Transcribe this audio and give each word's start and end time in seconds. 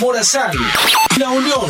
Morazán, 0.00 0.52
La 1.16 1.30
Unión 1.30 1.66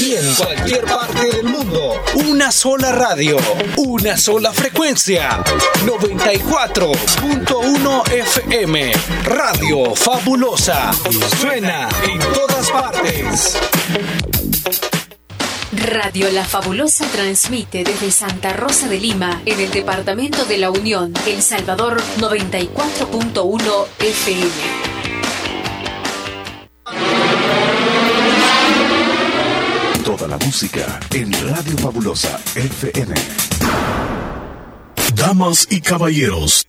y 0.00 0.14
en 0.14 0.34
cualquier 0.36 0.86
parte 0.86 1.32
del 1.32 1.44
mundo. 1.44 2.02
Una 2.14 2.50
sola 2.50 2.92
radio, 2.92 3.36
una 3.76 4.16
sola 4.16 4.54
frecuencia. 4.54 5.44
94.1 5.84 8.10
FM. 8.10 8.92
Radio 9.24 9.94
Fabulosa. 9.94 10.92
Suena 11.38 11.90
en 12.04 12.18
todas 12.32 12.70
partes. 12.70 13.58
Radio 15.72 16.30
La 16.30 16.46
Fabulosa 16.46 17.04
transmite 17.12 17.84
desde 17.84 18.12
Santa 18.12 18.54
Rosa 18.54 18.88
de 18.88 18.98
Lima, 18.98 19.42
en 19.44 19.60
el 19.60 19.70
departamento 19.70 20.46
de 20.46 20.56
La 20.56 20.70
Unión, 20.70 21.12
El 21.26 21.42
Salvador 21.42 22.00
94.1 22.18 23.86
FM. 23.98 24.91
La 30.28 30.38
música 30.38 31.00
en 31.12 31.32
Radio 31.32 31.76
Fabulosa 31.78 32.40
FM. 32.54 33.14
Damas 35.16 35.66
y 35.68 35.80
caballeros, 35.80 36.68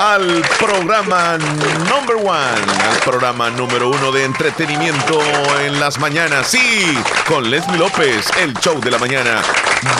al 0.00 0.42
programa 0.58 1.38
number 1.88 2.16
one, 2.16 2.60
al 2.90 2.98
programa 3.04 3.50
número 3.50 3.88
uno 3.88 4.10
de 4.10 4.24
entretenimiento 4.24 5.20
en 5.64 5.78
las 5.78 5.98
mañanas. 5.98 6.48
Sí, 6.48 6.98
con 7.26 7.48
Leslie 7.50 7.78
López, 7.78 8.28
el 8.40 8.52
show 8.54 8.80
de 8.80 8.90
la 8.90 8.98
mañana. 8.98 9.42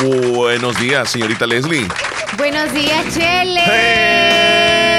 Buenos 0.02 0.76
días, 0.78 1.10
señorita 1.10 1.46
Leslie. 1.46 1.86
Buenos 2.36 2.72
días, 2.72 3.04
Chele. 3.14 3.62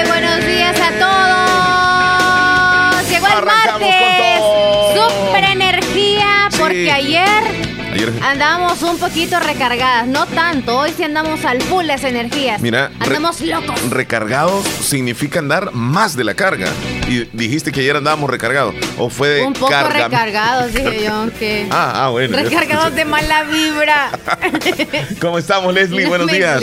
Buenos 0.06 0.46
días 0.46 0.80
a 0.80 0.90
todos. 0.98 1.34
Llegó 3.10 3.26
el 3.26 3.44
martes. 3.44 4.40
Super 4.94 5.44
energía 5.44 6.48
porque 6.58 6.90
ayer 6.90 7.43
Andamos 8.22 8.82
un 8.82 8.98
poquito 8.98 9.38
recargadas, 9.40 10.06
no 10.06 10.26
tanto. 10.26 10.78
Hoy 10.78 10.92
sí 10.96 11.04
andamos 11.04 11.44
al 11.44 11.62
full 11.62 11.86
las 11.86 12.04
energías. 12.04 12.60
Mira, 12.60 12.90
andamos 13.00 13.40
locos. 13.40 13.90
Recargados 13.90 14.64
significa 14.66 15.38
andar 15.38 15.72
más 15.72 16.16
de 16.16 16.24
la 16.24 16.34
carga. 16.34 16.68
Y 17.08 17.24
dijiste 17.32 17.70
que 17.72 17.80
ayer 17.80 17.96
andábamos 17.96 18.30
recargados. 18.30 18.74
¿O 18.98 19.10
fue 19.10 19.28
de 19.28 19.42
Un 19.42 19.52
poco 19.52 19.72
recargados, 19.88 20.72
dije 20.72 21.04
yo. 21.04 21.26
Que 21.38 21.66
ah, 21.70 22.06
ah, 22.06 22.08
bueno. 22.10 22.36
Recargados 22.36 22.94
de 22.94 23.04
mala 23.04 23.44
vibra. 23.44 24.10
¿Cómo 25.20 25.38
estamos, 25.38 25.72
Leslie? 25.72 26.06
Buenos 26.06 26.26
días. 26.30 26.62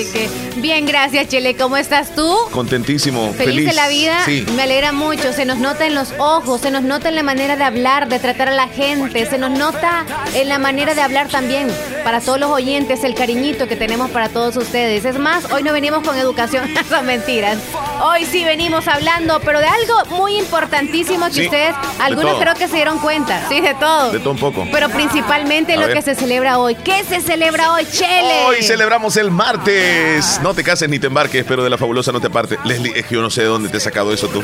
Bien, 0.57 0.85
gracias, 0.85 1.27
Chele. 1.27 1.55
¿Cómo 1.55 1.77
estás 1.77 2.15
tú? 2.15 2.35
Contentísimo. 2.51 3.33
Feliz, 3.33 3.67
de 3.67 3.73
la 3.73 3.87
vida. 3.87 4.25
Sí. 4.25 4.45
Me 4.55 4.63
alegra 4.63 4.91
mucho. 4.91 5.33
Se 5.33 5.45
nos 5.45 5.57
nota 5.57 5.85
en 5.85 5.95
los 5.95 6.13
ojos, 6.17 6.61
se 6.61 6.71
nos 6.71 6.83
nota 6.83 7.09
en 7.09 7.15
la 7.15 7.23
manera 7.23 7.55
de 7.55 7.63
hablar, 7.63 8.09
de 8.09 8.19
tratar 8.19 8.49
a 8.49 8.53
la 8.53 8.67
gente, 8.67 9.25
se 9.25 9.37
nos 9.37 9.51
nota 9.51 10.05
en 10.33 10.49
la 10.49 10.59
manera 10.59 10.93
de 10.93 11.01
hablar 11.01 11.30
también 11.31 11.69
para 12.03 12.21
todos 12.21 12.39
los 12.39 12.49
oyentes 12.49 13.03
el 13.03 13.15
cariñito 13.15 13.67
que 13.67 13.75
tenemos 13.75 14.11
para 14.11 14.29
todos 14.29 14.57
ustedes. 14.57 15.05
Es 15.05 15.17
más, 15.17 15.51
hoy 15.51 15.63
no 15.63 15.73
venimos 15.73 16.03
con 16.03 16.17
educación, 16.17 16.69
son 16.89 17.05
mentiras. 17.05 17.57
Hoy 18.03 18.25
sí 18.25 18.43
venimos 18.43 18.87
hablando, 18.87 19.39
pero 19.39 19.59
de 19.59 19.67
algo 19.67 20.17
muy 20.17 20.37
importantísimo 20.37 21.29
que 21.29 21.45
ustedes, 21.45 21.75
algunos 21.99 22.39
creo 22.39 22.53
que 22.55 22.67
se 22.67 22.75
dieron 22.75 22.99
cuenta, 22.99 23.47
sí, 23.49 23.61
de 23.61 23.73
todo. 23.73 24.11
De 24.11 24.19
todo 24.19 24.31
un 24.31 24.39
poco. 24.39 24.67
Pero 24.71 24.89
principalmente 24.89 25.77
lo 25.77 25.87
que 25.87 26.01
se 26.01 26.15
celebra 26.15 26.59
hoy. 26.59 26.75
¿Qué 26.75 27.03
se 27.03 27.21
celebra 27.21 27.71
hoy, 27.73 27.85
Chele? 27.85 28.45
Hoy 28.45 28.63
celebramos 28.63 29.17
el 29.17 29.31
martes. 29.31 30.39
No 30.43 30.53
te 30.53 30.63
cases 30.63 30.89
ni 30.89 30.99
te 30.99 31.07
embarques, 31.07 31.45
pero 31.47 31.63
de 31.63 31.69
la 31.69 31.77
fabulosa 31.77 32.11
no 32.11 32.19
te 32.19 32.27
aparte. 32.27 32.57
Leslie, 32.65 32.93
es 32.95 33.05
que 33.05 33.15
yo 33.15 33.21
no 33.21 33.29
sé 33.29 33.41
de 33.41 33.47
dónde 33.47 33.69
te 33.69 33.77
has 33.77 33.83
sacado 33.83 34.13
eso 34.13 34.27
tú. 34.27 34.41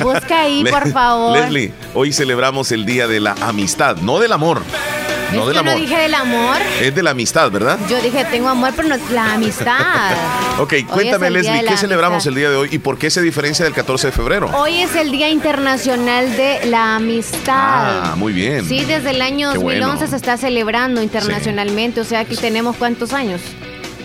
Busca 0.00 0.42
ahí, 0.42 0.64
por 0.70 0.90
favor. 0.90 1.36
Leslie, 1.36 1.72
hoy 1.94 2.12
celebramos 2.12 2.72
el 2.72 2.86
día 2.86 3.06
de 3.06 3.20
la 3.20 3.34
amistad, 3.40 3.96
no 3.96 4.18
del 4.18 4.32
amor. 4.32 4.62
No 5.36 5.46
del 5.46 5.58
amor. 5.58 5.74
no 5.74 5.80
dije 5.80 5.96
del 5.96 6.14
amor. 6.14 6.56
Es 6.80 6.94
de 6.94 7.02
la 7.02 7.10
amistad, 7.10 7.50
¿verdad? 7.50 7.78
Yo 7.88 8.00
dije 8.00 8.24
tengo 8.30 8.48
amor, 8.48 8.72
pero 8.74 8.88
no 8.88 8.96
la 9.12 9.34
amistad. 9.34 10.12
ok, 10.58 10.74
cuéntame, 10.90 11.30
Leslie, 11.30 11.64
¿qué 11.66 11.76
celebramos 11.76 12.26
el 12.26 12.34
día 12.34 12.50
de 12.50 12.56
hoy 12.56 12.68
y 12.72 12.78
por 12.78 12.98
qué 12.98 13.10
se 13.10 13.20
diferencia 13.22 13.64
del 13.64 13.74
14 13.74 14.08
de 14.08 14.12
febrero? 14.12 14.50
Hoy 14.56 14.80
es 14.80 14.94
el 14.96 15.10
Día 15.10 15.28
Internacional 15.28 16.36
de 16.36 16.66
la 16.66 16.96
Amistad. 16.96 17.54
Ah, 17.56 18.14
muy 18.16 18.32
bien. 18.32 18.64
Sí, 18.64 18.84
desde 18.84 19.10
el 19.10 19.22
año 19.22 19.52
2011 19.52 20.06
se 20.08 20.16
está 20.16 20.36
celebrando 20.36 21.02
internacionalmente. 21.02 22.00
O 22.00 22.04
sea, 22.04 22.20
aquí 22.20 22.36
tenemos 22.36 22.76
cuántos 22.76 23.12
años. 23.12 23.40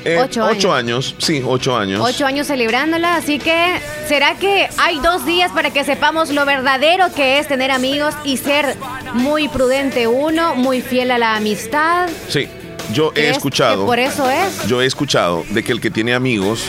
Eh, 0.04 0.18
ocho, 0.20 0.44
años. 0.44 0.58
ocho 0.58 0.74
años. 0.74 1.16
sí, 1.20 1.44
ocho 1.46 1.78
años. 1.78 2.02
Ocho 2.04 2.26
años 2.26 2.48
celebrándola, 2.48 3.16
así 3.16 3.40
que 3.40 3.80
¿será 4.08 4.36
que 4.36 4.68
hay 4.78 5.00
dos 5.00 5.26
días 5.26 5.52
para 5.52 5.72
que 5.72 5.84
sepamos 5.84 6.30
lo 6.32 6.46
verdadero 6.46 7.14
que 7.14 7.40
es 7.40 7.48
tener 7.48 7.72
amigos 7.72 8.16
y 8.24 8.38
ser 8.38 8.78
muy 9.14 9.48
prudente 9.48 10.08
uno, 10.08 10.56
muy 10.56 10.82
fiel 10.82 11.12
a 11.12 11.18
la 11.18 11.36
amistad? 11.36 12.10
Sí, 12.28 12.48
yo 12.94 13.12
he 13.16 13.30
escuchado. 13.30 13.86
por 13.86 14.00
eso 14.00 14.30
es. 14.30 14.66
Yo 14.68 14.82
he 14.82 14.86
escuchado 14.86 15.46
de 15.50 15.64
que 15.64 15.72
el 15.72 15.82
que 15.82 15.92
tiene 15.92 16.14
amigos 16.14 16.66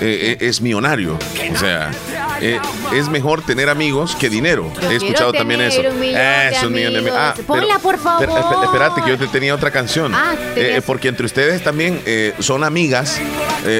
eh, 0.00 0.36
eh, 0.40 0.46
es 0.48 0.60
millonario. 0.60 1.18
O 1.52 1.56
sea, 1.56 1.90
eh, 2.40 2.60
es 2.92 3.08
mejor 3.08 3.42
tener 3.42 3.68
amigos 3.68 4.16
que 4.16 4.28
dinero. 4.28 4.70
He 4.90 4.96
escuchado 4.96 5.32
también 5.32 5.60
eso. 5.60 5.80
eso, 5.80 6.68
ah, 7.16 7.34
Ponla, 7.46 7.78
por 7.78 7.98
favor. 7.98 8.28
espérate, 8.64 9.02
que 9.02 9.10
yo 9.10 9.18
te 9.18 9.26
tenía 9.28 9.54
otra 9.54 9.70
canción. 9.70 10.14
Ah, 10.14 10.34
porque 10.86 11.08
entre 11.08 11.26
ustedes 11.26 11.62
también 11.62 12.02
son 12.38 12.64
amigas, 12.64 13.20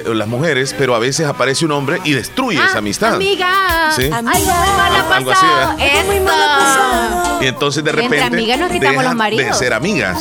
las 0.06 0.28
mujeres, 0.28 0.74
pero 0.76 0.94
a 0.94 0.98
veces 0.98 1.26
aparece 1.26 1.64
un 1.64 1.72
hombre 1.72 2.00
y 2.04 2.12
destruye 2.12 2.58
esa 2.58 2.76
ah, 2.76 2.78
amistad. 2.78 3.14
Amiga. 3.14 3.92
¿Sí? 3.94 4.10
Algo 4.12 5.30
así. 5.30 5.46
Y 7.40 7.46
entonces 7.46 7.84
de 7.84 7.92
repente. 7.92 8.20
Entre 8.20 8.38
amigas 8.38 8.58
nos 8.58 8.70
quitamos 8.70 9.04
los 9.04 9.14
maridos. 9.14 9.46
De 9.46 9.52
ser 9.54 9.74
amigas. 9.74 10.18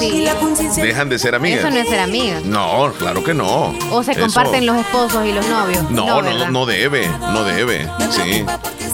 Dejan 0.75 1.09
de 1.09 1.19
ser 1.19 1.35
amigas. 1.35 1.59
Eso 1.59 1.69
no 1.69 1.77
es 1.77 1.87
ser 1.87 1.99
amigas. 1.99 2.43
No, 2.43 2.93
claro 2.97 3.23
que 3.23 3.33
no. 3.33 3.73
O 3.91 4.03
se 4.03 4.15
comparten 4.15 4.65
los 4.65 4.77
esposos 4.77 5.25
y 5.25 5.31
los 5.31 5.47
novios. 5.47 5.89
No, 5.89 6.21
no, 6.21 6.49
no, 6.49 6.65
debe, 6.65 7.07
no 7.07 7.43
debe. 7.43 7.89
Sí. 8.11 8.32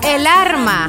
El 0.03 0.27
arma, 0.27 0.87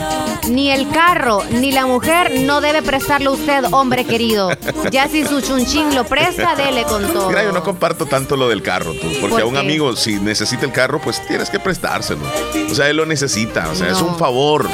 ni 0.48 0.70
el 0.70 0.88
carro, 0.88 1.42
ni 1.50 1.72
la 1.72 1.86
mujer 1.86 2.40
no 2.40 2.60
debe 2.60 2.82
prestarlo 2.82 3.32
usted, 3.32 3.64
hombre 3.70 4.04
querido. 4.04 4.50
Ya 4.90 5.08
si 5.08 5.24
su 5.24 5.40
chunchín 5.40 5.94
lo 5.94 6.04
presta, 6.04 6.54
dele 6.56 6.84
con 6.84 7.06
todo. 7.12 7.28
Mira, 7.28 7.44
yo 7.44 7.52
no 7.52 7.62
comparto 7.62 8.06
tanto 8.06 8.36
lo 8.36 8.48
del 8.48 8.62
carro, 8.62 8.92
tú, 8.94 9.08
porque 9.20 9.42
a 9.42 9.46
un 9.46 9.56
amigo, 9.56 9.94
si 9.94 10.14
necesita 10.14 10.64
el 10.64 10.72
carro, 10.72 11.00
pues 11.00 11.24
tienes 11.26 11.50
que 11.50 11.60
prestárselo. 11.60 12.22
O 12.70 12.74
sea, 12.74 12.88
él 12.88 12.96
lo 12.96 13.06
necesita, 13.06 13.68
o 13.70 13.74
sea, 13.74 13.88
es 13.90 14.00
un 14.00 14.16
favor. 14.16 14.68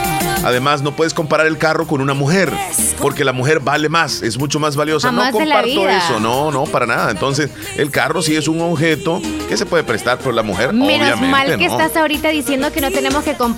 Además, 0.44 0.81
no 0.82 0.94
puedes 0.94 1.12
comparar 1.12 1.47
el 1.47 1.58
carro 1.58 1.87
con 1.87 2.00
una 2.00 2.14
mujer, 2.14 2.53
porque 3.00 3.25
la 3.25 3.32
mujer 3.32 3.60
vale 3.60 3.88
más, 3.88 4.22
es 4.22 4.38
mucho 4.38 4.60
más 4.60 4.76
valiosa. 4.76 5.10
no 5.10 5.31
comparto 5.32 5.88
eso, 5.88 6.20
no, 6.20 6.50
no, 6.50 6.64
para 6.64 6.87
nada. 6.87 7.10
Entonces, 7.10 7.50
el 7.76 7.91
carro 7.91 8.22
sí 8.22 8.37
es 8.37 8.47
un 8.47 8.60
objeto 8.60 9.20
que 9.48 9.56
se 9.56 9.66
puede 9.66 9.82
prestar 9.82 10.19
por 10.19 10.34
la 10.34 10.43
mujer. 10.43 10.72
Menos 10.72 11.20
mal 11.20 11.58
que 11.58 11.64
estás 11.64 11.97
ahorita 11.97 12.28
diciendo 12.28 12.70
que 12.70 12.81
no 12.81 12.91
tenemos 12.91 13.25
que 13.25 13.34
comparar. 13.34 13.56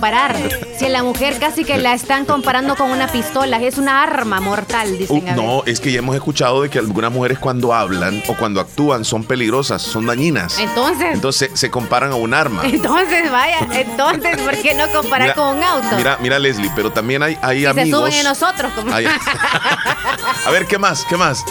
Si 0.77 0.87
la 0.87 1.03
mujer 1.03 1.39
casi 1.39 1.65
que 1.65 1.77
la 1.77 1.93
están 1.93 2.25
comparando 2.25 2.75
con 2.75 2.89
una 2.89 3.07
pistola, 3.07 3.57
es 3.57 3.77
una 3.77 4.01
arma 4.01 4.39
mortal, 4.39 4.97
dicen. 4.97 5.23
Uh, 5.29 5.35
no, 5.35 5.63
es 5.65 5.79
que 5.79 5.91
ya 5.91 5.99
hemos 5.99 6.15
escuchado 6.15 6.61
de 6.61 6.69
que 6.69 6.79
algunas 6.79 7.11
mujeres 7.11 7.37
cuando 7.37 7.73
hablan 7.73 8.23
o 8.27 8.35
cuando 8.35 8.61
actúan 8.61 9.03
son 9.03 9.25
peligrosas, 9.25 9.81
son 9.81 10.05
dañinas. 10.05 10.57
Entonces. 10.57 11.13
Entonces 11.13 11.51
se 11.53 11.69
comparan 11.69 12.11
a 12.11 12.15
un 12.15 12.33
arma. 12.33 12.63
Entonces, 12.63 13.29
vaya, 13.29 13.67
entonces, 13.73 14.37
¿por 14.37 14.55
qué 14.57 14.73
no 14.73 14.87
comparar 14.89 15.35
con 15.35 15.57
un 15.57 15.63
auto? 15.63 15.97
Mira, 15.97 16.17
mira, 16.21 16.39
Leslie, 16.39 16.71
pero 16.75 16.91
también 16.91 17.23
hay, 17.23 17.37
hay 17.41 17.65
amigos. 17.65 17.89
Se 17.89 18.11
suben 18.11 18.13
en 18.13 18.23
nosotros. 18.23 18.71
Como... 18.73 18.93
a 20.45 20.51
ver, 20.51 20.65
¿qué 20.65 20.77
más? 20.77 21.03
¿Qué 21.05 21.17
más? 21.17 21.43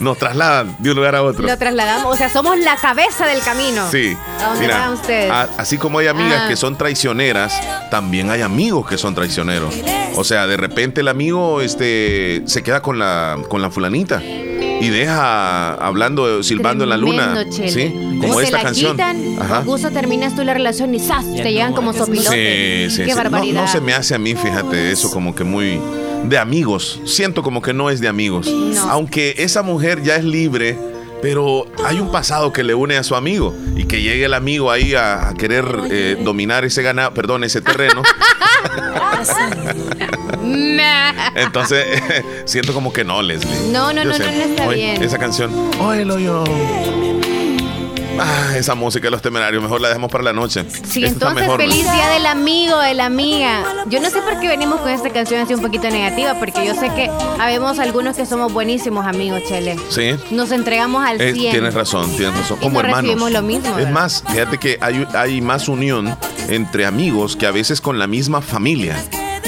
Nos 0.00 0.16
trasladan 0.16 0.76
de 0.78 0.90
un 0.90 0.96
lugar 0.96 1.16
a 1.16 1.22
otro. 1.22 1.46
Lo 1.46 1.58
trasladamos, 1.58 2.14
o 2.14 2.16
sea, 2.16 2.28
somos 2.28 2.58
la 2.58 2.76
cabeza 2.76 3.26
del 3.26 3.40
camino. 3.42 3.90
Sí. 3.90 4.16
¿A 4.40 4.50
dónde 4.50 4.68
van 4.68 4.92
ustedes? 4.92 5.32
así 5.58 5.76
como 5.76 5.98
hay 5.98 6.06
amigas 6.06 6.42
ah. 6.44 6.48
que 6.48 6.56
son 6.56 6.76
traicioneras, 7.00 7.58
también 7.90 8.28
hay 8.30 8.42
amigos 8.42 8.86
que 8.86 8.98
son 8.98 9.14
traicioneros. 9.14 9.74
O 10.16 10.24
sea, 10.24 10.46
de 10.46 10.58
repente 10.58 11.00
el 11.00 11.08
amigo 11.08 11.62
este, 11.62 12.42
se 12.44 12.62
queda 12.62 12.82
con 12.82 12.98
la, 12.98 13.38
con 13.48 13.62
la 13.62 13.70
fulanita 13.70 14.22
y 14.22 14.88
deja 14.88 15.74
hablando, 15.74 16.42
silbando 16.42 16.84
en 16.84 16.90
la 16.90 16.98
luna. 16.98 17.46
¿Sí? 17.50 18.18
Como 18.20 18.38
esta 18.40 18.60
canción. 18.60 19.00
Ajá. 19.00 19.62
Justo 19.64 19.90
terminas 19.90 20.36
tú 20.36 20.44
la 20.44 20.52
relación 20.52 20.94
y 20.94 21.00
¡zas! 21.00 21.24
Te 21.24 21.50
llegan 21.50 21.72
como 21.72 21.94
sopilote. 21.94 22.90
Sí, 22.90 22.96
sí, 22.96 23.04
Qué 23.06 23.14
barbaridad. 23.14 23.54
No, 23.54 23.62
no, 23.62 23.68
se 23.68 23.80
me 23.80 23.94
hace 23.94 24.14
a 24.14 24.18
mí, 24.18 24.34
fíjate, 24.34 24.92
eso 24.92 25.10
como 25.10 25.34
que 25.34 25.44
muy 25.44 25.80
de 26.24 26.36
amigos. 26.36 27.00
Siento 27.06 27.42
como 27.42 27.62
que 27.62 27.72
no 27.72 27.88
es 27.88 28.00
de 28.00 28.08
amigos. 28.08 28.52
Aunque 28.88 29.36
esa 29.38 29.62
mujer 29.62 30.02
ya 30.02 30.16
es 30.16 30.24
libre, 30.24 30.78
pero 31.22 31.66
hay 31.84 32.00
un 32.00 32.10
pasado 32.10 32.52
que 32.52 32.62
le 32.62 32.74
une 32.74 32.96
a 32.96 33.02
su 33.02 33.14
amigo 33.14 33.54
y 33.76 33.84
que 33.84 34.02
llegue 34.02 34.24
el 34.24 34.34
amigo 34.34 34.70
ahí 34.70 34.94
a, 34.94 35.32
querer 35.38 35.66
eh, 35.90 36.16
dominar 36.22 36.64
ese 36.64 36.82
ganado, 36.82 37.12
perdón, 37.14 37.44
ese 37.44 37.60
terreno. 37.60 38.02
Entonces, 41.34 42.02
siento 42.44 42.72
como 42.72 42.92
que 42.92 43.04
no, 43.04 43.22
Leslie. 43.22 43.72
No, 43.72 43.92
no, 43.92 44.04
no, 44.04 44.18
no, 44.18 44.24
está 44.24 44.68
bien. 44.68 45.02
Esa 45.02 45.18
canción, 45.18 45.50
óyelo 45.80 46.18
yo. 46.18 46.44
Ah, 48.22 48.54
esa 48.54 48.74
música 48.74 49.06
de 49.06 49.10
los 49.10 49.22
temerarios, 49.22 49.62
mejor 49.62 49.80
la 49.80 49.88
dejamos 49.88 50.10
para 50.10 50.22
la 50.24 50.32
noche. 50.34 50.64
Sí, 50.84 51.04
entonces 51.04 51.48
feliz 51.56 51.90
día 51.90 52.08
del 52.10 52.26
amigo, 52.26 52.78
de 52.78 52.92
la 52.92 53.06
amiga. 53.06 53.64
Yo 53.88 53.98
no 54.00 54.10
sé 54.10 54.20
por 54.20 54.38
qué 54.38 54.48
venimos 54.48 54.80
con 54.80 54.90
esta 54.90 55.08
canción 55.10 55.40
así 55.40 55.54
un 55.54 55.62
poquito 55.62 55.88
negativa, 55.88 56.34
porque 56.38 56.66
yo 56.66 56.74
sé 56.74 56.90
que 56.94 57.10
habemos 57.38 57.78
algunos 57.78 58.16
que 58.16 58.26
somos 58.26 58.52
buenísimos 58.52 59.06
amigos, 59.06 59.42
Chele. 59.48 59.76
Sí. 59.88 60.16
Nos 60.30 60.52
entregamos 60.52 61.04
al 61.04 61.18
100. 61.18 61.34
tienes 61.34 61.74
razón, 61.74 62.10
tienes 62.16 62.36
razón. 62.36 62.58
Como 62.58 62.80
hermanos. 62.80 63.02
recibimos 63.02 63.32
lo 63.32 63.42
mismo. 63.42 63.78
Es 63.78 63.90
más, 63.90 64.22
fíjate 64.28 64.58
que 64.58 64.78
hay, 64.82 65.06
hay 65.14 65.40
más 65.40 65.68
unión 65.68 66.14
entre 66.48 66.84
amigos 66.84 67.36
que 67.36 67.46
a 67.46 67.52
veces 67.52 67.80
con 67.80 67.98
la 67.98 68.06
misma 68.06 68.42
familia, 68.42 69.02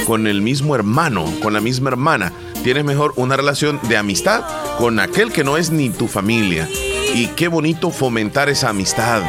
con 0.07 0.27
el 0.27 0.41
mismo 0.41 0.75
hermano, 0.75 1.27
con 1.43 1.53
la 1.53 1.61
misma 1.61 1.91
hermana. 1.91 2.33
Tienes 2.65 2.85
mejor 2.85 3.13
una 3.17 3.37
relación 3.37 3.81
de 3.89 3.99
amistad 3.99 4.45
con 4.79 4.99
aquel 4.99 5.31
que 5.31 5.45
no 5.45 5.57
es 5.57 5.71
ni 5.71 5.91
tu 5.91 6.07
familia 6.09 6.69
y 7.15 7.27
qué 7.29 7.49
bonito 7.49 7.91
fomentar 7.91 8.49
esa 8.49 8.71
amistad 8.71 9.23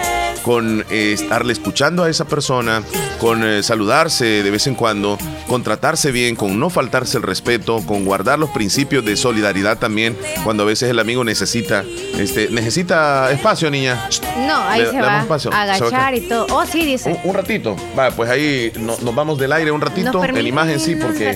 con 0.43 0.85
eh, 0.89 1.13
estarle 1.13 1.53
escuchando 1.53 2.03
a 2.03 2.09
esa 2.09 2.25
persona, 2.25 2.83
con 3.19 3.43
eh, 3.43 3.63
saludarse 3.63 4.43
de 4.43 4.51
vez 4.51 4.67
en 4.67 4.75
cuando, 4.75 5.17
con 5.47 5.63
tratarse 5.63 6.11
bien, 6.11 6.35
con 6.35 6.59
no 6.59 6.69
faltarse 6.69 7.17
el 7.17 7.23
respeto, 7.23 7.81
con 7.85 8.05
guardar 8.05 8.37
los 8.37 8.49
principios 8.51 9.03
de 9.05 9.15
solidaridad 9.15 9.79
también, 9.79 10.17
cuando 10.43 10.63
a 10.63 10.65
veces 10.65 10.89
el 10.89 10.99
amigo 10.99 11.23
necesita, 11.23 11.83
este, 12.17 12.49
necesita 12.49 13.31
espacio, 13.31 13.71
niña. 13.71 14.07
No, 14.37 14.57
ahí 14.57 14.85
se 14.85 15.01
va 15.01 15.21
a 15.21 15.61
agachar 15.63 16.15
y 16.15 16.21
todo. 16.21 16.47
Oh, 16.49 16.65
sí, 16.65 16.85
dice. 16.85 17.19
Un, 17.23 17.33
ratito. 17.33 17.75
Va, 17.97 18.11
pues 18.11 18.29
ahí 18.29 18.71
nos 18.77 19.15
vamos 19.15 19.39
del 19.39 19.51
aire 19.53 19.71
un 19.71 19.81
ratito, 19.81 20.23
en 20.23 20.45
imagen 20.45 20.79
sí, 20.79 20.95
porque 20.95 21.35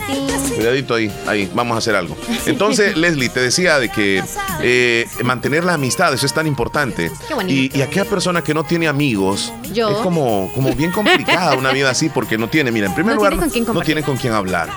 cuidadito 0.56 0.95
ahí, 0.95 1.12
ahí, 1.25 1.50
vamos 1.54 1.75
a 1.75 1.77
hacer 1.77 1.95
algo. 1.95 2.18
Entonces, 2.45 2.98
Leslie, 2.98 3.30
te 3.30 3.39
decía 3.39 3.80
de 3.80 3.89
que 3.89 4.24
eh, 4.62 5.06
mantener 5.24 5.63
la 5.63 5.75
amistad, 5.75 6.13
eso 6.13 6.25
es 6.25 6.33
tan 6.33 6.48
importante. 6.48 7.12
Qué 7.27 7.51
y, 7.51 7.77
y 7.77 7.81
aquella 7.81 8.06
persona 8.06 8.44
que 8.44 8.54
no 8.54 8.63
tiene 8.63 8.88
amigos, 8.97 9.53
¿Yo? 9.71 9.91
es 9.91 9.97
como, 9.97 10.49
como 10.55 10.73
bien 10.73 10.91
complicada 10.91 11.53
una 11.53 11.71
vida 11.71 11.91
así 11.91 12.09
porque 12.09 12.35
no 12.35 12.49
tiene, 12.49 12.71
mira, 12.71 12.88
en 12.88 12.95
primer 12.95 13.15
lugar, 13.15 13.35
no 13.35 13.81
tiene 13.81 14.01
con 14.01 14.17
quién 14.17 14.33
hablar, 14.33 14.71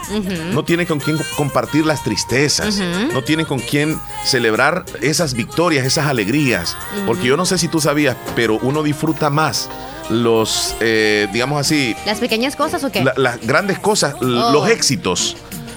no 0.53 0.63
tiene 0.63 0.85
con 0.85 1.01
quién 1.01 1.19
compartir 1.39 1.87
las 1.87 2.05
tristezas, 2.05 2.79
no 3.15 3.25
tiene 3.25 3.47
con 3.47 3.61
quién 3.61 3.99
celebrar 4.23 4.85
esas 5.01 5.33
victorias, 5.33 5.87
esas 5.87 6.07
alegrías, 6.07 6.77
porque 7.07 7.29
yo 7.29 7.39
no 7.39 7.47
sé 7.47 7.57
si 7.57 7.69
tú 7.69 7.81
sabías, 7.81 8.15
pero 8.37 8.59
uno 8.61 8.83
disfruta 8.83 9.31
más 9.31 9.71
los, 10.11 10.75
eh, 10.81 11.27
digamos 11.33 11.59
así... 11.59 11.97
¿Las 12.05 12.19
pequeñas 12.19 12.57
cosas 12.57 12.85
o 12.85 12.93
qué? 12.93 13.03
las 13.17 13.41
grandes 13.41 13.79
cosas, 13.79 14.17
los 14.21 14.65
oh. 14.65 14.67
éxitos, 14.67 15.35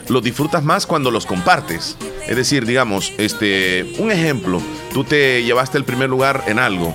los 0.09 0.21
disfrutas 0.21 0.65
más 0.65 0.85
cuando 0.85 1.11
los 1.11 1.25
compartes. 1.25 1.95
Es 2.27 2.35
decir, 2.35 2.65
digamos, 2.65 3.13
este, 3.17 3.95
un 3.99 4.11
ejemplo, 4.11 4.61
tú 4.93 5.05
te 5.05 5.43
llevaste 5.43 5.77
el 5.77 5.85
primer 5.85 6.09
lugar 6.09 6.43
en 6.47 6.59
algo 6.59 6.93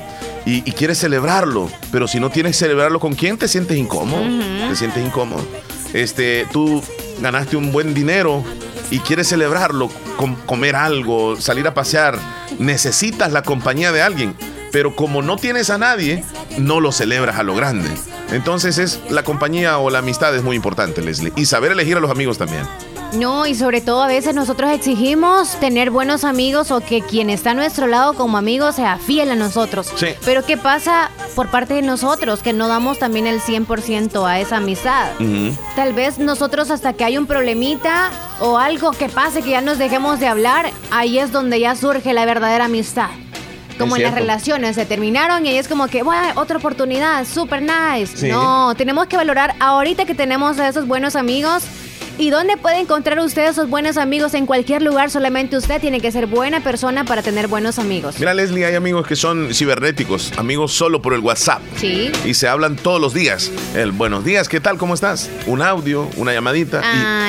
y, 0.48 0.72
quieres 0.72 0.98
celebrarlo, 0.98 1.70
pero 1.92 2.08
si 2.08 2.20
no 2.20 2.30
tienes 2.30 2.52
que 2.52 2.60
celebrarlo 2.60 3.00
con 3.00 3.14
quién, 3.14 3.36
te 3.36 3.48
sientes 3.48 3.76
incómodo. 3.76 4.22
Te 4.68 4.76
sientes 4.76 5.04
incómodo. 5.04 5.42
Este, 5.92 6.46
tú 6.52 6.82
ganaste 7.20 7.56
un 7.58 7.70
buen 7.70 7.92
dinero 7.92 8.42
y 8.90 9.00
quieres 9.00 9.28
celebrarlo, 9.28 9.90
comer 10.46 10.74
algo, 10.74 11.38
salir 11.38 11.66
a 11.66 11.74
pasear, 11.74 12.18
necesitas 12.58 13.30
la 13.30 13.42
compañía 13.42 13.92
de 13.92 14.00
alguien. 14.00 14.34
Pero 14.72 14.96
como 14.96 15.20
no 15.20 15.36
tienes 15.36 15.68
a 15.68 15.76
nadie, 15.76 16.24
no 16.56 16.80
lo 16.80 16.92
celebras 16.92 17.36
a 17.36 17.42
lo 17.42 17.54
grande. 17.54 17.90
Entonces 18.32 18.78
es 18.78 19.00
la 19.10 19.24
compañía 19.24 19.78
o 19.78 19.90
la 19.90 19.98
amistad 19.98 20.34
es 20.34 20.42
muy 20.42 20.56
importante, 20.56 21.02
Leslie. 21.02 21.32
Y 21.36 21.44
saber 21.44 21.72
elegir 21.72 21.98
a 21.98 22.00
los 22.00 22.10
amigos 22.10 22.38
también. 22.38 22.62
No, 23.12 23.46
y 23.46 23.54
sobre 23.54 23.80
todo 23.80 24.02
a 24.02 24.06
veces 24.06 24.34
nosotros 24.34 24.70
exigimos 24.70 25.56
tener 25.60 25.90
buenos 25.90 26.24
amigos 26.24 26.70
o 26.70 26.80
que 26.80 27.00
quien 27.00 27.30
está 27.30 27.52
a 27.52 27.54
nuestro 27.54 27.86
lado 27.86 28.14
como 28.14 28.36
amigo 28.36 28.70
sea 28.72 28.98
fiel 28.98 29.30
a 29.30 29.34
nosotros. 29.34 29.90
Sí. 29.96 30.08
Pero 30.24 30.44
¿qué 30.44 30.56
pasa 30.56 31.10
por 31.34 31.48
parte 31.48 31.74
de 31.74 31.82
nosotros 31.82 32.40
que 32.42 32.52
no 32.52 32.68
damos 32.68 32.98
también 32.98 33.26
el 33.26 33.40
100% 33.40 34.26
a 34.26 34.40
esa 34.40 34.58
amistad? 34.58 35.12
Tal 35.74 35.94
vez 35.94 36.18
nosotros 36.18 36.70
hasta 36.70 36.92
que 36.92 37.04
hay 37.04 37.16
un 37.16 37.26
problemita 37.26 38.10
o 38.40 38.58
algo 38.58 38.92
que 38.92 39.08
pase 39.08 39.42
que 39.42 39.50
ya 39.50 39.60
nos 39.60 39.78
dejemos 39.78 40.20
de 40.20 40.26
hablar, 40.26 40.70
ahí 40.90 41.18
es 41.18 41.32
donde 41.32 41.60
ya 41.60 41.74
surge 41.74 42.12
la 42.12 42.24
verdadera 42.26 42.66
amistad 42.66 43.08
como 43.78 43.96
en 43.96 44.02
las 44.02 44.14
relaciones, 44.14 44.74
se 44.74 44.84
terminaron 44.86 45.46
y 45.46 45.50
es 45.50 45.68
como 45.68 45.86
que, 45.86 46.02
bueno, 46.02 46.32
otra 46.34 46.58
oportunidad, 46.58 47.24
super 47.24 47.62
nice. 47.62 48.28
No, 48.28 48.74
tenemos 48.74 49.06
que 49.06 49.16
valorar 49.16 49.54
ahorita 49.60 50.04
que 50.04 50.16
tenemos 50.16 50.58
a 50.58 50.68
esos 50.68 50.88
buenos 50.88 51.14
amigos 51.14 51.62
¿Y 52.20 52.30
dónde 52.30 52.56
puede 52.56 52.80
encontrar 52.80 53.20
usted 53.20 53.48
esos 53.48 53.70
buenos 53.70 53.96
amigos? 53.96 54.34
En 54.34 54.44
cualquier 54.44 54.82
lugar, 54.82 55.08
solamente 55.08 55.56
usted 55.56 55.80
tiene 55.80 56.00
que 56.00 56.10
ser 56.10 56.26
buena 56.26 56.60
persona 56.64 57.04
para 57.04 57.22
tener 57.22 57.46
buenos 57.46 57.78
amigos. 57.78 58.16
Mira, 58.18 58.34
Leslie, 58.34 58.64
hay 58.64 58.74
amigos 58.74 59.06
que 59.06 59.14
son 59.14 59.54
cibernéticos, 59.54 60.32
amigos 60.36 60.72
solo 60.72 61.00
por 61.00 61.14
el 61.14 61.20
WhatsApp. 61.20 61.62
Sí. 61.76 62.10
Y 62.24 62.34
se 62.34 62.48
hablan 62.48 62.74
todos 62.74 63.00
los 63.00 63.14
días. 63.14 63.52
El 63.76 63.92
buenos 63.92 64.24
días, 64.24 64.48
¿qué 64.48 64.58
tal? 64.58 64.78
¿Cómo 64.78 64.94
estás? 64.94 65.30
Un 65.46 65.62
audio, 65.62 66.10
una 66.16 66.32
llamadita. 66.32 66.82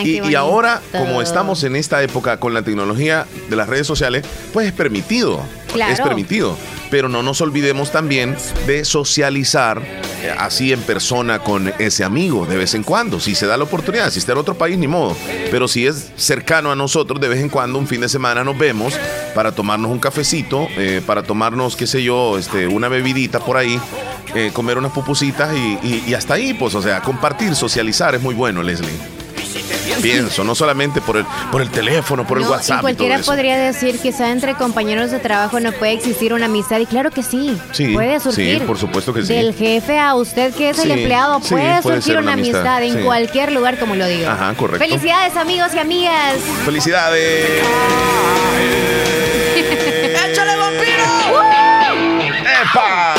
y, 0.04 0.28
y, 0.28 0.34
ahora, 0.34 0.82
como 0.92 1.22
estamos 1.22 1.64
en 1.64 1.76
esta 1.76 2.02
época 2.02 2.40
con 2.40 2.56
la 2.56 2.64
tecnología 2.64 3.28
de 3.48 3.56
las 3.56 3.70
redes 3.70 3.86
sociales, 3.86 4.26
pues 4.54 4.66
es 4.66 4.74
permitido. 4.74 5.40
Claro. 5.74 5.94
Es 5.94 6.02
permitido. 6.02 6.58
Pero 6.90 7.10
no 7.10 7.22
nos 7.22 7.42
olvidemos 7.42 7.92
también 7.92 8.36
de 8.66 8.84
socializar 8.84 9.82
eh, 10.24 10.34
así 10.38 10.74
en 10.74 10.82
persona 10.82 11.40
con 11.40 11.72
ese 11.80 12.04
amigo 12.04 12.46
de 12.46 12.58
vez 12.58 12.74
en 12.74 12.84
cuando, 12.84 13.20
si 13.20 13.36
se 13.36 13.46
da 13.46 13.56
la 13.58 13.64
oportunidad, 13.64 14.10
si 14.10 14.20
está 14.20 14.34
en 14.34 14.40
otro 14.40 14.56
país 14.56 14.78
ni 14.78 14.88
modo, 14.88 15.16
pero 15.52 15.68
si 15.68 15.88
es 15.88 16.12
cercano 16.18 16.72
a 16.72 16.76
nosotros 16.76 17.22
de 17.22 17.28
vez 17.30 17.40
en 17.40 17.50
cuando, 17.50 17.80
un 17.80 17.88
fin 17.88 18.02
de 18.02 18.10
semana 18.10 18.44
nos 18.44 18.58
vemos 18.58 18.94
para 19.34 19.54
tomarnos 19.54 19.92
un 19.92 20.00
cafecito, 20.00 20.68
eh, 20.78 21.02
para 21.06 21.24
tomarnos, 21.24 21.76
qué 21.76 21.88
sé 21.88 22.04
yo, 22.04 22.38
este, 22.38 22.68
una 22.68 22.90
bebidita 22.90 23.40
por 23.40 23.56
ahí, 23.56 23.80
eh, 24.36 24.52
comer 24.54 24.78
unas 24.78 24.92
pupusitas 24.92 25.56
y, 25.56 26.04
y 26.08 26.14
hasta 26.14 26.34
ahí, 26.34 26.54
pues, 26.54 26.76
o 26.76 26.82
sea, 26.82 27.02
compartir, 27.02 27.56
socializar 27.56 28.16
es 28.16 28.22
muy 28.22 28.36
bueno, 28.36 28.62
Leslie 28.62 29.19
pienso, 30.02 30.44
no 30.44 30.56
solamente 30.56 31.02
por 31.02 31.18
el, 31.18 31.26
por 31.52 31.62
el 31.62 31.70
teléfono, 31.70 32.26
por 32.26 32.40
el 32.40 32.48
WhatsApp. 32.48 32.82
cualquiera 32.82 33.20
podría 33.20 33.58
decir, 33.58 34.00
quizá 34.00 34.32
entre 34.32 34.56
compañeros 34.56 35.12
de 35.12 35.20
trabajo 35.20 35.60
no 35.60 35.72
puede 35.72 35.94
existir 35.94 36.34
una 36.34 36.46
amistad, 36.46 36.80
y 36.80 36.86
claro 36.86 37.12
que 37.12 37.24
sí, 37.24 37.58
puede 37.94 38.20
surgir. 38.20 38.60
Sí, 38.60 38.66
por 38.66 38.78
supuesto 38.78 39.14
que 39.14 39.24
sí. 39.24 39.34
Del 39.34 39.54
jefe 39.54 40.00
a 40.00 40.16
usted 40.16 40.54
que 40.54 40.70
es 40.70 40.80
el 40.80 40.92
empleado, 40.92 41.40
puede, 41.40 41.82
surgir 41.82 42.18
una, 42.18 42.34
amistad, 42.34 42.84
en 42.84 43.04
cualquier 43.04 43.52
lugar, 43.52 43.78
como 43.78 43.96
lo 43.96 44.08
digo. 44.08 44.30
Ajá, 44.30 44.54
correcto. 44.56 44.86
Felicidades, 44.86 45.36
amigos 45.36 45.74
y 45.74 45.80
amigas. 45.80 46.36
Felicidades. 46.66 47.50
¡Échale 50.30 50.56
vampiro! 50.56 51.42
¡Epa! 52.64 53.16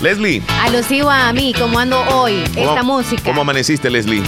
Leslie. 0.00 0.42
Alusivo 0.62 1.10
a 1.10 1.32
mí, 1.32 1.54
como 1.58 1.78
ando 1.78 2.00
hoy, 2.14 2.44
esta 2.54 2.82
música. 2.82 3.22
¿Cómo 3.24 3.40
amaneciste, 3.40 3.90
Leslie? 3.90 4.22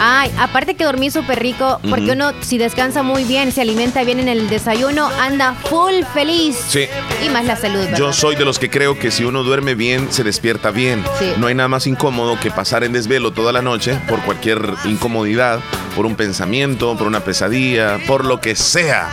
Ay, 0.00 0.32
aparte 0.38 0.74
que 0.74 0.84
dormí 0.84 1.10
súper 1.10 1.40
rico, 1.40 1.80
porque 1.88 2.12
uno 2.12 2.32
si 2.40 2.58
descansa 2.58 3.02
muy 3.02 3.24
bien, 3.24 3.52
se 3.52 3.62
alimenta 3.62 4.04
bien 4.04 4.20
en 4.20 4.28
el 4.28 4.48
desayuno, 4.48 5.08
anda 5.20 5.54
full 5.54 6.04
feliz. 6.14 6.56
Sí. 6.68 6.86
Y 7.24 7.30
más 7.30 7.44
la 7.44 7.56
salud. 7.56 7.80
¿verdad? 7.80 7.98
Yo 7.98 8.12
soy 8.12 8.36
de 8.36 8.44
los 8.44 8.58
que 8.58 8.70
creo 8.70 8.98
que 8.98 9.10
si 9.10 9.24
uno 9.24 9.42
duerme 9.42 9.74
bien, 9.74 10.12
se 10.12 10.24
despierta 10.24 10.70
bien. 10.70 11.04
Sí. 11.18 11.32
No 11.36 11.46
hay 11.48 11.54
nada 11.54 11.68
más 11.68 11.86
incómodo 11.86 12.38
que 12.40 12.50
pasar 12.50 12.84
en 12.84 12.92
desvelo 12.92 13.32
toda 13.32 13.52
la 13.52 13.62
noche 13.62 13.98
por 14.08 14.20
cualquier 14.22 14.74
incomodidad, 14.84 15.60
por 15.98 16.06
un 16.06 16.14
pensamiento, 16.14 16.96
por 16.96 17.08
una 17.08 17.24
pesadilla, 17.24 17.98
por 18.06 18.24
lo 18.24 18.40
que 18.40 18.54
sea. 18.54 19.08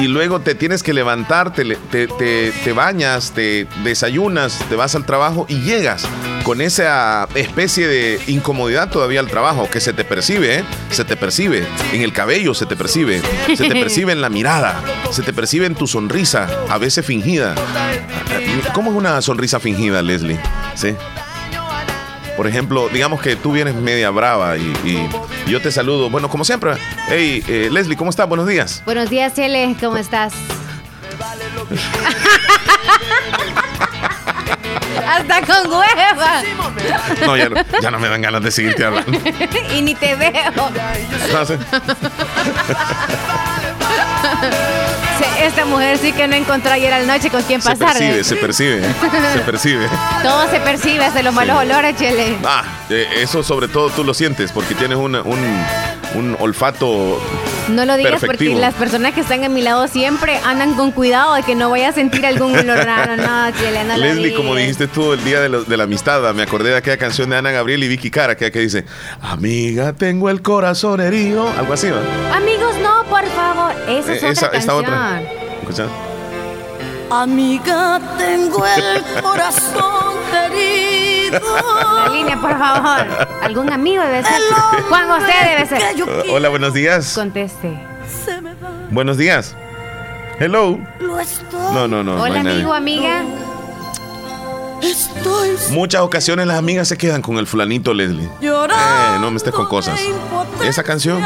Y 0.00 0.08
luego 0.08 0.40
te 0.40 0.54
tienes 0.54 0.82
que 0.82 0.94
levantar, 0.94 1.52
te, 1.52 1.76
te, 1.76 2.08
te 2.08 2.72
bañas, 2.72 3.32
te 3.32 3.66
desayunas, 3.84 4.58
te 4.70 4.74
vas 4.74 4.94
al 4.94 5.04
trabajo 5.04 5.44
y 5.50 5.60
llegas 5.60 6.08
con 6.42 6.62
esa 6.62 7.28
especie 7.34 7.86
de 7.86 8.22
incomodidad 8.26 8.88
todavía 8.88 9.20
al 9.20 9.28
trabajo, 9.28 9.68
que 9.70 9.80
se 9.80 9.92
te 9.92 10.02
percibe, 10.02 10.60
¿eh? 10.60 10.64
Se 10.88 11.04
te 11.04 11.14
percibe. 11.14 11.66
En 11.92 12.00
el 12.00 12.14
cabello 12.14 12.54
se 12.54 12.64
te 12.64 12.74
percibe. 12.74 13.20
Se 13.54 13.68
te 13.68 13.74
percibe 13.74 14.12
en 14.12 14.22
la 14.22 14.30
mirada. 14.30 14.82
Se 15.10 15.20
te 15.20 15.34
percibe 15.34 15.66
en 15.66 15.74
tu 15.74 15.86
sonrisa, 15.86 16.48
a 16.70 16.78
veces 16.78 17.04
fingida. 17.04 17.54
¿Cómo 18.72 18.92
es 18.92 18.96
una 18.96 19.20
sonrisa 19.20 19.60
fingida, 19.60 20.00
Leslie? 20.00 20.40
¿Sí? 20.74 20.94
Por 22.36 22.46
ejemplo, 22.46 22.88
digamos 22.88 23.20
que 23.20 23.36
tú 23.36 23.52
vienes 23.52 23.74
media 23.74 24.10
brava 24.10 24.56
y, 24.56 25.08
yo 25.46 25.60
te 25.60 25.70
saludo. 25.70 26.10
Bueno, 26.10 26.28
como 26.28 26.44
siempre. 26.44 26.72
Hey, 27.08 27.44
eh, 27.46 27.68
Leslie, 27.70 27.96
¿cómo 27.96 28.10
estás? 28.10 28.28
Buenos 28.28 28.48
días. 28.48 28.82
Buenos 28.84 29.10
días, 29.10 29.34
Chele. 29.34 29.76
¿Cómo 29.80 29.96
estás? 29.96 30.32
Hasta 35.06 35.42
con 35.42 35.70
hueva. 35.70 36.42
No 37.24 37.36
ya, 37.36 37.48
no, 37.48 37.56
ya 37.80 37.90
no 37.90 38.00
me 38.00 38.08
dan 38.08 38.22
ganas 38.22 38.42
de 38.42 38.50
seguirte 38.50 38.84
hablando. 38.84 39.16
y 39.76 39.82
ni 39.82 39.94
te 39.94 40.16
veo. 40.16 40.32
Esta 45.44 45.66
mujer 45.66 45.98
sí 45.98 46.10
que 46.12 46.26
no 46.26 46.36
encontró 46.36 46.72
ayer 46.72 46.90
a 46.90 47.00
la 47.00 47.16
noche 47.16 47.28
con 47.28 47.42
quién 47.42 47.60
pasar. 47.60 47.76
Se 47.76 47.98
percibe, 47.98 48.24
se 48.24 48.36
percibe, 48.36 48.82
se 49.34 49.40
percibe. 49.44 49.88
Todo 50.22 50.48
se 50.50 50.58
percibe, 50.60 51.04
hasta 51.04 51.22
los 51.22 51.34
malos 51.34 51.58
olores, 51.58 51.94
Chele. 51.96 52.38
Ah, 52.44 52.64
eh, 52.88 53.06
eso 53.16 53.42
sobre 53.42 53.68
todo 53.68 53.90
tú 53.90 54.04
lo 54.04 54.14
sientes 54.14 54.50
porque 54.52 54.74
tienes 54.74 54.96
un, 54.96 55.12
un 56.14 56.36
olfato 56.38 57.20
no 57.68 57.86
lo 57.86 57.96
digas 57.96 58.22
porque 58.24 58.54
las 58.54 58.74
personas 58.74 59.14
que 59.14 59.20
están 59.20 59.42
a 59.44 59.48
mi 59.48 59.62
lado 59.62 59.88
siempre 59.88 60.38
andan 60.44 60.74
con 60.74 60.90
cuidado 60.90 61.34
de 61.34 61.42
que 61.42 61.54
no 61.54 61.70
vaya 61.70 61.88
a 61.88 61.92
sentir 61.92 62.26
algún 62.26 62.56
olor 62.56 62.78
raro. 62.78 63.16
No, 63.16 63.50
Chile, 63.52 63.84
no 63.84 63.96
Leslie, 63.96 64.34
como 64.34 64.54
dijiste 64.54 64.86
tú 64.86 65.12
el 65.12 65.24
día 65.24 65.40
de, 65.40 65.76
la 65.76 65.84
amistad, 65.84 66.34
me 66.34 66.42
acordé 66.42 66.70
de 66.70 66.76
aquella 66.76 66.98
canción 66.98 67.30
de 67.30 67.36
Ana 67.36 67.52
Gabriel 67.52 67.82
y 67.84 67.88
Vicky 67.88 68.10
Cara, 68.10 68.36
que, 68.36 68.50
que 68.50 68.60
dice, 68.60 68.84
amiga, 69.22 69.94
tengo 69.94 70.28
el 70.30 70.42
corazón 70.42 71.00
herido. 71.00 71.48
Algo 71.58 71.72
así, 71.72 71.88
¿no? 71.88 71.96
Amigos, 72.34 72.74
no, 72.82 73.04
por 73.04 73.24
favor. 73.28 73.72
Esa 73.88 74.14
es 74.14 74.22
eh, 74.22 74.30
otra 74.30 74.50
canción. 74.50 74.76
otra. 74.76 75.22
¿Escuchas? 75.60 75.88
Amiga, 77.10 78.00
tengo 78.18 78.64
el 78.66 79.22
corazón 79.22 80.14
herido. 80.32 80.93
La 81.40 82.08
línea, 82.12 82.40
por 82.40 82.58
favor. 82.58 83.06
¿Algún 83.42 83.72
amigo 83.72 84.02
debe 84.02 84.22
ser? 84.22 84.40
Juan 84.88 85.08
José 85.08 85.32
debe 85.48 85.66
ser. 85.66 85.82
Hola, 86.30 86.48
buenos 86.48 86.72
días. 86.74 87.14
Conteste. 87.14 87.78
Buenos 88.90 89.16
días. 89.16 89.56
Hello. 90.38 90.78
No, 91.72 91.88
no, 91.88 92.02
no. 92.02 92.20
Hola, 92.22 92.40
amigo, 92.40 92.72
amiga. 92.72 93.22
Muchas 95.70 96.02
ocasiones 96.02 96.46
las 96.46 96.58
amigas 96.58 96.88
se 96.88 96.98
quedan 96.98 97.22
con 97.22 97.38
el 97.38 97.46
fulanito 97.46 97.94
Leslie. 97.94 98.28
Eh, 98.40 99.18
no 99.20 99.30
me 99.30 99.36
estés 99.36 99.54
con 99.54 99.66
cosas. 99.66 99.98
Esa 100.62 100.82
canción 100.82 101.22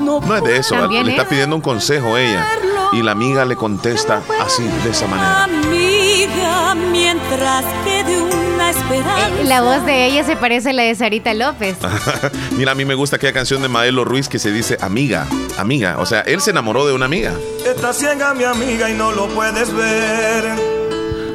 no 0.00 0.36
es 0.36 0.42
de 0.42 0.56
eso. 0.56 0.88
Le 0.88 1.10
está 1.10 1.28
pidiendo 1.28 1.56
un 1.56 1.62
consejo 1.62 2.16
ella. 2.16 2.46
Y 2.92 3.02
la 3.02 3.12
amiga 3.12 3.44
le 3.44 3.56
contesta 3.56 4.22
así, 4.40 4.62
de 4.84 4.90
esa 4.90 5.06
manera. 5.08 5.44
Amiga, 5.44 6.74
mientras 6.74 7.64
quede 7.84 8.20
una 8.64 8.70
esperanza. 8.70 9.40
Eh, 9.40 9.44
la 9.44 9.62
voz 9.62 9.84
de 9.84 10.06
ella 10.06 10.24
se 10.24 10.36
parece 10.36 10.70
a 10.70 10.72
la 10.72 10.82
de 10.82 10.94
Sarita 10.94 11.34
López. 11.34 11.76
Mira, 12.56 12.72
a 12.72 12.74
mí 12.74 12.84
me 12.84 12.94
gusta 12.94 13.16
aquella 13.16 13.32
canción 13.32 13.62
de 13.62 13.68
Maelo 13.68 14.04
Ruiz 14.04 14.28
que 14.28 14.38
se 14.38 14.52
dice 14.52 14.76
amiga, 14.80 15.26
amiga. 15.58 15.96
O 15.98 16.06
sea, 16.06 16.20
él 16.22 16.40
se 16.40 16.50
enamoró 16.50 16.86
de 16.86 16.92
una 16.92 17.06
amiga. 17.06 17.34
Está 17.66 17.92
ciega 17.92 18.34
mi 18.34 18.44
amiga 18.44 18.90
y 18.90 18.94
no 18.94 19.12
lo 19.12 19.28
puedes 19.28 19.72
ver. 19.72 20.83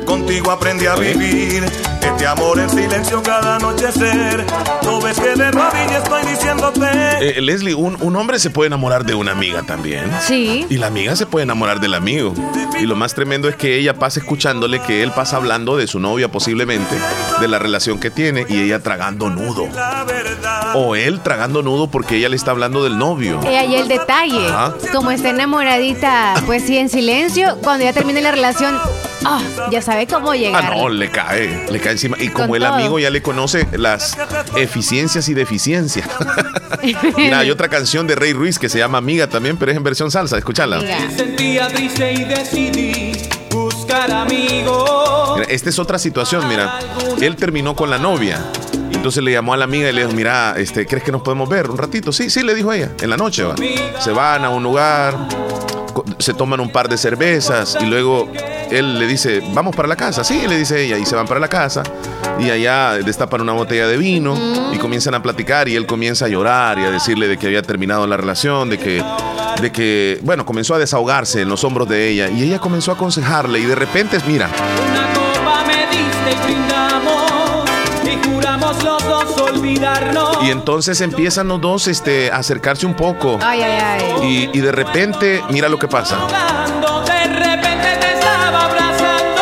Contigo 0.09 0.49
aprendí 0.49 0.87
a 0.87 0.95
vivir 0.95 1.63
este 2.01 2.25
amor 2.25 2.57
en 2.57 2.67
silencio 2.67 3.21
cada 3.21 3.57
anochecer. 3.57 4.43
No 4.81 4.99
ves 4.99 5.19
que 5.19 5.35
de 5.35 5.51
rodillas 5.51 6.03
estoy 6.03 6.25
diciéndote. 6.25 6.79
Eh, 7.21 7.39
Leslie, 7.39 7.75
un, 7.75 7.95
un, 8.01 8.15
hombre 8.15 8.39
se 8.39 8.49
puede 8.49 8.67
enamorar 8.67 9.05
de 9.05 9.13
una 9.13 9.33
amiga 9.33 9.61
también. 9.61 10.11
Sí. 10.21 10.65
Y 10.67 10.77
la 10.77 10.87
amiga 10.87 11.15
se 11.15 11.27
puede 11.27 11.43
enamorar 11.43 11.79
del 11.79 11.93
amigo. 11.93 12.33
Y 12.79 12.87
lo 12.87 12.95
más 12.95 13.13
tremendo 13.13 13.49
es 13.49 13.55
que 13.55 13.77
ella 13.77 13.99
pasa 13.99 14.19
escuchándole 14.19 14.81
que 14.81 15.03
él 15.03 15.11
pasa 15.11 15.37
hablando 15.37 15.77
de 15.77 15.85
su 15.85 15.99
novia 15.99 16.31
posiblemente, 16.31 16.95
de 17.39 17.47
la 17.47 17.59
relación 17.59 17.99
que 17.99 18.09
tiene 18.09 18.47
y 18.49 18.63
ella 18.63 18.81
tragando 18.81 19.29
nudo. 19.29 19.67
O 20.73 20.95
él 20.95 21.21
tragando 21.21 21.61
nudo 21.61 21.91
porque 21.91 22.15
ella 22.15 22.29
le 22.29 22.35
está 22.35 22.49
hablando 22.49 22.83
del 22.83 22.97
novio. 22.97 23.39
Y 23.43 23.53
ahí 23.53 23.75
el 23.75 23.87
detalle. 23.87 24.47
Como 24.91 25.11
está 25.11 25.29
enamoradita, 25.29 26.33
pues 26.47 26.63
sí, 26.63 26.79
en 26.79 26.89
silencio, 26.89 27.59
cuando 27.61 27.85
ya 27.85 27.93
termine 27.93 28.21
la 28.21 28.31
relación, 28.31 28.75
Ah, 29.25 29.41
ya 29.71 29.81
sabe 29.81 30.07
cómo 30.07 30.33
llegar. 30.33 30.65
Ah, 30.65 30.75
no, 30.75 30.89
le 30.89 31.09
cae, 31.09 31.65
le 31.69 31.79
cae 31.79 31.93
encima. 31.93 32.17
Y 32.19 32.29
como 32.29 32.55
el 32.55 32.65
amigo 32.65 32.99
ya 32.99 33.09
le 33.09 33.21
conoce 33.21 33.67
las 33.73 34.17
eficiencias 34.55 35.29
y 35.29 35.33
deficiencias. 35.33 36.07
Mira, 37.17 37.39
hay 37.39 37.51
otra 37.51 37.67
canción 37.67 38.07
de 38.07 38.15
Rey 38.15 38.33
Ruiz 38.33 38.59
que 38.59 38.69
se 38.69 38.77
llama 38.77 38.97
Amiga 38.97 39.27
también, 39.27 39.57
pero 39.57 39.71
es 39.71 39.77
en 39.77 39.83
versión 39.83 40.11
salsa. 40.11 40.37
Escúchala. 40.37 40.79
Sentía 41.15 41.67
triste 41.67 42.13
y 42.13 42.23
decidí 42.23 43.11
buscar 43.51 44.11
amigos. 44.11 45.41
esta 45.49 45.69
es 45.69 45.79
otra 45.79 45.99
situación, 45.99 46.47
mira. 46.47 46.79
Él 47.21 47.35
terminó 47.35 47.75
con 47.75 47.89
la 47.89 47.97
novia. 47.97 48.43
Entonces 48.91 49.23
le 49.23 49.31
llamó 49.31 49.53
a 49.53 49.57
la 49.57 49.63
amiga 49.63 49.89
y 49.89 49.93
le 49.93 50.01
dijo, 50.01 50.13
mira, 50.13 50.55
este, 50.57 50.85
¿crees 50.85 51.03
que 51.03 51.11
nos 51.11 51.21
podemos 51.21 51.47
ver 51.47 51.69
un 51.69 51.77
ratito? 51.77 52.11
Sí, 52.11 52.29
sí, 52.29 52.43
le 52.43 52.53
dijo 52.53 52.73
ella, 52.73 52.91
en 52.99 53.09
la 53.09 53.17
noche 53.17 53.43
va. 53.43 53.55
Se 53.99 54.11
van 54.11 54.43
a 54.43 54.49
un 54.49 54.61
lugar, 54.61 55.15
se 56.17 56.33
toman 56.33 56.59
un 56.59 56.71
par 56.71 56.89
de 56.89 56.97
cervezas 56.97 57.77
y 57.79 57.85
luego 57.85 58.31
él 58.71 58.99
le 58.99 59.07
dice, 59.07 59.41
vamos 59.53 59.75
para 59.75 59.87
la 59.87 59.95
casa. 59.95 60.23
Sí, 60.23 60.47
le 60.47 60.57
dice 60.57 60.83
ella, 60.83 60.97
y 60.97 61.05
se 61.05 61.15
van 61.15 61.27
para 61.27 61.39
la 61.39 61.47
casa. 61.47 61.83
Y 62.39 62.49
allá 62.49 62.93
destapan 62.97 63.41
una 63.41 63.53
botella 63.53 63.87
de 63.87 63.97
vino 63.97 64.35
y 64.73 64.77
comienzan 64.77 65.15
a 65.15 65.21
platicar 65.21 65.67
y 65.67 65.75
él 65.75 65.85
comienza 65.85 66.25
a 66.25 66.27
llorar 66.27 66.79
y 66.79 66.83
a 66.83 66.91
decirle 66.91 67.27
de 67.27 67.37
que 67.37 67.47
había 67.47 67.61
terminado 67.61 68.07
la 68.07 68.17
relación, 68.17 68.69
de 68.69 68.77
que, 68.77 69.03
de 69.61 69.71
que, 69.71 70.19
bueno, 70.23 70.45
comenzó 70.45 70.75
a 70.75 70.79
desahogarse 70.79 71.41
en 71.41 71.49
los 71.49 71.63
hombros 71.63 71.89
de 71.89 72.09
ella 72.09 72.29
y 72.29 72.43
ella 72.43 72.59
comenzó 72.59 72.91
a 72.91 72.95
aconsejarle 72.95 73.59
y 73.59 73.65
de 73.65 73.75
repente, 73.75 74.17
mira. 74.27 74.49
Olvidarnos. 79.59 80.37
Y 80.43 80.51
entonces 80.51 81.01
empiezan 81.01 81.47
los 81.47 81.59
dos 81.61 81.87
este, 81.87 82.31
a 82.31 82.37
acercarse 82.37 82.85
un 82.85 82.93
poco. 82.95 83.37
Ay, 83.41 83.61
ay, 83.61 83.79
ay. 83.81 84.49
Y, 84.53 84.57
y 84.57 84.61
de 84.61 84.71
repente, 84.71 85.43
mira 85.49 85.67
lo 85.69 85.77
que 85.77 85.87
pasa. 85.87 86.17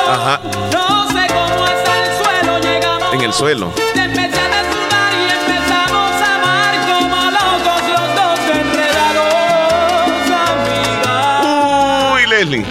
Ajá. 0.10 0.40
No 0.72 1.08
sé 1.10 1.28
cómo 1.28 1.66
hasta 1.66 2.00
el 2.00 2.08
suelo 2.24 2.60
llegamos. 2.60 3.14
En 3.14 3.22
el 3.22 3.34
suelo. 3.34 3.72
Te 3.76 3.82
empecé 4.04 4.40
a 4.40 4.48
desnudar 4.48 5.14
y 5.14 5.24
empezamos 5.30 6.12
a 6.22 6.36
amar 6.36 6.76
como 6.88 7.18
locos 7.32 7.82
los 7.90 8.16
dos 8.16 8.40
enredados, 8.56 10.22
amiga. 10.50 12.14
Uy, 12.14 12.26
Leslie. 12.28 12.66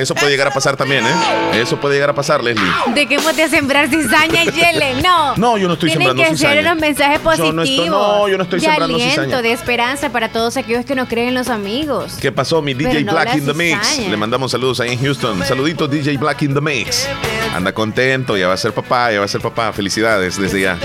Eso 0.00 0.14
puede 0.14 0.30
llegar 0.30 0.48
a 0.48 0.50
pasar 0.50 0.76
también, 0.76 1.04
¿eh? 1.04 1.60
Eso 1.60 1.78
puede 1.78 1.94
llegar 1.94 2.10
a 2.10 2.14
pasar, 2.14 2.42
Leslie. 2.42 2.70
¿De 2.94 3.06
qué 3.06 3.16
a 3.16 3.48
sembrar 3.48 3.88
cizaña, 3.88 4.44
Yele? 4.44 5.02
No. 5.02 5.36
No, 5.36 5.58
yo 5.58 5.68
no 5.68 5.74
estoy 5.74 5.90
sembrando 5.90 6.22
cizaña. 6.22 6.36
Tienen 6.36 6.56
que 6.56 6.62
ser 6.62 6.72
un 6.72 6.80
mensaje 6.80 7.18
positivo. 7.18 7.96
no, 7.96 8.28
yo 8.28 8.36
no 8.36 8.44
estoy 8.44 8.60
de 8.60 8.66
sembrando 8.66 8.96
aliento, 8.96 9.42
de 9.42 9.52
esperanza 9.52 10.10
para 10.10 10.30
todos 10.30 10.56
aquellos 10.56 10.84
que 10.84 10.94
no 10.94 11.06
creen 11.06 11.28
en 11.28 11.34
los 11.34 11.48
amigos. 11.48 12.14
¿Qué 12.20 12.32
pasó, 12.32 12.62
mi 12.62 12.74
DJ 12.74 13.04
Black 13.04 13.34
in 13.34 13.46
the 13.46 13.54
Mix? 13.54 13.98
Le 13.98 14.16
mandamos 14.16 14.52
saludos 14.52 14.80
ahí 14.80 14.92
en 14.92 15.00
Houston. 15.00 15.44
Saluditos, 15.44 15.90
DJ 15.90 16.16
Black 16.16 16.42
in 16.42 16.54
the 16.54 16.60
Mix. 16.60 17.06
Anda 17.54 17.72
contento, 17.72 18.36
ya 18.36 18.48
va 18.48 18.54
a 18.54 18.56
ser 18.56 18.72
papá, 18.72 19.12
ya 19.12 19.18
va 19.18 19.24
a 19.24 19.28
ser 19.28 19.40
papá. 19.40 19.72
Felicidades 19.72 20.38
desde 20.38 20.60
ya. 20.62 20.78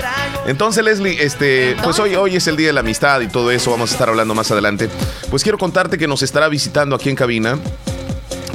Entonces, 0.46 0.84
Leslie, 0.84 1.22
este, 1.22 1.76
pues 1.82 1.98
hoy, 1.98 2.14
hoy 2.14 2.36
es 2.36 2.46
el 2.46 2.56
día 2.56 2.68
de 2.68 2.72
la 2.72 2.80
amistad 2.80 3.20
y 3.20 3.28
todo 3.28 3.50
eso. 3.50 3.70
Vamos 3.70 3.90
a 3.90 3.92
estar 3.94 4.08
hablando 4.08 4.34
más 4.34 4.50
adelante. 4.50 4.88
Pues 5.30 5.42
quiero 5.42 5.58
contarte 5.58 5.98
que 5.98 6.06
nos 6.06 6.22
estará 6.22 6.48
visitando 6.48 6.94
aquí 6.96 7.08
en 7.08 7.16
cabina 7.16 7.58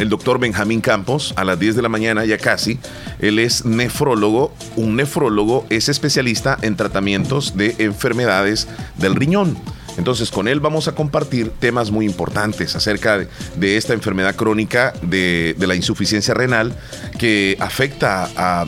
el 0.02 0.10
doctor 0.10 0.40
Benjamín 0.40 0.82
Campos 0.82 1.32
a 1.36 1.44
las 1.44 1.60
10 1.60 1.76
de 1.76 1.82
la 1.84 1.90
mañana, 1.90 2.26
ya 2.26 2.40
casi. 2.40 2.80
Él 3.20 3.38
es 3.38 3.66
nefrólogo. 3.66 4.52
Un 4.76 4.96
nefrólogo 4.96 5.66
es 5.70 5.90
especialista 5.90 6.58
en 6.64 6.76
tratamientos 6.76 7.56
de 7.56 7.76
enfermedades 7.78 8.68
del 8.98 9.16
riñón. 9.16 9.58
Entonces 9.98 10.32
con 10.32 10.48
él 10.48 10.60
vamos 10.60 10.88
a 10.88 10.96
compartir 10.96 11.52
temas 11.52 11.92
muy 11.92 12.06
importantes 12.06 12.76
acerca 12.76 13.20
de, 13.56 13.78
esta 13.78 13.94
enfermedad 13.94 14.36
crónica 14.36 14.94
de, 15.04 15.56
de 15.58 15.68
la 15.68 15.76
insuficiencia 15.76 16.34
renal 16.34 16.74
que 17.20 17.56
afecta 17.60 18.30
a 18.36 18.66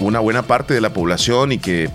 una 0.00 0.20
buena 0.20 0.42
parte 0.42 0.74
de 0.74 0.82
la 0.82 0.92
población 0.92 1.52
y 1.52 1.58
que 1.58 1.88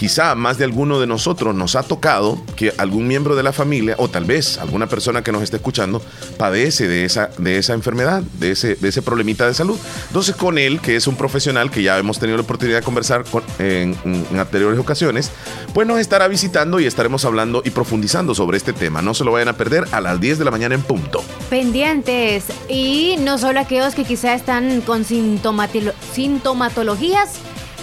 quizá 0.00 0.34
más 0.34 0.56
de 0.56 0.64
alguno 0.64 0.98
de 0.98 1.06
nosotros 1.06 1.54
nos 1.54 1.76
ha 1.76 1.82
tocado 1.82 2.42
que 2.56 2.72
algún 2.78 3.06
miembro 3.06 3.36
de 3.36 3.42
la 3.42 3.52
familia 3.52 3.96
o 3.98 4.08
tal 4.08 4.24
vez 4.24 4.56
alguna 4.56 4.86
persona 4.86 5.22
que 5.22 5.30
nos 5.30 5.42
esté 5.42 5.56
escuchando 5.56 6.00
padece 6.38 6.88
de 6.88 7.04
esa, 7.04 7.28
de 7.36 7.58
esa 7.58 7.74
enfermedad, 7.74 8.22
de 8.38 8.52
ese, 8.52 8.76
de 8.76 8.88
ese 8.88 9.02
problemita 9.02 9.46
de 9.46 9.52
salud. 9.52 9.78
Entonces 10.06 10.34
con 10.34 10.56
él, 10.56 10.80
que 10.80 10.96
es 10.96 11.06
un 11.06 11.16
profesional 11.16 11.70
que 11.70 11.82
ya 11.82 11.98
hemos 11.98 12.18
tenido 12.18 12.38
la 12.38 12.44
oportunidad 12.44 12.78
de 12.78 12.82
conversar 12.82 13.24
en, 13.58 13.94
en 14.06 14.40
anteriores 14.40 14.80
ocasiones, 14.80 15.32
pues 15.74 15.86
nos 15.86 16.00
estará 16.00 16.28
visitando 16.28 16.80
y 16.80 16.86
estaremos 16.86 17.26
hablando 17.26 17.60
y 17.62 17.68
profundizando 17.68 18.34
sobre 18.34 18.56
este 18.56 18.72
tema. 18.72 19.02
No 19.02 19.12
se 19.12 19.24
lo 19.24 19.32
vayan 19.32 19.48
a 19.48 19.58
perder 19.58 19.84
a 19.92 20.00
las 20.00 20.18
10 20.18 20.38
de 20.38 20.46
la 20.46 20.50
mañana 20.50 20.74
en 20.74 20.80
punto. 20.80 21.22
Pendientes. 21.50 22.44
Y 22.70 23.16
no 23.20 23.36
solo 23.36 23.60
aquellos 23.60 23.94
que 23.94 24.04
quizá 24.04 24.32
están 24.32 24.80
con 24.80 25.04
sintomatologías 25.04 27.32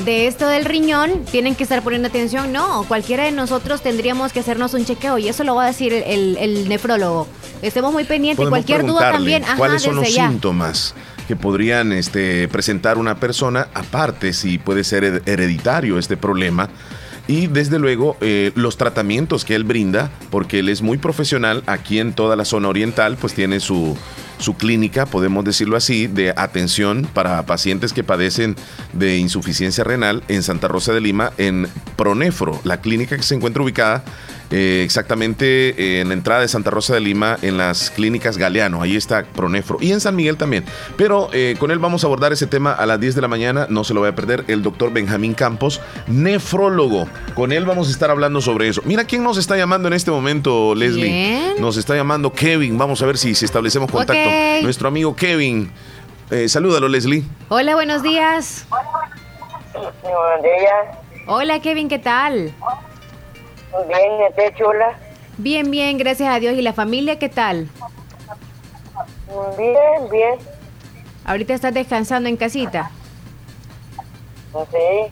de 0.05 0.27
esto 0.27 0.47
del 0.47 0.65
riñón, 0.65 1.25
tienen 1.31 1.55
que 1.55 1.63
estar 1.63 1.81
poniendo 1.81 2.07
atención. 2.07 2.51
No, 2.51 2.83
cualquiera 2.87 3.23
de 3.25 3.31
nosotros 3.31 3.81
tendríamos 3.81 4.33
que 4.33 4.39
hacernos 4.39 4.73
un 4.73 4.85
chequeo 4.85 5.17
y 5.17 5.27
eso 5.27 5.43
lo 5.43 5.55
va 5.55 5.63
a 5.63 5.67
decir 5.67 5.93
el, 5.93 6.67
nefrólogo. 6.69 7.27
Estemos 7.61 7.91
muy 7.91 8.03
pendientes. 8.03 8.47
Cualquier 8.47 8.85
duda 8.85 9.11
también. 9.11 9.43
¿Cuáles 9.57 9.81
son 9.81 9.95
los 9.95 10.09
síntomas? 10.09 10.93
que 11.27 11.35
podrían 11.35 11.91
este, 11.91 12.47
presentar 12.47 12.97
una 12.97 13.19
persona, 13.19 13.67
aparte 13.73 14.31
si 14.31 14.57
puede 14.59 14.85
ser 14.85 15.23
hereditario 15.25 15.99
este 15.99 16.15
problema, 16.15 16.69
y 17.27 17.47
desde 17.47 17.79
luego 17.79 18.15
eh, 18.21 18.53
los 18.55 18.77
tratamientos 18.77 19.43
que 19.43 19.53
él 19.53 19.65
brinda, 19.65 20.09
porque 20.29 20.59
él 20.59 20.69
es 20.69 20.81
muy 20.81 20.97
profesional 20.97 21.63
aquí 21.67 21.99
en 21.99 22.13
toda 22.13 22.37
la 22.37 22.45
zona 22.45 22.69
oriental, 22.69 23.17
pues 23.19 23.33
tiene 23.33 23.59
su, 23.59 23.97
su 24.39 24.55
clínica, 24.55 25.05
podemos 25.05 25.43
decirlo 25.43 25.77
así, 25.77 26.07
de 26.07 26.33
atención 26.35 27.07
para 27.13 27.45
pacientes 27.45 27.93
que 27.93 28.03
padecen 28.03 28.55
de 28.93 29.17
insuficiencia 29.17 29.83
renal 29.83 30.23
en 30.27 30.43
Santa 30.43 30.67
Rosa 30.67 30.93
de 30.93 31.01
Lima, 31.01 31.31
en 31.37 31.67
Pronefro, 31.95 32.59
la 32.63 32.81
clínica 32.81 33.17
que 33.17 33.23
se 33.23 33.35
encuentra 33.35 33.63
ubicada 33.63 34.03
eh, 34.49 34.81
exactamente 34.85 35.69
eh, 35.69 36.01
en 36.01 36.07
la 36.07 36.13
entrada 36.13 36.41
de 36.41 36.47
Santa 36.47 36.69
Rosa 36.69 36.93
de 36.93 37.01
Lima, 37.01 37.37
en 37.41 37.57
las 37.57 37.89
clínicas 37.89 38.37
Galeano. 38.37 38.81
Ahí 38.81 38.95
está 38.95 39.23
Pronefro. 39.23 39.77
Y 39.81 39.91
en 39.91 39.99
San 39.99 40.15
Miguel 40.15 40.37
también. 40.37 40.63
Pero 40.95 41.29
eh, 41.33 41.55
con 41.59 41.71
él 41.71 41.79
vamos 41.79 42.03
a 42.03 42.07
abordar 42.07 42.31
ese 42.31 42.47
tema 42.47 42.71
a 42.71 42.85
las 42.85 42.99
10 42.99 43.15
de 43.15 43.21
la 43.21 43.27
mañana. 43.27 43.67
No 43.69 43.83
se 43.83 43.93
lo 43.93 44.01
voy 44.01 44.09
a 44.09 44.15
perder. 44.15 44.45
El 44.47 44.61
doctor 44.61 44.93
Benjamín 44.93 45.33
Campos, 45.33 45.81
nefrólogo. 46.07 47.07
Con 47.35 47.51
él 47.51 47.65
vamos 47.65 47.89
a 47.89 47.91
estar 47.91 48.09
hablando 48.09 48.41
sobre 48.41 48.69
eso. 48.69 48.81
Mira 48.85 49.03
quién 49.03 49.23
nos 49.23 49.37
está 49.37 49.57
llamando 49.57 49.87
en 49.87 49.93
este 49.93 50.11
momento, 50.11 50.75
Leslie. 50.75 51.55
Nos 51.59 51.75
está 51.77 51.95
llamando 51.95 52.31
Kevin. 52.31 52.77
Vamos 52.77 53.01
a 53.01 53.05
ver 53.05 53.17
si, 53.17 53.35
si 53.35 53.45
establecemos 53.45 53.91
contacto. 53.91 54.26
Nuestro 54.61 54.87
amigo 54.87 55.15
Kevin. 55.15 55.71
salúdalo, 56.47 56.87
Leslie. 56.87 57.23
Hola, 57.49 57.75
buenos 57.75 58.03
días. 58.03 58.65
Buenos 59.73 60.43
días. 60.43 60.97
Hola, 61.27 61.59
Kevin, 61.59 61.89
¿qué 61.89 61.99
tal? 61.99 62.53
Bien, 63.87 64.11
¿y 64.37 64.57
chula? 64.57 64.97
Bien, 65.37 65.69
bien, 65.69 65.97
gracias 65.97 66.33
a 66.33 66.39
Dios. 66.39 66.55
¿Y 66.55 66.61
la 66.61 66.73
familia 66.73 67.19
qué 67.19 67.29
tal? 67.29 67.67
Bien, 69.57 70.09
bien. 70.09 70.35
¿Ahorita 71.25 71.53
estás 71.53 71.73
descansando 71.73 72.29
en 72.29 72.37
casita? 72.37 72.89
Sí. 74.71 75.11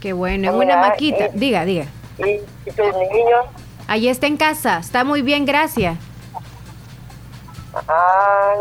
Qué 0.00 0.12
bueno, 0.14 0.50
es 0.50 0.56
una 0.56 0.78
maquita. 0.78 1.28
diga, 1.28 1.64
diga. 1.64 1.84
¿Y, 2.18 2.70
tus 2.70 2.86
niños? 2.86 3.44
Allí 3.86 4.08
está 4.08 4.26
en 4.26 4.36
casa, 4.36 4.78
está 4.78 5.04
muy 5.04 5.20
bien, 5.22 5.44
gracias. 5.44 5.98
Ah, 7.88 8.54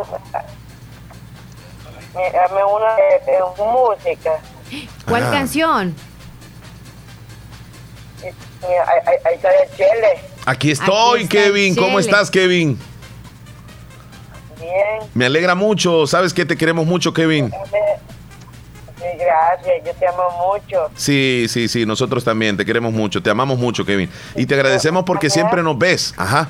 dame 2.13 2.63
una 2.63 2.95
de, 2.95 3.39
música. 3.57 4.39
¿Cuál 5.07 5.23
ah. 5.23 5.31
canción? 5.31 5.95
ahí, 8.63 9.35
está 9.35 9.49
el 9.49 9.69
Chele. 9.75 10.19
Aquí 10.45 10.71
estoy, 10.71 11.27
Kevin. 11.27 11.75
¿Cómo 11.75 11.99
estás, 11.99 12.29
Kevin? 12.29 12.77
Bien. 14.59 15.09
Me 15.13 15.25
alegra 15.25 15.55
mucho. 15.55 16.05
¿Sabes 16.05 16.33
que 16.33 16.45
te 16.45 16.57
queremos 16.57 16.85
mucho, 16.85 17.13
Kevin? 17.13 17.51
Sí, 17.51 19.05
gracias. 19.17 19.85
Yo 19.85 19.93
te 19.93 20.07
amo 20.07 20.53
mucho. 20.53 20.91
Sí, 20.95 21.45
sí, 21.47 21.67
sí. 21.67 21.85
Nosotros 21.85 22.23
también 22.23 22.57
te 22.57 22.65
queremos 22.65 22.91
mucho. 22.91 23.23
Te 23.23 23.29
amamos 23.29 23.57
mucho, 23.57 23.85
Kevin. 23.85 24.09
Y 24.35 24.45
te 24.45 24.55
agradecemos 24.55 25.03
porque 25.03 25.29
siempre 25.29 25.63
nos 25.63 25.77
ves. 25.77 26.13
Ajá. 26.17 26.49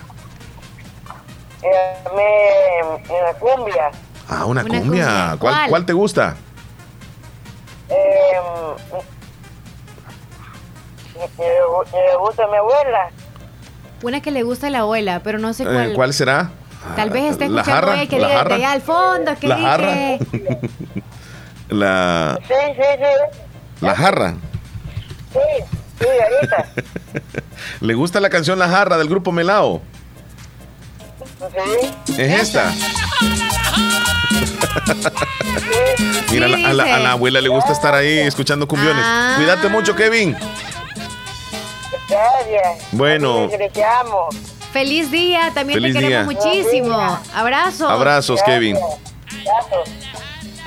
Eh, 1.61 2.81
una 3.09 3.33
cumbia. 3.39 3.91
Ah, 4.27 4.45
una, 4.45 4.63
cumbia. 4.63 5.35
¿Cuál, 5.39 5.69
¿Cuál 5.69 5.85
te 5.85 5.93
gusta? 5.93 6.35
Eh, 7.89 8.39
le 11.39 12.17
gusta 12.17 12.43
a 12.43 12.47
mi 12.47 12.57
abuela. 12.57 13.09
Una 14.03 14.21
que 14.21 14.31
le 14.31 14.43
gusta 14.43 14.67
a 14.67 14.69
la 14.69 14.79
abuela, 14.79 15.21
pero 15.23 15.39
no 15.39 15.53
sé 15.53 15.63
eh, 15.63 15.65
cuál. 15.65 15.93
¿Cuál 15.93 16.13
será? 16.13 16.51
Tal 16.95 17.09
vez 17.09 17.31
esté 17.31 17.45
escuchando 17.45 17.91
ella 17.91 18.07
que 18.07 18.15
diga 18.15 18.41
allá 18.41 18.71
al 18.71 18.81
fondo, 18.81 19.35
que 19.35 19.47
la 19.47 19.57
jarra. 19.57 19.93
la. 21.69 22.39
Sí, 22.47 22.53
sí, 22.75 22.83
sí. 22.97 23.39
La 23.81 23.95
jarra. 23.95 24.35
Sí, 25.33 25.63
sí, 25.99 26.05
ahorita. 26.05 26.65
¿Le 27.81 27.93
gusta 27.93 28.19
la 28.19 28.29
canción 28.29 28.57
La 28.59 28.67
Jarra 28.67 28.97
del 28.97 29.09
grupo 29.09 29.31
Melao? 29.31 29.81
¿Es 32.17 32.41
esta? 32.41 32.71
Mira, 36.31 36.45
a, 36.45 36.73
la, 36.73 37.11
abuela 37.11 37.41
le 37.41 37.49
gusta 37.49 37.71
estar 37.71 37.95
ahí 37.95 38.19
escuchando 38.19 38.67
cumbiones. 38.67 39.03
Ah. 39.05 39.33
Cuídate 39.37 39.69
mucho, 39.69 39.95
Kevin. 39.95 40.35
Bueno. 42.91 43.49
Feliz 44.73 45.09
día, 45.09 45.51
también 45.53 45.81
te 45.81 45.93
queremos 45.93 46.35
muchísimo. 46.35 47.19
Abrazos. 47.33 47.89
Abrazos, 47.89 48.43
Kevin. 48.43 48.77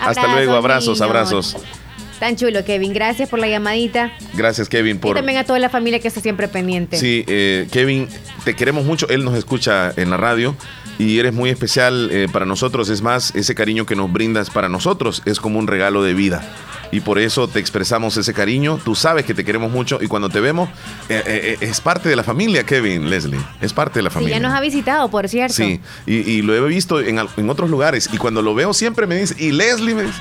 Hasta 0.00 0.26
luego, 0.26 0.54
abrazos, 0.54 1.00
abrazos. 1.00 1.56
Tan 2.22 2.36
chulo, 2.36 2.64
Kevin. 2.64 2.92
Gracias 2.92 3.28
por 3.28 3.40
la 3.40 3.48
llamadita. 3.48 4.12
Gracias, 4.34 4.68
Kevin. 4.68 5.00
Por... 5.00 5.16
Y 5.16 5.18
también 5.18 5.38
a 5.38 5.44
toda 5.44 5.58
la 5.58 5.68
familia 5.68 5.98
que 5.98 6.06
está 6.06 6.20
siempre 6.20 6.46
pendiente. 6.46 6.96
Sí, 6.96 7.24
eh, 7.26 7.66
Kevin, 7.72 8.06
te 8.44 8.54
queremos 8.54 8.84
mucho. 8.84 9.08
Él 9.08 9.24
nos 9.24 9.34
escucha 9.34 9.92
en 9.96 10.08
la 10.08 10.16
radio 10.16 10.54
y 11.00 11.18
eres 11.18 11.32
muy 11.32 11.50
especial 11.50 12.10
eh, 12.12 12.28
para 12.32 12.46
nosotros. 12.46 12.90
Es 12.90 13.02
más, 13.02 13.34
ese 13.34 13.56
cariño 13.56 13.86
que 13.86 13.96
nos 13.96 14.12
brindas 14.12 14.50
para 14.50 14.68
nosotros 14.68 15.20
es 15.24 15.40
como 15.40 15.58
un 15.58 15.66
regalo 15.66 16.04
de 16.04 16.14
vida 16.14 16.48
y 16.92 17.00
por 17.00 17.18
eso 17.18 17.48
te 17.48 17.58
expresamos 17.58 18.16
ese 18.16 18.32
cariño. 18.32 18.78
Tú 18.84 18.94
sabes 18.94 19.24
que 19.24 19.34
te 19.34 19.44
queremos 19.44 19.72
mucho 19.72 19.98
y 20.00 20.06
cuando 20.06 20.28
te 20.28 20.38
vemos 20.38 20.68
eh, 21.08 21.56
es 21.60 21.80
parte 21.80 22.08
de 22.08 22.14
la 22.14 22.22
familia, 22.22 22.62
Kevin, 22.62 23.10
Leslie. 23.10 23.40
Es 23.60 23.72
parte 23.72 23.98
de 23.98 24.04
la 24.04 24.10
familia. 24.10 24.36
Sí, 24.36 24.40
ya 24.40 24.48
nos 24.48 24.56
ha 24.56 24.60
visitado, 24.60 25.10
por 25.10 25.28
cierto. 25.28 25.54
Sí, 25.54 25.80
y, 26.06 26.42
lo 26.42 26.54
he 26.54 26.60
visto 26.68 27.00
en, 27.00 27.18
otros 27.50 27.68
lugares 27.68 28.08
y 28.12 28.16
cuando 28.16 28.42
lo 28.42 28.54
veo 28.54 28.72
siempre 28.72 29.08
me 29.08 29.16
dice, 29.16 29.34
y 29.38 29.50
Leslie 29.50 29.96
me 29.96 30.02
dice, 30.04 30.20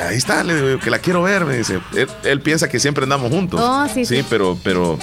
ahí 0.00 0.16
está, 0.16 0.42
que 0.42 0.90
la 0.90 0.98
quiero 0.98 1.22
ver, 1.22 1.44
me 1.44 1.56
dice. 1.56 1.80
Él, 2.22 2.40
piensa 2.40 2.68
que 2.68 2.78
siempre 2.78 3.04
andamos 3.04 3.30
juntos. 3.30 3.60
Oh, 3.62 3.86
sí, 3.92 4.04
sí, 4.04 4.24
pero, 4.28 4.58
pero, 4.62 4.98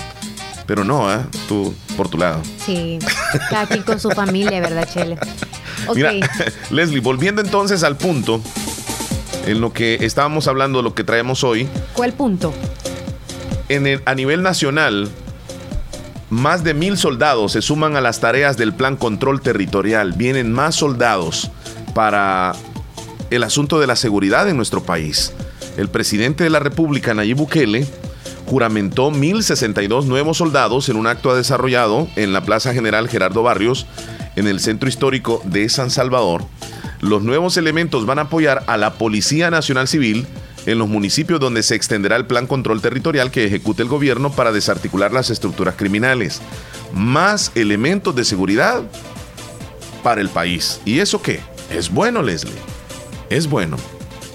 pero 0.66 0.84
no, 0.84 1.12
¿eh? 1.14 1.20
tú 1.48 1.74
por 1.98 2.10
tu 2.10 2.18
lado. 2.18 2.42
Sí, 2.64 3.00
cada 3.50 3.66
quien 3.68 3.84
con 3.84 4.00
su 4.00 4.10
familia, 4.12 4.62
¿verdad, 4.62 4.88
Chele? 4.92 5.18
Mira, 5.94 6.14
Leslie, 6.70 7.00
volviendo 7.00 7.42
entonces 7.42 7.84
al 7.84 7.98
punto 7.98 8.42
en 9.46 9.62
lo 9.62 9.74
que 9.74 9.98
estábamos 10.02 10.48
hablando, 10.48 10.82
lo 10.82 10.94
que 10.94 11.04
traemos 11.04 11.44
hoy. 11.44 11.68
¿Cuál 11.94 12.14
punto? 12.14 12.54
En 13.70 13.88
el, 13.88 14.02
a 14.06 14.16
nivel 14.16 14.42
nacional, 14.42 15.10
más 16.30 16.64
de 16.64 16.74
mil 16.74 16.98
soldados 16.98 17.54
se 17.54 17.62
suman 17.62 17.96
a 17.96 18.02
las 18.02 18.20
tareas 18.20 18.58
del 18.58 18.74
Plan 18.74 18.96
Control 18.96 19.42
Territorial. 19.42 20.14
Vienen 20.14 20.52
más 20.52 20.76
soldados 20.76 21.52
para 21.94 22.54
el 23.30 23.44
asunto 23.44 23.80
de 23.80 23.88
la 23.88 23.96
seguridad 23.96 24.50
en 24.50 24.58
nuestro 24.58 24.84
país. 24.84 25.34
El 25.78 25.90
presidente 25.90 26.44
de 26.44 26.50
la 26.50 26.60
República, 26.60 27.14
Nayib 27.14 27.38
Bukele, 27.38 27.88
juramentó 28.46 29.10
1.062 29.12 30.06
nuevos 30.06 30.38
soldados 30.38 30.90
en 30.90 30.98
un 30.98 31.08
acto 31.08 31.36
desarrollado 31.36 32.08
en 32.16 32.34
la 32.34 32.44
Plaza 32.44 32.74
General 32.74 33.08
Gerardo 33.08 33.44
Barrios, 33.44 33.86
en 34.36 34.48
el 34.48 34.60
centro 34.60 34.90
histórico 34.90 35.42
de 35.46 35.70
San 35.70 35.90
Salvador. 35.90 36.46
Los 37.02 37.24
nuevos 37.24 37.58
elementos 37.58 38.06
van 38.06 38.20
a 38.20 38.24
apoyar 38.24 38.64
a 38.68 38.78
la 38.78 38.94
Policía 38.94 39.52
Nacional 39.52 39.88
Civil 39.88 40.26
en 40.66 40.80
los 40.80 40.88
municipios 40.88 41.40
donde 41.40 41.64
se 41.64 41.76
extenderá 41.76 42.16
el 42.16 42.26
plan 42.26 42.48
control 42.48 42.82
territorial 42.82 43.32
que 43.32 43.46
ejecute 43.46 43.84
el 43.84 43.90
gobierno 43.90 44.32
para 44.32 44.52
desarticular 44.52 45.12
las 45.12 45.30
estructuras 45.30 45.76
criminales. 45.76 46.42
Más 46.94 47.52
elementos 47.56 48.16
de 48.16 48.24
seguridad 48.24 48.84
para 50.04 50.22
el 50.22 50.30
país. 50.30 50.80
¿Y 50.86 51.00
eso 51.00 51.22
qué? 51.22 51.42
Es 51.70 51.92
bueno, 51.92 52.22
Leslie. 52.22 52.73
Es 53.34 53.50
bueno. 53.50 53.78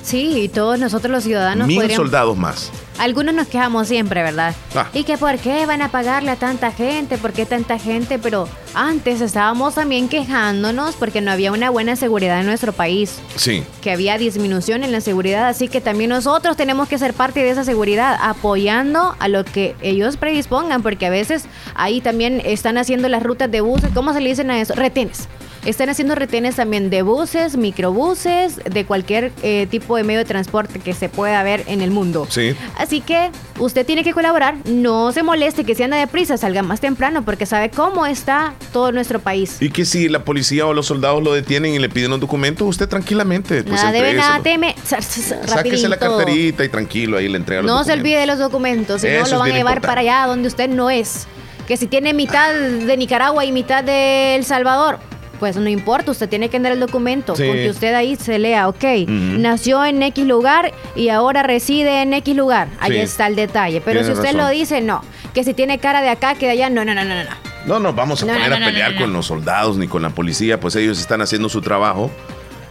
Sí, 0.02 0.42
y 0.42 0.48
todos 0.48 0.76
nosotros 0.80 1.12
los 1.12 1.22
ciudadanos. 1.22 1.68
Mil 1.68 1.88
soldados 1.92 2.36
más. 2.36 2.72
Algunos 2.98 3.32
nos 3.32 3.46
quejamos 3.46 3.86
siempre, 3.86 4.24
¿verdad? 4.24 4.56
Ah. 4.74 4.88
Y 4.92 5.04
que 5.04 5.16
por 5.16 5.38
qué 5.38 5.66
van 5.66 5.82
a 5.82 5.92
pagarle 5.92 6.32
a 6.32 6.36
tanta 6.36 6.72
gente, 6.72 7.16
por 7.16 7.32
qué 7.32 7.46
tanta 7.46 7.78
gente, 7.78 8.18
pero 8.18 8.48
antes 8.74 9.20
estábamos 9.20 9.76
también 9.76 10.08
quejándonos 10.08 10.96
porque 10.96 11.20
no 11.20 11.30
había 11.30 11.52
una 11.52 11.70
buena 11.70 11.94
seguridad 11.94 12.40
en 12.40 12.46
nuestro 12.46 12.72
país. 12.72 13.20
Sí. 13.36 13.62
Que 13.82 13.92
había 13.92 14.18
disminución 14.18 14.82
en 14.82 14.90
la 14.90 15.00
seguridad, 15.00 15.46
así 15.46 15.68
que 15.68 15.80
también 15.80 16.10
nosotros 16.10 16.56
tenemos 16.56 16.88
que 16.88 16.98
ser 16.98 17.14
parte 17.14 17.38
de 17.38 17.50
esa 17.50 17.62
seguridad, 17.62 18.18
apoyando 18.20 19.14
a 19.20 19.28
lo 19.28 19.44
que 19.44 19.76
ellos 19.80 20.16
predispongan, 20.16 20.82
porque 20.82 21.06
a 21.06 21.10
veces 21.10 21.44
ahí 21.76 22.00
también 22.00 22.42
están 22.44 22.78
haciendo 22.78 23.08
las 23.08 23.22
rutas 23.22 23.48
de 23.48 23.60
buses, 23.60 23.90
¿cómo 23.94 24.12
se 24.12 24.20
le 24.20 24.30
dicen 24.30 24.50
a 24.50 24.60
eso? 24.60 24.74
Retenes. 24.74 25.28
Están 25.68 25.90
haciendo 25.90 26.14
retenes 26.14 26.56
también 26.56 26.88
de 26.88 27.02
buses, 27.02 27.58
microbuses, 27.58 28.56
de 28.56 28.86
cualquier 28.86 29.32
eh, 29.42 29.66
tipo 29.70 29.98
de 29.98 30.02
medio 30.02 30.20
de 30.20 30.24
transporte 30.24 30.78
que 30.78 30.94
se 30.94 31.10
pueda 31.10 31.42
ver 31.42 31.62
en 31.66 31.82
el 31.82 31.90
mundo. 31.90 32.26
Sí. 32.30 32.56
Así 32.78 33.02
que 33.02 33.30
usted 33.58 33.84
tiene 33.84 34.02
que 34.02 34.14
colaborar. 34.14 34.56
No 34.64 35.12
se 35.12 35.22
moleste 35.22 35.64
que 35.64 35.74
si 35.74 35.82
anda 35.82 35.98
deprisa, 35.98 36.38
salga 36.38 36.62
más 36.62 36.80
temprano 36.80 37.22
porque 37.22 37.44
sabe 37.44 37.68
cómo 37.68 38.06
está 38.06 38.54
todo 38.72 38.92
nuestro 38.92 39.20
país. 39.20 39.58
Y 39.60 39.68
que 39.68 39.84
si 39.84 40.08
la 40.08 40.24
policía 40.24 40.66
o 40.66 40.72
los 40.72 40.86
soldados 40.86 41.22
lo 41.22 41.34
detienen 41.34 41.74
y 41.74 41.78
le 41.78 41.90
piden 41.90 42.14
un 42.14 42.20
documento, 42.20 42.64
usted 42.64 42.88
tranquilamente. 42.88 43.62
Pues, 43.62 43.74
nada 43.74 43.92
debe, 43.92 44.14
nada 44.14 44.40
teme. 44.40 44.74
Sáquese 44.86 45.86
la 45.86 45.98
carterita 45.98 46.64
y 46.64 46.70
tranquilo 46.70 47.18
ahí 47.18 47.28
le 47.28 47.36
entrega 47.36 47.60
los 47.60 47.70
No 47.70 47.84
se 47.84 47.92
olvide 47.92 48.20
de 48.20 48.26
los 48.26 48.38
documentos, 48.38 49.02
si 49.02 49.08
no 49.08 49.26
lo 49.26 49.38
van 49.38 49.52
a 49.52 49.54
llevar 49.54 49.82
para 49.82 50.00
allá 50.00 50.24
donde 50.28 50.48
usted 50.48 50.70
no 50.70 50.88
es. 50.88 51.26
Que 51.66 51.76
si 51.76 51.88
tiene 51.88 52.14
mitad 52.14 52.54
de 52.54 52.96
Nicaragua 52.96 53.44
y 53.44 53.52
mitad 53.52 53.84
de 53.84 54.34
El 54.36 54.46
Salvador, 54.46 54.98
pues 55.38 55.56
no 55.56 55.68
importa, 55.68 56.10
usted 56.10 56.28
tiene 56.28 56.48
que 56.48 56.56
andar 56.56 56.72
el 56.72 56.80
documento, 56.80 57.34
porque 57.34 57.70
usted 57.70 57.94
ahí 57.94 58.16
se 58.16 58.38
lea, 58.38 58.68
ok, 58.68 58.84
nació 59.06 59.84
en 59.84 60.02
X 60.02 60.26
lugar 60.26 60.72
y 60.94 61.08
ahora 61.08 61.42
reside 61.42 62.02
en 62.02 62.14
X 62.14 62.36
lugar. 62.36 62.68
Ahí 62.80 62.98
está 62.98 63.26
el 63.26 63.36
detalle. 63.36 63.80
Pero 63.80 64.04
si 64.04 64.12
usted 64.12 64.34
lo 64.34 64.48
dice, 64.48 64.80
no. 64.80 65.02
Que 65.34 65.44
si 65.44 65.54
tiene 65.54 65.78
cara 65.78 66.02
de 66.02 66.08
acá, 66.08 66.34
que 66.34 66.46
de 66.46 66.52
allá, 66.52 66.70
no, 66.70 66.84
no, 66.84 66.94
no, 66.94 67.04
no, 67.04 67.14
no. 67.14 67.30
No 67.66 67.78
nos 67.78 67.94
vamos 67.94 68.22
a 68.22 68.26
poner 68.26 68.52
a 68.52 68.64
pelear 68.64 68.96
con 68.96 69.12
los 69.12 69.26
soldados 69.26 69.76
ni 69.76 69.88
con 69.88 70.00
la 70.02 70.10
policía, 70.10 70.58
pues 70.58 70.74
ellos 70.76 70.98
están 70.98 71.20
haciendo 71.20 71.48
su 71.48 71.60
trabajo 71.60 72.10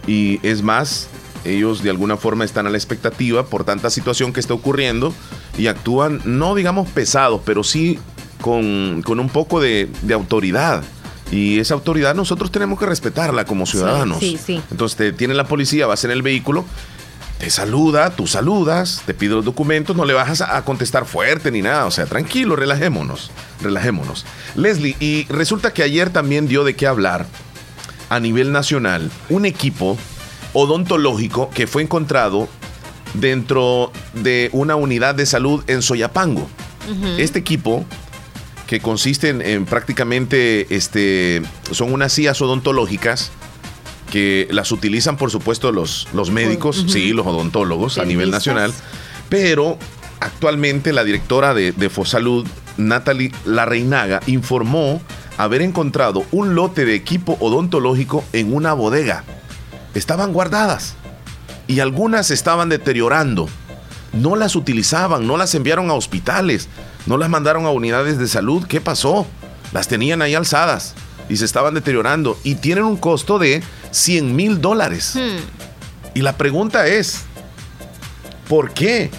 y 0.08 0.40
es 0.42 0.62
más, 0.62 1.08
ellos 1.44 1.82
de 1.82 1.90
alguna 1.90 2.16
forma 2.16 2.44
están 2.44 2.66
a 2.66 2.70
la 2.70 2.78
expectativa 2.78 3.46
por 3.46 3.64
tanta 3.64 3.90
situación 3.90 4.32
que 4.32 4.40
está 4.40 4.54
ocurriendo 4.54 5.14
y 5.56 5.68
actúan, 5.68 6.20
no 6.24 6.54
digamos 6.54 6.88
pesados, 6.88 7.42
pero 7.44 7.62
sí 7.62 7.98
con, 8.40 9.04
un 9.06 9.28
poco 9.28 9.60
de, 9.60 9.88
autoridad. 10.12 10.82
Y 11.30 11.58
esa 11.58 11.74
autoridad 11.74 12.14
nosotros 12.14 12.50
tenemos 12.50 12.78
que 12.78 12.86
respetarla 12.86 13.44
como 13.44 13.66
ciudadanos. 13.66 14.18
Sí, 14.18 14.38
sí, 14.44 14.62
Entonces 14.70 14.96
te 14.96 15.12
tiene 15.12 15.34
la 15.34 15.44
policía, 15.44 15.86
vas 15.86 16.04
en 16.04 16.10
el 16.10 16.22
vehículo, 16.22 16.64
te 17.38 17.50
saluda, 17.50 18.10
tú 18.10 18.26
saludas, 18.26 19.02
te 19.06 19.14
pide 19.14 19.34
los 19.34 19.44
documentos, 19.44 19.94
no 19.94 20.04
le 20.04 20.14
vas 20.14 20.40
a 20.40 20.64
contestar 20.64 21.04
fuerte 21.04 21.50
ni 21.50 21.62
nada. 21.62 21.86
O 21.86 21.90
sea, 21.90 22.06
tranquilo, 22.06 22.56
relajémonos, 22.56 23.30
relajémonos. 23.62 24.24
Leslie, 24.56 24.96
y 25.00 25.26
resulta 25.28 25.72
que 25.72 25.82
ayer 25.82 26.10
también 26.10 26.48
dio 26.48 26.64
de 26.64 26.74
qué 26.74 26.86
hablar 26.86 27.26
a 28.08 28.20
nivel 28.20 28.52
nacional 28.52 29.10
un 29.28 29.44
equipo 29.44 29.98
odontológico 30.52 31.50
que 31.50 31.66
fue 31.66 31.82
encontrado 31.82 32.48
dentro 33.14 33.92
de 34.14 34.50
una 34.52 34.76
unidad 34.76 35.14
de 35.14 35.26
salud 35.26 35.62
en 35.66 35.82
Soyapango. 35.82 36.48
Este 37.18 37.38
equipo, 37.38 37.84
que 38.68 38.80
consiste 38.80 39.30
en, 39.30 39.64
prácticamente, 39.64 40.66
este, 40.76 41.42
son 41.72 41.90
unas 41.90 42.12
sillas 42.12 42.40
odontológicas 42.42 43.30
que 44.12 44.46
las 44.50 44.70
utilizan, 44.72 45.16
por 45.16 45.30
supuesto, 45.30 45.72
los, 45.72 46.06
los 46.12 46.30
médicos, 46.30 46.84
sí, 46.86 47.14
los 47.14 47.26
odontólogos 47.26 47.96
a 47.96 48.04
nivel 48.04 48.30
nacional, 48.30 48.74
pero 49.30 49.78
actualmente 50.20 50.92
la 50.92 51.02
directora 51.02 51.54
de, 51.54 51.72
de 51.72 51.88
Fosalud, 51.88 52.46
Natalie 52.76 53.32
Larreinaga, 53.46 54.20
informó 54.26 55.00
haber 55.38 55.62
encontrado 55.62 56.26
un 56.30 56.54
lote 56.54 56.84
de 56.84 56.94
equipo 56.94 57.38
odontológico 57.40 58.22
en 58.34 58.52
una 58.52 58.74
bodega. 58.74 59.24
Estaban 59.94 60.34
guardadas 60.34 60.94
y 61.66 61.80
algunas 61.80 62.30
estaban 62.30 62.68
deteriorando. 62.68 63.48
No 64.12 64.36
las 64.36 64.56
utilizaban, 64.56 65.26
no 65.26 65.38
las 65.38 65.54
enviaron 65.54 65.88
a 65.88 65.94
hospitales, 65.94 66.68
no 67.08 67.16
las 67.16 67.30
mandaron 67.30 67.64
a 67.64 67.70
unidades 67.70 68.18
de 68.18 68.28
salud. 68.28 68.66
¿Qué 68.68 68.82
pasó? 68.82 69.26
Las 69.72 69.88
tenían 69.88 70.20
ahí 70.20 70.34
alzadas 70.34 70.94
y 71.30 71.38
se 71.38 71.46
estaban 71.46 71.72
deteriorando 71.72 72.38
y 72.44 72.56
tienen 72.56 72.84
un 72.84 72.98
costo 72.98 73.38
de 73.38 73.62
100 73.92 74.36
mil 74.36 74.60
dólares. 74.60 75.14
Hmm. 75.14 75.38
Y 76.12 76.20
la 76.20 76.36
pregunta 76.36 76.86
es, 76.86 77.22
¿por 78.46 78.74
qué? 78.74 79.10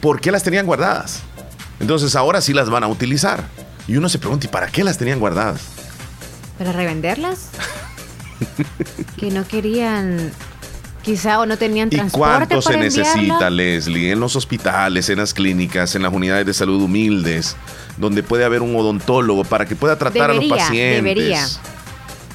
¿Por 0.00 0.18
qué 0.22 0.32
las 0.32 0.42
tenían 0.42 0.64
guardadas? 0.64 1.20
Entonces 1.78 2.16
ahora 2.16 2.40
sí 2.40 2.54
las 2.54 2.70
van 2.70 2.84
a 2.84 2.88
utilizar. 2.88 3.44
Y 3.86 3.98
uno 3.98 4.08
se 4.08 4.18
pregunta, 4.18 4.46
¿y 4.46 4.48
para 4.48 4.68
qué 4.68 4.82
las 4.82 4.96
tenían 4.96 5.20
guardadas? 5.20 5.60
¿Para 6.56 6.72
revenderlas? 6.72 7.50
que 9.18 9.30
no 9.30 9.46
querían, 9.46 10.32
quizá 11.04 11.38
o 11.38 11.46
no 11.46 11.56
tenían 11.56 11.90
transporte. 11.90 12.44
¿Y 12.44 12.46
cuánto 12.48 12.62
se 12.62 12.76
necesita, 12.76 13.50
Leslie, 13.50 14.10
en 14.10 14.18
los 14.18 14.34
hospitales, 14.34 15.08
en 15.08 15.18
las 15.18 15.32
clínicas, 15.32 15.94
en 15.94 16.02
las 16.02 16.12
unidades 16.12 16.46
de 16.46 16.54
salud 16.54 16.82
humildes, 16.82 17.56
donde 17.96 18.22
puede 18.24 18.44
haber 18.44 18.62
un 18.62 18.74
odontólogo 18.74 19.44
para 19.44 19.66
que 19.66 19.76
pueda 19.76 19.96
tratar 19.96 20.30
a 20.30 20.34
los 20.34 20.44
pacientes? 20.46 21.04
Debería. 21.04 21.46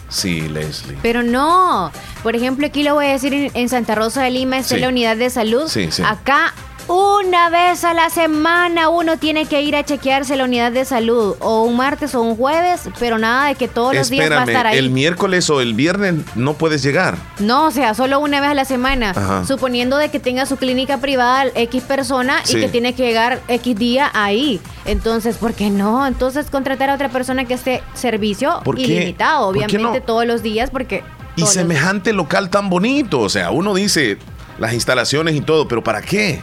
Sí, 0.08 0.42
Leslie. 0.42 0.98
Pero 1.02 1.22
no. 1.22 1.92
Por 2.24 2.36
ejemplo, 2.36 2.66
aquí 2.66 2.84
lo 2.84 2.96
voy 2.96 3.08
a 3.08 3.12
decir 3.12 3.52
en, 3.54 3.70
Santa 3.70 3.96
Rosa 3.96 4.24
de 4.24 4.32
Lima, 4.32 4.58
es 4.58 4.72
la 4.72 4.88
unidad 4.88 5.18
de 5.18 5.30
salud. 5.30 5.68
Sí, 5.68 5.90
sí. 5.92 6.02
Acá 6.06 6.54
una 6.90 7.50
vez 7.50 7.84
a 7.84 7.94
la 7.94 8.10
semana 8.10 8.90
uno 8.90 9.18
tiene 9.18 9.46
que 9.46 9.62
ir 9.62 9.76
a 9.76 9.84
chequearse 9.84 10.36
la 10.36 10.46
unidad 10.46 10.72
de 10.72 10.86
salud, 10.86 11.36
o 11.40 11.64
un 11.64 11.78
martes 11.78 12.16
o 12.16 12.22
un 12.22 12.36
jueves, 12.36 12.90
pero 12.98 13.20
nada 13.20 13.48
de 13.48 13.56
que 13.56 13.68
todos 13.68 13.94
los 13.94 14.10
días 14.10 14.32
va 14.32 14.42
a 14.42 14.46
estar 14.46 14.66
ahí. 14.66 14.78
El 14.78 14.90
miércoles 14.90 15.50
o 15.52 15.62
el 15.62 15.76
viernes 15.76 16.16
no 16.36 16.56
puedes 16.56 16.82
llegar. 16.82 17.16
No, 17.38 17.68
o 17.68 17.72
sea, 17.72 17.94
solo 17.94 18.20
una 18.20 18.42
vez 18.42 18.50
a 18.50 18.54
la 18.56 18.66
semana, 18.66 19.46
suponiendo 19.46 19.98
de 19.98 20.10
que 20.10 20.20
tenga 20.20 20.48
su 20.48 20.58
clínica 20.58 20.98
privada 20.98 21.46
X 21.54 21.84
persona 21.84 22.42
y 22.48 22.56
que 22.56 22.68
tiene 22.70 22.94
que 22.94 23.04
llegar 23.04 23.40
X 23.48 23.76
día 23.76 24.10
ahí. 24.14 24.60
Entonces, 24.86 25.38
¿por 25.38 25.54
qué 25.54 25.70
no? 25.70 26.08
Entonces 26.08 26.48
contratar 26.50 26.90
a 26.90 26.96
otra 26.96 27.10
persona 27.10 27.46
que 27.46 27.54
esté 27.54 27.84
servicio 27.94 28.62
ilimitado, 28.76 29.48
obviamente 29.48 30.02
todos 30.02 30.26
los 30.26 30.42
días, 30.42 30.72
porque... 30.72 31.04
Y 31.36 31.46
semejante 31.46 32.14
local 32.14 32.50
tan 32.50 32.70
bonito, 32.70 33.20
o 33.20 33.30
sea, 33.30 33.52
uno 33.52 33.76
dice 33.76 34.18
las 34.58 34.74
instalaciones 34.74 35.36
y 35.36 35.42
todo, 35.42 35.68
pero 35.68 35.84
¿para 35.84 36.02
qué? 36.02 36.42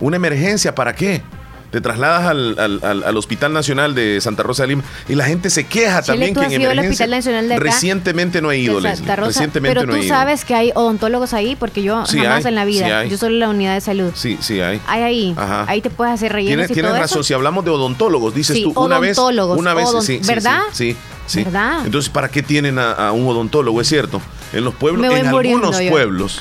¿Una 0.00 0.16
emergencia 0.16 0.74
para 0.74 0.94
qué? 0.94 1.22
Te 1.70 1.82
trasladas 1.82 2.24
al, 2.24 3.16
Hospital 3.16 3.52
Nacional 3.52 3.94
de 3.94 4.22
Santa 4.22 4.42
Rosa 4.42 4.62
de 4.62 4.68
Lima 4.68 4.84
y 5.06 5.14
la 5.14 5.26
gente 5.26 5.50
se 5.50 5.66
queja 5.66 6.00
también 6.00 6.34
que 6.34 6.40
en 6.40 6.62
emergencia. 6.62 7.06
Nacional 7.06 7.48
de 7.48 7.58
recientemente 7.58 8.40
no 8.40 8.50
he 8.50 8.58
ido, 8.58 8.80
Leslie. 8.80 9.16
Recientemente 9.16 9.80
pero 9.80 9.92
tú 9.92 10.02
sabes 10.04 10.44
que 10.46 10.54
hay 10.54 10.72
odontólogos 10.74 11.34
ahí 11.34 11.56
porque 11.56 11.82
yo 11.82 12.04
jamás 12.06 12.46
en 12.46 12.54
la 12.54 12.64
vida. 12.64 13.04
yo 13.04 13.18
solo 13.18 13.34
en 13.34 13.40
la 13.40 13.48
unidad 13.50 13.74
de 13.74 13.80
salud. 13.82 14.12
Sí, 14.14 14.38
sí 14.40 14.60
hay. 14.60 14.80
Hay 14.86 15.02
ahí. 15.02 15.34
Ahí 15.66 15.82
te 15.82 15.90
puedes 15.90 16.14
hacer 16.14 16.32
rellenos 16.32 16.68
Tienes, 16.68 16.72
tienes 16.72 16.98
razón. 16.98 17.22
Si 17.22 17.34
hablamos 17.34 17.64
de 17.64 17.70
odontólogos, 17.70 18.34
dices 18.34 18.62
tú 18.62 18.72
una 18.76 18.98
vez. 18.98 19.18
Una 19.18 19.74
vez, 19.74 19.88
sí, 20.02 20.20
¿verdad? 20.26 20.62
Sí, 20.72 20.96
sí. 21.26 21.44
¿Verdad? 21.44 21.84
Entonces, 21.84 22.10
¿para 22.10 22.30
qué 22.30 22.42
tienen 22.42 22.78
a, 22.78 23.12
un 23.12 23.26
odontólogo? 23.28 23.80
Es 23.82 23.88
cierto. 23.88 24.22
En 24.54 24.64
los 24.64 24.74
pueblos, 24.74 25.14
en 25.14 25.26
algunos 25.26 25.78
pueblos, 25.82 26.40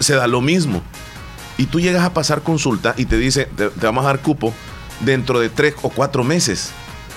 se 0.00 0.14
da 0.14 0.26
lo 0.26 0.42
mismo 0.42 0.82
y 1.58 1.66
tú 1.66 1.80
llegas 1.80 2.04
a 2.04 2.14
pasar 2.14 2.42
consulta 2.42 2.94
y 2.96 3.04
te 3.04 3.18
dice, 3.18 3.44
te, 3.44 3.68
vamos 3.82 4.04
a 4.04 4.08
dar 4.08 4.20
cupo 4.20 4.54
dentro 5.00 5.40
de 5.40 5.50
tres 5.50 5.74
o 5.82 5.90
cuatro 5.90 6.24
meses. 6.24 6.70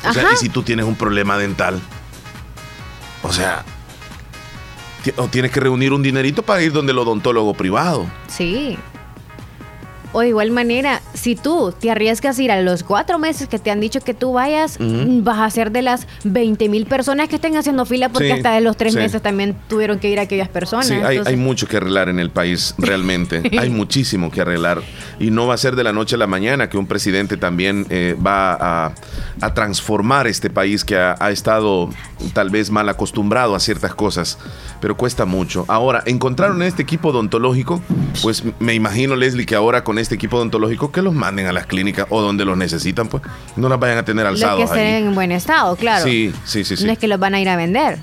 O 0.08 0.12
sea, 0.14 0.34
y 0.34 0.36
si 0.36 0.50
tú 0.50 0.64
tienes 0.64 0.86
un 0.86 0.96
problema 0.96 1.38
dental, 1.38 1.80
o 3.22 3.32
sea, 3.32 3.64
o 5.16 5.28
tienes 5.28 5.52
que 5.52 5.60
reunir 5.60 5.94
un 5.94 6.02
dinerito 6.02 6.42
para 6.42 6.62
ir 6.64 6.74
donde 6.74 6.92
el 6.92 6.98
odontólogo 6.98 7.54
privado. 7.54 8.10
Sí. 8.28 8.78
O 10.14 10.22
de 10.22 10.30
igual 10.30 10.52
manera, 10.52 11.02
si 11.14 11.36
tú 11.36 11.74
te 11.80 11.90
arriesgas 11.90 12.38
a 12.38 12.42
ir 12.42 12.52
a 12.52 12.62
los 12.62 12.84
cuatro 12.84 13.20
meses 13.20 13.48
que 13.48 13.60
te 13.60 13.72
han 13.72 13.80
dicho 13.80 14.02
que 14.02 14.14
tú 14.14 14.34
vayas, 14.34 14.78
vas 14.80 15.40
a 15.40 15.50
ser 15.50 15.72
de 15.72 15.82
las 15.82 16.08
20 16.24 16.70
mil 16.70 16.86
personas 16.86 17.30
que 17.30 17.36
estén 17.36 17.56
haciendo 17.56 17.86
fila 17.86 18.10
porque 18.10 18.34
hasta 18.34 18.54
de 18.54 18.62
los 18.62 18.76
tres 18.78 18.96
meses 18.96 19.22
también 19.22 19.56
tuvieron 19.68 20.00
que 20.00 20.10
ir 20.10 20.20
a 20.20 20.24
aquellas 20.24 20.50
personas. 20.50 20.88
Sí, 20.88 20.96
hay, 20.96 21.36
mucho 21.36 21.68
que 21.68 21.78
arreglar 21.78 22.10
en 22.10 22.20
el 22.20 22.30
país, 22.30 22.76
realmente. 22.78 23.42
hay 23.60 23.70
muchísimo 23.70 24.32
que 24.32 24.42
arreglar. 24.42 24.82
Y 25.20 25.32
no 25.32 25.48
va 25.48 25.54
a 25.54 25.58
ser 25.58 25.76
de 25.76 25.84
la 25.84 25.94
noche 25.94 26.16
a 26.16 26.18
la 26.18 26.28
mañana 26.28 26.70
que 26.70 26.78
un 26.78 26.88
presidente 26.88 27.38
también 27.38 27.86
eh, 27.90 28.16
va 28.26 28.88
a, 28.88 28.94
transformar 29.54 30.28
este 30.28 30.50
país 30.50 30.86
que 30.86 30.98
ha, 30.98 31.16
ha 31.20 31.32
estado 31.32 31.90
tal 32.34 32.50
vez 32.50 32.70
mal 32.70 32.88
acostumbrado 32.90 33.56
a 33.56 33.60
ciertas 33.60 33.94
cosas, 33.96 34.38
pero 34.80 34.96
cuesta 34.96 35.26
mucho. 35.26 35.66
Ahora, 35.68 36.04
encontraron 36.06 36.62
este 36.62 36.82
equipo 36.84 37.10
odontológico, 37.10 37.82
pues 38.22 38.44
me 38.60 38.74
imagino, 38.74 39.16
Leslie, 39.16 39.46
que 39.46 39.56
ahora 39.56 39.84
con 39.84 39.98
este 40.02 40.16
equipo 40.16 40.38
odontológico 40.38 40.92
que 40.92 41.02
los 41.02 41.14
manden 41.14 41.48
a 41.48 41.54
las 41.54 41.66
clínicas 41.66 42.08
o 42.10 42.22
donde 42.22 42.46
los 42.46 42.58
necesitan, 42.58 43.08
pues 43.08 43.24
no 43.56 43.70
las 43.70 43.80
vayan 43.80 44.00
a 44.00 44.06
tener 44.06 44.26
alzados. 44.26 44.62
Los 44.62 44.72
que 44.72 44.78
estén 44.78 45.08
en 45.08 45.16
buen 45.16 45.32
estado, 45.32 45.76
claro. 45.76 46.04
Sí, 46.04 46.34
sí, 46.46 46.64
sí, 46.64 46.78
sí. 46.78 46.86
No 46.86 46.92
es 46.92 46.98
que 46.98 47.08
los 47.08 47.20
van 47.20 47.36
a 47.36 47.40
ir 47.40 47.50
a 47.50 47.56
vender. 47.56 48.00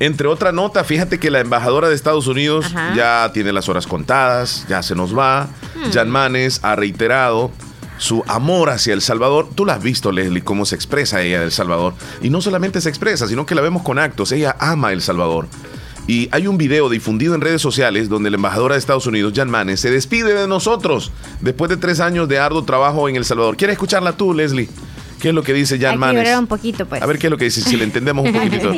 Entre 0.00 0.28
otra 0.28 0.52
nota, 0.52 0.84
fíjate 0.84 1.18
que 1.18 1.30
la 1.30 1.40
embajadora 1.40 1.88
de 1.88 1.94
Estados 1.94 2.28
Unidos 2.28 2.72
ya 2.94 3.30
tiene 3.32 3.52
las 3.52 3.68
horas 3.68 3.86
contadas, 3.86 4.64
ya 4.68 4.82
se 4.82 4.94
nos 4.94 5.16
va. 5.16 5.48
Hmm. 5.74 5.90
Jan 5.92 6.08
Manes 6.08 6.60
ha 6.62 6.76
reiterado 6.76 7.50
su 7.98 8.22
amor 8.28 8.70
hacia 8.70 8.94
El 8.94 9.02
Salvador. 9.02 9.48
Tú 9.54 9.66
la 9.66 9.74
has 9.74 9.82
visto, 9.82 10.12
Leslie, 10.12 10.42
cómo 10.42 10.64
se 10.66 10.76
expresa 10.76 11.20
ella 11.20 11.40
del 11.40 11.50
Salvador. 11.50 11.94
Y 12.22 12.30
no 12.30 12.40
solamente 12.40 12.80
se 12.80 12.88
expresa, 12.88 13.26
sino 13.26 13.44
que 13.44 13.56
la 13.56 13.60
vemos 13.60 13.82
con 13.82 13.98
actos. 13.98 14.30
Ella 14.30 14.56
ama 14.60 14.92
El 14.92 15.02
Salvador. 15.02 15.48
Y 16.08 16.26
hay 16.32 16.46
un 16.46 16.56
video 16.56 16.88
difundido 16.88 17.34
en 17.34 17.42
redes 17.42 17.60
sociales 17.60 18.08
donde 18.08 18.30
la 18.30 18.36
embajadora 18.36 18.74
de 18.74 18.78
Estados 18.78 19.06
Unidos, 19.06 19.34
Jan 19.36 19.50
Manes, 19.50 19.80
se 19.80 19.90
despide 19.90 20.32
de 20.32 20.48
nosotros 20.48 21.12
después 21.42 21.68
de 21.68 21.76
tres 21.76 22.00
años 22.00 22.26
de 22.28 22.38
arduo 22.38 22.64
trabajo 22.64 23.10
en 23.10 23.16
El 23.16 23.26
Salvador. 23.26 23.58
¿Quieres 23.58 23.74
escucharla 23.74 24.16
tú, 24.16 24.32
Leslie? 24.32 24.70
¿Qué 25.20 25.28
es 25.28 25.34
lo 25.34 25.42
que 25.42 25.52
dice 25.52 25.78
Jan 25.78 25.98
Manes? 25.98 26.34
un 26.38 26.46
poquito, 26.46 26.86
pues. 26.86 27.02
A 27.02 27.06
ver 27.06 27.18
qué 27.18 27.26
es 27.26 27.30
lo 27.30 27.36
que 27.36 27.44
dice, 27.44 27.60
si 27.60 27.76
le 27.76 27.84
entendemos 27.84 28.24
un 28.24 28.32
poquito. 28.50 28.72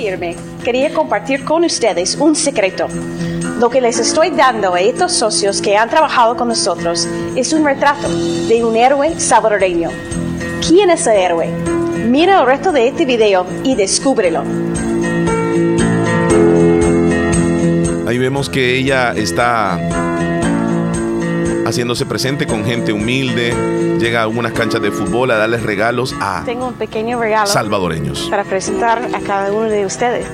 Quería 0.65 0.93
compartir 0.93 1.45
con 1.45 1.63
ustedes 1.63 2.17
un 2.19 2.35
secreto. 2.35 2.89
Lo 3.61 3.71
que 3.71 3.81
les 3.81 4.01
estoy 4.01 4.31
dando 4.31 4.75
a 4.75 4.81
estos 4.81 5.13
socios 5.13 5.63
que 5.63 5.77
han 5.77 5.89
trabajado 5.89 6.37
con 6.37 6.49
nosotros 6.49 7.07
es 7.37 7.53
un 7.53 7.65
retrato 7.65 8.09
de 8.09 8.65
un 8.65 8.75
héroe 8.75 9.21
salvadoreño. 9.21 9.91
¿Quién 10.67 10.91
es 10.91 11.07
el 11.07 11.17
héroe? 11.17 11.49
Mira 12.09 12.41
el 12.41 12.47
resto 12.47 12.73
de 12.73 12.89
este 12.89 13.05
video 13.05 13.47
y 13.63 13.77
descúbrelo. 13.77 14.43
Ahí 18.11 18.19
vemos 18.19 18.51
que 18.51 18.77
ella 18.77 19.13
está 19.13 19.79
haciéndose 21.65 22.05
presente 22.07 22.45
con 22.45 22.65
gente 22.65 22.93
humilde, 22.93 23.55
llega 24.01 24.19
a 24.19 24.23
algunas 24.25 24.51
canchas 24.51 24.83
de 24.83 24.91
fútbol 24.91 25.31
a 25.31 25.37
darles 25.37 25.63
regalos 25.63 26.13
a 26.21 26.43
Tengo 26.45 26.67
un 26.67 26.75
pequeño 26.75 27.21
regalo 27.21 27.47
salvadoreños. 27.47 28.27
Para 28.29 28.43
presentar 28.43 29.01
a 29.15 29.21
cada 29.21 29.53
uno 29.53 29.69
de 29.69 29.87
ustedes. 29.87 30.27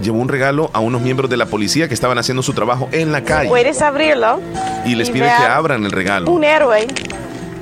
Llevó 0.00 0.18
un 0.18 0.30
regalo 0.30 0.70
a 0.72 0.80
unos 0.80 1.02
miembros 1.02 1.28
de 1.28 1.36
la 1.36 1.44
policía 1.44 1.88
que 1.88 1.94
estaban 1.94 2.16
haciendo 2.16 2.42
su 2.42 2.54
trabajo 2.54 2.88
en 2.92 3.12
la 3.12 3.22
calle. 3.22 3.50
Puedes 3.50 3.82
abrirlo. 3.82 4.40
Y 4.86 4.94
les 4.94 5.10
pide 5.10 5.26
que 5.26 5.44
abran 5.44 5.84
el 5.84 5.92
regalo. 5.92 6.30
Un 6.30 6.42
héroe 6.42 6.86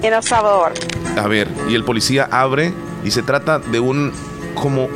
en 0.03 0.15
El 0.15 0.23
Salvador. 0.23 0.75
A 1.21 1.27
ver, 1.27 1.49
y 1.69 1.75
el 1.75 1.83
policía 1.83 2.29
abre 2.31 2.73
Y 3.03 3.11
se 3.11 3.25
trata 3.25 3.59
de 3.59 3.81
un, 3.81 4.13
como 4.55 4.87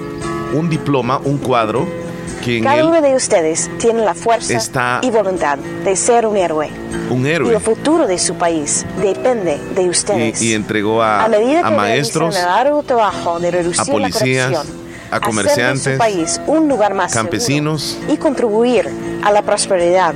un 0.55 0.71
diploma, 0.71 1.21
un 1.25 1.39
cuadro, 1.39 2.06
que 2.47 2.59
en 2.59 2.63
Cada 2.63 2.77
él 2.77 2.87
uno 2.87 3.01
de 3.03 3.15
ustedes 3.17 3.69
tiene 3.79 4.05
la 4.05 4.15
fuerza 4.15 4.55
está- 4.55 5.01
y 5.03 5.11
voluntad 5.11 5.59
de 5.59 5.97
ser 5.97 6.27
un 6.27 6.37
héroe. 6.37 6.71
un 7.11 7.27
Y 7.27 7.31
el 7.33 7.61
futuro 7.61 8.07
de 8.07 8.19
su 8.21 8.35
país 8.37 8.87
depende 9.03 9.59
de 9.75 9.89
ustedes. 9.89 10.41
Y, 10.41 10.51
y 10.51 10.55
entregó 10.55 11.03
a, 11.03 11.25
a 11.25 11.29
medida 11.29 11.61
que 11.63 11.67
a 11.67 11.71
maestros, 11.71 12.35
realizan 12.35 12.61
el 12.61 12.67
arduo 12.69 12.83
trabajo 12.85 13.41
de 13.41 13.51
reducir 13.51 13.81
a 13.81 13.85
policías, 13.93 14.51
la 14.53 14.59
corrupción, 14.59 14.87
a 15.11 15.15
de 15.17 15.21
comerciantes, 15.27 15.93
su 15.95 15.99
país 15.99 16.41
un 16.47 16.69
lugar 16.69 16.95
más 16.95 17.13
campesinos, 17.13 17.99
y 18.09 18.17
contribuir 18.17 18.89
a 19.25 19.33
la 19.33 19.43
prosperidad. 19.43 20.15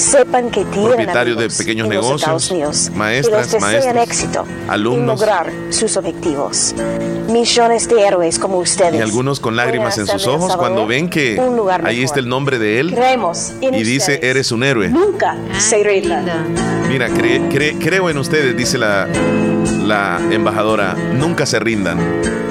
Sepan 0.00 0.50
que 0.50 0.64
tienen 0.64 0.88
propietarios 0.88 1.38
de 1.38 1.48
pequeños 1.50 1.86
en 1.86 1.94
los 1.94 2.04
negocios, 2.04 2.20
Estados 2.22 2.50
Unidos 2.50 2.90
maestras, 2.94 3.46
que 3.48 3.52
les 3.58 3.62
desean 3.70 3.96
maestros, 3.96 4.18
éxito 4.18 4.44
alumnos. 4.68 5.02
y 5.04 5.20
lograr 5.20 5.52
sus 5.70 5.96
objetivos. 5.96 6.74
Millones 7.28 7.88
de 7.88 8.00
héroes 8.02 8.38
como 8.38 8.58
ustedes. 8.58 8.94
y 8.94 9.02
algunos 9.02 9.38
con 9.40 9.54
lágrimas 9.56 9.98
en 9.98 10.06
sus 10.06 10.26
ojos 10.26 10.56
cuando 10.56 10.86
ven 10.86 11.08
que 11.08 11.38
un 11.38 11.56
lugar 11.56 11.86
ahí 11.86 12.02
está 12.02 12.18
el 12.18 12.28
nombre 12.28 12.58
de 12.58 12.80
él 12.80 12.92
Creemos 12.94 13.52
en 13.60 13.74
y 13.74 13.82
dice, 13.84 14.14
ustedes. 14.14 14.30
eres 14.30 14.52
un 14.52 14.64
héroe. 14.64 14.88
Nunca 14.88 15.36
se 15.58 15.82
rindan. 15.84 16.24
Mira, 16.88 17.08
cre- 17.08 17.48
cre- 17.50 17.76
creo 17.78 18.10
en 18.10 18.18
ustedes, 18.18 18.56
dice 18.56 18.78
la, 18.78 19.06
la 19.84 20.20
embajadora, 20.30 20.94
nunca 21.14 21.46
se 21.46 21.60
rindan. 21.60 21.98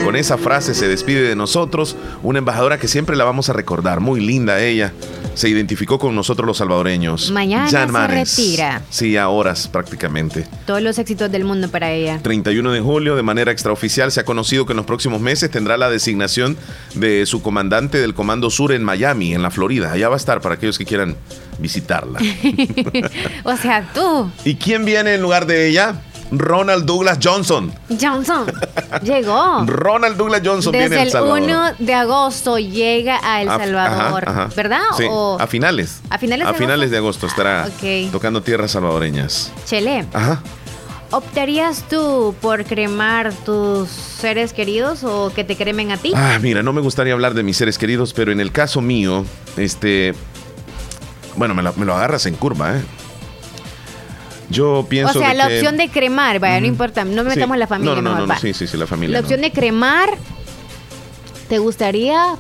Con 0.06 0.16
esa 0.16 0.38
frase 0.38 0.74
se 0.74 0.88
despide 0.88 1.22
de 1.24 1.36
nosotros, 1.36 1.98
una 2.24 2.40
embajadora 2.40 2.78
que 2.80 2.88
siempre 2.88 3.18
la 3.18 3.26
vamos 3.26 3.50
a 3.50 3.54
recordar, 3.54 4.00
muy 4.00 4.22
linda 4.22 4.62
ella. 4.62 4.94
Se 5.40 5.48
identificó 5.48 5.98
con 5.98 6.14
nosotros 6.16 6.46
los 6.46 6.58
salvadoreños. 6.58 7.32
Mañana 7.32 7.70
Jan 7.72 7.88
se 7.88 7.94
Manes. 7.94 8.38
retira. 8.38 8.82
Sí, 8.90 9.16
a 9.16 9.30
horas 9.30 9.70
prácticamente. 9.70 10.46
Todos 10.68 10.82
los 10.82 11.00
éxitos 11.00 11.32
del 11.32 11.46
mundo 11.46 11.70
para 11.70 11.94
ella. 11.94 12.20
31 12.22 12.74
de 12.74 12.82
julio, 12.82 13.16
de 13.16 13.24
manera 13.24 13.50
extraoficial, 13.50 14.12
se 14.12 14.20
ha 14.20 14.26
conocido 14.26 14.66
que 14.66 14.74
en 14.74 14.78
los 14.78 14.86
próximos 14.86 15.22
meses 15.22 15.50
tendrá 15.50 15.78
la 15.78 15.90
designación 15.90 16.58
de 16.96 17.26
su 17.26 17.42
comandante 17.42 18.00
del 18.00 18.14
Comando 18.14 18.50
Sur 18.50 18.74
en 18.74 18.84
Miami, 18.84 19.34
en 19.34 19.42
la 19.42 19.50
Florida. 19.50 19.94
Allá 19.94 20.10
va 20.10 20.16
a 20.16 20.18
estar 20.18 20.42
para 20.42 20.56
aquellos 20.56 20.78
que 20.78 20.84
quieran 20.84 21.16
visitarla. 21.58 22.20
o 23.46 23.56
sea, 23.56 23.90
tú, 23.94 24.30
¿Y 24.44 24.56
quién 24.56 24.84
viene 24.84 25.14
en 25.14 25.22
lugar 25.22 25.46
de 25.46 25.70
ella? 25.70 26.02
Ronald 26.32 26.86
Douglas 26.86 27.18
Johnson. 27.24 27.74
Johnson, 28.00 28.46
llegó. 29.04 29.64
Ronald 29.66 30.16
Douglas 30.18 30.42
Johnson 30.46 30.72
viene 30.72 30.90
Desde 30.90 31.00
a 31.00 31.04
El 31.04 31.12
Salvador. 31.12 31.42
1 31.42 31.64
de 31.80 31.94
agosto 31.94 32.60
llega 32.60 33.20
a 33.24 33.42
El 33.42 33.50
A- 33.50 33.58
Salvador, 33.58 34.24
ajá, 34.30 34.44
ajá. 34.44 34.54
¿verdad? 34.56 34.82
Sí, 34.96 35.06
O 35.10 35.38
a 35.40 35.48
finales. 35.48 36.02
¿A 36.10 36.18
finales 36.20 36.46
de 36.48 36.52
A 36.52 36.54
finales 36.54 36.92
agosto? 36.92 36.92
de 36.92 36.98
agosto 36.98 37.28
estará 37.28 37.68
Ok. 37.68 38.12
tocando 38.12 38.42
tierras 38.44 38.72
salvadoreñas. 38.72 39.52
Chele, 39.66 40.06
Ajá. 40.14 40.42
¿optarías 41.12 41.84
tú 41.90 42.36
por 42.42 42.64
cremar 42.66 43.34
tus 43.34 43.90
seres 43.90 44.54
queridos 44.54 45.04
o 45.04 45.32
que 45.34 45.44
te 45.44 45.56
cremen 45.56 45.92
a 45.92 45.98
ti? 45.98 46.14
Ah, 46.16 46.38
mira, 46.40 46.62
no 46.62 46.74
me 46.74 46.82
gustaría 46.82 47.14
hablar 47.14 47.34
de 47.34 47.42
mis 47.42 47.58
seres 47.58 47.80
queridos, 47.80 48.14
pero 48.14 48.32
en 48.32 48.40
el 48.40 48.52
caso 48.52 48.82
mío, 48.82 49.26
este. 49.58 50.14
Bueno, 51.36 51.56
me 51.56 51.64
lo, 51.64 51.74
me 51.74 51.86
lo 51.86 51.96
agarras 51.96 52.26
en 52.28 52.36
curva, 52.36 52.76
¿eh? 52.78 52.82
Yo 54.50 54.86
pienso 54.90 55.18
o 55.20 55.22
sea, 55.22 55.30
de 55.30 55.36
la 55.36 55.48
que- 55.48 55.56
opción 55.58 55.78
de 55.78 55.90
cremar, 55.90 56.40
vaya, 56.40 56.60
no 56.60 56.66
importa, 56.68 57.06
no 57.06 57.24
me 57.24 57.30
Sí. 57.32 57.36
metamos 57.38 57.56
en 57.56 57.60
la 57.60 57.68
familia. 57.68 57.96
No, 57.96 58.02
no, 58.02 58.16
no, 58.18 58.26
no, 58.28 58.40
sí, 58.40 58.54
sí, 58.54 58.66
sí, 58.68 58.78
la 58.78 58.88
familia. 58.88 59.14
La 59.14 59.20
opción 59.22 59.42
de 59.42 59.52
cremar, 59.52 60.10
¿te 61.48 61.58
gustaría? 61.60 62.36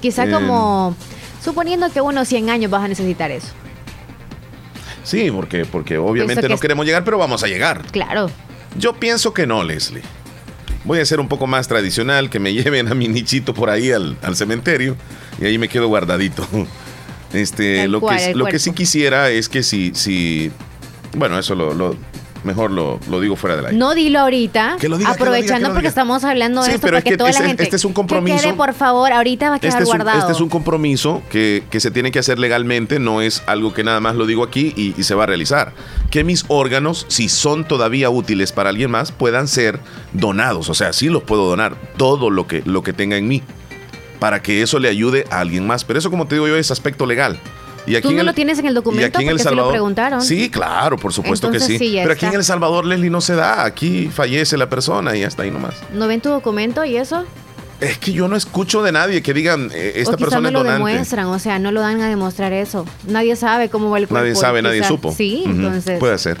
Quizá 0.00 0.24
Eh. 0.24 0.30
como, 0.30 0.94
suponiendo 1.42 1.90
que 1.92 2.00
unos 2.00 2.28
100 2.28 2.50
años 2.50 2.70
vas 2.70 2.84
a 2.84 2.88
necesitar 2.88 3.30
eso. 3.30 3.48
Sí, 5.02 5.30
porque, 5.30 5.64
porque 5.64 5.98
obviamente 5.98 6.48
no 6.48 6.54
es- 6.54 6.60
queremos 6.60 6.86
llegar, 6.86 7.04
pero 7.04 7.18
vamos 7.18 7.42
a 7.42 7.46
llegar. 7.48 7.82
Claro. 7.90 8.30
Yo 8.78 8.94
pienso 8.94 9.34
que 9.34 9.46
no, 9.46 9.64
Leslie. 9.64 10.02
Voy 10.84 10.98
a 11.00 11.04
ser 11.04 11.20
un 11.20 11.28
poco 11.28 11.46
más 11.46 11.68
tradicional, 11.68 12.30
que 12.30 12.38
me 12.38 12.52
lleven 12.54 12.88
a 12.88 12.94
mi 12.94 13.08
nichito 13.08 13.54
por 13.54 13.70
ahí 13.70 13.90
al, 13.92 14.16
al 14.22 14.36
cementerio 14.36 14.96
y 15.40 15.46
ahí 15.46 15.58
me 15.58 15.68
quedo 15.68 15.88
guardadito. 15.88 16.46
Este, 17.32 17.86
lo 17.86 18.00
cual, 18.00 18.18
que, 18.18 18.34
lo 18.34 18.46
que 18.46 18.58
sí 18.58 18.72
quisiera 18.72 19.30
es 19.30 19.48
que 19.48 19.62
si, 19.62 19.92
si 19.94 20.50
bueno, 21.14 21.38
eso 21.38 21.54
lo, 21.54 21.74
lo- 21.74 21.96
mejor 22.42 22.70
lo, 22.70 22.98
lo 23.10 23.20
digo 23.20 23.36
fuera 23.36 23.54
del 23.56 23.66
aire. 23.66 23.76
No 23.78 23.94
dilo 23.94 24.20
ahorita, 24.20 24.76
Que 24.80 24.88
lo 24.88 24.96
diga, 24.96 25.12
que 25.12 25.18
lo 25.18 25.24
aprovechando 25.24 25.56
diga, 25.56 25.58
que 25.58 25.68
lo 25.68 25.74
porque 25.74 25.88
estamos 25.88 26.24
hablando 26.24 26.62
de 26.62 26.68
Sí, 26.68 26.72
esto 26.76 26.86
pero 26.86 26.92
para 26.92 26.98
es 27.00 27.04
que, 27.04 27.10
que 27.10 27.16
toda 27.18 27.28
este- 27.28 27.42
la 27.42 27.48
gente 27.48 27.62
este 27.64 27.76
es 27.76 27.84
un 27.84 27.92
compromiso. 27.92 28.36
que 28.38 28.42
quede, 28.44 28.54
por 28.54 28.72
favor, 28.72 29.12
ahorita 29.12 29.50
va 29.50 29.56
a 29.56 29.58
quedar 29.58 29.72
Este 29.74 29.82
es, 29.82 29.88
un, 29.90 29.96
guardado. 29.98 30.18
este 30.20 30.32
es 30.32 30.40
un 30.40 30.48
compromiso 30.48 31.22
que, 31.28 31.64
que 31.70 31.80
se 31.80 31.90
tiene 31.90 32.10
que 32.10 32.18
hacer 32.18 32.38
legalmente, 32.38 32.98
no 32.98 33.20
es 33.20 33.42
algo 33.46 33.74
que 33.74 33.84
nada 33.84 34.00
más 34.00 34.16
lo 34.16 34.24
digo 34.24 34.42
aquí 34.42 34.72
y, 34.74 34.94
y 34.98 35.02
se 35.02 35.14
va 35.14 35.24
a 35.24 35.26
realizar. 35.26 35.74
Que 36.10 36.24
mis 36.24 36.46
órganos, 36.48 37.04
si 37.08 37.28
son 37.28 37.68
todavía 37.68 38.08
útiles 38.08 38.52
para 38.52 38.70
alguien 38.70 38.90
más, 38.90 39.12
puedan 39.12 39.46
ser 39.46 39.78
donados. 40.14 40.70
O 40.70 40.74
sea, 40.74 40.94
sí 40.94 41.10
los 41.10 41.22
puedo 41.24 41.46
donar, 41.46 41.76
todo 41.98 42.30
lo 42.30 42.46
que, 42.46 42.62
lo 42.64 42.82
que 42.82 42.94
tenga 42.94 43.18
en 43.18 43.28
mí, 43.28 43.42
para 44.18 44.40
que 44.40 44.62
eso 44.62 44.78
le 44.78 44.88
ayude 44.88 45.26
a 45.30 45.40
alguien 45.40 45.66
más. 45.66 45.84
Pero 45.84 45.98
eso, 45.98 46.08
como 46.10 46.26
te 46.26 46.36
digo 46.36 46.48
yo, 46.48 46.56
es 46.56 46.70
aspecto 46.70 47.04
legal. 47.04 47.38
Y 47.86 47.96
aquí 47.96 48.08
Tú 48.08 48.14
no 48.14 48.20
el- 48.20 48.26
lo 48.26 48.34
tienes 48.34 48.58
en 48.58 48.66
el 48.66 48.72
y 48.72 48.74
documento 48.74 49.18
aquí 49.18 49.24
en 49.24 49.30
El 49.30 49.36
porque 49.36 49.48
se 49.48 49.54
lo 49.54 49.70
preguntaron. 49.70 50.22
Sí, 50.22 50.50
claro, 50.50 50.96
por 50.98 51.12
supuesto 51.12 51.46
Entonces, 51.48 51.78
que 51.78 51.84
sí. 51.84 51.92
Pero 51.96 52.12
aquí 52.12 52.24
está. 52.26 52.28
en 52.28 52.34
El 52.40 52.44
Salvador, 52.44 52.84
Leslie, 52.84 53.10
no 53.10 53.20
se 53.20 53.34
da. 53.34 53.64
Aquí 53.64 54.08
fallece 54.12 54.56
la 54.56 54.68
persona 54.68 55.16
y 55.16 55.24
hasta 55.24 55.42
ahí 55.42 55.50
nomás. 55.50 55.74
¿No 55.92 56.06
ven 56.06 56.20
tu 56.20 56.28
documento 56.28 56.84
y 56.84 56.96
eso? 56.96 57.24
Es 57.80 57.96
que 57.96 58.12
yo 58.12 58.28
no 58.28 58.36
escucho 58.36 58.82
de 58.82 58.92
nadie 58.92 59.22
que 59.22 59.32
digan, 59.32 59.70
eh, 59.72 59.92
esta 59.96 60.14
o 60.14 60.18
persona 60.18 60.42
no 60.42 60.48
es 60.48 60.52
lo 60.52 60.58
donante. 60.60 60.84
demuestran, 60.86 61.26
o 61.28 61.38
sea, 61.38 61.58
no 61.58 61.72
lo 61.72 61.80
dan 61.80 62.02
a 62.02 62.08
demostrar 62.10 62.52
eso. 62.52 62.84
Nadie 63.08 63.34
sabe 63.36 63.70
cómo 63.70 63.88
va 63.88 63.96
el 63.98 64.06
cuerpo. 64.06 64.22
Nadie 64.22 64.34
sabe, 64.36 64.60
nadie 64.60 64.84
supo. 64.84 65.12
Sí, 65.16 65.44
entonces. 65.46 65.98
Puede 65.98 66.18
ser. 66.18 66.36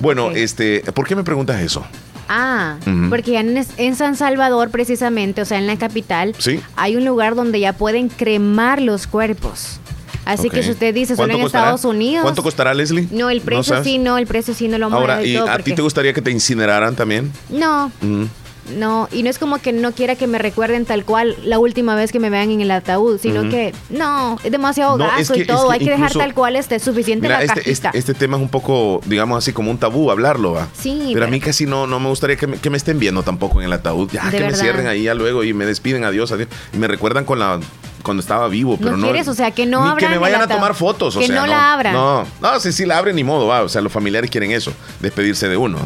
Bueno, 0.00 0.30
este, 0.32 0.80
¿por 0.92 1.06
qué 1.06 1.16
me 1.16 1.24
preguntas 1.24 1.60
eso? 1.62 1.82
Ah, 2.28 2.76
porque 3.10 3.38
en, 3.38 3.62
en 3.76 3.96
San 3.96 4.16
Salvador, 4.16 4.70
precisamente, 4.70 5.42
o 5.42 5.44
sea, 5.46 5.58
en 5.58 5.66
la 5.66 5.76
capital, 5.76 6.34
Sí. 6.38 6.60
hay 6.76 6.96
un 6.96 7.04
lugar 7.06 7.34
donde 7.34 7.58
ya 7.60 7.72
pueden 7.72 8.08
cremar 8.08 8.80
los 8.82 9.06
cuerpos. 9.06 9.80
Así 10.24 10.50
que 10.50 10.62
si 10.62 10.70
usted 10.70 10.94
dice 10.94 11.14
solo 11.16 11.28
¿Cuánto 11.28 11.36
en 11.36 11.42
costará? 11.42 11.64
Estados 11.74 11.84
Unidos. 11.84 12.22
¿Cuánto 12.22 12.42
costará, 12.42 12.74
Leslie? 12.74 13.08
No, 13.10 13.30
el 13.30 13.40
precio 13.40 13.82
sí, 13.82 13.98
no, 13.98 14.18
el 14.18 14.26
precio 14.26 14.54
sí 14.54 14.68
no 14.68 14.78
lo 14.78 14.86
a 14.86 14.92
Ahora, 14.94 15.16
dar 15.16 15.26
¿y 15.26 15.34
todo 15.36 15.48
a 15.50 15.58
ti 15.58 15.72
te 15.74 15.82
gustaría 15.82 16.12
que 16.12 16.22
te 16.22 16.30
incineraran 16.30 16.94
también? 16.94 17.32
No, 17.50 17.90
Ujú. 18.00 18.28
no, 18.76 19.08
y 19.10 19.24
no 19.24 19.30
es 19.30 19.38
como 19.40 19.58
que 19.58 19.72
no 19.72 19.90
quiera 19.90 20.14
que 20.14 20.28
me 20.28 20.38
recuerden 20.38 20.84
tal 20.84 21.04
cual 21.04 21.34
la 21.44 21.58
última 21.58 21.96
vez 21.96 22.12
que 22.12 22.20
me 22.20 22.30
vean 22.30 22.50
en 22.52 22.60
el 22.60 22.70
ataúd, 22.70 23.18
sino 23.20 23.48
que 23.50 23.74
no, 23.90 24.38
es 24.44 24.52
demasiado 24.52 24.96
No, 24.96 25.06
gasto 25.06 25.20
es 25.20 25.30
que- 25.32 25.40
y 25.40 25.46
todo, 25.46 25.64
es 25.72 25.78
que 25.78 25.84
hay 25.84 25.84
que 25.86 25.90
dejar 25.90 26.12
tal 26.12 26.34
cual 26.34 26.54
esté 26.54 26.78
suficiente 26.78 27.26
Mira, 27.26 27.38
la 27.38 27.44
este, 27.44 27.60
cajita. 27.60 27.88
este, 27.88 27.98
este 27.98 28.14
tema 28.14 28.36
es 28.36 28.42
un 28.44 28.48
poco, 28.48 29.00
digamos 29.06 29.38
así, 29.38 29.52
como 29.52 29.72
un 29.72 29.78
tabú 29.78 30.10
hablarlo, 30.12 30.52
¿va? 30.52 30.68
Sí, 30.78 31.10
Pero 31.12 31.26
a 31.26 31.28
mí 31.28 31.40
casi 31.40 31.66
no, 31.66 31.88
no 31.88 31.98
me 31.98 32.08
gustaría 32.08 32.36
que 32.36 32.46
me, 32.46 32.58
que 32.58 32.70
me 32.70 32.76
estén 32.76 33.00
viendo 33.00 33.24
tampoco 33.24 33.60
en 33.60 33.66
el 33.66 33.72
ataúd. 33.72 34.08
Ya, 34.12 34.30
que 34.30 34.38
me 34.44 34.54
cierren 34.54 34.86
ahí 34.86 35.02
ya 35.02 35.14
luego 35.14 35.42
y 35.42 35.52
me 35.52 35.66
despiden, 35.66 36.04
adiós, 36.04 36.30
adiós. 36.30 36.48
Y 36.72 36.76
me 36.78 36.86
recuerdan 36.86 37.24
con 37.24 37.40
la 37.40 37.58
cuando 38.02 38.20
estaba 38.20 38.48
vivo, 38.48 38.76
pero 38.80 38.96
no. 38.96 39.06
quieres, 39.06 39.28
o 39.28 39.34
sea, 39.34 39.50
que 39.50 39.66
no 39.66 39.80
ni 39.80 39.86
que 39.98 40.06
abran 40.06 40.10
me 40.10 40.14
el 40.16 40.20
vayan 40.20 40.42
a 40.42 40.48
tomar 40.48 40.74
fotos, 40.74 41.16
o 41.16 41.20
Que 41.20 41.26
sea, 41.26 41.36
no 41.36 41.46
la 41.46 41.72
abran. 41.72 41.94
No, 41.94 42.26
no, 42.40 42.60
si 42.60 42.72
sí 42.72 42.86
la 42.86 42.98
abren 42.98 43.16
ni 43.16 43.24
modo, 43.24 43.46
va. 43.46 43.62
O 43.62 43.68
sea, 43.68 43.80
los 43.80 43.92
familiares 43.92 44.30
quieren 44.30 44.50
eso, 44.50 44.72
despedirse 45.00 45.48
de 45.48 45.56
uno. 45.56 45.78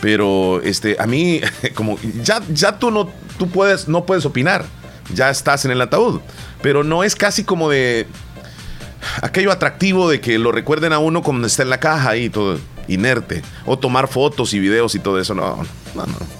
Pero 0.00 0.60
este, 0.62 0.96
a 0.98 1.06
mí, 1.06 1.40
como 1.74 1.98
ya, 2.22 2.40
ya 2.52 2.78
tú 2.78 2.90
no, 2.90 3.10
tú 3.38 3.48
puedes, 3.48 3.88
no 3.88 4.04
puedes 4.06 4.24
opinar. 4.24 4.64
Ya 5.14 5.30
estás 5.30 5.64
en 5.64 5.70
el 5.70 5.80
ataúd. 5.80 6.20
Pero 6.62 6.84
no 6.84 7.02
es 7.02 7.14
casi 7.14 7.44
como 7.44 7.70
de 7.70 8.06
aquello 9.22 9.50
atractivo 9.50 10.08
de 10.08 10.20
que 10.20 10.38
lo 10.38 10.52
recuerden 10.52 10.92
a 10.92 10.98
uno 10.98 11.22
cuando 11.22 11.46
está 11.46 11.62
en 11.62 11.70
la 11.70 11.80
caja 11.80 12.10
ahí 12.10 12.28
todo 12.28 12.58
inerte. 12.88 13.42
O 13.64 13.78
tomar 13.78 14.08
fotos 14.08 14.52
y 14.54 14.58
videos 14.58 14.94
y 14.94 14.98
todo 14.98 15.18
eso. 15.18 15.34
No, 15.34 15.56
no, 15.94 16.06
no. 16.06 16.37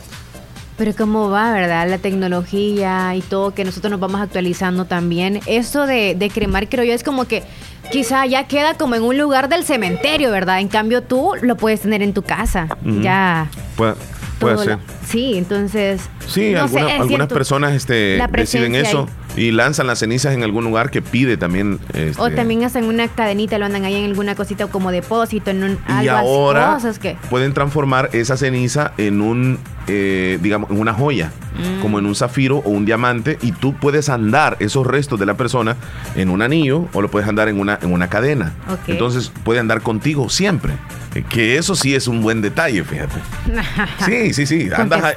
Pero 0.79 0.95
cómo 0.97 1.29
va, 1.29 1.53
¿verdad? 1.53 1.89
La 1.91 1.99
tecnología 1.99 3.15
y 3.17 3.21
todo, 3.21 3.53
que 3.53 3.65
nosotros 3.65 3.91
nos 3.91 3.99
vamos 4.01 4.21
actualizando 4.21 4.85
también. 4.85 5.41
Esto 5.47 5.87
de, 5.87 6.15
de 6.17 6.31
cremar, 6.31 6.69
creo 6.69 6.85
yo, 6.85 6.95
es 6.95 7.03
como 7.03 7.25
que 7.27 7.43
quizá 7.91 8.25
ya 8.27 8.47
queda 8.47 8.75
como 8.75 8.95
en 8.95 9.03
un 9.03 9.19
lugar 9.19 9.49
del 9.49 9.65
cementerio, 9.65 10.31
¿verdad? 10.31 10.61
En 10.61 10.69
cambio 10.69 11.03
tú 11.03 11.33
lo 11.43 11.57
puedes 11.57 11.81
tener 11.81 12.01
en 12.03 12.15
tu 12.15 12.23
casa. 12.23 12.69
Ya. 13.03 13.49
Puede, 13.77 13.95
puede 14.39 14.59
ser. 14.59 14.79
lo- 14.79 14.98
sí, 15.09 15.35
entonces... 15.37 16.03
Sí, 16.27 16.53
no 16.53 16.63
alguna- 16.63 16.87
algunas 16.87 17.09
cierto. 17.09 17.35
personas 17.35 17.73
este, 17.75 18.21
deciden 18.33 18.75
eso 18.75 19.09
y 19.37 19.51
lanzan 19.53 19.87
las 19.87 20.01
cenizas 20.01 20.35
en 20.35 20.43
algún 20.43 20.65
lugar 20.65 20.91
que 20.91 21.01
pide 21.01 21.37
también. 21.37 21.79
este, 21.95 22.21
O 22.21 22.31
también 22.31 22.65
hacen 22.65 22.85
una 22.85 23.09
cadenita, 23.09 23.57
lo 23.59 23.67
andan 23.67 23.85
ahí 23.85 23.95
en 23.95 24.05
alguna 24.07 24.35
cosita 24.35 24.67
como 24.67 24.91
depósito, 24.91 25.51
en 25.51 25.63
un, 25.63 25.79
y 25.89 26.09
algo 26.09 26.17
así, 26.17 26.29
ahora 26.29 26.75
cosas 26.75 26.99
que... 26.99 27.17
pueden 27.31 27.55
transformar 27.55 28.11
esa 28.13 28.37
ceniza 28.37 28.93
en 28.99 29.21
un, 29.21 29.59
eh, 29.87 30.39
digamos, 30.43 30.71
en 30.71 30.81
una 30.81 30.93
joya, 30.95 31.31
Mm. 31.59 31.81
como 31.83 31.99
en 31.99 32.07
un 32.07 32.15
zafiro 32.15 32.59
o 32.59 32.71
un 32.71 32.85
diamante, 32.85 33.37
y 33.43 33.51
tú 33.51 33.75
puedes 33.75 34.09
andar 34.09 34.57
esos 34.61 34.87
restos 34.87 35.19
de 35.19 35.27
la 35.27 35.35
persona 35.35 35.75
en 36.15 36.31
un 36.31 36.41
anillo 36.41 36.87
o 36.93 37.03
lo 37.03 37.11
puedes 37.11 37.29
andar 37.29 37.49
en 37.49 37.59
una, 37.59 37.81
en 37.83 37.93
una 37.93 38.09
cadena. 38.09 38.53
Entonces 38.87 39.33
puede 39.43 39.59
andar 39.59 39.83
contigo 39.83 40.29
siempre. 40.29 40.75
Eh, 41.17 41.25
Que 41.29 41.57
eso 41.57 41.75
sí 41.75 41.97
es 41.97 42.07
un 42.07 42.23
buen 42.23 42.43
detalle, 42.43 42.85
fíjate. 42.85 43.17
Sí, 44.07 44.33
sí, 44.35 44.47
sí. 44.47 44.69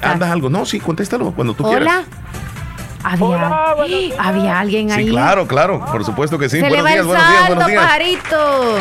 Andas, 0.02 0.32
algo. 0.32 0.50
No, 0.50 0.66
sí, 0.66 0.80
contéstalo 0.80 1.32
cuando 1.32 1.54
tú 1.54 1.66
Hola. 1.66 1.78
quieras. 1.78 2.06
Había, 3.04 4.08
había 4.20 4.60
alguien 4.60 4.92
ahí. 4.92 5.06
Sí, 5.06 5.12
claro, 5.12 5.48
claro. 5.48 5.84
Por 5.92 6.04
supuesto 6.06 6.38
que 6.38 6.50
sí. 6.50 6.60
Se 6.60 6.70
le 6.70 6.82
buenos 6.82 6.86
va 6.86 6.90
días, 6.90 7.00
el 7.02 7.06
buenos 7.08 7.28
días, 7.28 7.48
buenos 7.48 7.68
días. 7.68 7.84
pajarito. 7.84 8.76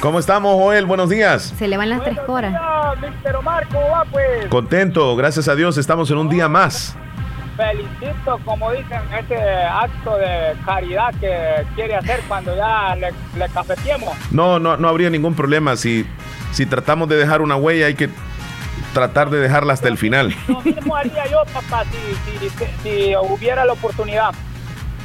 ¿Cómo 0.00 0.18
estamos, 0.18 0.54
Joel? 0.56 0.86
Buenos 0.86 1.08
días. 1.10 1.54
Se 1.56 1.68
le 1.68 1.76
van 1.76 1.88
las 1.88 2.02
tres 2.02 2.18
horas. 2.26 2.52
¿cómo 3.72 3.88
va 3.90 4.04
pues? 4.10 4.46
Contento, 4.48 5.14
gracias 5.16 5.48
a 5.48 5.54
Dios, 5.54 5.76
estamos 5.78 6.10
en 6.10 6.18
un 6.18 6.28
día 6.28 6.48
más. 6.48 6.96
Felicito, 7.56 8.38
como 8.44 8.72
dicen, 8.72 9.00
este 9.16 9.36
acto 9.36 10.16
de 10.16 10.56
caridad 10.64 11.14
que 11.20 11.64
quiere 11.74 11.96
hacer 11.96 12.20
cuando 12.26 12.56
ya 12.56 12.96
le, 12.96 13.12
le 13.38 13.48
cafeteemos. 13.50 14.12
No, 14.30 14.58
no, 14.58 14.76
no 14.76 14.88
habría 14.88 15.10
ningún 15.10 15.34
problema. 15.34 15.76
Si, 15.76 16.06
si 16.50 16.66
tratamos 16.66 17.08
de 17.08 17.16
dejar 17.16 17.42
una 17.42 17.56
huella, 17.56 17.86
hay 17.86 17.94
que 17.94 18.08
tratar 18.92 19.30
de 19.30 19.38
dejarla 19.38 19.72
hasta 19.72 19.88
el 19.88 19.98
final. 19.98 20.34
Lo 20.48 20.60
mismo 20.60 20.96
haría 20.96 21.26
yo, 21.26 21.42
papá, 21.52 21.84
si, 21.84 22.48
si, 22.48 22.50
si 22.82 23.16
hubiera 23.16 23.64
la 23.64 23.72
oportunidad. 23.72 24.32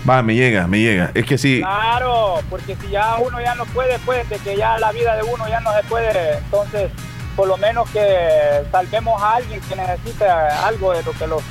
Va, 0.07 0.21
me 0.21 0.35
llega, 0.35 0.67
me 0.67 0.79
llega. 0.79 1.11
Es 1.13 1.25
que 1.25 1.37
sí. 1.37 1.59
Claro, 1.59 2.39
porque 2.49 2.75
si 2.75 2.89
ya 2.89 3.15
uno 3.17 3.41
ya 3.41 3.55
no 3.55 3.65
puede, 3.65 3.99
pues, 3.99 4.27
de 4.29 4.37
que 4.37 4.55
ya 4.55 4.77
la 4.77 4.91
vida 4.91 5.15
de 5.15 5.23
uno 5.23 5.47
ya 5.47 5.59
no 5.59 5.73
se 5.73 5.83
puede, 5.83 6.37
entonces, 6.37 6.91
por 7.35 7.47
lo 7.47 7.57
menos 7.57 7.89
que 7.89 8.63
salvemos 8.71 9.21
a 9.21 9.35
alguien 9.35 9.59
que 9.61 9.75
necesita 9.75 10.65
algo 10.65 10.93
de 10.93 11.03
lo 11.03 11.11
que 11.11 11.27
los 11.27 11.43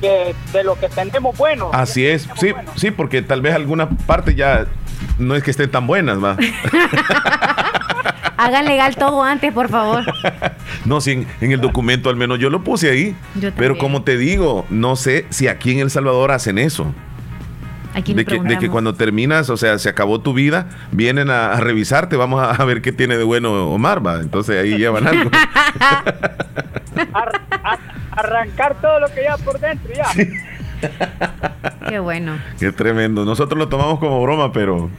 que 0.00 0.34
de 0.52 0.64
lo 0.64 0.78
que 0.78 0.88
tenemos 0.88 1.36
bueno. 1.36 1.70
Así 1.72 2.06
es, 2.06 2.28
sí, 2.36 2.52
bueno. 2.52 2.72
sí, 2.76 2.90
porque 2.90 3.22
tal 3.22 3.42
vez 3.42 3.54
alguna 3.54 3.88
parte 3.88 4.34
ya 4.34 4.66
no 5.18 5.34
es 5.34 5.42
que 5.42 5.50
estén 5.50 5.70
tan 5.70 5.86
buenas, 5.86 6.22
va. 6.22 6.36
Hagan 8.36 8.64
legal 8.66 8.96
todo 8.96 9.22
antes, 9.22 9.52
por 9.52 9.68
favor. 9.68 10.04
No, 10.84 11.00
si 11.00 11.12
en, 11.12 11.26
en 11.40 11.52
el 11.52 11.60
documento 11.62 12.10
al 12.10 12.16
menos 12.16 12.38
yo 12.38 12.50
lo 12.50 12.62
puse 12.62 12.90
ahí. 12.90 13.16
Yo 13.36 13.50
Pero 13.56 13.78
como 13.78 14.02
te 14.02 14.18
digo, 14.18 14.66
no 14.68 14.96
sé 14.96 15.24
si 15.30 15.48
aquí 15.48 15.72
en 15.72 15.78
El 15.78 15.90
Salvador 15.90 16.30
hacen 16.32 16.58
eso. 16.58 16.92
De 17.94 18.24
que, 18.24 18.40
de 18.40 18.58
que 18.58 18.68
cuando 18.68 18.94
terminas, 18.94 19.48
o 19.50 19.56
sea, 19.56 19.78
se 19.78 19.88
acabó 19.88 20.20
tu 20.20 20.34
vida, 20.34 20.66
vienen 20.90 21.30
a, 21.30 21.52
a 21.52 21.60
revisarte, 21.60 22.16
vamos 22.16 22.42
a, 22.42 22.50
a 22.50 22.64
ver 22.64 22.82
qué 22.82 22.90
tiene 22.92 23.16
de 23.16 23.22
bueno 23.24 23.68
Omar, 23.68 24.04
va. 24.04 24.16
Entonces 24.20 24.60
ahí 24.62 24.76
llevan 24.76 25.06
algo. 25.06 25.30
Ar- 27.14 27.40
a- 27.62 27.78
arrancar 28.12 28.80
todo 28.80 29.00
lo 29.00 29.06
que 29.08 29.22
ya 29.22 29.36
por 29.38 29.58
dentro, 29.60 29.90
ya. 29.94 30.06
Qué 31.88 31.98
bueno. 31.98 32.38
Qué 32.58 32.72
tremendo. 32.72 33.24
Nosotros 33.24 33.56
lo 33.58 33.68
tomamos 33.68 33.98
como 34.00 34.20
broma, 34.22 34.52
pero 34.52 34.90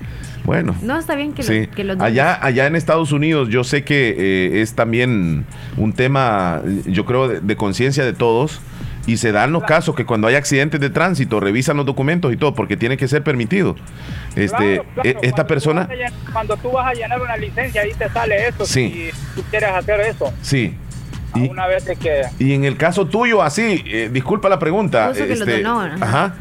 bueno. 0.46 0.76
No, 0.82 0.98
está 0.98 1.16
bien 1.16 1.34
que, 1.34 1.42
lo- 1.44 1.48
Sí. 1.48 1.68
que 1.68 1.84
los 1.84 2.00
allá, 2.00 2.38
allá 2.44 2.68
en 2.68 2.76
Estados 2.76 3.12
Unidos 3.12 3.50
yo 3.50 3.64
sé 3.64 3.84
que 3.84 4.16
eh, 4.18 4.62
es 4.62 4.74
también 4.76 5.46
un 5.78 5.94
tema, 5.94 6.62
yo 6.86 7.06
creo, 7.06 7.28
de, 7.28 7.40
de 7.42 7.56
conciencia 7.56 8.04
de 8.06 8.14
todos. 8.14 8.62
Y 9.08 9.18
se 9.18 9.32
dan 9.32 9.52
los 9.52 9.64
casos 9.64 9.94
que 9.96 10.04
cuando 10.04 10.26
hay 10.28 10.34
accidentes 10.34 10.80
de 10.82 10.90
tránsito 10.90 11.40
revisan 11.40 11.78
los 11.78 11.86
documentos 11.86 12.34
y 12.34 12.38
todo 12.38 12.56
porque 12.56 12.76
tiene 12.76 12.98
que 12.98 13.08
ser 13.08 13.22
permitido. 13.24 13.76
Este, 14.36 14.48
Claro, 14.58 14.86
claro, 14.96 15.10
e- 15.10 15.10
esta 15.22 15.30
cuando 15.30 15.48
persona, 15.48 15.88
tú 15.88 15.94
Cuando 16.34 16.58
tú 16.58 16.72
vas 16.72 16.88
a 16.88 16.94
llenar 16.96 17.22
una 17.22 17.38
licencia, 17.38 17.82
ahí 17.84 17.92
te 17.96 18.10
sale 18.10 18.48
eso. 18.48 18.66
Sí. 18.66 19.12
Si 19.14 19.36
tú 19.36 19.44
quieres 19.52 19.70
hacer 19.70 20.02
eso. 20.02 20.34
sí. 20.42 20.76
Y, 21.36 21.50
Una 21.50 21.68
vez 21.68 21.86
de 21.86 21.98
que. 21.98 22.22
y 22.40 22.54
en 22.54 22.64
el 22.64 22.78
caso 22.78 23.06
tuyo, 23.06 23.44
así, 23.44 23.84
eh, 23.86 24.10
disculpa 24.12 24.48
la 24.50 24.58
pregunta. 24.58 25.12
Lo 25.14 25.46
donó, 25.46 25.82
ajá. 25.82 25.96
ajá. 26.02 26.36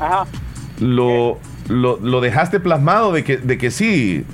Ajá. 0.00 0.24
Lo, 0.80 1.38
lo, 1.70 1.98
lo 2.00 2.20
dejaste 2.20 2.60
plasmado 2.60 3.12
de 3.12 3.24
que, 3.24 3.36
de 3.38 3.56
que 3.58 3.70
sí. 3.70 4.24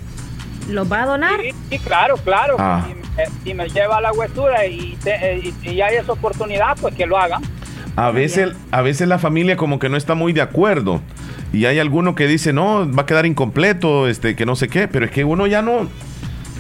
¿Los 0.69 0.91
va 0.91 1.03
a 1.05 1.07
donar? 1.07 1.41
Sí, 1.43 1.51
sí, 1.71 1.79
claro, 1.79 2.17
claro. 2.17 2.57
Ah. 2.59 2.85
Si, 2.89 2.95
me, 2.95 3.25
si 3.45 3.55
me 3.55 3.69
lleva 3.69 3.99
a 3.99 4.01
la 4.01 4.13
huesura 4.13 4.67
y, 4.67 4.97
te- 5.03 5.15
eh, 5.35 5.53
y, 5.63 5.71
y 5.71 5.81
hay 5.81 5.97
esa 5.97 6.13
oportunidad, 6.13 6.77
pues 6.81 6.95
que 6.95 7.07
lo 7.07 7.17
haga. 7.19 7.41
A 7.95 8.11
veces, 8.11 8.51
a 8.73 8.83
veces 8.83 9.07
la 9.09 9.19
familia 9.19 9.57
como 9.57 9.79
que 9.79 9.89
no 9.89 9.97
está 9.97 10.15
muy 10.15 10.33
de 10.33 10.41
acuerdo. 10.43 11.01
Y 11.53 11.65
hay 11.67 11.79
alguno 11.79 12.15
que 12.15 12.27
dice, 12.27 12.53
no, 12.53 12.91
va 12.93 13.03
a 13.03 13.07
quedar 13.07 13.25
incompleto, 13.25 14.09
este, 14.09 14.35
que 14.37 14.45
no 14.45 14.57
sé 14.57 14.69
qué, 14.69 14.89
pero 14.89 15.05
es 15.07 15.11
que 15.13 15.25
uno 15.25 15.47
ya 15.47 15.63
no, 15.63 15.89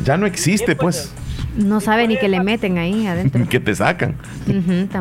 ya 0.05 0.17
no 0.17 0.25
existe, 0.27 0.73
Sí, 0.73 0.79
pues, 0.81 1.13
pues, 1.57 1.65
No 1.67 1.81
sabe 1.81 2.07
ni 2.09 2.17
que 2.17 2.29
le 2.29 2.41
meten 2.41 2.79
ahí 2.79 3.07
adentro. 3.09 3.47
que 3.49 3.61
te 3.61 3.75
sacan. 3.75 4.15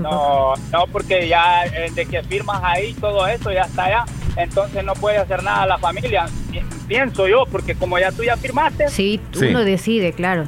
No, 0.02 0.54
no, 0.74 0.86
porque 0.92 1.28
ya 1.28 1.66
eh, 1.66 1.92
de 1.94 2.06
que 2.06 2.24
firmas 2.24 2.60
ahí 2.64 2.94
todo 2.96 3.26
eso 3.28 3.52
ya 3.52 3.62
está 3.62 3.86
allá. 3.86 4.06
Entonces 4.38 4.84
no 4.84 4.94
puede 4.94 5.18
hacer 5.18 5.44
nada 5.44 5.66
la 5.66 5.78
familia. 5.78 6.26
Pi- 6.52 6.62
Pienso 6.88 7.28
yo, 7.28 7.46
porque 7.52 7.74
como 7.76 7.98
ya 7.98 8.12
tú 8.12 8.24
ya 8.24 8.38
firmaste, 8.38 8.88
Sí, 8.90 9.20
Sí. 9.32 9.48
uno 9.48 9.64
decide, 9.64 10.14
claro. 10.14 10.46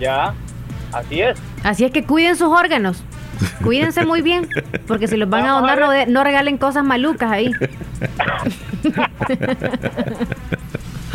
ya. 0.00 0.34
Así 0.92 1.20
es. 1.20 1.38
Así 1.62 1.84
es 1.84 1.90
que 1.92 2.04
cuiden 2.04 2.36
sus 2.36 2.48
órganos. 2.48 3.04
Cuídense 3.62 4.04
muy 4.04 4.20
bien, 4.22 4.48
porque 4.88 5.06
si 5.06 5.16
los 5.16 5.28
van 5.30 5.44
a 5.44 5.52
Vamos 5.52 5.58
a 5.70 5.74
donar, 5.74 5.78
no, 5.86 5.90
de- 5.92 6.06
no 6.06 6.24
regalen 6.24 6.58
cosas 6.58 6.82
malucas 6.84 7.30
ahí. 7.30 7.52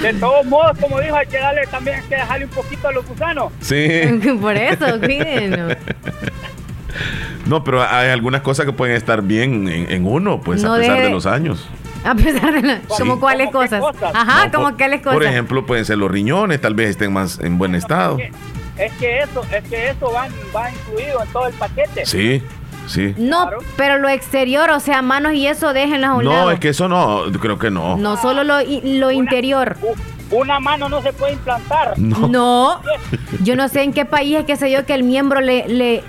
De 0.01 0.13
todos 0.15 0.45
modos, 0.45 0.77
como 0.79 0.99
dijo, 0.99 1.15
hay 1.15 1.27
que 1.27 1.37
darle 1.37 1.65
también 1.67 1.97
hay 2.01 2.03
que 2.07 2.15
dejarle 2.15 2.45
un 2.45 2.51
poquito 2.51 2.87
a 2.87 2.91
los 2.91 3.05
gusanos. 3.07 3.51
Sí. 3.61 3.87
Por 4.41 4.55
eso, 4.57 4.99
cuídenlo. 4.99 5.75
No, 7.45 7.63
pero 7.63 7.81
hay 7.83 8.09
algunas 8.09 8.41
cosas 8.41 8.65
que 8.65 8.73
pueden 8.73 8.95
estar 8.95 9.21
bien 9.21 9.67
en, 9.67 9.91
en 9.91 10.05
uno, 10.05 10.41
pues, 10.41 10.61
No 10.63 10.73
a 10.73 10.77
pesar 10.77 10.97
deje- 10.97 11.03
de 11.03 11.09
los 11.09 11.25
años. 11.25 11.67
A 12.09 12.15
pesar 12.15 12.53
de 12.53 12.61
la, 12.61 12.75
Sí. 12.77 12.83
como 12.99 13.19
cuáles 13.19 13.47
¿Cómo 13.51 13.61
qué 13.61 13.69
cosas. 13.69 13.81
cosas? 13.81 14.11
Ajá, 14.15 14.45
No, 14.47 14.51
como 14.51 14.67
por- 14.69 14.77
cuáles 14.77 14.99
cosas. 15.01 15.13
Por 15.13 15.23
ejemplo, 15.23 15.65
pueden 15.65 15.85
ser 15.85 15.97
los 15.97 16.11
riñones, 16.11 16.59
tal 16.61 16.75
vez 16.75 16.89
estén 16.91 17.13
más 17.13 17.39
en 17.39 17.57
buen 17.57 17.75
estado. 17.75 18.17
Es 18.19 18.31
que, 18.77 18.85
es 18.85 18.93
que 18.93 19.19
eso, 19.19 19.41
es 19.55 19.63
que 19.69 19.89
eso 19.89 20.11
va, 20.11 20.27
va 20.55 20.69
incluido 20.71 21.23
en 21.23 21.29
todo 21.31 21.47
el 21.47 21.53
paquete. 21.53 22.05
Sí, 22.05 22.41
sí. 22.87 23.13
no, 23.17 23.43
Claro. 23.47 23.57
pero 23.77 23.97
lo 23.99 24.09
exterior, 24.09 24.69
o 24.71 24.79
sea, 24.79 25.01
manos 25.01 25.33
y 25.33 25.47
eso, 25.47 25.73
déjenlas 25.73 26.11
a 26.11 26.13
un 26.15 26.23
No, 26.25 26.31
lado. 26.33 26.51
es 26.51 26.59
que 26.59 26.69
eso 26.69 26.87
no, 26.89 27.23
creo 27.39 27.57
que 27.59 27.69
no. 27.71 27.95
No 27.97 28.17
solo 28.17 28.43
lo, 28.43 28.57
lo 28.83 29.11
interior. 29.11 29.77
Una 30.31 30.59
mano 30.59 30.89
no 30.89 31.01
se 31.03 31.13
puede 31.13 31.33
implantar. 31.33 31.93
No. 31.97 32.27
No. 32.27 32.81
Yo 33.43 33.55
no 33.55 33.67
sé 33.69 33.83
en 33.83 33.93
qué 33.93 34.03
país 34.05 34.37
es 34.39 34.45
que 34.45 34.55
se 34.57 34.65
dio 34.65 34.83
que 34.85 34.95
el 34.95 35.03
miembro 35.03 35.41
le... 35.41 35.67
le 35.67 36.03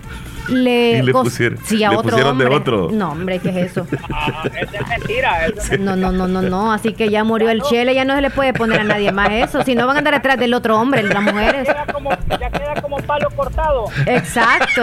le, 0.49 0.99
Y 0.99 1.03
le 1.03 1.13
cos- 1.13 1.25
pusieron- 1.25 1.59
sí, 1.65 1.83
a 1.85 1.91
le 1.91 1.97
otro 1.97 2.11
pusieron 2.11 2.39
de 2.39 2.47
otro. 2.47 2.89
No, 2.93 3.13
hombre, 3.13 3.39
¿qué 3.39 3.51
es 3.51 3.57
eso? 3.73 3.87
Ah, 4.13 4.45
eso 4.61 4.77
es 4.81 4.89
mentira. 4.89 5.47
Eso 5.47 5.75
es 5.75 5.81
No, 5.81 5.97
no, 5.97 6.13
no, 6.13 6.27
no, 6.29 6.43
no. 6.43 6.73
Así 6.73 6.93
que 6.93 7.09
ya 7.11 7.25
murió 7.25 7.51
el 7.51 7.63
chele, 7.63 7.95
ya 7.95 8.05
no 8.05 8.15
se 8.15 8.21
le 8.21 8.31
puede 8.31 8.53
poner 8.53 8.81
a 8.81 8.85
nadie 8.85 9.13
más 9.13 9.31
eso. 9.31 9.63
Si 9.65 9.75
no 9.75 9.87
van 9.87 9.97
a 9.97 9.99
andar 10.01 10.15
detrás 10.15 10.39
del 10.39 10.55
otro 10.55 10.79
hombre, 10.81 11.03
las 11.03 11.23
mujeres. 11.23 11.67
queda 11.69 11.87
como, 11.93 12.11
ya 12.29 12.51
queda 12.51 12.81
como 12.83 12.97
palo 12.99 13.29
cortado. 13.35 13.85
Exacto. 14.07 14.83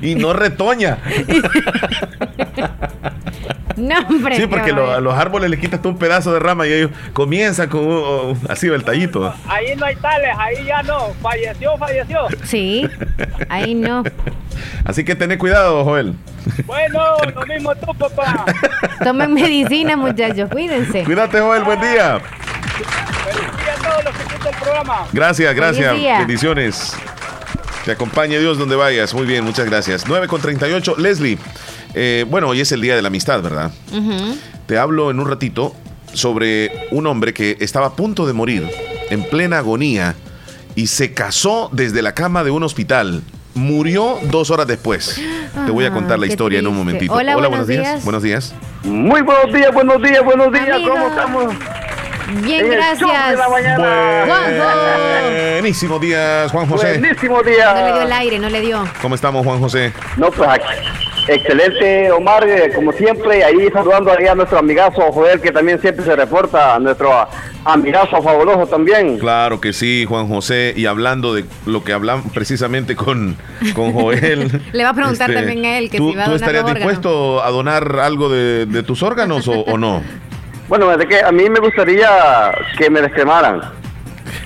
Y 0.00 0.14
no 0.14 0.32
retoña. 0.32 0.98
No, 3.76 3.94
hombre. 4.08 4.36
Sí, 4.36 4.46
porque 4.48 4.72
lo- 4.72 4.90
a 4.92 5.00
los 5.00 5.14
árboles 5.14 5.50
le 5.50 5.58
quitas 5.58 5.80
tú 5.80 5.90
un 5.90 5.98
pedazo 5.98 6.32
de 6.32 6.40
rama 6.40 6.66
y 6.66 6.72
ellos 6.72 6.90
comienzan 7.12 7.68
con 7.68 7.86
uh, 7.86 8.36
así 8.48 8.66
el 8.66 8.82
tallito. 8.82 9.32
Ahí 9.46 9.76
no 9.76 9.86
hay 9.86 9.94
tales, 9.96 10.30
ahí 10.36 10.64
ya 10.66 10.82
no. 10.82 10.98
Falleció, 11.22 11.76
falleció. 11.78 12.26
Sí, 12.42 12.88
ahí 13.48 13.74
no. 13.76 14.02
Así 14.84 15.04
que 15.04 15.14
ten 15.14 15.36
cuidado, 15.38 15.84
Joel. 15.84 16.14
Bueno, 16.66 17.00
lo 17.34 17.46
mismo 17.46 17.74
tú, 17.76 17.94
papá. 17.94 18.44
Tomen 19.04 19.34
medicina, 19.34 19.96
muchachos, 19.96 20.50
cuídense. 20.50 21.04
Cuídate, 21.04 21.40
Joel, 21.40 21.64
buen 21.64 21.80
día. 21.80 22.20
Feliz 22.20 23.40
día 23.40 23.74
a 23.74 23.90
todos 23.90 24.04
los 24.04 24.14
que 24.14 24.22
escuchan 24.22 24.54
el 24.54 24.60
programa. 24.60 25.06
Gracias, 25.12 25.54
gracias. 25.54 25.94
Bendiciones. 25.94 26.96
Te 27.84 27.92
acompañe 27.92 28.38
Dios 28.38 28.58
donde 28.58 28.76
vayas. 28.76 29.14
Muy 29.14 29.26
bien, 29.26 29.44
muchas 29.44 29.66
gracias. 29.66 30.04
9 30.06 30.28
con 30.28 30.40
38. 30.40 30.96
Leslie, 30.98 31.38
eh, 31.94 32.26
bueno, 32.28 32.48
hoy 32.48 32.60
es 32.60 32.70
el 32.72 32.80
Día 32.80 32.94
de 32.94 33.02
la 33.02 33.08
Amistad, 33.08 33.42
¿verdad? 33.42 33.70
Te 34.66 34.78
hablo 34.78 35.10
en 35.10 35.20
un 35.20 35.28
ratito 35.28 35.74
sobre 36.12 36.70
un 36.90 37.06
hombre 37.06 37.32
que 37.32 37.56
estaba 37.60 37.86
a 37.86 37.96
punto 37.96 38.26
de 38.26 38.32
morir, 38.32 38.68
en 39.10 39.22
plena 39.24 39.58
agonía, 39.58 40.14
y 40.74 40.88
se 40.88 41.12
casó 41.14 41.70
desde 41.72 42.02
la 42.02 42.14
cama 42.14 42.44
de 42.44 42.50
un 42.50 42.62
hospital. 42.62 43.22
Murió 43.58 44.18
dos 44.30 44.50
horas 44.50 44.68
después. 44.68 45.20
Te 45.66 45.70
voy 45.72 45.84
a 45.84 45.90
contar 45.90 46.16
la 46.18 46.26
historia 46.26 46.60
en 46.60 46.66
un 46.68 46.76
momentito. 46.76 47.12
Hola, 47.12 47.32
buenos 47.32 47.50
buenos 47.50 47.66
días. 47.66 47.82
días. 47.82 48.04
Buenos 48.04 48.22
días. 48.22 48.54
Muy 48.84 49.20
buenos 49.22 49.52
días, 49.52 49.72
buenos 49.74 50.00
días, 50.00 50.24
buenos 50.24 50.52
días. 50.52 50.70
Amigo. 50.76 50.90
¿Cómo 50.92 51.08
estamos? 51.08 51.54
Bien, 52.44 52.64
En 52.64 52.70
de 52.70 52.76
gracias. 52.76 53.36
la 53.38 53.48
mañana. 53.48 54.24
Juanjo. 54.26 55.52
Buenísimo 55.54 55.98
días, 55.98 56.52
Juan 56.52 56.66
José. 56.68 56.98
Buenísimo 56.98 57.36
No 57.38 57.42
le 57.42 57.50
dio 57.50 58.00
el 58.02 58.06
día. 58.08 58.16
aire, 58.18 58.38
no 58.38 58.48
le 58.48 58.60
dio. 58.60 58.88
¿Cómo 59.02 59.14
estamos, 59.16 59.44
Juan 59.44 59.58
José? 59.60 59.92
No, 60.16 60.30
pues 60.30 60.48
aquí. 60.48 60.64
Excelente, 61.28 62.10
Omar, 62.10 62.48
eh, 62.48 62.72
como 62.74 62.90
siempre, 62.90 63.44
ahí 63.44 63.68
saludando 63.70 64.10
ahí 64.10 64.26
a 64.26 64.34
nuestro 64.34 64.58
amigazo 64.58 65.02
Joel, 65.12 65.40
que 65.42 65.52
también 65.52 65.78
siempre 65.78 66.02
se 66.02 66.16
reporta, 66.16 66.74
a 66.76 66.78
nuestro 66.78 67.12
amigazo 67.66 68.22
fabuloso 68.22 68.66
también. 68.66 69.18
Claro 69.18 69.60
que 69.60 69.74
sí, 69.74 70.06
Juan 70.08 70.26
José. 70.26 70.72
Y 70.74 70.86
hablando 70.86 71.34
de 71.34 71.44
lo 71.66 71.84
que 71.84 71.92
hablamos 71.92 72.32
precisamente 72.32 72.96
con, 72.96 73.36
con 73.74 73.92
Joel. 73.92 74.42
este, 74.42 74.60
Le 74.72 74.84
va 74.84 74.90
a 74.90 74.94
preguntar 74.94 75.30
también 75.32 75.64
a 75.66 75.78
él 75.78 75.90
que 75.90 75.98
¿tú, 75.98 76.10
si 76.10 76.16
va 76.16 76.22
a 76.22 76.24
¿Tú 76.24 76.30
donar 76.32 76.48
estarías 76.48 76.62
los 76.62 76.70
órganos. 76.72 76.88
dispuesto 76.92 77.44
a 77.44 77.50
donar 77.50 78.00
algo 78.00 78.30
de, 78.30 78.64
de 78.64 78.82
tus 78.82 79.02
órganos 79.02 79.46
o, 79.48 79.60
o 79.60 79.76
no? 79.76 80.02
Bueno, 80.66 80.88
desde 80.88 81.06
que 81.08 81.20
a 81.22 81.30
mí 81.30 81.48
me 81.50 81.60
gustaría 81.60 82.08
que 82.78 82.88
me 82.88 83.02
descremaran. 83.02 83.60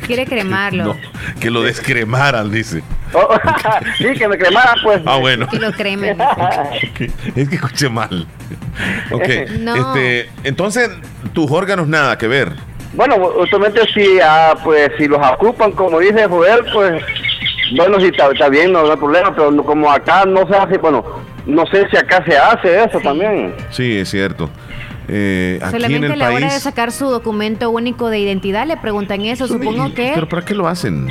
Quiere 0.07 0.27
cremarlo. 0.27 0.85
No, 0.85 0.97
que 1.41 1.49
lo 1.51 1.63
descremaran, 1.63 2.51
dice. 2.51 2.83
Oh, 3.15 3.29
sí, 3.99 4.13
que 4.15 4.29
me 4.29 4.39
cremaran, 4.39 4.77
pues. 4.83 5.03
Ah, 5.07 5.17
bueno. 5.19 5.47
Que 5.49 5.59
lo 5.59 5.73
cremen. 5.73 6.19
es 7.37 7.49
que 7.49 7.55
escuché 7.57 7.89
mal. 7.89 8.27
Ok. 9.13 9.29
No. 9.61 9.75
Este, 9.75 10.31
entonces, 10.45 10.91
tus 11.35 11.51
órganos 11.51 11.87
nada 11.89 12.17
que 12.17 12.27
ver. 12.27 12.53
Bueno, 12.95 13.17
usualmente 13.17 13.81
si, 13.93 14.19
ah, 14.23 14.55
pues, 14.65 14.91
si 14.99 15.07
los 15.09 15.19
ocupan, 15.35 15.73
como 15.73 15.99
dice 15.99 16.27
Joel, 16.27 16.61
pues 16.73 17.03
Bueno, 17.77 18.01
sí, 18.01 18.07
está, 18.07 18.31
está 18.31 18.49
bien, 18.49 18.73
no, 18.73 18.83
no 18.83 18.93
hay 18.93 18.97
problema, 18.97 19.35
pero 19.35 19.55
como 19.65 19.91
acá 19.91 20.25
no 20.25 20.47
se 20.47 20.55
hace, 20.57 20.79
bueno, 20.79 21.05
no 21.47 21.67
sé 21.67 21.87
si 21.91 21.97
acá 21.97 22.25
se 22.27 22.37
hace 22.37 22.85
eso 22.85 22.99
también. 23.01 23.55
Sí, 23.71 23.99
es 23.99 24.11
cierto. 24.11 24.51
Eh, 25.09 25.59
aquí 25.61 25.77
en 25.77 25.81
Solamente 25.83 26.07
a 26.09 26.13
el 26.13 26.19
la 26.19 26.33
hora 26.33 26.53
de 26.53 26.61
sacar 26.61 26.93
su 26.93 27.11
documento 27.11 27.71
único 27.71 28.09
de 28.09 28.21
identidad 28.21 28.67
le 28.67 28.77
preguntan 28.77 29.23
eso. 29.23 29.47
Supongo 29.47 29.93
que 29.95 30.13
¿Pero 30.15 30.29
para 30.29 30.45
qué 30.45 30.55
lo 30.55 30.69
hacen? 30.69 31.09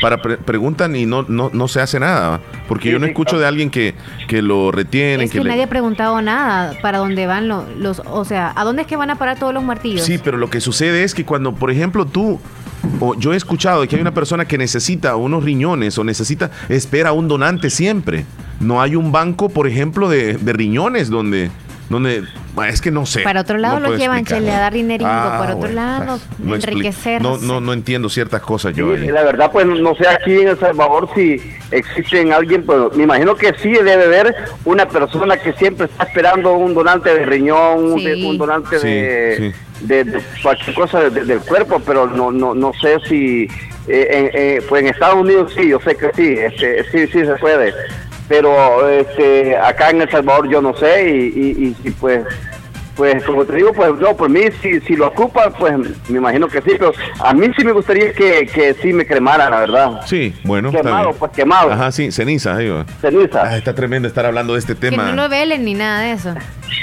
Para 0.00 0.22
pre- 0.22 0.38
preguntan 0.38 0.96
y 0.96 1.04
no, 1.06 1.24
no, 1.28 1.50
no 1.52 1.68
se 1.68 1.80
hace 1.80 2.00
nada. 2.00 2.40
Porque 2.68 2.90
yo 2.90 2.98
no 2.98 3.06
escucho 3.06 3.38
de 3.38 3.46
alguien 3.46 3.70
que, 3.70 3.94
que 4.28 4.40
lo 4.42 4.72
retienen. 4.72 5.20
es 5.22 5.30
que 5.30 5.42
nadie 5.44 5.64
ha 5.64 5.68
preguntado 5.68 6.20
nada 6.22 6.74
para 6.80 6.98
dónde 6.98 7.26
van 7.26 7.48
lo- 7.48 7.66
los, 7.78 8.00
o 8.06 8.24
sea, 8.24 8.52
¿a 8.56 8.64
dónde 8.64 8.82
es 8.82 8.88
que 8.88 8.96
van 8.96 9.10
a 9.10 9.16
parar 9.16 9.38
todos 9.38 9.52
los 9.52 9.62
martillos? 9.62 10.04
Sí, 10.06 10.18
pero 10.22 10.38
lo 10.38 10.48
que 10.48 10.60
sucede 10.60 11.04
es 11.04 11.14
que 11.14 11.24
cuando, 11.24 11.54
por 11.54 11.70
ejemplo, 11.70 12.06
tú 12.06 12.40
o 12.98 13.14
yo 13.14 13.34
he 13.34 13.36
escuchado 13.36 13.82
de 13.82 13.88
que 13.88 13.96
hay 13.96 14.02
una 14.02 14.14
persona 14.14 14.46
que 14.46 14.56
necesita 14.56 15.16
unos 15.16 15.44
riñones 15.44 15.98
o 15.98 16.04
necesita, 16.04 16.50
espera 16.70 17.12
un 17.12 17.28
donante 17.28 17.68
siempre. 17.68 18.24
No 18.58 18.80
hay 18.80 18.96
un 18.96 19.12
banco, 19.12 19.48
por 19.50 19.66
ejemplo, 19.66 20.08
de, 20.08 20.34
de 20.38 20.52
riñones 20.54 21.10
donde, 21.10 21.50
donde, 21.90 22.22
es 22.68 22.80
que 22.80 22.90
no 22.90 23.04
sé. 23.04 23.20
Para 23.20 23.42
otro 23.42 23.58
lado 23.58 23.74
no 23.74 23.80
los 23.80 23.88
puedo 23.90 23.98
llevan, 24.00 24.18
explicar. 24.20 24.42
chele, 24.44 24.52
a 24.56 24.60
dar 24.60 24.72
dineringo. 24.72 25.10
Ah, 25.12 25.36
para 25.38 25.50
otro 25.56 25.68
bueno, 25.68 25.74
lado, 25.74 26.20
no 26.38 26.54
enriquecerse. 26.54 27.20
No, 27.22 27.36
no, 27.38 27.60
no 27.60 27.72
entiendo 27.74 28.08
ciertas 28.08 28.40
cosas 28.42 28.74
yo. 28.74 28.96
Sí, 28.96 29.06
la 29.08 29.22
verdad, 29.24 29.50
pues 29.52 29.66
no 29.66 29.94
sé 29.96 30.08
aquí 30.08 30.32
en 30.40 30.48
El 30.48 30.58
Salvador 30.58 31.08
si 31.14 31.36
existen 31.72 32.32
alguien, 32.32 32.64
pues 32.64 32.94
me 32.96 33.02
imagino 33.04 33.34
que 33.34 33.52
sí 33.58 33.70
debe 33.72 34.04
haber 34.04 34.34
una 34.64 34.86
persona 34.86 35.36
que 35.36 35.52
siempre 35.54 35.86
está 35.86 36.04
esperando 36.04 36.52
un 36.54 36.72
donante 36.74 37.12
de 37.12 37.26
riñón, 37.26 37.92
un, 37.92 37.98
Sí. 37.98 38.04
de- 38.06 38.24
un 38.26 38.38
donante 38.38 38.78
Sí, 38.78 38.86
de, 38.88 39.36
sí. 39.80 39.86
de- 39.86 40.04
de 40.04 40.20
cualquier 40.42 40.74
cosa 40.76 41.00
de- 41.00 41.10
de- 41.10 41.24
del 41.24 41.40
cuerpo, 41.40 41.80
pero 41.84 42.06
no 42.06 42.30
no 42.30 42.54
no 42.54 42.72
sé 42.80 42.98
si 43.08 43.48
eh, 43.88 44.08
en, 44.10 44.30
eh, 44.32 44.62
pues 44.68 44.82
en 44.82 44.88
Estados 44.90 45.16
Unidos 45.16 45.52
sí, 45.56 45.68
yo 45.68 45.80
sé 45.80 45.96
que 45.96 46.10
sí, 46.14 46.34
este, 46.38 46.84
sí 46.92 47.06
sí 47.12 47.24
se 47.26 47.34
puede, 47.36 47.72
pero 48.30 48.88
este 48.88 49.56
acá 49.58 49.90
en 49.90 50.02
El 50.02 50.10
Salvador 50.10 50.48
yo 50.48 50.62
no 50.62 50.72
sé 50.74 51.10
y, 51.10 51.16
y, 51.18 51.64
y- 51.84 51.88
y, 51.88 51.90
pues 51.90 52.24
pues 52.96 53.24
como 53.24 53.44
te 53.46 53.56
digo, 53.56 53.72
pues 53.72 53.94
no, 53.98 54.14
por 54.14 54.28
mí 54.28 54.40
si, 54.60 54.78
si 54.80 54.94
lo 54.94 55.06
ocupan, 55.08 55.52
pues 55.58 55.72
me 56.10 56.18
imagino 56.18 56.48
que 56.48 56.60
sí, 56.60 56.72
pero 56.78 56.92
a 57.20 57.32
mí 57.32 57.46
sí 57.56 57.64
me 57.64 57.72
gustaría 57.72 58.12
que, 58.12 58.46
que 58.46 58.74
sí 58.74 58.92
me 58.92 59.06
cremaran, 59.06 59.50
la 59.52 59.60
verdad. 59.60 60.00
Sí, 60.06 60.34
bueno, 60.44 60.68
está 60.68 60.82
Quemado, 60.82 61.04
bien. 61.06 61.16
pues 61.18 61.32
quemado. 61.32 61.72
Ajá, 61.72 61.92
sí, 61.92 62.12
ceniza. 62.12 62.56
ahí 62.56 62.68
va. 62.68 62.84
Ceniza. 63.00 63.42
Ah, 63.42 63.56
está 63.56 63.74
tremendo 63.74 64.06
estar 64.06 64.26
hablando 64.26 64.52
de 64.52 64.58
este 64.58 64.74
que 64.74 64.90
tema. 64.90 65.04
no 65.04 65.14
lo 65.22 65.28
velen 65.30 65.64
ni 65.64 65.72
nada 65.72 66.00
de 66.02 66.12
eso. 66.12 66.34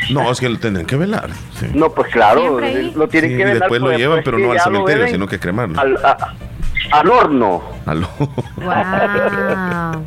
No, 0.09 0.31
es 0.31 0.39
que 0.39 0.49
lo 0.49 0.57
tendrán 0.57 0.87
que 0.87 0.95
velar. 0.95 1.29
sí. 1.59 1.67
No, 1.75 1.91
pues 1.91 2.11
claro, 2.11 2.59
lo 2.61 3.07
tienen 3.07 3.31
Sí, 3.31 3.35
que 3.37 3.41
y 3.41 3.45
velar, 3.45 3.59
después 3.59 3.79
lo 3.81 3.87
pues, 3.87 3.97
llevan, 3.99 4.15
pues, 4.17 4.25
pero 4.25 4.37
que 4.37 4.43
no 4.43 4.51
al 4.53 4.59
cementerio, 4.59 5.07
sino 5.09 5.27
que 5.27 5.39
quemarlo. 5.39 5.79
Al, 5.79 5.97
a- 5.97 6.33
al 6.91 7.09
horno. 7.11 7.76
Aló. 7.87 8.09
Wow. 8.57 10.03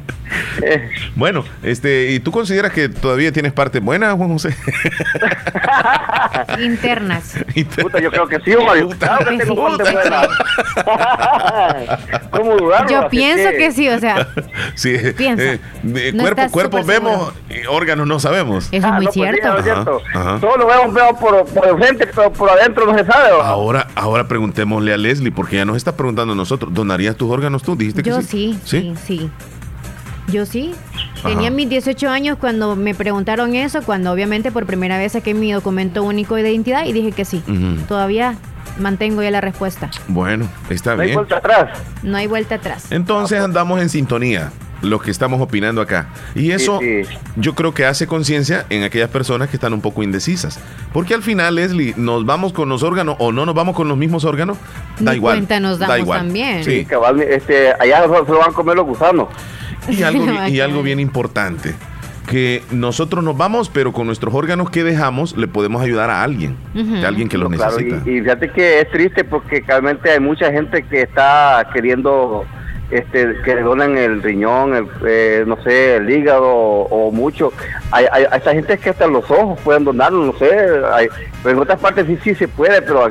Eh, 0.62 0.88
Bueno, 1.16 1.44
este, 1.62 2.12
¿y 2.12 2.20
tú 2.20 2.30
consideras 2.30 2.72
que 2.72 2.88
todavía 2.88 3.32
tienes 3.32 3.52
parte 3.52 3.80
buena, 3.80 4.12
Juan 4.12 4.28
José? 4.30 4.54
Internas. 6.60 7.34
puta, 7.80 7.98
yo 8.00 8.10
creo 8.10 8.28
que 8.28 8.38
sí, 8.40 8.52
Mario. 8.64 8.88
Puta. 8.88 9.06
Claro 9.16 9.30
que 9.30 9.38
tengo 9.38 9.66
parte 9.76 9.92
buena. 9.92 10.22
¿Cómo 12.30 12.56
dudarlo? 12.56 12.88
Yo 12.90 13.08
pienso 13.08 13.50
que 13.50 13.72
sí, 13.72 13.88
o 13.88 13.98
sea, 13.98 14.28
sí, 14.74 14.96
Piensa. 15.16 15.42
eh, 15.54 15.60
de 15.82 16.12
No 16.12 16.22
cuerpo, 16.22 16.40
estás 16.42 16.52
cuerpo 16.52 16.78
súper 16.78 17.00
vemos, 17.00 17.32
y 17.48 17.66
órganos 17.66 18.06
no 18.06 18.18
sabemos. 18.20 18.66
eso 18.70 18.76
es 18.76 18.84
Ah, 18.84 18.92
muy 18.92 19.06
no, 19.06 19.12
pues 19.12 19.14
sí, 19.14 19.20
cierto. 19.20 19.48
no 19.52 19.58
es 19.58 19.64
cierto. 19.64 20.02
Ajá, 20.14 20.20
ajá. 20.30 20.40
Todo 20.40 20.56
lo 20.58 20.66
vemos, 20.66 20.94
vemos 20.94 21.18
por, 21.20 21.44
por 21.46 21.66
el 21.66 21.76
frente, 21.76 22.06
pero 22.06 22.32
por 22.32 22.50
adentro 22.50 22.86
no 22.86 22.96
se 22.98 23.04
sabe. 23.04 23.30
Ahora, 23.42 23.86
ahora 23.94 24.28
preguntémosle 24.28 24.92
a 24.92 24.96
Leslie, 24.96 25.32
porque 25.32 25.56
ya 25.56 25.64
nos 25.64 25.76
está 25.76 25.96
preguntando 25.96 26.34
a 26.34 26.36
nosotros, 26.36 26.72
¿donarías 26.72 27.16
tus 27.16 27.30
órganos 27.30 27.62
tú? 27.62 27.69
Dijiste 27.76 28.02
que 28.02 28.10
Yo 28.10 28.22
sí. 28.22 28.58
sí, 28.64 28.94
sí, 28.94 28.94
sí. 29.06 29.30
Yo 30.32 30.46
sí. 30.46 30.72
Tenía 31.24 31.50
mis 31.50 31.68
18 31.68 32.08
años 32.08 32.38
cuando 32.38 32.76
me 32.76 32.94
preguntaron 32.94 33.54
eso, 33.54 33.82
cuando 33.82 34.12
obviamente 34.12 34.52
por 34.52 34.64
primera 34.64 34.96
vez 34.96 35.12
saqué 35.12 35.34
mi 35.34 35.52
documento 35.52 36.02
único 36.04 36.36
de 36.36 36.50
identidad 36.50 36.84
y 36.86 36.92
dije 36.92 37.12
que 37.12 37.24
sí. 37.24 37.42
Todavía 37.88 38.36
mantengo 38.78 39.22
ya 39.22 39.30
la 39.32 39.40
respuesta. 39.40 39.90
Bueno, 40.08 40.48
está 40.70 40.94
No 40.94 41.02
hay 41.02 41.08
bien. 41.08 41.16
vuelta 41.16 41.36
atrás. 41.38 41.78
No 42.02 42.16
hay 42.16 42.26
vuelta 42.28 42.54
atrás. 42.54 42.86
Entonces 42.90 43.40
andamos 43.40 43.80
en 43.82 43.88
sintonía, 43.88 44.52
los 44.82 45.02
que 45.02 45.10
estamos 45.10 45.40
opinando 45.40 45.80
acá. 45.80 46.08
Y 46.34 46.52
eso 46.52 46.78
Sí, 46.80 47.04
sí. 47.04 47.14
yo 47.36 47.54
creo 47.54 47.74
que 47.74 47.84
hace 47.84 48.06
conciencia 48.06 48.64
en 48.70 48.82
aquellas 48.82 49.10
personas 49.10 49.48
que 49.48 49.56
están 49.56 49.72
un 49.74 49.80
poco 49.80 50.02
indecisas. 50.02 50.58
Porque 50.92 51.14
al 51.14 51.22
final, 51.22 51.54
Leslie, 51.56 51.94
¿nos 51.96 52.24
vamos 52.26 52.52
con 52.52 52.68
los 52.68 52.82
órganos 52.82 53.16
o 53.18 53.32
no 53.32 53.44
nos 53.46 53.54
vamos 53.54 53.76
con 53.76 53.88
los 53.88 53.96
mismos 53.98 54.24
órganos? 54.24 54.56
Da 54.98 55.12
Ni 55.12 55.16
igual. 55.18 55.36
cuenta 55.36 55.60
nos 55.60 55.78
da 55.78 55.98
igual. 55.98 56.20
también. 56.20 56.64
Sí. 56.64 56.84
Cabal, 56.84 57.20
este, 57.20 57.72
allá 57.78 58.02
se 58.02 58.08
van 58.32 58.50
a 58.50 58.52
comer 58.52 58.76
los 58.76 58.86
gusanos. 58.86 59.28
Y 59.88 60.02
algo, 60.02 60.26
y 60.48 60.60
algo 60.60 60.82
bien 60.82 61.00
importante, 61.00 61.74
que 62.26 62.62
nosotros 62.70 63.24
nos 63.24 63.36
vamos, 63.36 63.68
pero 63.70 63.92
con 63.92 64.06
nuestros 64.06 64.32
órganos 64.34 64.70
que 64.70 64.84
dejamos 64.84 65.36
le 65.36 65.48
podemos 65.48 65.82
ayudar 65.82 66.10
a 66.10 66.22
alguien, 66.22 66.56
a 67.02 67.08
alguien 67.08 67.28
que 67.28 67.36
los 67.38 67.50
claro, 67.52 67.76
necesita. 67.78 68.08
y, 68.08 68.18
y 68.18 68.20
fíjate 68.20 68.50
que 68.52 68.80
es 68.80 68.90
triste 68.90 69.24
porque 69.24 69.64
realmente 69.66 70.10
hay 70.10 70.20
mucha 70.20 70.52
gente 70.52 70.82
que 70.84 71.02
está 71.02 71.68
queriendo 71.74 72.44
este 72.90 73.36
que 73.44 73.54
le 73.54 73.62
donan 73.62 73.96
el 73.96 74.22
riñón, 74.22 74.74
el, 74.74 74.86
eh, 75.06 75.44
no 75.46 75.62
sé, 75.62 75.96
el 75.96 76.10
hígado 76.10 76.46
o, 76.46 77.08
o 77.08 77.12
mucho. 77.12 77.52
Hay, 77.90 78.06
hay, 78.10 78.24
hay 78.30 78.38
esta 78.38 78.52
gente 78.52 78.78
que 78.78 78.90
hasta 78.90 79.06
los 79.06 79.30
ojos 79.30 79.58
pueden 79.60 79.84
donarlo, 79.84 80.24
no 80.24 80.38
sé. 80.38 80.50
Hay, 80.92 81.08
pero 81.42 81.56
en 81.56 81.62
otras 81.62 81.80
partes 81.80 82.06
sí, 82.06 82.18
sí 82.22 82.34
se 82.34 82.48
puede, 82.48 82.82
pero 82.82 83.08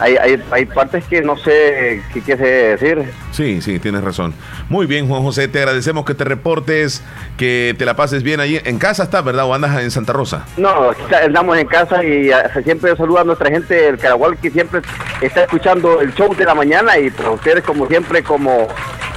hay, 0.00 0.16
hay, 0.16 0.42
hay 0.50 0.66
partes 0.66 1.04
que 1.06 1.22
no 1.22 1.36
sé 1.36 2.02
qué 2.12 2.20
quiere 2.20 2.76
decir. 2.76 3.10
Sí, 3.32 3.60
sí, 3.60 3.78
tienes 3.78 4.02
razón. 4.02 4.34
Muy 4.68 4.86
bien, 4.86 5.08
Juan 5.08 5.22
José, 5.22 5.48
te 5.48 5.58
agradecemos 5.58 6.04
que 6.04 6.14
te 6.14 6.24
reportes, 6.24 7.02
que 7.36 7.74
te 7.78 7.84
la 7.84 7.94
pases 7.94 8.22
bien 8.22 8.40
allí. 8.40 8.60
En 8.64 8.78
casa 8.78 9.04
estás, 9.04 9.24
¿verdad? 9.24 9.44
¿O 9.46 9.54
andas 9.54 9.80
en 9.80 9.90
Santa 9.90 10.12
Rosa? 10.12 10.46
No, 10.56 10.90
andamos 11.22 11.58
en 11.58 11.66
casa 11.66 12.04
y 12.04 12.30
ah, 12.30 12.50
siempre 12.64 12.96
saluda 12.96 13.22
a 13.22 13.24
nuestra 13.24 13.50
gente 13.50 13.74
del 13.74 13.98
Caragual 13.98 14.36
que 14.38 14.50
siempre 14.50 14.80
está 15.20 15.42
escuchando 15.42 16.00
el 16.00 16.14
show 16.14 16.34
de 16.34 16.44
la 16.44 16.54
mañana 16.54 16.98
y 16.98 17.10
pues 17.10 17.28
ustedes 17.28 17.64
como 17.64 17.86
siempre 17.86 18.22
como 18.22 18.68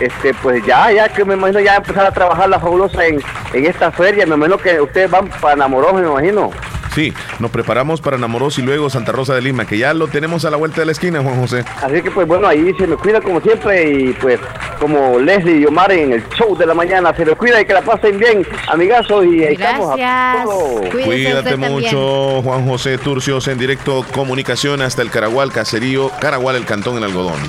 este 0.01 0.33
pues 0.35 0.65
ya 0.65 0.91
ya 0.91 1.09
que 1.09 1.23
me 1.23 1.35
imagino 1.35 1.59
ya 1.59 1.75
empezar 1.75 2.05
a 2.05 2.11
trabajar 2.11 2.49
la 2.49 2.59
fabulosa 2.59 3.05
en, 3.05 3.21
en 3.53 3.65
esta 3.65 3.91
feria, 3.91 4.25
me 4.25 4.35
imagino 4.35 4.57
que 4.57 4.81
ustedes 4.81 5.09
van 5.09 5.29
para 5.29 5.55
Namoros, 5.55 5.93
me 5.93 6.07
imagino. 6.07 6.51
Sí, 6.93 7.13
nos 7.39 7.51
preparamos 7.51 8.01
para 8.01 8.17
Namoros 8.17 8.59
y 8.59 8.63
luego 8.63 8.89
Santa 8.89 9.13
Rosa 9.13 9.33
de 9.33 9.41
Lima, 9.41 9.65
que 9.65 9.77
ya 9.77 9.93
lo 9.93 10.07
tenemos 10.09 10.43
a 10.43 10.49
la 10.49 10.57
vuelta 10.57 10.81
de 10.81 10.87
la 10.87 10.91
esquina, 10.91 11.21
Juan 11.21 11.39
José. 11.39 11.63
Así 11.81 12.01
que 12.01 12.11
pues 12.11 12.27
bueno, 12.27 12.47
ahí 12.47 12.73
se 12.77 12.85
me 12.85 12.97
cuida 12.97 13.21
como 13.21 13.39
siempre 13.39 13.89
y 13.89 14.13
pues 14.13 14.41
como 14.77 15.17
Leslie 15.17 15.59
y 15.59 15.65
Omar 15.65 15.91
en 15.93 16.11
el 16.11 16.27
show 16.29 16.57
de 16.57 16.65
la 16.65 16.73
mañana, 16.73 17.15
se 17.15 17.25
les 17.25 17.37
cuida 17.37 17.61
y 17.61 17.65
que 17.65 17.73
la 17.73 17.81
pasen 17.81 18.19
bien, 18.19 18.45
amigazos 18.67 19.25
y 19.25 19.43
ahí 19.43 19.53
estamos 19.53 19.97
a 19.97 20.43
Cuídate 20.91 21.51
también. 21.51 21.71
mucho, 21.71 22.41
Juan 22.41 22.67
José 22.67 22.97
Turcios, 22.97 23.47
en 23.47 23.57
directo 23.57 24.05
comunicación 24.13 24.81
hasta 24.81 25.01
el 25.01 25.11
Caragual, 25.11 25.53
Caserío, 25.53 26.09
Caragual, 26.19 26.57
el 26.57 26.65
Cantón, 26.65 26.97
el 26.97 27.05
Algodón. 27.05 27.39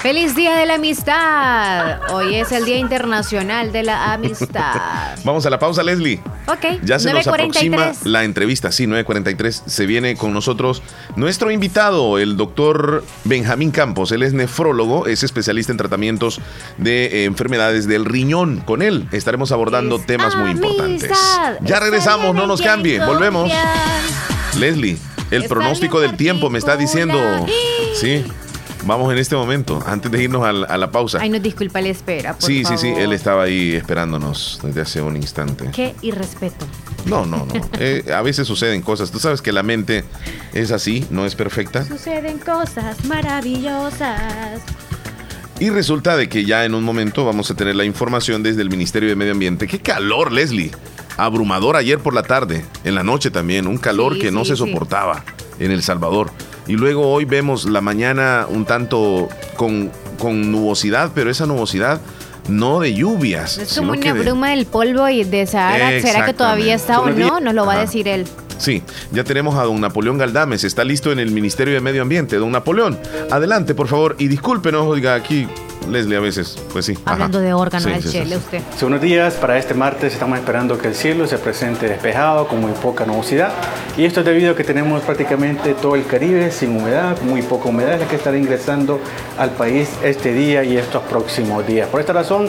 Feliz 0.00 0.36
Día 0.36 0.54
de 0.54 0.64
la 0.64 0.74
Amistad. 0.74 2.12
Hoy 2.12 2.36
es 2.36 2.52
el 2.52 2.64
Día 2.64 2.78
Internacional 2.78 3.72
de 3.72 3.82
la 3.82 4.12
Amistad. 4.12 5.16
Vamos 5.24 5.44
a 5.44 5.50
la 5.50 5.58
pausa, 5.58 5.82
Leslie. 5.82 6.20
Ok, 6.46 6.80
Ya 6.84 6.98
se 7.00 7.12
nos 7.12 7.26
9:43. 7.26 7.28
aproxima 7.28 7.92
la 8.04 8.22
entrevista, 8.24 8.70
sí, 8.70 8.86
9.43. 8.86 9.62
Se 9.66 9.86
viene 9.86 10.16
con 10.16 10.32
nosotros 10.32 10.82
nuestro 11.16 11.50
invitado, 11.50 12.18
el 12.18 12.36
doctor 12.36 13.04
Benjamín 13.24 13.72
Campos. 13.72 14.12
Él 14.12 14.22
es 14.22 14.32
nefrólogo, 14.32 15.06
es 15.06 15.24
especialista 15.24 15.72
en 15.72 15.78
tratamientos 15.78 16.40
de 16.78 17.06
eh, 17.06 17.24
enfermedades 17.24 17.88
del 17.88 18.04
riñón. 18.04 18.60
Con 18.60 18.82
él 18.82 19.08
estaremos 19.10 19.50
abordando 19.50 19.96
Es 19.96 20.06
temas 20.06 20.36
muy 20.36 20.52
importantes. 20.52 21.10
Ya 21.62 21.80
regresamos, 21.80 22.34
no 22.36 22.46
nos 22.46 22.62
cambie, 22.62 23.04
volvemos. 23.04 23.50
Leslie, 24.58 24.96
el 25.32 25.44
pronóstico 25.44 26.00
del 26.00 26.16
tiempo 26.16 26.50
me 26.50 26.58
está 26.58 26.76
diciendo... 26.76 27.18
particular. 27.18 27.50
Sí, 27.94 28.24
vamos 28.88 29.12
en 29.12 29.18
este 29.18 29.36
momento, 29.36 29.80
antes 29.86 30.10
de 30.10 30.22
irnos 30.22 30.44
a, 30.44 30.76
la 30.76 30.90
pausa. 30.90 31.18
Ay, 31.20 31.28
nos 31.28 31.42
disculpa 31.42 31.80
la 31.80 31.88
espera, 31.88 32.32
por 32.32 32.42
Sí, 32.42 32.64
sí, 32.64 32.76
sí, 32.78 32.88
él 32.88 33.12
estaba 33.12 33.44
ahí 33.44 33.74
esperándonos 33.74 34.58
desde 34.62 34.80
hace 34.80 35.02
un 35.02 35.16
instante. 35.16 35.70
Qué 35.72 35.94
irrespeto. 36.02 36.66
No, 37.04 37.24
no, 37.24 37.46
no. 37.46 37.68
Eh, 37.80 38.10
a 38.12 38.22
veces 38.22 38.48
suceden 38.48 38.82
cosas. 38.82 39.12
Tú 39.12 39.20
sabes 39.20 39.40
que 39.40 39.52
la 39.52 39.62
mente 39.62 40.04
es 40.52 40.72
así, 40.72 41.06
no 41.10 41.26
es 41.26 41.36
perfecta. 41.36 41.84
Suceden 41.84 42.38
cosas 42.38 43.04
maravillosas. 43.04 44.62
Y 45.60 45.70
resulta 45.70 46.16
de 46.16 46.28
que 46.28 46.44
ya 46.44 46.64
en 46.64 46.74
un 46.74 46.82
momento 46.82 47.24
vamos 47.24 47.50
a 47.50 47.54
tener 47.54 47.76
la 47.76 47.84
información 47.84 48.42
desde 48.42 48.62
el 48.62 48.70
Ministerio 48.70 49.08
de 49.08 49.16
Medio 49.16 49.32
Ambiente. 49.32 49.66
¡Qué 49.66 49.80
calor, 49.80 50.32
Leslie! 50.32 50.72
Abrumador 51.16 51.76
ayer 51.76 51.98
por 51.98 52.14
la 52.14 52.22
tarde, 52.22 52.64
en 52.84 52.94
la 52.94 53.02
noche 53.02 53.30
también, 53.30 53.66
un 53.66 53.76
calor 53.78 54.14
Sí, 54.14 54.20
que 54.20 54.30
no 54.30 54.44
se 54.44 54.56
sí. 54.56 54.64
soportaba 54.64 55.24
en 55.58 55.72
El 55.72 55.82
Salvador. 55.82 56.30
Y 56.68 56.74
luego 56.74 57.10
hoy 57.10 57.24
vemos 57.24 57.64
la 57.64 57.80
mañana 57.80 58.46
un 58.48 58.64
tanto 58.66 59.28
con, 59.56 59.90
con 60.18 60.52
nubosidad, 60.52 61.10
pero 61.14 61.30
esa 61.30 61.46
nubosidad 61.46 62.00
no 62.48 62.80
de 62.80 62.94
lluvias. 62.94 63.58
Es 63.58 63.76
como 63.78 63.92
una 63.92 64.12
de- 64.12 64.20
bruma 64.20 64.50
del 64.50 64.66
polvo 64.66 65.08
y 65.08 65.24
de 65.24 65.46
Sahara. 65.46 66.00
¿Será 66.00 66.24
que 66.26 66.34
todavía 66.34 66.74
está 66.74 67.00
o 67.00 67.10
no? 67.10 67.40
Nos 67.40 67.54
lo 67.54 67.66
va 67.66 67.74
a 67.74 67.80
decir 67.80 68.06
él. 68.06 68.26
Sí, 68.58 68.82
ya 69.12 69.22
tenemos 69.24 69.54
a 69.56 69.62
don 69.62 69.80
Napoleón 69.80 70.18
Galdames, 70.18 70.64
está 70.64 70.82
listo 70.82 71.12
en 71.12 71.20
el 71.20 71.30
Ministerio 71.30 71.74
de 71.74 71.80
Medio 71.80 72.02
Ambiente. 72.02 72.36
Don 72.36 72.50
Napoleón, 72.50 72.98
adelante, 73.30 73.74
por 73.74 73.86
favor, 73.86 74.16
y 74.18 74.26
discúlpenos, 74.28 74.84
oiga, 74.86 75.14
aquí 75.14 75.46
Leslie 75.88 76.16
a 76.16 76.20
veces, 76.20 76.56
pues 76.72 76.84
sí. 76.86 76.98
Hablando 77.04 77.38
ajá. 77.38 77.46
de 77.46 77.52
órganos, 77.54 77.84
Sí, 77.84 77.90
el 77.96 78.02
sí, 78.02 78.08
sí. 78.08 78.18
chele, 78.18 78.36
usted. 78.36 78.60
Hace 78.72 78.84
unos 78.86 79.00
días, 79.00 79.34
para 79.34 79.58
este 79.58 79.74
martes, 79.74 80.12
estamos 80.12 80.38
esperando 80.38 80.78
que 80.78 80.88
el 80.88 80.94
cielo 80.94 81.26
se 81.26 81.38
presente 81.38 81.88
despejado, 81.88 82.46
con 82.48 82.60
muy 82.60 82.72
poca 82.72 83.04
nubosidad. 83.04 83.50
Y 83.96 84.04
esto 84.04 84.20
es 84.20 84.26
debido 84.26 84.52
a 84.52 84.56
que 84.56 84.64
tenemos 84.64 85.02
prácticamente 85.02 85.74
todo 85.74 85.94
el 85.96 86.06
Caribe 86.06 86.50
sin 86.50 86.76
humedad, 86.76 87.20
muy 87.22 87.42
poca 87.42 87.68
humedad, 87.68 87.94
es 87.94 88.00
la 88.00 88.08
que 88.08 88.16
estará 88.16 88.36
ingresando 88.36 89.00
al 89.38 89.50
país 89.50 89.88
este 90.02 90.32
día 90.32 90.62
y 90.64 90.76
estos 90.76 91.02
próximos 91.04 91.66
días. 91.66 91.88
Por 91.88 92.00
esta 92.00 92.12
razón, 92.12 92.48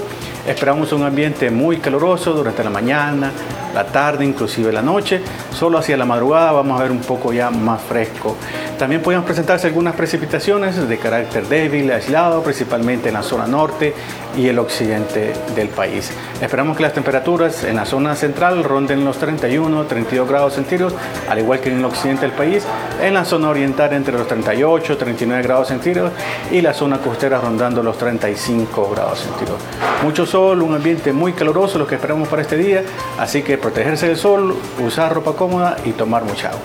esperamos 0.49 0.91
un 0.93 1.03
ambiente 1.03 1.51
muy 1.51 1.77
caluroso 1.77 2.33
durante 2.33 2.63
la 2.63 2.71
mañana, 2.71 3.31
la 3.73 3.85
tarde, 3.85 4.25
inclusive 4.25 4.71
la 4.71 4.81
noche. 4.81 5.21
Solo 5.53 5.77
hacia 5.77 5.95
la 5.95 6.05
madrugada 6.05 6.51
vamos 6.51 6.79
a 6.79 6.83
ver 6.83 6.91
un 6.91 7.01
poco 7.01 7.31
ya 7.31 7.51
más 7.51 7.81
fresco. 7.81 8.35
También 8.77 9.01
podemos 9.01 9.25
presentarse 9.25 9.67
algunas 9.67 9.93
precipitaciones 9.93 10.87
de 10.87 10.97
carácter 10.97 11.47
débil, 11.47 11.91
aislado, 11.91 12.41
principalmente 12.41 13.09
en 13.09 13.15
la 13.15 13.23
zona 13.23 13.45
norte 13.45 13.93
y 14.37 14.47
el 14.47 14.57
occidente 14.57 15.33
del 15.53 15.67
país. 15.67 16.11
Esperamos 16.41 16.77
que 16.77 16.83
las 16.83 16.93
temperaturas 16.93 17.63
en 17.65 17.75
la 17.75 17.85
zona 17.85 18.15
central 18.15 18.63
ronden 18.63 19.03
los 19.03 19.17
31, 19.17 19.83
32 19.85 20.27
grados 20.27 20.53
centígrados, 20.53 20.93
al 21.29 21.39
igual 21.39 21.59
que 21.59 21.69
en 21.69 21.79
el 21.79 21.85
occidente 21.85 22.21
del 22.21 22.31
país, 22.31 22.65
en 23.01 23.13
la 23.13 23.25
zona 23.25 23.49
oriental 23.49 23.91
entre 23.93 24.17
los 24.17 24.27
38, 24.27 24.97
39 24.97 25.43
grados 25.43 25.67
centígrados 25.67 26.13
y 26.51 26.61
la 26.61 26.73
zona 26.73 26.99
costera 26.99 27.39
rondando 27.39 27.83
los 27.83 27.97
35 27.97 28.89
grados 28.91 29.19
centígrados. 29.19 29.61
Mucho 30.03 30.25
sol, 30.39 30.61
un 30.61 30.73
ambiente 30.73 31.11
muy 31.11 31.33
caluroso, 31.33 31.77
lo 31.77 31.85
que 31.85 31.95
esperamos 31.95 32.29
para 32.29 32.41
este 32.41 32.55
día, 32.55 32.83
así 33.17 33.41
que 33.41 33.57
protegerse 33.57 34.07
del 34.07 34.15
sol, 34.15 34.55
usar 34.79 35.13
ropa 35.13 35.33
cómoda 35.33 35.75
y 35.83 35.91
tomar 35.91 36.23
mucha 36.23 36.49
agua. 36.51 36.61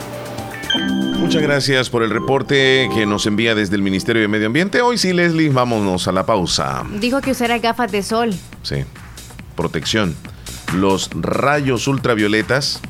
Muchas 1.19 1.43
gracias 1.43 1.91
por 1.91 2.05
el 2.05 2.11
reporte 2.11 2.89
que 2.95 3.05
nos 3.05 3.27
envía 3.27 3.57
desde 3.57 3.75
el 3.75 3.83
Ministerio 3.83 4.23
de 4.23 4.29
Medio 4.29 4.47
Ambiente. 4.47 4.81
Hoy 4.81 4.97
sí, 4.97 5.13
Leslie, 5.13 5.49
vámonos 5.49 6.07
a 6.07 6.13
la 6.13 6.25
pausa. 6.25 6.85
Dijo 7.01 7.21
que 7.21 7.33
usara 7.33 7.59
gafas 7.59 7.91
de 7.91 8.03
sol. 8.05 8.33
Sí. 8.63 8.85
Protección. 9.57 10.15
Los 10.77 11.11
rayos 11.13 11.89
ultravioletas 11.89 12.81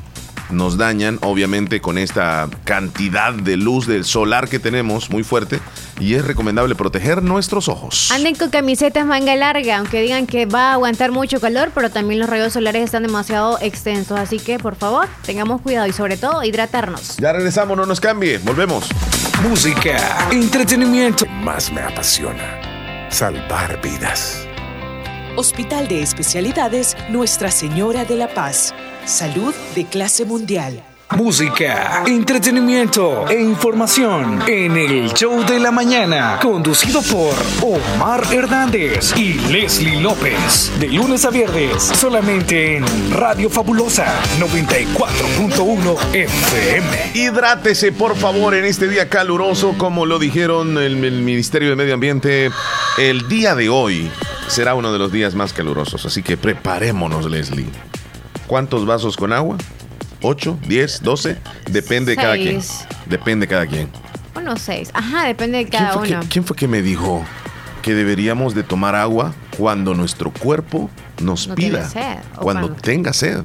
nos 0.55 0.77
dañan, 0.77 1.19
obviamente, 1.23 1.81
con 1.81 1.99
esta 1.99 2.49
cantidad 2.65 3.33
de 3.33 3.57
luz 3.57 3.87
del 3.87 4.05
solar 4.05 4.49
que 4.49 4.59
tenemos 4.59 5.11
muy 5.11 5.23
fuerte. 5.23 5.61
Y 6.01 6.15
es 6.15 6.25
recomendable 6.25 6.75
proteger 6.75 7.23
nuestros 7.23 7.69
ojos. 7.69 8.11
Anden 8.11 8.35
con 8.35 8.51
camisetas 8.51 9.07
manga 9.07 9.37
larga, 9.37 9.79
aunque 9.79 10.03
digan 10.03 10.27
que 10.27 10.47
va 10.47 10.71
a 10.71 10.73
aguantar 10.75 11.13
mucho 11.13 11.41
calor, 11.41 11.71
pero 11.75 11.91
también 11.91 12.21
los 12.21 12.29
rayos 12.29 12.53
solares 12.53 12.85
están 12.85 13.03
demasiado 13.03 13.59
extensos. 13.61 14.19
Así 14.19 14.39
que, 14.39 14.59
por 14.59 14.77
favor, 14.77 15.07
tengamos 15.25 15.61
cuidado 15.61 15.87
y 15.87 15.93
sobre 15.93 16.17
todo 16.17 16.43
hidratarnos. 16.43 17.17
Ya 17.19 17.33
regresamos, 17.33 17.77
no 17.77 17.87
nos 17.87 18.01
cambie. 18.01 18.39
Volvemos. 18.39 18.89
Música, 19.49 20.29
entretenimiento. 20.31 21.27
Más 21.27 21.71
me 21.73 21.81
apasiona. 21.81 22.61
Salvar 23.11 23.81
vidas. 23.83 24.47
Hospital 25.37 25.89
de 25.89 26.01
Especialidades 26.01 26.97
Nuestra 27.11 27.51
Señora 27.51 28.05
de 28.05 28.17
la 28.17 28.29
Paz. 28.29 28.73
Salud 29.07 29.55
de 29.75 29.85
clase 29.85 30.25
mundial. 30.25 30.83
Música, 31.15 32.03
entretenimiento 32.07 33.29
e 33.29 33.39
información 33.39 34.43
en 34.49 34.79
el 34.79 35.13
show 35.13 35.45
de 35.45 35.61
la 35.61 35.71
mañana, 35.71 36.39
conducido 36.41 37.03
por 37.03 37.35
Omar 37.63 38.25
Hernández 38.33 39.15
y 39.15 39.35
Leslie 39.53 40.01
López. 40.01 40.73
De 40.81 40.89
lunes 40.89 41.27
a 41.27 41.31
viernes, 41.31 41.83
solamente 41.83 42.79
en 42.79 42.85
Radio 43.13 43.51
Fabulosa 43.51 44.07
94.1 44.41 46.15
FM. 46.15 47.11
Hidrátese, 47.13 47.93
por 47.93 48.17
favor, 48.17 48.55
en 48.55 48.65
este 48.65 48.89
día 48.89 49.11
caluroso, 49.11 49.75
como 49.77 50.07
lo 50.07 50.19
dijeron 50.19 50.79
el, 50.79 51.05
el 51.05 51.21
Ministerio 51.21 51.69
de 51.69 51.77
Medio 51.77 51.93
Ambiente. 51.93 52.51
El 52.97 53.29
día 53.29 53.55
de 53.55 53.69
hoy 53.69 54.11
será 54.49 54.75
uno 54.75 54.91
de 54.95 54.99
los 54.99 55.13
días 55.13 55.35
más 55.35 55.53
calurosos, 55.53 56.07
así 56.07 56.23
que 56.23 56.39
preparémonos, 56.39 57.31
Leslie. 57.31 57.67
¿Cuántos 58.47 58.87
vasos 58.87 59.17
con 59.17 59.33
agua? 59.33 59.57
¿8, 60.23 60.59
10, 60.61 61.03
12? 61.03 61.37
Depende 61.71 62.13
de 62.13 62.17
cada 62.17 62.35
quien. 62.37 62.61
Depende 63.07 63.47
de 63.47 63.51
cada 63.51 63.67
quien. 63.67 63.89
Unos 64.37 64.61
seis. 64.63 64.91
Ajá, 64.93 65.27
depende 65.27 65.59
de 65.59 65.67
¿Quién 65.69 65.83
cada 65.85 66.03
que, 66.03 66.13
uno. 66.15 66.21
quién 66.29 66.45
fue 66.45 66.57
que 66.57 66.69
me 66.69 66.83
dijo 66.83 67.25
que 67.83 67.95
deberíamos 67.95 68.55
de 68.55 68.63
tomar 68.63 68.95
agua 68.95 69.35
cuando 69.59 69.95
nuestro 69.95 70.31
cuerpo 70.33 70.91
nos 71.23 71.47
No 71.49 71.55
pida? 71.55 71.89
sed, 71.89 72.17
cuando 72.37 72.69
cuando- 72.69 72.83
tenga 72.83 73.13
sed. 73.13 73.43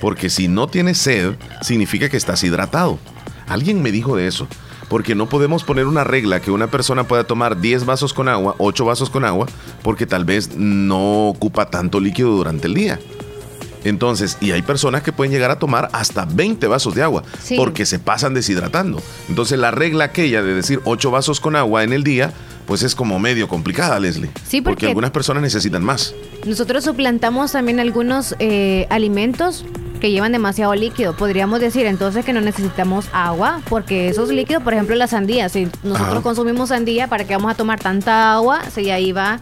Porque 0.00 0.30
si 0.30 0.48
no 0.48 0.66
tienes 0.68 0.98
sed, 0.98 1.34
significa 1.62 2.08
que 2.08 2.16
estás 2.16 2.42
hidratado. 2.44 2.98
Alguien 3.48 3.82
me 3.82 3.92
dijo 3.92 4.16
de 4.16 4.26
eso. 4.26 4.46
Porque 4.88 5.14
no 5.14 5.26
podemos 5.28 5.64
poner 5.64 5.86
una 5.86 6.04
regla 6.04 6.40
que 6.40 6.50
una 6.50 6.66
persona 6.66 7.04
pueda 7.04 7.24
tomar 7.24 7.60
10 7.60 7.86
vasos 7.86 8.12
con 8.12 8.28
agua, 8.28 8.54
8 8.58 8.84
vasos 8.84 9.08
con 9.08 9.24
agua, 9.24 9.46
porque 9.82 10.06
tal 10.06 10.24
vez 10.26 10.54
no 10.56 11.28
ocupa 11.28 11.70
tanto 11.70 11.98
líquido 11.98 12.30
durante 12.32 12.66
el 12.66 12.74
día. 12.74 13.00
Entonces, 13.84 14.36
y 14.40 14.52
hay 14.52 14.62
personas 14.62 15.02
que 15.02 15.12
pueden 15.12 15.32
llegar 15.32 15.50
a 15.50 15.58
tomar 15.58 15.88
hasta 15.92 16.24
20 16.24 16.66
vasos 16.66 16.94
de 16.94 17.02
agua 17.02 17.22
Sí. 17.42 17.56
porque 17.56 17.86
se 17.86 17.98
pasan 17.98 18.34
deshidratando. 18.34 19.02
Entonces, 19.28 19.58
la 19.58 19.70
regla 19.70 20.04
aquella 20.04 20.42
de 20.42 20.54
decir 20.54 20.80
8 20.84 21.10
vasos 21.10 21.40
con 21.40 21.56
agua 21.56 21.82
en 21.84 21.92
el 21.92 22.04
día, 22.04 22.32
pues 22.66 22.82
es 22.82 22.94
como 22.94 23.18
medio 23.18 23.48
complicada, 23.48 23.98
Leslie. 23.98 24.30
Sí, 24.46 24.60
porque- 24.60 24.86
algunas 24.86 25.10
personas 25.10 25.42
necesitan 25.42 25.82
más. 25.82 26.14
Nosotros 26.46 26.84
suplantamos 26.84 27.52
también 27.52 27.80
algunos 27.80 28.34
eh, 28.38 28.86
alimentos 28.90 29.64
que 30.00 30.10
llevan 30.10 30.32
demasiado 30.32 30.74
líquido. 30.74 31.16
Podríamos 31.16 31.60
decir 31.60 31.86
entonces 31.86 32.24
que 32.24 32.32
no 32.32 32.40
necesitamos 32.40 33.06
agua, 33.12 33.60
porque 33.68 34.08
esos 34.08 34.30
líquidos, 34.30 34.62
por 34.64 34.72
ejemplo, 34.74 34.96
la 34.96 35.06
sandía, 35.06 35.48
si 35.48 35.66
nosotros 35.84 36.10
Ajá. 36.14 36.22
consumimos 36.22 36.70
sandía, 36.70 37.06
¿para 37.06 37.24
qué 37.24 37.34
vamos 37.36 37.52
a 37.52 37.54
tomar 37.54 37.78
tanta 37.78 38.32
agua? 38.34 38.62
Si 38.74 38.90
ahí 38.90 39.12
va 39.12 39.38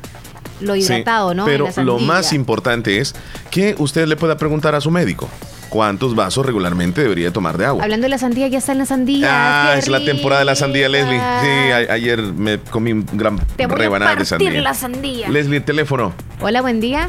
lo 0.60 0.76
hidratado, 0.76 1.30
Sí, 1.30 1.36
¿no? 1.36 1.44
Pero 1.44 1.66
lo 1.84 1.98
más 1.98 2.32
importante 2.32 2.98
es 2.98 3.14
que 3.50 3.74
usted 3.78 4.06
le 4.06 4.16
pueda 4.16 4.36
preguntar 4.36 4.74
a 4.74 4.80
su 4.80 4.90
médico 4.90 5.28
cuántos 5.68 6.14
vasos 6.16 6.44
regularmente 6.44 7.00
debería 7.02 7.32
tomar 7.32 7.56
de 7.56 7.66
agua. 7.66 7.84
Hablando 7.84 8.04
de 8.04 8.08
la 8.08 8.18
sandía, 8.18 8.48
ya 8.48 8.58
está 8.58 8.72
en 8.72 8.78
la 8.78 8.86
sandía. 8.86 9.28
Ah, 9.30 9.70
¡Qué 9.74 9.78
es 9.80 9.88
la 9.88 10.04
temporada 10.04 10.40
de 10.40 10.44
la 10.46 10.56
sandía, 10.56 10.88
Leslie. 10.88 11.18
Sí, 11.18 11.70
a- 11.70 11.92
ayer 11.92 12.20
me 12.22 12.58
comí 12.58 12.92
un 12.92 13.06
gran 13.12 13.38
Te 13.56 13.66
voy 13.66 13.74
a 13.76 13.78
rebanada 13.78 14.16
de 14.16 14.24
sandía. 14.24 14.50
la 14.60 14.74
sandía. 14.74 15.28
Leslie, 15.28 15.58
el 15.58 15.64
teléfono. 15.64 16.12
Hola, 16.40 16.60
buen 16.60 16.80
día. 16.80 17.08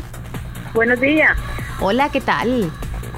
Buenos 0.76 0.99
días. 1.02 1.32
Hola, 1.80 2.10
¿qué 2.10 2.22
tal? 2.22 2.72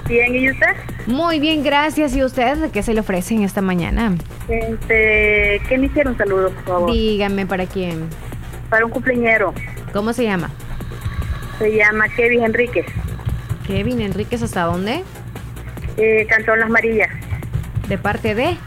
Bien, 0.08 0.34
¿y 0.36 0.50
usted? 0.50 0.68
Muy 1.08 1.40
bien, 1.40 1.64
gracias. 1.64 2.16
¿Y 2.16 2.24
usted 2.24 2.72
qué 2.72 2.82
se 2.82 2.94
le 2.94 3.02
ofrece 3.02 3.34
en 3.36 3.44
esta 3.44 3.62
mañana? 3.62 4.16
Este, 4.48 5.62
¿Qué 5.68 5.78
me 5.78 5.88
hicieron? 5.88 6.14
Un 6.14 6.18
saludo, 6.18 6.50
por 6.52 6.64
favor. 6.64 6.92
Dígame 6.94 7.46
para 7.46 7.66
quién. 7.66 8.08
Para 8.70 8.86
un 8.86 8.92
cumpleañero. 8.92 9.54
¿Cómo 9.94 10.12
se 10.12 10.24
llama? 10.24 10.50
Se 11.60 11.76
llama 11.76 12.10
Kevin 12.10 12.44
Enríquez. 12.44 12.88
Kevin 13.68 14.02
Enríquez, 14.02 14.42
¿hasta 14.42 14.64
dónde? 14.64 15.04
Eh, 15.98 16.26
Cantón 16.28 16.60
Las 16.60 16.70
Marillas. 16.70 17.10
¿De 17.88 17.98
parte 18.00 18.34
de? 18.34 18.58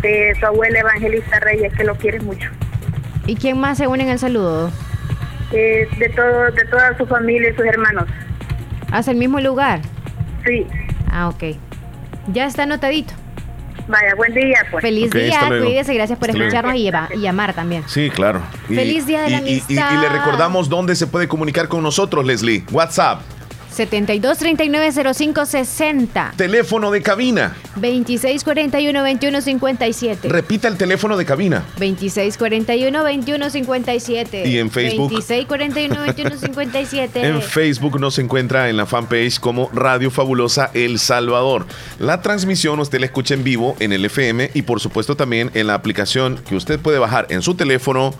De 0.00 0.34
su 0.38 0.46
abuela 0.46 0.78
Evangelista 0.78 1.40
Reyes, 1.40 1.74
que 1.74 1.82
lo 1.82 1.96
quiere 1.96 2.20
mucho. 2.20 2.48
¿Y 3.26 3.34
quién 3.34 3.58
más 3.58 3.78
se 3.78 3.88
une 3.88 4.04
en 4.04 4.10
el 4.10 4.18
saludo? 4.18 4.70
Eh, 5.50 5.88
de, 5.98 6.08
todo, 6.10 6.50
de 6.52 6.64
toda 6.66 6.96
su 6.96 7.06
familia 7.06 7.50
y 7.50 7.56
sus 7.56 7.64
hermanos. 7.64 8.04
¿Hace 8.92 9.10
el 9.10 9.16
mismo 9.16 9.40
lugar? 9.40 9.80
Sí. 10.46 10.66
Ah, 11.10 11.28
ok. 11.28 11.56
Ya 12.32 12.46
está 12.46 12.62
anotadito. 12.62 13.14
Vaya, 13.86 14.14
buen 14.16 14.32
día, 14.32 14.66
pues. 14.70 14.80
Feliz 14.82 15.08
Ok, 15.08 15.14
día, 15.16 15.40
cuídese, 15.48 15.92
gracias 15.94 16.18
por 16.18 16.30
Hasta 16.30 16.42
escucharnos 16.42 16.74
y, 16.74 16.82
lleva- 16.84 17.08
y 17.14 17.18
llamar 17.20 17.52
también. 17.52 17.82
Sí, 17.86 18.08
claro. 18.08 18.40
Y- 18.70 18.74
Feliz 18.76 19.06
Día 19.06 19.20
de 19.22 19.30
la 19.30 19.40
y- 19.42 19.44
y- 19.44 19.62
y- 19.68 19.74
Y, 19.74 19.78
Amistad. 19.78 20.00
le 20.02 20.08
recordamos 20.08 20.68
dónde 20.70 20.96
se 20.96 21.06
puede 21.06 21.28
comunicar 21.28 21.68
con 21.68 21.82
nosotros, 21.82 22.24
Leslie. 22.24 22.64
WhatsApp, 22.72 23.20
72 23.74 24.38
39 24.38 25.14
05 25.14 25.46
60 25.46 26.34
teléfono 26.36 26.90
de 26.90 27.02
cabina. 27.02 27.56
26 27.76 28.44
41 28.44 29.02
21 29.02 29.40
57 29.40 30.28
Repita 30.28 30.68
el 30.68 30.76
teléfono 30.76 31.16
de 31.16 31.24
cabina. 31.24 31.64
26 31.78 32.38
41 32.38 33.02
21 33.02 33.50
57 33.50 34.48
Y 34.48 34.58
en 34.58 34.70
Facebook. 34.70 35.10
26 35.10 35.46
41 35.46 36.00
21 36.00 36.38
57 36.38 37.26
En 37.26 37.42
Facebook 37.42 37.98
nos 38.00 38.18
encuentra 38.18 38.68
en 38.68 38.76
la 38.76 38.86
fanpage 38.86 39.40
como 39.40 39.68
Radio 39.72 40.10
Fabulosa 40.10 40.70
El 40.74 40.98
Salvador. 40.98 41.66
La 41.98 42.22
transmisión 42.22 42.80
usted 42.80 43.00
la 43.00 43.06
escucha 43.06 43.34
en 43.34 43.44
vivo 43.44 43.76
en 43.80 43.92
el 43.92 44.04
FM 44.04 44.50
y 44.54 44.62
por 44.62 44.80
supuesto 44.80 45.16
también 45.16 45.50
en 45.54 45.66
la 45.66 45.74
aplicación 45.74 46.40
que 46.48 46.56
usted 46.56 46.78
puede 46.78 46.98
bajar 46.98 47.26
en 47.30 47.42
su 47.42 47.54
teléfono. 47.54 48.14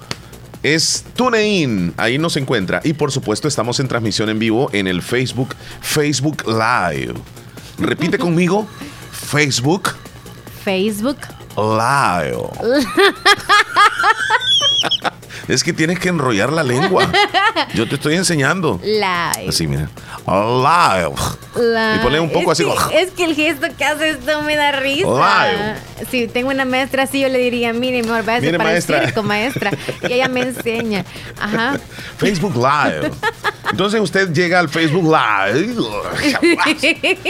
Es 0.65 1.05
TuneIn, 1.15 1.93
ahí 1.99 2.17
nos 2.17 2.39
encuentra. 2.39 2.81
Y 2.83 2.95
por 2.95 3.13
supuesto 3.13 3.47
estamos 3.47 3.79
en 3.81 3.87
transmisión 3.87 4.31
en 4.31 4.39
vivo 4.39 4.71
en 4.73 4.87
el 4.87 5.03
Facebook, 5.03 5.55
Facebook 5.83 6.43
Live. 6.47 7.15
Repite 7.79 8.19
conmigo, 8.19 8.67
Facebook 9.13 9.91
Facebook 10.65 11.19
Live. 11.59 12.49
Es 15.49 15.63
que 15.63 15.73
tienes 15.73 15.99
que 15.99 16.09
enrollar 16.09 16.53
la 16.53 16.63
lengua. 16.63 17.11
Yo 17.75 17.87
te 17.89 17.97
estoy 17.97 18.15
enseñando. 18.17 18.81
Live. 18.83 19.49
Así, 19.49 19.67
mira. 19.67 19.89
Live. 20.27 21.15
Live. 21.57 21.97
Y 21.97 21.99
ponle 21.99 22.21
un 22.21 22.31
poco 22.31 22.53
es 22.53 22.61
así. 22.61 22.71
Que, 22.91 23.01
es 23.03 23.11
que 23.11 23.25
el 23.25 23.35
gesto 23.35 23.67
que 23.77 23.85
hace 23.85 24.11
esto 24.11 24.43
me 24.43 24.57
da 24.57 24.73
risa. 24.73 25.07
Live. 25.07 26.07
Si 26.11 26.29
tengo 26.29 26.51
una 26.51 26.65
maestra 26.65 27.05
así, 27.05 27.21
yo 27.21 27.29
le 27.29 27.39
diría, 27.39 27.73
mire, 27.73 28.03
mejor 28.03 28.25
váyase 28.25 28.47
Mire, 28.47 28.59
para 28.59 28.71
maestra. 28.71 28.99
el 28.99 29.05
circo, 29.07 29.23
maestra. 29.23 29.71
Y 30.09 30.13
ella 30.13 30.29
me 30.29 30.41
enseña. 30.43 31.05
Ajá. 31.41 31.79
Facebook 32.19 32.55
Live. 32.57 33.11
Entonces 33.71 34.01
usted 34.01 34.33
llega 34.33 34.61
al 34.61 34.69
Facebook 34.69 35.05
Live 35.05 35.75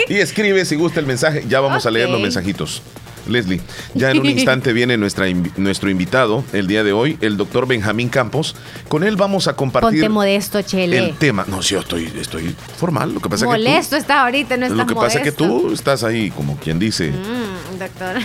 y 0.08 0.16
escribe 0.18 0.64
si 0.64 0.76
gusta 0.76 1.00
el 1.00 1.06
mensaje. 1.06 1.44
Ya 1.48 1.60
vamos 1.60 1.84
a 1.86 1.90
leer 1.90 2.08
los 2.08 2.20
mensajitos. 2.20 2.82
Leslie, 3.28 3.60
ya 3.94 4.10
en 4.10 4.20
un 4.20 4.26
instante 4.30 4.72
viene 4.72 4.96
nuestra, 4.96 5.26
nuestro 5.56 5.90
invitado 5.90 6.44
el 6.52 6.66
día 6.66 6.84
de 6.84 6.92
hoy, 6.92 7.18
el 7.20 7.36
doctor 7.36 7.66
Benjamín 7.66 8.08
Campos. 8.08 8.56
Con 8.88 9.04
él 9.04 9.16
vamos 9.16 9.48
a 9.48 9.56
compartir 9.56 10.00
Ponte 10.00 10.08
modesto, 10.08 10.62
Chele. 10.62 10.98
el 10.98 11.16
tema. 11.16 11.44
No, 11.48 11.62
sí, 11.62 11.74
yo 11.74 11.80
estoy, 11.80 12.12
estoy 12.20 12.54
formal. 12.76 13.14
Lo 13.14 13.20
que 13.20 13.28
pasa 13.28 13.44
Molesto 13.46 13.96
estás 13.96 14.18
ahorita, 14.18 14.56
no 14.56 14.66
que 14.66 14.68
tú, 14.68 14.74
estás 14.74 14.78
lo 14.78 14.86
que 14.86 14.94
pasa 14.94 15.18
es 15.18 15.24
que 15.24 15.32
tú 15.32 15.72
estás 15.72 16.04
ahí 16.04 16.30
como 16.30 16.56
quien 16.56 16.78
dice. 16.78 17.10
Mm, 17.10 17.78
doctor. 17.78 18.16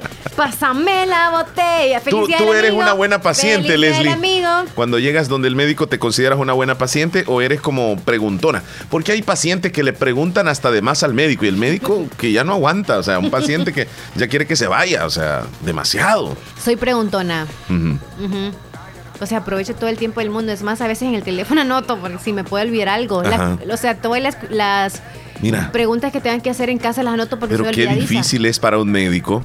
Pásame 0.40 1.04
la 1.04 1.28
botella. 1.30 2.00
Tú, 2.00 2.10
Feliz 2.10 2.28
día 2.28 2.38
tú 2.38 2.44
del 2.44 2.54
eres 2.56 2.70
amigo. 2.70 2.82
una 2.82 2.92
buena 2.94 3.20
paciente, 3.20 3.68
Feliz 3.68 3.90
Leslie. 3.90 4.10
amigo. 4.10 4.48
Cuando 4.74 4.98
llegas 4.98 5.28
donde 5.28 5.48
el 5.48 5.54
médico 5.54 5.86
te 5.86 5.98
consideras 5.98 6.38
una 6.38 6.54
buena 6.54 6.78
paciente 6.78 7.24
o 7.26 7.42
eres 7.42 7.60
como 7.60 7.98
preguntona. 7.98 8.62
Porque 8.88 9.12
hay 9.12 9.20
pacientes 9.20 9.70
que 9.70 9.82
le 9.82 9.92
preguntan 9.92 10.48
hasta 10.48 10.70
de 10.70 10.80
más 10.80 11.02
al 11.02 11.12
médico 11.12 11.44
y 11.44 11.48
el 11.48 11.56
médico 11.58 12.06
que 12.16 12.32
ya 12.32 12.42
no 12.42 12.54
aguanta. 12.54 12.96
O 12.98 13.02
sea, 13.02 13.18
un 13.18 13.30
paciente 13.30 13.74
que 13.74 13.86
ya 14.14 14.28
quiere 14.28 14.46
que 14.46 14.56
se 14.56 14.66
vaya. 14.66 15.04
O 15.04 15.10
sea, 15.10 15.42
demasiado. 15.60 16.34
Soy 16.64 16.76
preguntona. 16.76 17.46
O 19.20 19.26
sea, 19.26 19.38
aprovecho 19.40 19.74
todo 19.74 19.90
el 19.90 19.98
tiempo 19.98 20.20
del 20.20 20.30
mundo. 20.30 20.52
Es 20.52 20.62
más, 20.62 20.80
a 20.80 20.86
veces 20.86 21.06
en 21.08 21.14
el 21.16 21.22
teléfono 21.22 21.60
anoto 21.60 21.98
porque 21.98 22.16
si 22.18 22.32
me 22.32 22.44
puedo 22.44 22.64
olvidar 22.64 22.88
algo. 22.88 23.22
La- 23.22 23.58
o 23.70 23.76
sea, 23.76 23.96
todas 23.96 24.22
las, 24.22 24.38
las 24.48 25.02
Mira, 25.42 25.70
preguntas 25.70 26.12
que 26.12 26.20
tengan 26.22 26.40
que 26.40 26.48
hacer 26.48 26.70
en 26.70 26.78
casa 26.78 27.02
las 27.02 27.12
anoto 27.12 27.38
porque 27.38 27.56
pero 27.56 27.66
soy 27.66 27.74
qué 27.74 27.86
difícil 27.88 28.46
es 28.46 28.58
para 28.58 28.78
un 28.78 28.90
médico. 28.90 29.44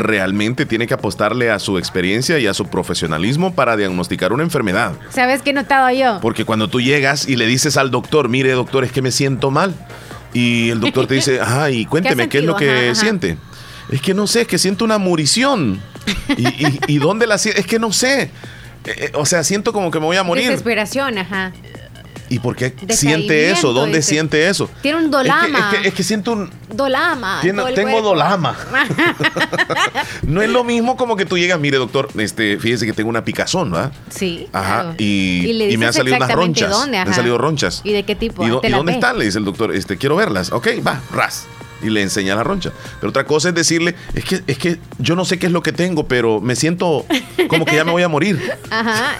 Realmente 0.00 0.66
tiene 0.66 0.86
que 0.86 0.94
apostarle 0.94 1.50
a 1.50 1.58
su 1.58 1.78
experiencia 1.78 2.38
y 2.38 2.46
a 2.46 2.54
su 2.54 2.66
profesionalismo 2.66 3.54
para 3.54 3.76
diagnosticar 3.76 4.32
una 4.32 4.42
enfermedad. 4.42 4.92
¿Sabes 5.10 5.42
qué 5.42 5.50
he 5.50 5.52
notado 5.52 5.90
yo? 5.90 6.18
Porque 6.20 6.44
cuando 6.44 6.68
tú 6.68 6.80
llegas 6.80 7.28
y 7.28 7.36
le 7.36 7.46
dices 7.46 7.76
al 7.76 7.90
doctor, 7.90 8.28
mire 8.28 8.52
doctor, 8.52 8.84
es 8.84 8.92
que 8.92 9.02
me 9.02 9.10
siento 9.10 9.50
mal. 9.50 9.74
Y 10.32 10.70
el 10.70 10.80
doctor 10.80 11.06
te 11.06 11.14
dice, 11.14 11.40
ajá, 11.40 11.70
y 11.70 11.86
cuénteme, 11.86 12.28
¿qué, 12.28 12.38
es 12.38 12.44
lo 12.44 12.56
que 12.56 12.66
sentido? 12.66 12.82
Ajá, 12.82 12.92
ajá. 12.92 13.00
siente? 13.00 13.36
Es 13.90 14.00
que 14.00 14.14
no 14.14 14.26
sé, 14.26 14.42
es 14.42 14.46
que 14.48 14.58
siento 14.58 14.84
una 14.84 14.98
murición. 14.98 15.80
¿Y, 16.36 16.46
y, 16.46 16.80
y 16.88 16.98
dónde 16.98 17.26
la 17.26 17.38
siento? 17.38 17.60
Es 17.60 17.66
que 17.66 17.78
no 17.78 17.92
sé. 17.92 18.30
Eh, 18.84 18.94
eh, 18.96 19.12
o 19.14 19.24
sea, 19.24 19.42
siento 19.44 19.72
como 19.72 19.90
que 19.90 19.98
me 19.98 20.06
voy 20.06 20.16
a 20.16 20.22
morir. 20.22 20.44
Desesperación, 20.44 21.18
ajá. 21.18 21.52
¿Y 22.34 22.40
por 22.40 22.56
qué 22.56 22.74
siente 22.90 23.50
eso? 23.52 23.72
¿Dónde 23.72 23.98
dice. 23.98 24.10
siente 24.10 24.48
eso? 24.48 24.68
Tiene 24.82 24.98
un 24.98 25.04
Es 25.04 25.10
que- 25.10 25.16
dolama. 25.16 25.70
Es 25.72 25.78
que, 25.80 25.88
es 25.88 25.94
que 25.94 26.02
siento 26.02 26.32
un... 26.32 26.50
Dolama. 26.72 27.38
tiene- 27.42 27.62
tengo 27.74 28.02
dolama. 28.02 28.56
No 30.22 30.42
es 30.42 30.50
lo 30.50 30.64
mismo 30.64 30.96
como 30.96 31.16
que 31.16 31.26
tú 31.26 31.38
llegas, 31.38 31.60
mire 31.60 31.76
doctor, 31.78 32.08
este, 32.18 32.58
fíjese 32.58 32.86
que 32.86 32.92
tengo 32.92 33.08
una 33.10 33.24
picazón, 33.24 33.70
¿verdad? 33.70 33.92
Sí. 34.10 34.48
Ajá, 34.52 34.80
claro. 34.82 34.94
y, 34.98 35.52
le 35.52 35.70
y 35.70 35.76
me 35.76 35.86
han 35.86 35.92
salido 35.92 36.16
unas 36.16 36.32
ronchas. 36.32 36.70
dónde, 36.70 36.90
me 36.92 36.98
han 36.98 37.14
salido 37.14 37.38
ronchas. 37.38 37.80
¿Y 37.84 37.92
de 37.92 38.02
qué 38.04 38.14
tipo? 38.16 38.44
¿Y, 38.44 38.48
dó- 38.50 38.60
¿Te 38.60 38.68
y 38.68 38.70
dónde 38.72 38.92
ves? 38.92 38.96
están? 38.96 39.18
Le 39.18 39.26
dice 39.26 39.38
el 39.38 39.44
doctor, 39.44 39.74
este, 39.74 39.96
quiero 39.96 40.16
verlas. 40.16 40.50
Ok, 40.52 40.68
va, 40.86 41.00
ras. 41.12 41.46
Y 41.82 41.90
le 41.90 42.02
enseña 42.02 42.34
la 42.34 42.42
roncha. 42.42 42.72
Pero 43.00 43.10
otra 43.10 43.24
cosa 43.24 43.50
es 43.50 43.54
decirle, 43.54 43.94
es 44.14 44.24
que, 44.24 44.42
es 44.46 44.58
que 44.58 44.78
yo 44.98 45.14
no 45.14 45.24
sé 45.24 45.38
qué 45.38 45.46
es 45.46 45.52
lo 45.52 45.62
que 45.62 45.72
tengo, 45.72 46.08
pero 46.08 46.40
me 46.40 46.56
siento 46.56 47.04
como 47.48 47.64
que 47.64 47.76
ya 47.76 47.84
me 47.84 47.92
voy 47.92 48.02
a 48.02 48.08
morir. 48.08 48.40
Ajá. 48.70 49.18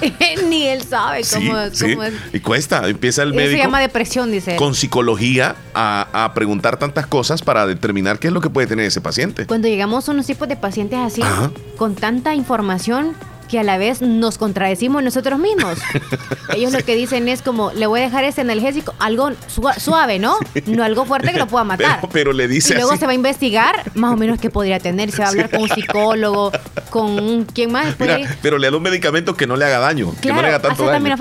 Ni 0.48 0.66
él 0.66 0.82
sabe 0.82 1.24
Sí, 1.24 1.34
cómo, 1.48 1.58
sí. 1.72 1.92
es. 1.92 2.12
Y 2.34 2.40
cuesta. 2.40 2.88
Empieza 2.88 3.22
el 3.22 3.30
Eso 3.30 3.38
se 3.38 3.44
médico 3.46 3.62
llama 3.62 3.80
depresión, 3.80 4.30
dice 4.30 4.56
con 4.56 4.74
psicología 4.74 5.56
a, 5.74 6.24
a 6.24 6.34
preguntar 6.34 6.76
tantas 6.78 7.06
cosas 7.06 7.42
para 7.42 7.66
determinar 7.66 8.18
qué 8.18 8.28
es 8.28 8.32
lo 8.32 8.40
que 8.40 8.50
puede 8.50 8.66
tener 8.66 8.86
ese 8.86 9.00
paciente. 9.00 9.46
Cuando 9.46 9.68
llegamos 9.68 10.08
a 10.08 10.12
unos 10.12 10.26
tipos 10.26 10.48
de 10.48 10.56
pacientes 10.56 10.98
así, 10.98 11.22
Ajá. 11.22 11.50
con 11.76 11.94
tanta 11.94 12.34
información 12.34 13.14
que 13.44 13.58
a 13.58 13.62
la 13.62 13.78
vez 13.78 14.00
nos 14.02 14.38
contradecimos 14.38 15.02
nosotros 15.02 15.38
mismos. 15.38 15.78
Ellos 16.54 16.72
lo 16.72 16.84
que 16.84 16.94
dicen 16.94 17.28
es 17.28 17.42
como, 17.42 17.70
le 17.72 17.86
voy 17.86 18.00
a 18.00 18.02
dejar 18.04 18.24
ese 18.24 18.40
analgésico, 18.40 18.94
algo 18.98 19.30
sua- 19.48 19.78
suave, 19.78 20.18
¿no? 20.18 20.36
No 20.66 20.82
algo 20.84 21.04
fuerte 21.04 21.32
que 21.32 21.38
lo 21.38 21.46
pueda 21.46 21.64
matar. 21.64 21.98
Pero, 22.00 22.12
pero 22.12 22.32
le 22.32 22.48
dice 22.48 22.72
y 22.74 22.76
luego 22.76 22.90
así. 22.92 23.00
se 23.00 23.06
va 23.06 23.12
a 23.12 23.14
investigar 23.14 23.90
más 23.94 24.12
o 24.12 24.16
menos 24.16 24.38
qué 24.40 24.50
podría 24.50 24.78
tener. 24.80 25.10
Se 25.12 25.18
va 25.18 25.26
a 25.26 25.28
hablar 25.30 25.50
con 25.50 25.62
un 25.62 25.68
psicólogo, 25.68 26.52
con 26.90 27.06
un... 27.18 27.44
¿Quién 27.44 27.70
más? 27.72 27.98
Mira, 27.98 28.20
ir? 28.20 28.28
pero 28.42 28.58
le 28.58 28.70
da 28.70 28.76
un 28.76 28.82
medicamento 28.82 29.36
que 29.36 29.46
no 29.46 29.56
le 29.56 29.64
haga 29.64 29.78
daño, 29.78 30.10
que 30.20 30.28
no 30.28 30.34
Claro, 30.34 30.42
le 30.42 30.48
haga 30.48 30.60
tanto 30.60 30.86
daño. 30.86 31.16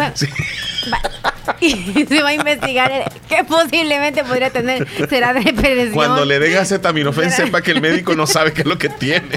Y 1.59 2.05
se 2.07 2.21
va 2.21 2.29
a 2.29 2.33
investigar 2.33 3.11
qué 3.27 3.43
posiblemente 3.43 4.23
podría 4.23 4.49
tener. 4.49 4.87
Será 5.09 5.33
depresión. 5.33 5.91
Cuando 5.93 6.25
le 6.25 6.39
den 6.39 6.57
acetaminofén, 6.57 7.31
sepa 7.31 7.61
que 7.61 7.71
el 7.71 7.81
médico 7.81 8.15
no 8.15 8.25
sabe 8.27 8.53
qué 8.53 8.61
es 8.61 8.67
lo 8.67 8.77
que 8.77 8.89
tiene. 8.89 9.29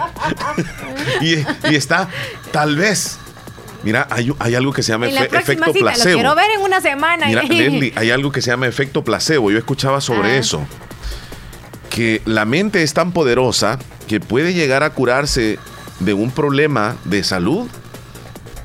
y, 1.21 1.35
y 1.71 1.75
está, 1.75 2.09
tal 2.53 2.77
vez. 2.77 3.19
Mira, 3.83 4.07
hay, 4.11 4.33
hay 4.41 4.55
algo 4.57 4.73
que 4.73 4.83
se 4.83 4.91
llama 4.93 5.07
En 5.07 5.15
efe- 5.15 5.27
efecto 5.39 5.53
cita, 5.53 5.67
lo 5.67 5.73
placebo. 5.73 6.15
quiero 6.15 6.35
ver 6.35 6.51
en 6.57 6.61
una 6.63 6.81
semana. 6.81 7.27
Mira, 7.27 7.43
Leslie, 7.49 7.93
hay 7.95 8.11
algo 8.11 8.33
que 8.33 8.43
se 8.43 8.51
llama 8.51 8.67
efecto 8.67 9.05
placebo. 9.05 9.51
Yo 9.51 9.59
escuchaba 9.59 10.01
sobre 10.01 10.33
Ah. 10.33 10.37
eso. 10.39 10.67
Que 11.91 12.21
la 12.25 12.45
mente 12.45 12.83
es 12.83 12.95
tan 12.95 13.13
poderosa 13.13 13.79
que 14.09 14.19
puede 14.21 14.55
llegar 14.55 14.83
a 14.83 14.91
curarse 14.91 15.59
de 16.01 16.15
un 16.15 16.31
problema 16.31 16.97
de 17.05 17.23
salud 17.25 17.69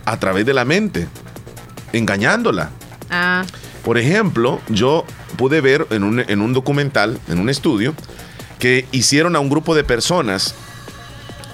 a 0.05 0.17
través 0.19 0.45
de 0.45 0.53
la 0.53 0.65
mente, 0.65 1.07
engañándola. 1.93 2.71
Ah, 3.11 3.43
Por 3.83 3.97
ejemplo, 3.97 4.61
yo 4.69 5.05
pude 5.37 5.59
ver 5.61 5.85
en 5.91 6.03
un, 6.03 6.19
en 6.19 6.41
un 6.41 6.53
documental, 6.53 7.19
en 7.27 7.39
un 7.39 7.49
estudio, 7.49 7.93
que 8.59 8.85
hicieron 8.91 9.35
a 9.35 9.39
un 9.39 9.49
grupo 9.49 9.75
de 9.75 9.83
personas 9.83 10.55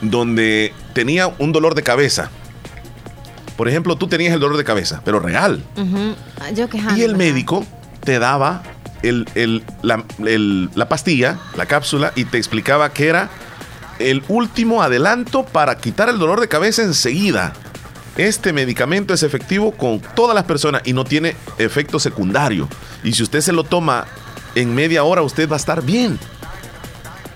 donde 0.01 0.73
tenía 0.93 1.27
un 1.39 1.51
dolor 1.51 1.73
de 1.75 1.83
cabeza. 1.83 2.29
Por 3.55 3.67
ejemplo, 3.67 3.95
tú 3.95 4.07
tenías 4.07 4.33
el 4.33 4.39
dolor 4.39 4.57
de 4.57 4.63
cabeza, 4.63 5.01
pero 5.03 5.19
real. 5.19 5.63
Ah, 6.39 6.51
Yo. 6.51 6.67
Y 6.95 7.01
el 7.03 7.15
médico 7.15 7.65
te 8.03 8.19
daba 8.19 8.61
el- 9.01 9.27
el- 9.35 9.63
la, 9.81 10.03
el- 10.25 10.69
la 10.75 10.87
pastilla, 10.89 11.39
la 11.55 11.65
cápsula, 11.65 12.11
y 12.15 12.25
te 12.25 12.37
explicaba 12.37 12.93
que 12.93 13.07
era 13.07 13.29
el 13.99 14.23
último 14.27 14.83
adelanto 14.83 15.43
para 15.43 15.77
quitar 15.77 16.09
el 16.09 16.19
dolor 16.19 16.39
de 16.39 16.47
cabeza 16.47 16.83
enseguida. 16.83 17.53
Este 18.17 18.51
medicamento 18.51 19.13
es 19.13 19.21
efectivo 19.23 19.71
con 19.71 19.99
todas 20.15 20.33
las 20.35 20.45
personas 20.45 20.81
y 20.85 20.93
no 20.93 21.05
tiene 21.05 21.35
efecto 21.59 21.99
secundario. 21.99 22.67
Y 23.03 23.13
si 23.13 23.23
usted 23.23 23.41
se 23.41 23.51
lo 23.53 23.63
toma 23.63 24.05
en 24.55 24.73
media 24.73 25.03
hora, 25.03 25.21
usted 25.21 25.47
va 25.49 25.55
a 25.55 25.57
estar 25.59 25.83
bien. 25.83 26.17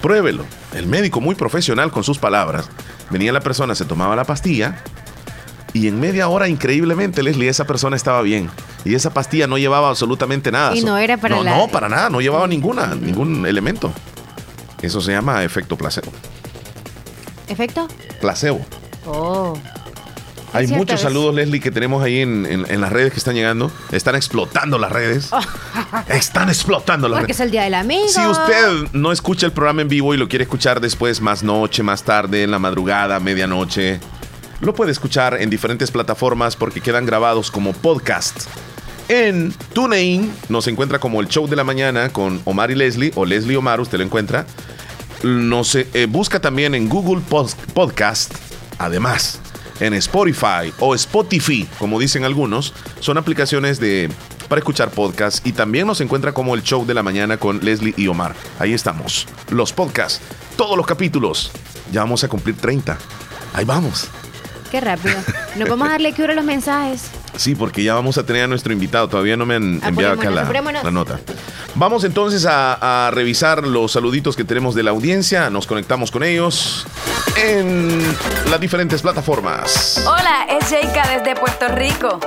Pruébelo. 0.01 0.45
El 0.73 0.87
médico 0.87 1.21
muy 1.21 1.35
profesional 1.35 1.91
con 1.91 2.03
sus 2.03 2.17
palabras. 2.17 2.67
Venía 3.11 3.31
la 3.31 3.41
persona, 3.41 3.75
se 3.75 3.85
tomaba 3.85 4.15
la 4.15 4.23
pastilla 4.23 4.81
y 5.73 5.87
en 5.87 5.99
media 5.99 6.27
hora, 6.27 6.47
increíblemente, 6.49 7.21
Leslie, 7.21 7.47
esa 7.49 7.65
persona 7.65 7.95
estaba 7.95 8.21
bien. 8.23 8.49
Y 8.83 8.95
esa 8.95 9.13
pastilla 9.13 9.45
no 9.47 9.57
llevaba 9.59 9.89
absolutamente 9.89 10.51
nada. 10.51 10.75
Y 10.75 10.81
no 10.81 10.97
era 10.97 11.17
para 11.17 11.35
no, 11.35 11.43
la- 11.43 11.57
No, 11.57 11.67
para 11.67 11.87
nada, 11.89 12.09
no 12.09 12.21
llevaba 12.21 12.47
ninguna, 12.47 12.95
ningún 12.95 13.45
elemento. 13.45 13.93
Eso 14.81 14.99
se 14.99 15.11
llama 15.11 15.43
efecto 15.43 15.77
placebo. 15.77 16.11
¿Efecto? 17.47 17.87
Placebo. 18.19 18.65
Oh. 19.05 19.55
Hay 20.53 20.67
muchos 20.67 21.01
saludos, 21.01 21.33
Leslie, 21.35 21.59
que 21.61 21.71
tenemos 21.71 22.03
ahí 22.03 22.19
en, 22.19 22.45
en- 22.45 22.65
en 22.69 22.81
las 22.81 22.91
redes 22.91 23.11
que 23.13 23.19
están 23.19 23.35
llegando. 23.35 23.71
Están 23.91 24.15
explotando 24.15 24.77
las 24.77 24.91
redes. 24.91 25.29
Están 26.09 26.49
explotando 26.49 27.07
las 27.07 27.19
Porque 27.19 27.33
redes. 27.33 27.39
es 27.39 27.45
el 27.45 27.51
día 27.51 27.63
del 27.63 27.73
amigo. 27.75 28.07
Si 28.09 28.19
usted 28.25 28.87
no 28.93 29.11
escucha 29.11 29.45
el 29.45 29.51
programa 29.53 29.81
en 29.81 29.87
vivo 29.87 30.13
y 30.13 30.17
lo 30.17 30.27
quiere 30.27 30.43
escuchar 30.43 30.81
después, 30.81 31.21
más 31.21 31.43
noche, 31.43 31.83
más 31.83 32.03
tarde, 32.03 32.43
en 32.43 32.51
la 32.51 32.59
madrugada, 32.59 33.19
medianoche, 33.19 33.99
lo 34.59 34.73
puede 34.73 34.91
escuchar 34.91 35.41
en 35.41 35.49
diferentes 35.49 35.89
plataformas 35.89 36.55
porque 36.55 36.81
quedan 36.81 37.05
grabados 37.05 37.49
como 37.49 37.73
podcast. 37.73 38.47
En 39.07 39.53
TuneIn 39.73 40.31
nos 40.49 40.67
encuentra 40.67 40.99
como 40.99 41.19
el 41.21 41.27
show 41.27 41.47
de 41.47 41.55
la 41.55 41.63
mañana 41.63 42.09
con 42.13 42.41
Omar 42.45 42.71
y 42.71 42.75
Leslie, 42.75 43.11
o 43.15 43.25
Leslie 43.25 43.57
Omar, 43.57 43.79
usted 43.81 43.97
lo 43.97 44.03
encuentra. 44.03 44.45
Nos 45.23 45.75
eh, 45.75 46.07
busca 46.09 46.39
también 46.39 46.75
en 46.75 46.87
Google 46.89 47.21
Podcast. 47.73 48.33
Además, 48.79 49.39
en 49.81 49.93
Spotify 49.95 50.71
o 50.79 50.95
Spotify, 50.95 51.67
como 51.77 51.99
dicen 51.99 52.23
algunos, 52.23 52.73
son 53.01 53.17
aplicaciones 53.17 53.79
de 53.79 54.09
para 54.47 54.59
escuchar 54.59 54.91
podcast 54.91 55.45
y 55.45 55.53
también 55.53 55.87
nos 55.87 56.01
encuentra 56.01 56.33
como 56.33 56.55
el 56.55 56.63
show 56.63 56.85
de 56.85 56.93
la 56.93 57.03
mañana 57.03 57.37
con 57.37 57.63
Leslie 57.63 57.93
y 57.97 58.07
Omar. 58.07 58.35
Ahí 58.59 58.73
estamos. 58.73 59.27
Los 59.49 59.73
podcasts, 59.73 60.21
todos 60.55 60.77
los 60.77 60.85
capítulos. 60.85 61.51
Ya 61.91 62.01
vamos 62.01 62.23
a 62.23 62.27
cumplir 62.27 62.55
30. 62.57 62.97
Ahí 63.53 63.65
vamos. 63.65 64.07
Qué 64.69 64.79
rápido. 64.79 65.15
Nos 65.57 65.67
vamos 65.67 65.87
a 65.87 65.91
darle 65.91 66.13
cura 66.13 66.33
a 66.33 66.35
los 66.35 66.45
mensajes. 66.45 67.09
Sí, 67.35 67.55
porque 67.55 67.83
ya 67.83 67.93
vamos 67.93 68.17
a 68.17 68.25
tener 68.25 68.43
a 68.43 68.47
nuestro 68.47 68.73
invitado. 68.73 69.07
Todavía 69.07 69.37
no 69.37 69.45
me 69.45 69.55
han 69.55 69.81
enviado 69.83 70.13
acá 70.13 70.29
la, 70.29 70.91
nota. 70.91 71.19
Vamos 71.75 72.03
entonces 72.03 72.45
a, 72.45 73.07
a 73.07 73.11
revisar 73.11 73.65
los 73.65 73.93
saluditos 73.93 74.35
que 74.35 74.43
tenemos 74.43 74.75
de 74.75 74.83
la 74.83 74.91
audiencia. 74.91 75.49
Nos 75.49 75.67
conectamos 75.67 76.11
con 76.11 76.23
ellos. 76.23 76.85
en 77.37 78.01
las 78.49 78.59
diferentes 78.59 79.01
plataformas. 79.01 80.03
Hola, 80.05 80.45
es 80.49 80.69
Sheika 80.69 81.07
desde 81.17 81.35
Puerto 81.35 81.67
Rico. 81.69 82.19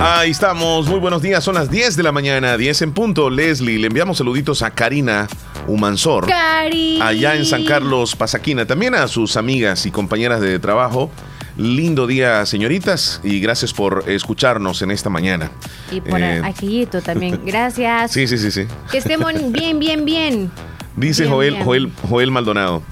Ahí 0.00 0.30
estamos, 0.30 0.86
muy 0.86 1.00
buenos 1.00 1.22
días, 1.22 1.42
son 1.42 1.56
las 1.56 1.70
10 1.70 1.96
de 1.96 2.02
la 2.04 2.12
mañana, 2.12 2.56
10 2.56 2.82
en 2.82 2.92
punto. 2.92 3.30
Leslie, 3.30 3.78
le 3.78 3.88
enviamos 3.88 4.18
saluditos 4.18 4.62
a 4.62 4.70
Karina 4.70 5.26
Humansor. 5.66 6.26
Cari. 6.26 7.00
Allá 7.02 7.34
en 7.34 7.44
San 7.44 7.64
Carlos, 7.64 8.14
Pasaquina, 8.14 8.64
también 8.64 8.94
a 8.94 9.08
sus 9.08 9.36
amigas 9.36 9.86
y 9.86 9.90
compañeras 9.90 10.40
de 10.40 10.58
trabajo. 10.60 11.10
Lindo 11.56 12.06
día, 12.06 12.46
señoritas, 12.46 13.20
y 13.24 13.40
gracias 13.40 13.72
por 13.72 14.04
escucharnos 14.06 14.80
en 14.82 14.92
esta 14.92 15.10
mañana. 15.10 15.50
Y 15.90 16.00
por 16.00 16.20
Eh, 16.20 16.40
aquellito 16.44 17.00
también. 17.02 17.40
Gracias. 17.44 18.12
Sí, 18.12 18.28
sí, 18.28 18.38
sí, 18.38 18.52
sí. 18.52 18.66
Que 18.92 18.98
estemos 18.98 19.32
bien, 19.52 19.80
bien, 19.80 20.04
bien. 20.04 20.52
Dice 20.94 21.22
Bien, 21.22 21.34
Joel, 21.34 21.52
bien. 21.54 21.64
Joel, 21.64 21.92
Joel 22.08 22.30
Maldonado. 22.30 22.84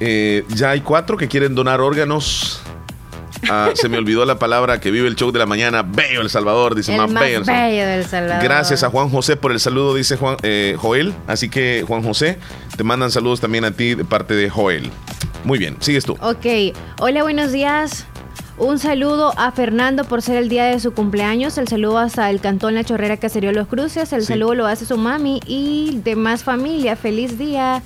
Eh, 0.00 0.44
ya 0.48 0.70
hay 0.70 0.80
cuatro 0.80 1.16
que 1.16 1.28
quieren 1.28 1.54
donar 1.54 1.80
órganos. 1.80 2.60
Ah, 3.50 3.70
se 3.74 3.88
me 3.88 3.98
olvidó 3.98 4.24
la 4.24 4.38
palabra 4.38 4.80
que 4.80 4.90
vive 4.90 5.08
el 5.08 5.16
show 5.16 5.32
de 5.32 5.38
la 5.38 5.46
mañana. 5.46 5.82
Bello 5.82 6.20
El 6.20 6.30
Salvador, 6.30 6.74
dice 6.74 6.92
El 6.92 6.98
más, 7.00 7.10
más 7.10 7.22
bello 7.22 7.38
El 7.40 7.44
bello 7.44 7.86
del 7.86 8.04
Salvador. 8.06 8.42
Gracias 8.44 8.82
a 8.82 8.90
Juan 8.90 9.08
José 9.10 9.36
por 9.36 9.52
el 9.52 9.60
saludo, 9.60 9.94
dice 9.94 10.16
Juan, 10.16 10.36
eh, 10.42 10.76
Joel. 10.78 11.14
Así 11.26 11.48
que, 11.48 11.84
Juan 11.86 12.02
José, 12.02 12.38
te 12.76 12.84
mandan 12.84 13.10
saludos 13.10 13.40
también 13.40 13.64
a 13.64 13.70
ti 13.72 13.94
de 13.94 14.04
parte 14.04 14.34
de 14.34 14.48
Joel. 14.50 14.90
Muy 15.44 15.58
bien, 15.58 15.76
sigues 15.80 16.04
tú. 16.04 16.16
Ok. 16.20 16.46
Hola, 17.00 17.22
buenos 17.22 17.52
días. 17.52 18.06
Un 18.58 18.78
saludo 18.78 19.32
a 19.38 19.50
Fernando 19.50 20.04
por 20.04 20.22
ser 20.22 20.36
el 20.36 20.48
día 20.48 20.66
de 20.66 20.78
su 20.78 20.92
cumpleaños. 20.92 21.58
El 21.58 21.66
saludo 21.66 21.98
hasta 21.98 22.30
el 22.30 22.40
cantón 22.40 22.74
La 22.74 22.84
Chorrera 22.84 23.16
Caserío 23.16 23.50
Los 23.50 23.66
Cruces. 23.66 24.12
El 24.12 24.20
Sí. 24.20 24.26
saludo 24.28 24.54
lo 24.54 24.66
hace 24.66 24.84
su 24.86 24.98
mami 24.98 25.40
y 25.46 26.00
demás 26.04 26.44
familia. 26.44 26.94
Feliz 26.94 27.38
día. 27.38 27.82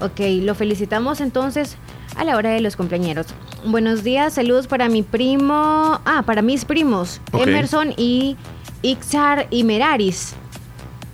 Ok, 0.00 0.18
lo 0.42 0.54
felicitamos 0.54 1.20
entonces 1.20 1.76
a 2.20 2.24
la 2.24 2.36
hora 2.36 2.50
de 2.50 2.60
los 2.60 2.76
cumpleañeros. 2.76 3.28
Buenos 3.64 4.04
días, 4.04 4.34
saludos 4.34 4.66
para 4.66 4.90
mi 4.90 5.02
primo. 5.02 5.54
Ah, 6.04 6.22
para 6.26 6.42
mis 6.42 6.66
primos. 6.66 7.18
Ok. 7.32 7.46
Emerson 7.46 7.94
y 7.96 8.36
Ixar 8.82 9.46
y 9.50 9.64
Meraris. 9.64 10.34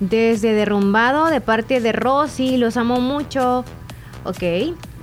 Desde 0.00 0.52
Derrumbado, 0.52 1.26
de 1.26 1.40
parte 1.40 1.80
de 1.80 1.92
Rosy. 1.92 2.56
Los 2.56 2.76
amo 2.76 3.00
mucho. 3.00 3.64
Ok. 4.24 4.42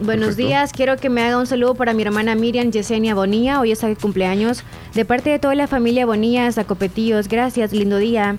Buenos 0.02 0.36
Perfecto. 0.36 0.36
días. 0.36 0.74
Quiero 0.74 0.98
que 0.98 1.10
me 1.10 1.24
haga 1.24 1.38
un 1.38 1.48
saludo 1.48 1.74
para 1.74 1.94
mi 1.94 2.04
hermana 2.04 2.36
Miriam 2.36 2.70
Yesenia 2.70 3.16
Bonilla. 3.16 3.62
Hoy 3.62 3.72
está 3.72 3.88
de 3.88 3.96
cumpleaños. 3.96 4.66
De 4.94 5.06
parte 5.06 5.30
de 5.30 5.40
toda 5.40 5.56
la 5.56 5.68
familia 5.68 6.06
Bonilla 6.06 6.48
hasta 6.48 6.66
Copetillos. 6.66 7.30
Gracias, 7.30 7.72
lindo 7.72 7.96
día. 7.96 8.36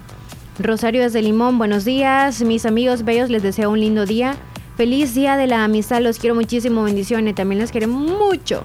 Rosario 0.58 1.00
desde 1.00 1.22
Limón, 1.22 1.56
buenos 1.56 1.86
días. 1.86 2.42
Mis 2.42 2.66
amigos 2.66 3.04
bellos, 3.04 3.30
les 3.30 3.42
deseo 3.42 3.70
un 3.70 3.80
lindo 3.80 4.04
día. 4.04 4.36
Feliz 4.76 5.14
día 5.14 5.36
de 5.36 5.46
la 5.46 5.64
amistad. 5.64 6.00
Los 6.00 6.18
quiero 6.18 6.34
muchísimo. 6.34 6.82
Bendiciones. 6.82 7.34
También 7.34 7.60
les 7.60 7.70
quiero 7.70 7.88
mucho. 7.88 8.64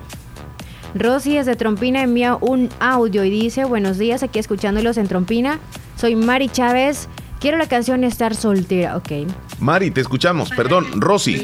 Rosy 0.96 1.36
desde 1.36 1.56
Trompina 1.56 2.02
envía 2.02 2.36
un 2.36 2.70
audio 2.80 3.24
y 3.24 3.30
dice, 3.30 3.64
buenos 3.64 4.00
días, 4.00 4.24
aquí 4.24 4.40
escuchándolos 4.40 4.98
en 4.98 5.08
Trompina. 5.08 5.60
Soy 5.96 6.16
Mari 6.16 6.50
Chávez. 6.50 7.08
Quiero 7.40 7.58
la 7.58 7.68
canción 7.68 8.04
Estar 8.04 8.36
soltera. 8.36 8.98
Ok. 8.98 9.12
Mari, 9.60 9.92
te 9.92 10.02
escuchamos. 10.02 10.50
Perdón, 10.50 10.88
Rosy. 11.00 11.38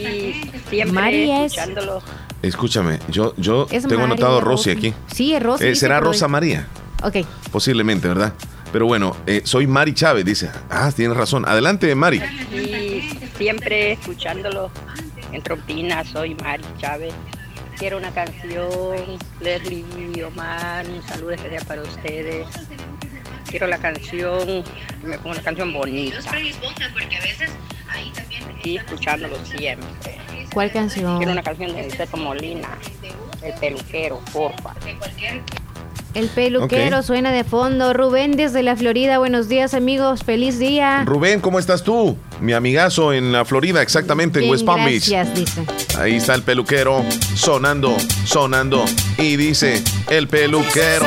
Siempre 0.70 0.92
Mari 0.94 1.32
es- 1.32 1.54
escuchándolo. 1.54 2.02
Escúchame, 2.42 3.00
yo, 3.08 3.34
yo 3.38 3.66
Es 3.72 3.84
tengo 3.84 4.02
Mari, 4.02 4.14
anotado 4.14 4.42
Rosy 4.42 4.70
aquí. 4.72 4.94
Sí, 5.14 5.34
es 5.34 5.42
Rosy. 5.42 5.66
Eh, 5.68 5.76
¿Será 5.76 6.00
Rosa. 6.00 6.28
María? 6.28 6.68
Ok. 7.04 7.18
Posiblemente, 7.52 8.08
¿verdad? 8.08 8.34
Pero 8.72 8.88
bueno, 8.88 9.16
eh, 9.26 9.42
soy 9.46 9.68
Mari 9.68 9.94
Chávez, 9.94 10.26
dice. 10.26 10.50
Ah, 10.70 10.92
tienes 10.94 11.16
razón. 11.16 11.48
Adelante, 11.48 11.94
Mari. 11.96 12.22
Y 12.52 12.75
siempre 13.38 13.94
escuchándolo 13.94 14.72
en 15.32 15.42
Trompina, 15.42 16.04
soy 16.06 16.36
Mari 16.36 16.64
Chávez. 16.80 17.14
Quiero 17.78 17.98
una 17.98 18.12
canción, 18.12 19.18
Leslie 19.42 19.86
y 20.16 20.22
Omar, 20.22 20.86
un 20.88 21.04
saludo 21.04 21.32
especial 21.32 21.66
para 21.66 21.82
ustedes. 21.82 22.48
Quiero 23.50 23.68
la 23.68 23.78
canción, 23.78 24.64
que 25.02 25.08
me 25.08 25.18
ponga 25.18 25.32
una 25.32 25.42
canción 25.42 25.74
bonita. 25.74 26.20
Y 28.64 28.78
escuchándolo 28.78 29.36
siempre. 29.44 30.18
¿Cuál 30.54 30.72
canción? 30.72 31.18
Quiero 31.18 31.34
una 31.34 31.44
canción 31.44 31.76
de 31.76 31.84
Niceto 31.84 32.18
Molina, 32.18 32.70
el 33.44 33.54
peluquero, 33.56 34.22
porfa. 34.32 34.74
El 36.14 36.30
peluquero 36.30 37.04
suena 37.04 37.34
de 37.34 37.44
fondo. 37.44 37.92
Rubén 37.92 38.38
desde 38.38 38.64
la 38.64 38.78
Florida. 38.78 39.18
Buenos 39.18 39.50
días, 39.50 39.74
amigos. 39.74 40.24
Feliz 40.24 40.58
día. 40.58 41.04
Rubén, 41.06 41.42
¿cómo 41.42 41.60
estás 41.60 41.84
tú? 41.84 42.18
Mi 42.42 42.54
amigazo 42.54 43.14
en 43.14 43.32
la 43.32 43.46
Florida, 43.46 43.82
exactamente, 43.82 44.44
en 44.44 44.50
West 44.50 44.66
Palm 44.66 44.84
Beach. 44.86 45.10
Gracias, 45.10 45.34
dice. 45.36 45.64
Ahí 46.00 46.16
está 46.16 46.36
el 46.36 46.42
peluquero 46.44 47.04
sonando, 47.36 47.96
sonando. 48.26 48.84
Y 49.18 49.36
dice, 49.38 49.82
el 50.10 50.28
peluquero. 50.28 51.06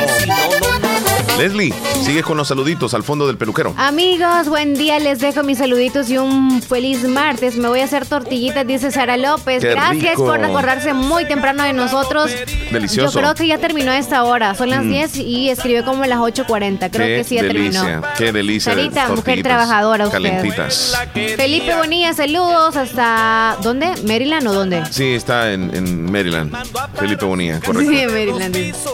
Leslie, 1.37 1.73
sigue 2.03 2.21
con 2.21 2.35
los 2.35 2.49
saluditos 2.49 2.93
al 2.93 3.03
fondo 3.03 3.25
del 3.25 3.37
peluquero. 3.37 3.73
Amigos, 3.77 4.49
buen 4.49 4.73
día. 4.75 4.99
Les 4.99 5.19
dejo 5.19 5.41
mis 5.43 5.59
saluditos 5.59 6.09
y 6.09 6.17
un 6.17 6.61
feliz 6.61 7.07
martes. 7.07 7.55
Me 7.55 7.69
voy 7.69 7.79
a 7.79 7.85
hacer 7.85 8.05
tortillitas, 8.05 8.67
dice 8.67 8.91
Sara 8.91 9.15
López. 9.15 9.61
Qué 9.61 9.69
Gracias 9.69 10.11
rico. 10.11 10.25
por 10.25 10.43
acordarse 10.43 10.93
muy 10.93 11.25
temprano 11.25 11.63
de 11.63 11.71
nosotros. 11.71 12.29
Delicioso. 12.71 13.13
Yo 13.13 13.19
creo 13.21 13.35
que 13.35 13.47
ya 13.47 13.57
terminó 13.57 13.93
esta 13.93 14.23
hora. 14.23 14.53
Son 14.55 14.69
las 14.69 14.83
Mm. 14.83 14.89
10 14.91 15.15
y 15.17 15.49
escribió 15.49 15.85
como 15.85 16.03
las 16.05 16.19
8.40. 16.19 16.89
Creo 16.91 17.07
qué 17.07 17.15
que 17.17 17.23
sí 17.23 17.35
ya 17.35 17.43
delicia, 17.43 17.81
terminó. 17.83 18.07
qué 18.17 18.31
delicia. 18.33 18.75
de 18.75 18.81
Sarita, 18.81 19.07
mujer 19.09 19.41
trabajadora 19.41 20.05
usted. 20.07 20.17
Calentitas. 20.21 20.97
Felipe 21.37 21.75
Bonilla, 21.75 22.13
saludos 22.13 22.75
hasta... 22.75 23.57
¿Dónde? 23.61 23.93
¿Maryland 24.05 24.47
o 24.47 24.53
dónde? 24.53 24.83
Sí, 24.91 25.13
está 25.13 25.51
en, 25.51 25.73
en 25.75 26.11
Maryland. 26.11 26.55
Felipe 26.95 27.25
Bonilla, 27.25 27.59
correcto. 27.59 27.91
Sí, 27.91 28.05
Maryland. 28.05 28.55
dice. 28.55 28.89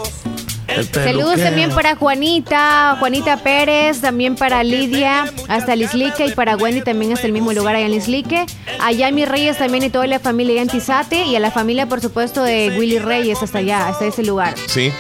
El 0.68 0.86
Saludos 0.92 1.40
también 1.40 1.70
para 1.70 1.96
Juanita, 1.96 2.98
Juanita 3.00 3.38
Pérez, 3.38 4.02
también 4.02 4.36
para 4.36 4.64
Lidia, 4.64 5.32
hasta 5.48 5.76
Lislique 5.76 6.26
y 6.26 6.32
para 6.32 6.58
Wendy 6.58 6.82
también 6.82 7.14
hasta 7.14 7.28
el 7.28 7.34
mismo 7.34 7.54
lugar 7.54 7.76
allá 7.76 7.86
en 7.86 7.92
Lislique. 7.92 8.46
Allá 8.80 9.12
mis 9.12 9.28
Reyes 9.28 9.58
también 9.60 9.84
y 9.84 9.90
toda 9.90 10.08
la 10.08 10.20
familia 10.20 10.62
en 10.62 10.68
Tizate 10.68 11.24
y 11.24 11.36
a 11.36 11.40
la 11.40 11.52
familia 11.52 11.86
por 11.88 12.02
supuesto 12.02 12.42
de 12.44 12.76
Willy 12.78 12.98
Reyes 12.98 13.44
hasta 13.44 13.60
allá, 13.60 13.88
hasta 13.88 14.06
ese 14.06 14.24
lugar. 14.24 14.56
Sí. 14.68 14.92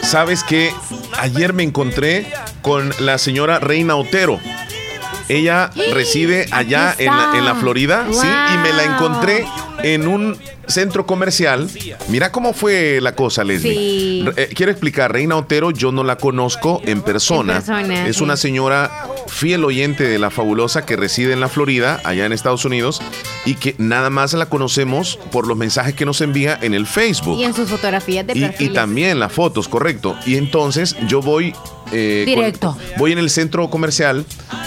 ¿Sabes 0.00 0.44
que 0.44 0.70
Ayer 1.18 1.52
me 1.52 1.62
encontré 1.62 2.26
con 2.62 2.92
la 3.00 3.18
señora 3.18 3.58
Reina 3.58 3.96
Otero. 3.96 4.38
Ella 5.28 5.70
reside 5.92 6.46
allá 6.52 6.94
en 6.98 7.06
la, 7.06 7.32
en 7.36 7.44
la 7.44 7.54
Florida, 7.56 8.06
sí, 8.12 8.26
y 8.54 8.58
me 8.58 8.72
la 8.72 8.84
encontré 8.84 9.44
en 9.82 10.06
un 10.06 10.36
centro 10.68 11.06
comercial. 11.06 11.68
Mira 12.08 12.32
cómo 12.32 12.52
fue 12.52 13.00
la 13.00 13.14
cosa, 13.14 13.44
Leslie. 13.44 13.72
Sí. 13.72 14.24
Eh, 14.36 14.50
quiero 14.54 14.72
explicar, 14.72 15.12
Reina 15.12 15.36
Otero 15.36 15.70
yo 15.70 15.92
no 15.92 16.02
la 16.04 16.16
conozco 16.16 16.80
en 16.84 17.02
persona. 17.02 17.54
En 17.54 17.58
persona, 17.62 18.06
es 18.08 18.16
sí. 18.16 18.22
una 18.24 18.36
señora 18.36 18.90
fiel 19.28 19.64
oyente 19.64 20.04
de 20.04 20.18
la 20.18 20.30
fabulosa 20.30 20.84
que 20.86 20.96
reside 20.96 21.32
en 21.32 21.40
la 21.40 21.48
Florida, 21.48 22.00
allá 22.04 22.24
en 22.26 22.32
Estados 22.32 22.64
Unidos, 22.64 23.00
y 23.44 23.54
que 23.54 23.74
nada 23.78 24.10
más 24.10 24.32
la 24.34 24.46
conocemos 24.46 25.18
por 25.30 25.46
los 25.46 25.56
mensajes 25.56 25.94
que 25.94 26.04
nos 26.04 26.20
envía 26.20 26.58
en 26.62 26.74
el 26.74 26.86
Facebook. 26.86 27.38
Y 27.38 27.44
en 27.44 27.54
sus 27.54 27.68
fotografías 27.68 28.26
de 28.26 28.32
Y, 28.36 28.64
y 28.64 28.68
también 28.70 29.18
las 29.20 29.32
fotos, 29.32 29.68
correcto. 29.68 30.16
Y 30.26 30.36
entonces 30.36 30.96
yo 31.06 31.20
voy. 31.20 31.52
eh, 31.92 32.24
con- 32.26 32.34
Directo. 32.34 32.78
voy 32.98 33.12
en 33.12 33.18
el 33.18 33.30
centro 33.30 33.70
comercial 33.70 34.24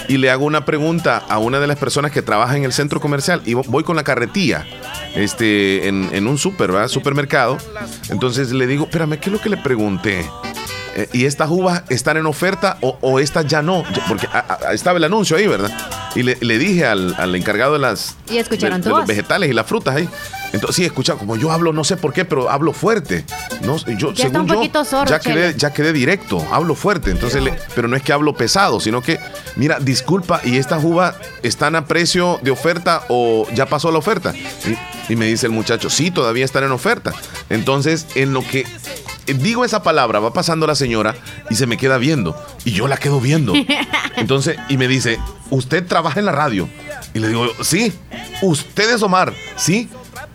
y 0.08 0.16
le 0.18 0.30
hago 0.30 0.44
una 0.44 0.64
pregunta 0.64 1.18
a 1.28 1.38
una 1.38 1.60
de 1.60 1.66
las 1.66 1.78
personas 1.78 2.10
que 2.10 2.22
trabaja 2.22 2.56
en 2.56 2.64
el 2.64 2.72
centro 2.72 3.00
comercial 3.00 3.42
y 3.44 3.52
vo- 3.54 3.64
voy 3.68 3.84
con 3.84 3.96
la 3.96 4.02
carretilla 4.04 4.66
este, 5.14 5.88
en, 5.88 6.08
en 6.12 6.26
un 6.26 6.38
super, 6.38 6.72
¿verdad? 6.72 6.88
Supermercado. 6.88 7.58
Entonces 8.10 8.52
le 8.52 8.66
digo, 8.66 8.84
espérame, 8.84 9.18
¿qué 9.18 9.26
es 9.30 9.32
lo 9.32 9.40
que 9.40 9.48
le 9.48 9.56
pregunté? 9.56 10.24
Eh, 10.96 11.08
¿Y 11.12 11.24
estas 11.26 11.48
uvas 11.50 11.84
están 11.88 12.16
en 12.16 12.26
oferta 12.26 12.76
o, 12.80 12.98
o 13.00 13.20
estas 13.20 13.46
ya 13.46 13.62
no? 13.62 13.84
Porque 14.08 14.26
a- 14.32 14.58
a- 14.68 14.72
estaba 14.72 14.98
el 14.98 15.04
anuncio 15.04 15.36
ahí, 15.36 15.46
¿verdad? 15.46 15.70
Y 16.16 16.22
le, 16.24 16.36
le 16.40 16.58
dije 16.58 16.84
al, 16.86 17.14
al 17.18 17.34
encargado 17.36 17.74
de 17.74 17.78
las 17.78 18.16
Y 18.28 18.38
escucharon 18.38 18.80
de, 18.80 18.84
de 18.84 18.90
todas. 18.90 19.02
los 19.02 19.08
vegetales 19.08 19.48
y 19.50 19.52
las 19.52 19.66
frutas 19.66 19.94
ahí. 19.96 20.08
Entonces, 20.52 20.76
sí, 20.76 20.84
escucha, 20.84 21.14
como 21.14 21.36
yo 21.36 21.52
hablo, 21.52 21.72
no 21.72 21.84
sé 21.84 21.96
por 21.96 22.12
qué, 22.12 22.24
pero 22.24 22.50
hablo 22.50 22.72
fuerte. 22.72 23.24
No, 23.62 23.76
yo, 23.78 24.12
Ya 24.12 24.24
está 24.26 24.38
según 24.38 24.40
un 24.42 24.46
yo, 24.48 24.54
poquito 24.54 24.84
sordo, 24.84 25.10
ya 25.10 25.20
quedé, 25.20 25.34
Chele. 25.48 25.54
ya 25.58 25.72
quedé 25.72 25.92
directo, 25.92 26.44
hablo 26.50 26.74
fuerte. 26.74 27.10
Entonces, 27.10 27.42
le- 27.42 27.54
pero 27.74 27.86
no 27.88 27.96
es 27.96 28.02
que 28.02 28.12
hablo 28.12 28.34
pesado, 28.34 28.80
sino 28.80 29.00
que, 29.02 29.18
mira, 29.56 29.78
disculpa, 29.80 30.40
¿y 30.44 30.56
estas 30.56 30.82
uvas 30.84 31.14
están 31.42 31.76
a 31.76 31.86
precio 31.86 32.40
de 32.42 32.50
oferta 32.50 33.04
o 33.08 33.46
ya 33.54 33.66
pasó 33.66 33.92
la 33.92 33.98
oferta? 33.98 34.34
Y, 35.08 35.12
y 35.12 35.16
me 35.16 35.26
dice 35.26 35.46
el 35.46 35.52
muchacho, 35.52 35.88
sí, 35.90 36.10
todavía 36.10 36.44
están 36.44 36.64
en 36.64 36.72
oferta. 36.72 37.12
Entonces, 37.48 38.06
en 38.16 38.32
lo 38.32 38.42
que 38.46 38.66
eh, 39.26 39.34
digo 39.34 39.64
esa 39.64 39.82
palabra, 39.82 40.18
va 40.18 40.32
pasando 40.32 40.66
la 40.66 40.74
señora 40.74 41.14
y 41.48 41.54
se 41.54 41.66
me 41.66 41.76
queda 41.76 41.98
viendo. 41.98 42.34
Y 42.64 42.72
yo 42.72 42.88
la 42.88 42.96
quedo 42.96 43.20
viendo. 43.20 43.52
Entonces, 44.16 44.56
y 44.68 44.76
me 44.76 44.88
dice, 44.88 45.18
¿usted 45.50 45.86
trabaja 45.86 46.18
en 46.18 46.26
la 46.26 46.32
radio? 46.32 46.68
Y 47.14 47.18
le 47.20 47.28
digo, 47.28 47.46
sí. 47.62 47.92
¿Usted 48.42 48.94
es 48.94 49.02
Omar? 49.02 49.32
Sí. 49.56 49.88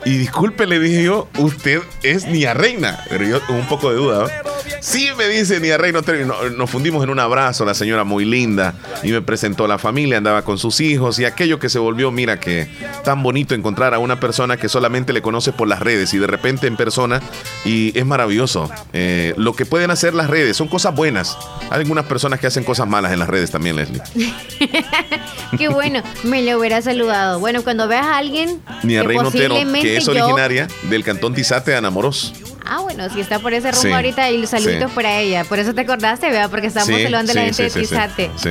Y 0.04 0.18
disculpe, 0.18 0.68
le 0.68 0.80
dije 0.80 1.04
yo, 1.04 1.28
usted 1.38 1.82
es 2.04 2.28
Nia 2.28 2.54
Reina. 2.54 3.00
Pero 3.10 3.26
yo 3.26 3.46
con 3.46 3.56
un 3.56 3.68
poco 3.68 3.90
de 3.90 3.96
duda. 3.96 4.24
¿no? 4.24 4.56
Sí, 4.80 5.10
me 5.18 5.28
dice 5.28 5.60
Nia 5.60 5.78
Rey, 5.78 5.92
no 5.92 6.04
terminó. 6.04 6.36
nos 6.56 6.70
fundimos 6.70 7.04
en 7.04 7.10
un 7.10 7.20
abrazo, 7.20 7.66
la 7.66 7.74
señora 7.74 8.04
muy 8.04 8.26
linda, 8.26 8.76
y 9.04 9.12
me 9.12 9.22
presentó 9.22 9.66
a 9.66 9.68
la 9.68 9.78
familia, 9.78 10.18
andaba 10.18 10.44
con 10.44 10.58
sus 10.58 10.80
hijos, 10.80 11.20
y 11.20 11.26
aquello 11.26 11.60
que 11.60 11.70
se 11.70 11.80
volvió, 11.80 12.12
mira 12.12 12.40
que 12.40 12.68
tan 13.04 13.24
bonito 13.24 13.56
encontrar 13.56 13.94
a 13.94 14.00
una 14.00 14.20
persona 14.20 14.58
que 14.58 14.70
solamente 14.70 15.14
le 15.14 15.22
conoce 15.22 15.52
por 15.52 15.68
las 15.68 15.80
redes 15.80 16.14
y 16.14 16.18
de 16.18 16.28
repente 16.28 16.68
en 16.68 16.78
persona, 16.78 17.22
y 17.64 17.98
es 17.98 18.06
maravilloso. 18.06 18.70
Eh, 18.94 19.34
lo 19.38 19.56
que 19.56 19.66
pueden 19.66 19.92
hacer 19.92 20.14
las 20.14 20.30
redes 20.30 20.58
son 20.58 20.68
cosas 20.68 20.96
buenas. 20.96 21.38
Hay 21.70 21.82
algunas 21.82 22.06
personas 22.06 22.40
que 22.40 22.48
hacen 22.48 22.64
cosas 22.64 22.88
malas 22.88 23.12
en 23.12 23.20
las 23.20 23.30
redes 23.30 23.52
también, 23.52 23.76
Leslie. 23.76 24.02
Qué 25.58 25.68
bueno, 25.68 26.02
me 26.24 26.42
lo 26.44 26.60
hubiera 26.60 26.82
saludado. 26.82 27.40
Bueno, 27.40 27.64
cuando 27.64 27.88
veas 27.88 28.06
a 28.06 28.18
alguien. 28.18 28.62
Nia 28.84 29.04
Rey 29.04 29.18
Notero, 29.18 29.56
que 29.86 29.98
es 29.98 30.06
yo- 30.06 30.12
originaria 30.12 30.68
del 30.90 31.04
cantón 31.04 31.34
Tizate, 31.34 31.76
Anamoros. 31.76 32.34
Ah, 32.66 32.80
bueno, 32.82 33.08
si 33.14 33.20
está 33.22 33.40
por 33.40 33.54
ese 33.54 33.72
rumbo 33.72 33.82
Sí, 33.88 33.92
ahorita 33.94 34.32
y 34.32 34.40
los 34.40 34.50
saluditos 34.50 34.90
sí. 34.90 34.96
para 34.96 35.20
ella. 35.20 35.44
Por 35.44 35.60
eso 35.60 35.74
te 35.76 35.82
acordaste, 35.82 36.30
vea, 36.32 36.50
porque 36.50 36.68
estamos 36.68 36.88
Sí, 36.88 37.04
saludando 37.04 37.32
a 37.32 37.36
la 37.36 37.42
gente 37.44 37.64
de. 37.64 37.70
Tizate. 37.70 38.32
Sí. 38.38 38.50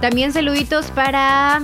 También 0.00 0.32
saluditos 0.32 0.86
para 0.86 1.62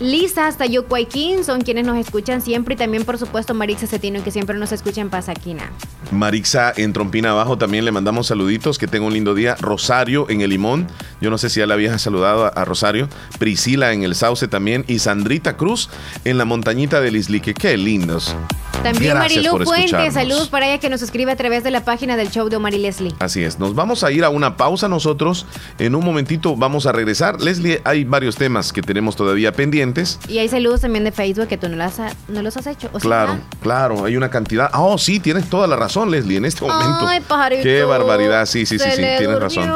Lisa 0.00 0.48
hasta 0.48 0.66
Yocuayquín, 0.66 1.44
son 1.44 1.60
quienes 1.60 1.86
nos 1.86 1.96
escuchan 1.98 2.42
siempre. 2.42 2.74
Y 2.74 2.78
también, 2.78 3.04
por 3.04 3.16
supuesto, 3.18 3.54
Marixa 3.54 3.86
Cetino, 3.86 4.24
que 4.24 4.30
siempre 4.32 4.56
nos 4.58 4.72
escucha 4.72 5.00
en 5.00 5.08
Pasaquina. 5.10 5.70
Marixa 6.14 6.72
en 6.76 6.92
Trompina 6.92 7.30
Abajo 7.30 7.58
también 7.58 7.84
le 7.84 7.92
mandamos 7.92 8.26
saluditos, 8.26 8.78
que 8.78 8.86
tenga 8.86 9.06
un 9.06 9.12
lindo 9.12 9.34
día. 9.34 9.56
Rosario 9.60 10.28
en 10.30 10.40
el 10.40 10.50
Limón, 10.50 10.86
yo 11.20 11.30
no 11.30 11.38
sé 11.38 11.50
si 11.50 11.60
ya 11.60 11.66
la 11.66 11.74
habías 11.74 12.00
saludado 12.00 12.50
a, 12.56 12.64
Rosario. 12.64 13.08
Priscila 13.38 13.92
en 13.92 14.02
el 14.02 14.14
Sauce 14.14 14.48
también. 14.48 14.84
Y 14.88 14.98
Sandrita 14.98 15.56
Cruz 15.56 15.90
en 16.24 16.38
la 16.38 16.44
montañita 16.44 17.00
del 17.00 17.16
Islique. 17.16 17.54
Qué 17.54 17.76
lindos. 17.76 18.34
También 18.82 19.14
Gracias 19.14 19.44
Marilu 19.44 19.64
Fuentes, 19.64 20.14
saludos 20.14 20.48
para 20.48 20.66
ella 20.68 20.78
que 20.78 20.90
nos 20.90 21.00
escribe 21.00 21.32
a 21.32 21.36
través 21.36 21.64
de 21.64 21.70
la 21.70 21.84
página 21.84 22.16
del 22.16 22.30
show 22.30 22.48
de 22.50 22.56
Omar 22.56 22.74
y 22.74 22.78
Leslie. 22.78 23.14
Así 23.18 23.42
es, 23.42 23.58
nos 23.58 23.74
vamos 23.74 24.04
a 24.04 24.12
ir 24.12 24.24
a 24.24 24.28
una 24.28 24.56
pausa 24.58 24.88
nosotros. 24.88 25.46
En 25.78 25.94
un 25.94 26.04
momentito 26.04 26.54
vamos 26.54 26.84
a 26.86 26.92
regresar. 26.92 27.40
Leslie, 27.40 27.80
hay 27.84 28.04
varios 28.04 28.36
temas 28.36 28.72
que 28.72 28.82
tenemos 28.82 29.16
todavía 29.16 29.52
pendientes. 29.52 30.18
Y 30.28 30.38
hay 30.38 30.48
saludos 30.48 30.82
también 30.82 31.04
de 31.04 31.12
Facebook 31.12 31.48
que 31.48 31.56
tú 31.56 31.68
no, 31.68 31.76
las 31.76 31.98
ha- 31.98 32.12
no 32.28 32.42
los 32.42 32.56
has 32.58 32.66
hecho. 32.66 32.90
¿o 32.92 33.00
sí? 33.00 33.06
Claro, 33.06 33.38
claro, 33.62 34.04
hay 34.04 34.16
una 34.16 34.30
cantidad. 34.30 34.68
Ah, 34.72 34.82
Oh, 34.84 34.98
sí, 34.98 35.18
tienes 35.18 35.48
toda 35.48 35.66
la 35.66 35.76
razón, 35.76 36.10
Leslie, 36.10 36.36
en 36.36 36.44
este 36.44 36.60
momento. 36.62 37.06
Ay, 37.08 37.20
pajarito. 37.20 37.62
Qué 37.62 37.84
barbaridad, 37.84 38.44
sí, 38.44 38.66
sí, 38.66 38.78
sí, 38.78 38.90
sí, 38.90 39.02
tienes 39.18 39.38
razón. 39.40 39.72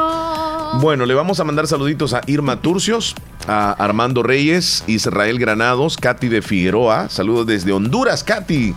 Bueno, 0.80 1.06
le 1.06 1.14
vamos 1.14 1.40
a 1.40 1.44
mandar 1.44 1.66
saluditos 1.66 2.14
a 2.14 2.20
Irma 2.28 2.60
Turcios, 2.60 3.16
a 3.48 3.72
Armando 3.72 4.22
Reyes, 4.22 4.84
Israel 4.86 5.36
Granados, 5.40 5.96
Katy 5.96 6.28
de 6.28 6.40
Figueroa. 6.40 7.08
Saludos 7.08 7.48
desde 7.48 7.72
Honduras, 7.72 8.22
Katy. 8.22 8.76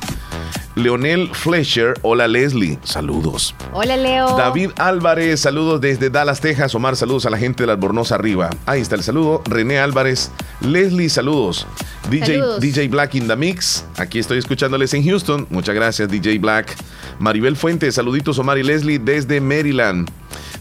Leonel 0.74 1.30
Fletcher, 1.32 1.93
hola 2.02 2.28
Leslie, 2.28 2.80
saludos. 2.84 3.54
Hola, 3.72 3.97
Leo. 3.97 4.36
David 4.36 4.72
Álvarez, 4.78 5.41
saludos 5.41 5.80
desde 5.80 6.10
Dallas, 6.10 6.41
Texas. 6.41 6.74
Omar, 6.74 6.95
saludos 6.95 7.28
a 7.28 7.30
la 7.30 7.38
gente 7.38 7.68
de 7.68 7.72
Albornoz 7.72 8.12
arriba. 8.12 8.49
Ahí 8.66 8.82
está 8.82 8.95
el 8.95 9.04
saludo. 9.04 9.43
René 9.45 9.78
Álvarez, 9.78 10.32
Leslie, 10.62 11.08
saludos. 11.08 11.68
DJ, 12.10 12.39
Saludos. 12.39 12.62
DJ 12.62 12.88
Black 12.88 13.14
in 13.14 13.28
the 13.28 13.36
Mix, 13.36 13.86
aquí 13.97 14.18
estoy 14.18 14.39
escuchándoles 14.39 14.91
en 14.95 15.06
Houston. 15.06 15.45
Muchas 15.52 15.76
gracias, 15.76 16.10
DJ 16.10 16.39
Black. 16.39 16.76
Maribel 17.20 17.56
Fuentes, 17.56 17.93
saluditos 17.93 18.39
Omar 18.39 18.58
y 18.58 18.64
Leslie 18.64 18.97
desde 18.97 19.39
Maryland. 19.39 20.10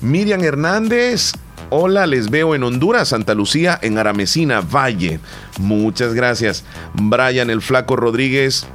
Miriam 0.00 0.42
Hernández, 0.42 1.32
hola, 1.68 2.06
les 2.06 2.30
veo 2.30 2.54
en 2.54 2.62
Honduras, 2.62 3.08
Santa 3.08 3.34
Lucía, 3.34 3.78
en 3.82 3.98
Aramecina, 3.98 4.60
Valle. 4.60 5.20
Muchas 5.58 6.14
gracias. 6.14 6.64
Brian 6.94 7.50
el 7.50 7.60
Flaco 7.60 7.96
Rodríguez, 7.96 8.66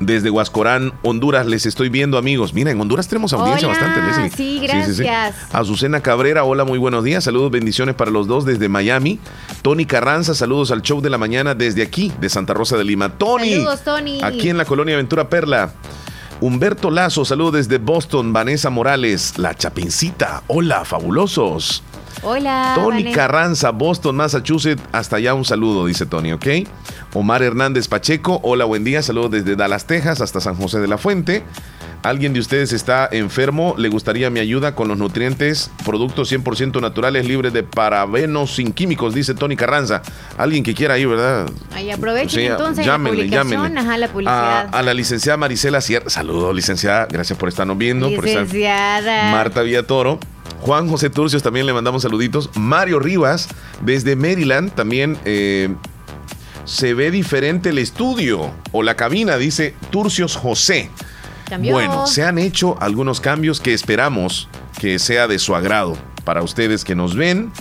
desde 0.00 0.30
Huascorán, 0.30 0.92
Honduras, 1.02 1.46
les 1.46 1.66
estoy 1.66 1.88
viendo, 1.90 2.16
amigos. 2.18 2.54
Mira, 2.54 2.70
en 2.70 2.80
Honduras 2.80 3.06
tenemos 3.08 3.32
audiencia 3.34 3.68
Hola, 3.68 3.78
bastante, 3.78 4.08
Leslie. 4.08 4.30
sí, 4.36 4.60
gracias. 4.66 5.36
Azucena 5.52 6.00
Cabrera, 6.00 6.44
hola, 6.44 6.64
muy 6.64 6.78
buenos 6.78 7.04
días. 7.04 7.24
Saludos, 7.24 7.50
bendiciones 7.50 7.94
para 7.94 8.10
los 8.10 8.26
dos 8.26 8.44
desde 8.46 8.68
Miami. 8.68 9.20
Tony 9.60 9.84
Carranza, 9.84 10.34
saludos 10.34 10.70
al 10.70 10.80
show 10.82 11.00
de 11.02 11.10
la 11.10 11.18
mañana 11.18 11.54
desde 11.54 11.82
aquí, 11.82 12.10
de 12.20 12.28
Santa 12.30 12.54
Rosa 12.54 12.76
de 12.78 12.84
Lima. 12.84 13.10
Tony, 13.18 13.50
Saludos, 13.52 13.82
Tony. 13.84 14.20
aquí 14.24 14.48
en 14.48 14.56
la 14.56 14.64
colonia 14.64 14.94
Aventura 14.94 15.28
Perla. 15.28 15.72
Humberto 16.42 16.90
Lazo, 16.90 17.24
saludos 17.24 17.52
desde 17.52 17.78
Boston. 17.78 18.32
Vanessa 18.32 18.68
Morales, 18.68 19.38
la 19.38 19.54
Chapincita. 19.54 20.42
Hola, 20.48 20.84
fabulosos. 20.84 21.84
Hola. 22.24 22.72
Tony 22.74 23.04
Vanessa. 23.04 23.16
Carranza, 23.16 23.70
Boston, 23.70 24.16
Massachusetts. 24.16 24.82
Hasta 24.90 25.16
allá 25.18 25.34
un 25.34 25.44
saludo, 25.44 25.86
dice 25.86 26.04
Tony, 26.04 26.32
¿ok? 26.32 26.46
Omar 27.14 27.44
Hernández 27.44 27.86
Pacheco, 27.86 28.40
hola, 28.42 28.64
buen 28.64 28.82
día. 28.82 29.02
Saludos 29.02 29.30
desde 29.30 29.54
Dallas, 29.54 29.86
Texas, 29.86 30.20
hasta 30.20 30.40
San 30.40 30.56
José 30.56 30.80
de 30.80 30.88
la 30.88 30.98
Fuente. 30.98 31.44
¿Alguien 32.02 32.32
de 32.32 32.40
ustedes 32.40 32.72
está 32.72 33.08
enfermo? 33.12 33.76
¿Le 33.78 33.88
gustaría 33.88 34.28
mi 34.28 34.40
ayuda 34.40 34.74
con 34.74 34.88
los 34.88 34.98
nutrientes? 34.98 35.70
Productos 35.84 36.32
100% 36.32 36.80
naturales, 36.80 37.26
libres 37.28 37.52
de 37.52 37.62
parabenos, 37.62 38.56
sin 38.56 38.72
químicos, 38.72 39.14
dice 39.14 39.34
Tony 39.34 39.54
Carranza. 39.54 40.02
Alguien 40.36 40.64
que 40.64 40.74
quiera 40.74 40.98
ir, 40.98 41.06
¿verdad? 41.06 41.48
Ahí 41.72 41.92
aprovechen 41.92 42.30
Sí, 42.40 42.46
entonces 42.46 42.84
llámenle, 42.84 43.28
la 43.28 43.42
publicación, 43.42 43.78
ajá, 43.78 43.96
la 43.98 44.06
A, 44.06 44.08
publicidad. 44.10 44.68
a 44.74 44.82
la 44.82 44.94
licenciada 44.94 45.36
Marisela 45.36 45.80
Sierra. 45.80 46.10
Saludos, 46.10 46.54
licenciada. 46.56 47.06
Gracias 47.08 47.38
por 47.38 47.48
estarnos 47.48 47.78
viendo. 47.78 48.06
por 48.14 48.26
estar- 48.26 48.42
Licenciada. 48.42 49.30
Marta 49.30 49.62
Villatoro. 49.62 50.18
Juan 50.62 50.88
José 50.88 51.08
Turcios 51.08 51.42
también 51.44 51.66
le 51.66 51.72
mandamos 51.72 52.02
saluditos. 52.02 52.50
Mario 52.54 52.98
Rivas, 52.98 53.48
desde 53.80 54.16
Maryland, 54.16 54.72
también 54.72 55.18
eh, 55.24 55.68
se 56.64 56.94
ve 56.94 57.10
diferente 57.10 57.70
el 57.70 57.78
estudio 57.78 58.50
o 58.72 58.82
la 58.82 58.94
cabina, 58.96 59.36
dice 59.36 59.74
Turcios 59.90 60.36
José. 60.36 60.90
Bueno, 61.58 62.06
se 62.06 62.24
han 62.24 62.38
hecho 62.38 62.76
algunos 62.80 63.20
cambios 63.20 63.60
que 63.60 63.74
esperamos 63.74 64.48
que 64.78 64.98
sea 64.98 65.28
de 65.28 65.38
su 65.38 65.54
agrado. 65.54 65.96
Para 66.24 66.42
ustedes 66.42 66.84
que 66.84 66.94
nos 66.94 67.16
ven, 67.16 67.52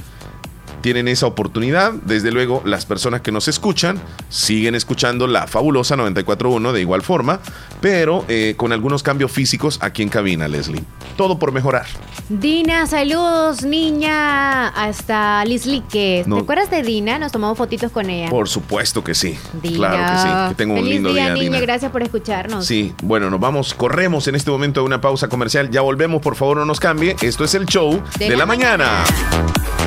tienen 0.82 1.07
esa 1.07 1.25
oportunidad. 1.25 1.93
Desde 1.93 2.32
luego, 2.32 2.61
las 2.65 2.86
personas 2.86 3.21
que 3.21 3.32
nos 3.32 3.47
escuchan 3.47 3.99
siguen 4.29 4.75
escuchando 4.75 5.27
la 5.27 5.47
fabulosa 5.47 5.95
941 5.95 6.73
de 6.73 6.82
igual 6.82 7.01
forma, 7.01 7.39
pero 7.79 8.25
eh, 8.27 8.55
con 8.57 8.71
algunos 8.71 9.03
cambios 9.03 9.32
físicos 9.32 9.79
aquí 9.82 10.01
en 10.01 10.09
cabina, 10.09 10.47
Leslie. 10.47 10.84
Todo 11.17 11.38
por 11.39 11.51
mejorar. 11.51 11.86
Dina, 12.29 12.88
saludos, 12.88 13.63
niña. 13.63 14.69
Hasta 14.69 15.43
Lislique. 15.45 16.23
No. 16.25 16.38
¿Te 16.38 16.41
acuerdas 16.43 16.71
de 16.71 16.82
Dina? 16.82 17.19
Nos 17.19 17.32
tomamos 17.32 17.57
fotitos 17.57 17.91
con 17.91 18.09
ella. 18.09 18.29
Por 18.29 18.47
supuesto 18.47 19.03
que 19.03 19.13
sí. 19.13 19.38
Dina. 19.61 19.77
Claro 19.77 20.13
que 20.13 20.21
sí. 20.21 20.49
Que 20.49 20.55
tengo 20.55 20.73
un 20.75 20.88
lindo 20.88 21.13
día, 21.13 21.25
día, 21.25 21.34
niña. 21.34 21.43
Dina. 21.43 21.59
Gracias 21.59 21.91
por 21.91 22.01
escucharnos. 22.03 22.65
Sí, 22.65 22.93
bueno, 23.03 23.29
nos 23.29 23.39
vamos, 23.39 23.73
corremos 23.73 24.27
en 24.27 24.36
este 24.36 24.51
momento 24.51 24.82
a 24.82 24.84
una 24.84 25.01
pausa 25.01 25.27
comercial. 25.27 25.69
Ya 25.69 25.82
volvemos, 25.82 26.21
por 26.21 26.36
favor, 26.36 26.57
no 26.57 26.65
nos 26.65 26.79
cambie. 26.79 27.15
Esto 27.21 27.43
es 27.43 27.55
el 27.55 27.65
show 27.65 28.01
de, 28.17 28.36
la, 28.36 28.45
mañana. 28.45 29.03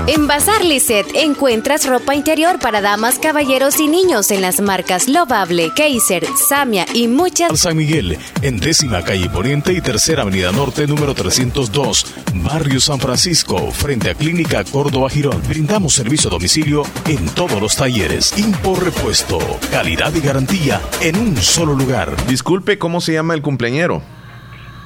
En 0.06 0.26
Bazar 0.26 0.64
Lisset 0.84 1.06
encuentras 1.14 1.86
ropa 1.86 2.14
interior 2.14 2.58
para 2.58 2.82
damas, 2.82 3.18
caballeros 3.18 3.80
y 3.80 3.88
niños 3.88 4.30
en 4.30 4.42
las 4.42 4.60
marcas 4.60 5.08
Lovable, 5.08 5.72
Kaiser, 5.74 6.26
Samia 6.36 6.84
y 6.92 7.08
muchas. 7.08 7.58
San 7.58 7.74
Miguel, 7.74 8.18
en 8.42 8.60
décima 8.60 9.02
calle 9.02 9.30
Poniente 9.30 9.72
y 9.72 9.80
tercera 9.80 10.20
avenida 10.20 10.52
Norte, 10.52 10.86
número 10.86 11.14
302, 11.14 12.14
Barrio 12.34 12.80
San 12.80 13.00
Francisco, 13.00 13.70
frente 13.70 14.10
a 14.10 14.14
Clínica 14.14 14.62
Córdoba 14.62 15.08
Girón. 15.08 15.40
Brindamos 15.48 15.94
servicio 15.94 16.28
a 16.28 16.32
domicilio 16.32 16.82
en 17.08 17.30
todos 17.30 17.62
los 17.62 17.76
talleres. 17.76 18.36
Impor 18.36 18.84
repuesto, 18.84 19.38
calidad 19.70 20.14
y 20.14 20.20
garantía 20.20 20.82
en 21.00 21.16
un 21.16 21.38
solo 21.38 21.72
lugar. 21.72 22.14
Disculpe, 22.26 22.76
¿cómo 22.76 23.00
se 23.00 23.14
llama 23.14 23.32
el 23.32 23.40
cumpleañero? 23.40 24.02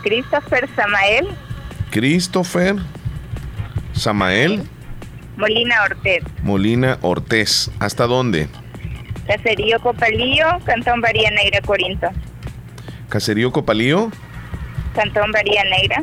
Christopher 0.05 0.68
Samael 0.76 1.26
Christopher 1.90 2.76
Samael 3.94 4.62
Molina 5.39 5.82
Ortez, 5.84 6.22
Molina 6.43 6.99
Ortez. 7.01 7.70
¿Hasta 7.78 8.07
dónde? 8.07 8.49
Caserío 9.26 9.78
Copalillo, 9.80 10.47
Cantón 10.64 11.01
Varía 11.01 11.30
Negra, 11.30 11.61
Corinto. 11.64 12.09
Caserío 13.09 13.53
Copalío 13.53 14.11
Cantón 14.95 15.30
Varía 15.32 15.62
Negra. 15.64 16.03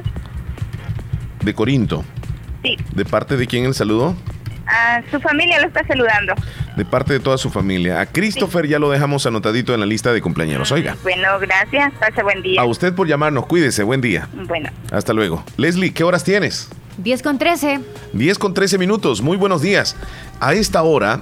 de 1.44 1.54
Corinto. 1.54 2.04
Sí, 2.64 2.78
¿De 2.96 3.04
parte 3.06 3.36
de 3.38 3.46
quién 3.46 3.66
el 3.66 3.74
saludo? 3.76 4.16
a 4.68 5.00
su 5.12 5.20
familia 5.20 5.60
lo 5.62 5.68
está 5.68 5.86
saludando. 5.86 6.34
De 6.76 6.86
parte 6.86 7.14
de 7.14 7.20
toda 7.20 7.38
su 7.38 7.52
familia. 7.52 8.00
A 8.02 8.06
Christopher 8.08 8.66
ya 8.68 8.80
lo 8.80 8.90
dejamos 8.90 9.26
anotadito 9.28 9.74
en 9.76 9.80
la 9.82 9.86
lista 9.86 10.12
de 10.12 10.22
cumpleaños. 10.22 10.72
Oiga. 10.72 10.96
Bueno, 11.04 11.28
gracias. 11.40 11.94
Pase 12.00 12.24
buen 12.24 12.42
día. 12.42 12.62
A 12.62 12.66
usted 12.66 12.94
por 12.96 13.08
llamarnos. 13.08 13.46
Cuídese. 13.46 13.84
Buen 13.84 14.02
día. 14.02 14.28
Bueno. 14.48 14.70
Hasta 14.92 15.14
luego. 15.14 15.44
Leslie, 15.58 15.94
¿qué 15.94 16.04
horas 16.04 16.24
tienes? 16.24 16.70
10 16.98 17.22
con 17.22 17.38
13. 17.38 17.80
10 18.14 18.40
con 18.40 18.54
13 18.54 18.78
minutos. 18.78 19.22
Muy 19.22 19.38
buenos 19.38 19.62
días. 19.62 19.96
A 20.40 20.54
esta 20.54 20.84
hora, 20.84 21.22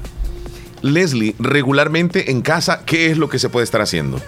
Leslie, 0.82 1.36
regularmente 1.40 2.32
en 2.32 2.42
casa, 2.42 2.84
¿qué 2.86 3.12
es 3.12 3.18
lo 3.18 3.30
que 3.30 3.40
se 3.40 3.50
puede 3.50 3.64
estar 3.64 3.82
haciendo? 3.82 4.20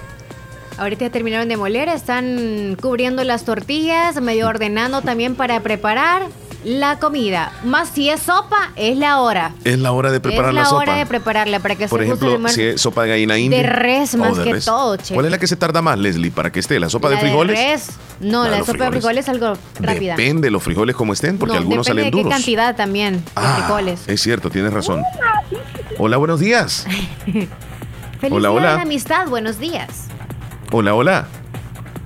Ahorita 0.77 1.05
ya 1.05 1.11
terminaron 1.11 1.47
de 1.47 1.55
moler, 1.55 1.87
están 1.87 2.77
cubriendo 2.81 3.23
las 3.23 3.45
tortillas, 3.45 4.21
medio 4.21 4.47
ordenando 4.47 5.01
también 5.01 5.35
para 5.35 5.61
preparar 5.61 6.23
la 6.66 6.97
comida. 6.99 7.51
Más 7.63 7.89
si 7.89 8.09
es 8.09 8.22
sopa, 8.24 8.72
es 8.76 8.97
la 8.97 9.20
hora. 9.22 9.53
Es 9.63 9.78
la 9.80 9.91
hora 9.91 10.11
de 10.11 10.20
preparar 10.20 10.49
es 10.49 10.55
la, 10.55 10.61
la 10.63 10.66
sopa. 10.68 10.82
hora 10.82 10.95
de 10.95 11.05
prepararla 11.05 11.59
para 11.59 11.76
que 11.76 11.88
Por 11.88 11.99
se 11.99 12.05
ejemplo, 12.05 12.49
si 12.49 12.63
es 12.63 12.82
sopa 12.82 13.03
de 13.03 13.09
gallina 13.09 13.38
india. 13.38 13.59
De 13.59 13.63
res 13.70 14.16
más 14.16 14.36
de 14.36 14.43
que 14.43 14.53
res. 14.53 14.66
todo, 14.66 14.97
che. 14.97 15.13
¿Cuál 15.13 15.28
es 15.28 15.32
la 15.32 15.38
que 15.38 15.45
se 15.47 15.55
tarda 15.55 15.82
más, 15.84 15.97
Leslie, 15.99 16.32
para 16.32 16.51
que 16.51 16.59
esté? 16.59 16.80
¿La 16.80 16.89
sopa 16.89 17.09
La 17.09 17.16
de 17.16 17.22
frijoles? 17.22 17.57
res. 17.57 17.89
No, 18.20 18.43
Ah, 18.43 18.49
la 18.49 18.63
sopa 18.66 18.86
de 18.86 18.91
frijoles 18.91 19.26
es 19.26 19.30
algo 19.30 19.53
rápida. 19.80 20.16
Depende 20.16 20.47
de 20.47 20.51
los 20.51 20.63
frijoles 20.63 20.95
como 20.95 21.13
estén, 21.13 21.38
porque 21.38 21.53
no, 21.53 21.59
algunos 21.61 21.86
salen 21.88 22.05
de 22.05 22.11
qué 22.11 22.18
duros. 22.18 22.34
cantidad 22.34 22.76
también 22.76 23.18
de 23.24 23.32
Ah, 23.36 23.55
frijoles. 23.59 24.01
es 24.07 24.22
cierto, 24.22 24.49
tienes 24.49 24.74
razón. 24.74 25.03
Hola, 25.99 26.18
buenos 26.18 26.39
días. 26.39 26.86
Feliz 27.26 27.49
hola, 28.32 28.49
hola. 28.51 28.70
de 28.72 28.76
la 28.78 28.82
amistad, 28.82 29.28
buenos 29.28 29.59
días. 29.59 30.07
Hola, 30.72 30.95
hola. 30.95 31.28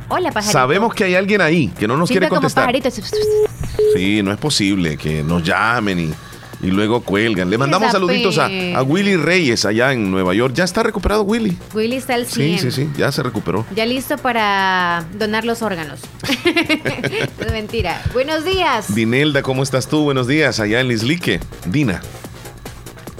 Hola, 0.09 0.31
pajarito. 0.31 0.51
Sabemos 0.51 0.93
que 0.93 1.03
hay 1.05 1.15
alguien 1.15 1.39
ahí 1.39 1.67
que 1.69 1.87
no 1.87 1.95
nos 1.95 2.09
quiere 2.09 2.27
como 2.27 2.41
contestar. 2.41 2.63
pajarito. 2.65 2.89
Sí, 3.93 4.21
no 4.23 4.31
es 4.31 4.37
posible 4.37 4.97
que 4.97 5.23
nos 5.23 5.43
llamen 5.43 5.99
y, 5.99 6.13
y 6.65 6.71
luego 6.71 7.01
cuelgan. 7.01 7.49
Le 7.49 7.57
mandamos 7.57 7.91
saluditos 7.91 8.37
a, 8.37 8.47
a 8.75 8.83
Willy 8.83 9.15
Reyes 9.15 9.65
allá 9.65 9.93
en 9.93 10.11
Nueva 10.11 10.33
York. 10.33 10.53
Ya 10.53 10.63
está 10.63 10.83
recuperado 10.83 11.23
Willy. 11.23 11.57
Willy 11.73 11.95
está 11.95 12.15
al 12.15 12.25
100. 12.25 12.59
Sí, 12.59 12.71
sí, 12.71 12.71
sí, 12.71 12.89
ya 12.97 13.11
se 13.11 13.23
recuperó. 13.23 13.65
Ya 13.75 13.85
listo 13.85 14.17
para 14.17 15.05
donar 15.17 15.45
los 15.45 15.61
órganos. 15.61 15.99
es 16.45 17.51
mentira. 17.51 18.01
Buenos 18.13 18.45
días. 18.45 18.93
Dinelda, 18.93 19.41
¿cómo 19.41 19.63
estás 19.63 19.87
tú? 19.87 20.03
Buenos 20.03 20.27
días, 20.27 20.59
allá 20.59 20.79
en 20.79 20.87
Lislique. 20.87 21.39
Dina. 21.65 22.01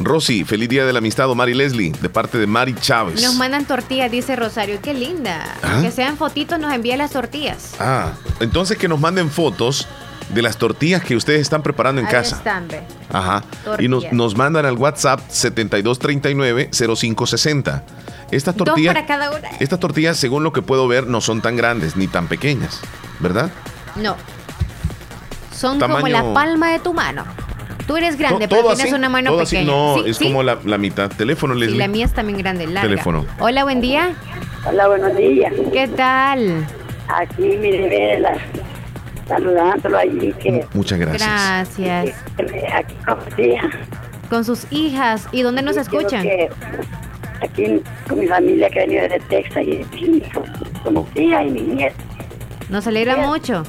Rosy, 0.01 0.45
feliz 0.45 0.69
día 0.69 0.85
de 0.85 0.93
la 0.93 0.99
amistad, 0.99 1.27
Mari 1.27 1.53
Leslie, 1.53 1.91
de 1.91 2.09
parte 2.09 2.37
de 2.37 2.47
Mari 2.47 2.73
Chávez. 2.75 3.21
Nos 3.21 3.35
mandan 3.35 3.65
tortillas, 3.65 4.09
dice 4.09 4.35
Rosario. 4.35 4.79
Qué 4.81 4.93
linda. 4.93 5.57
Ah. 5.61 5.79
Que 5.81 5.91
sean 5.91 6.15
fotitos, 6.15 6.57
nos 6.57 6.73
envía 6.73 6.95
las 6.95 7.11
tortillas. 7.11 7.73
Ah, 7.79 8.13
entonces 8.39 8.77
que 8.77 8.87
nos 8.87 8.99
manden 8.99 9.29
fotos 9.29 9.87
de 10.29 10.41
las 10.41 10.57
tortillas 10.57 11.03
que 11.03 11.15
ustedes 11.15 11.41
están 11.41 11.61
preparando 11.63 12.01
en 12.01 12.07
Ahí 12.07 12.13
casa. 12.13 12.37
están, 12.37 12.67
ve. 12.67 12.81
Ajá. 13.11 13.43
Y 13.79 13.87
nos, 13.87 14.11
nos 14.13 14.35
mandan 14.37 14.65
al 14.65 14.75
WhatsApp 14.77 15.19
7239-0560. 15.29 17.81
Estas 18.31 18.55
Dos 18.55 18.65
tortillas, 18.67 18.93
para 18.93 19.07
cada 19.07 19.31
una. 19.31 19.49
estas 19.59 19.79
tortillas, 19.79 20.17
según 20.17 20.43
lo 20.43 20.53
que 20.53 20.61
puedo 20.61 20.87
ver, 20.87 21.07
no 21.07 21.19
son 21.21 21.41
tan 21.41 21.55
grandes 21.55 21.95
ni 21.95 22.07
tan 22.07 22.27
pequeñas, 22.27 22.79
¿verdad? 23.19 23.49
No. 23.95 24.15
Son 25.51 25.79
como 25.79 26.07
la 26.07 26.31
palma 26.33 26.69
de 26.71 26.77
tu 26.79 26.93
mano. 26.93 27.25
Tú 27.87 27.97
eres 27.97 28.17
grande, 28.19 28.47
To- 28.47 28.49
pero 28.49 28.61
todo 28.61 28.75
tienes 28.75 28.93
así, 28.93 28.99
una 28.99 29.09
mano 29.09 29.31
todo 29.31 29.41
así. 29.41 29.55
pequeña. 29.55 29.71
No, 29.75 29.95
Sí, 30.03 30.09
es 30.11 30.17
sí. 30.17 30.25
como 30.25 30.43
la, 30.43 30.59
la 30.63 30.77
mitad. 30.77 31.09
Teléfono, 31.09 31.55
Y 31.55 31.61
Leslie. 31.61 31.79
la 31.79 31.87
mía 31.87 32.05
es 32.05 32.13
también 32.13 32.37
grande, 32.37 32.67
larga. 32.67 32.87
Teléfono. 32.87 33.25
Hola, 33.39 33.63
buen 33.63 33.81
día. 33.81 34.11
Hola, 34.67 34.87
buenos 34.89 35.17
días. 35.17 35.51
¿Qué 35.73 35.87
tal? 35.87 36.67
Aquí, 37.07 37.57
mire, 37.59 37.89
Vela, 37.89 38.37
saludándolo 39.29 39.97
allí, 39.97 40.33
que 40.33 40.65
Muchas 40.73 40.99
gracias. 40.99 41.77
Gracias. 41.77 42.15
aquí 42.75 42.95
con 43.05 43.19
tía. 43.35 43.61
Con 44.29 44.43
sus 44.43 44.67
hijas. 44.71 45.27
¿Y 45.31 45.41
dónde 45.43 45.61
nos 45.61 45.77
escuchan? 45.77 46.21
que 46.23 46.49
aquí 47.41 47.81
con 48.07 48.19
mi 48.19 48.27
familia 48.27 48.69
que 48.69 48.79
ha 48.79 48.83
venido 48.85 49.03
desde 49.03 49.19
Texas 49.21 49.63
y 49.63 49.85
y 49.95 50.21
con 50.83 50.93
mi 50.93 51.03
tía 51.13 51.43
y 51.43 51.49
mi 51.51 51.61
nieta. 51.61 51.95
Nos 52.69 52.85
alegra 52.87 53.13
Quiero- 53.15 53.29
mucho. 53.29 53.63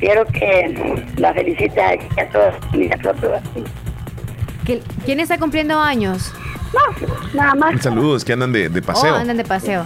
Quiero 0.00 0.24
que 0.26 1.04
la 1.18 1.32
felicite 1.34 1.80
a, 1.80 1.90
a 1.90 1.96
que 1.96 2.98
lo 3.02 3.34
así. 3.36 3.64
¿Qué- 4.64 4.82
¿Quién 5.04 5.20
está 5.20 5.38
cumpliendo 5.38 5.78
años? 5.78 6.32
No, 6.72 7.34
nada 7.34 7.54
más. 7.54 7.80
Saludos 7.82 8.24
que 8.24 8.32
andan 8.32 8.52
de, 8.52 8.68
de 8.68 8.82
paseo. 8.82 9.14
Oh, 9.14 9.18
andan 9.18 9.36
de 9.36 9.44
paseo. 9.44 9.84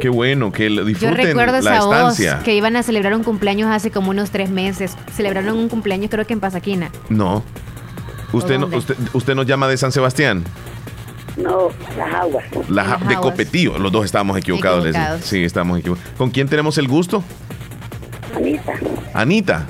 Qué 0.00 0.08
bueno, 0.08 0.52
que 0.52 0.70
lo 0.70 0.82
Yo 0.82 0.86
disfruten 0.86 1.16
recuerdo 1.16 1.60
la 1.60 1.76
esa 1.76 1.84
voz 1.84 1.96
estancia. 2.18 2.40
que 2.44 2.54
iban 2.54 2.76
a 2.76 2.82
celebrar 2.82 3.14
un 3.14 3.24
cumpleaños 3.24 3.70
hace 3.70 3.90
como 3.90 4.10
unos 4.10 4.30
tres 4.30 4.50
meses. 4.50 4.96
Celebraron 5.14 5.56
un 5.56 5.68
cumpleaños 5.68 6.10
creo 6.10 6.26
que 6.26 6.32
en 6.32 6.40
Pasaquina. 6.40 6.90
No. 7.08 7.42
Usted, 8.32 8.58
no, 8.58 8.66
usted, 8.66 8.96
usted 9.12 9.34
nos 9.34 9.46
llama 9.46 9.68
de 9.68 9.76
San 9.76 9.92
Sebastián. 9.92 10.44
No, 11.36 11.68
las 11.98 12.14
aguas. 12.14 12.44
La, 12.68 12.82
Las 12.84 13.00
de 13.00 13.14
Aguas. 13.14 13.30
Copetillo. 13.30 13.78
Los 13.78 13.92
dos 13.92 14.04
estábamos 14.04 14.36
equivocados. 14.38 14.84
Equivocados. 14.86 15.22
Sí, 15.24 15.44
estamos 15.44 15.78
equivocados. 15.78 16.10
¿Con 16.16 16.30
quién 16.30 16.48
tenemos 16.48 16.78
el 16.78 16.88
gusto? 16.88 17.22
Anita. 18.34 18.72
Anita. 19.14 19.66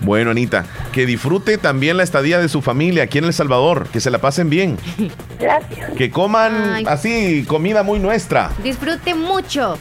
Bueno, 0.00 0.30
Anita, 0.30 0.64
que 0.92 1.06
disfrute 1.06 1.58
también 1.58 1.96
la 1.96 2.02
estadía 2.02 2.38
de 2.38 2.48
su 2.48 2.62
familia 2.62 3.04
aquí 3.04 3.18
en 3.18 3.24
El 3.24 3.32
Salvador. 3.32 3.88
Que 3.88 4.00
se 4.00 4.10
la 4.10 4.18
pasen 4.18 4.50
bien. 4.50 4.78
Gracias. 5.40 5.90
Que 5.96 6.10
coman 6.10 6.72
Ay. 6.74 6.84
así, 6.86 7.44
comida 7.46 7.82
muy 7.82 7.98
nuestra. 7.98 8.50
Disfrute 8.62 9.14
mucho. 9.14 9.78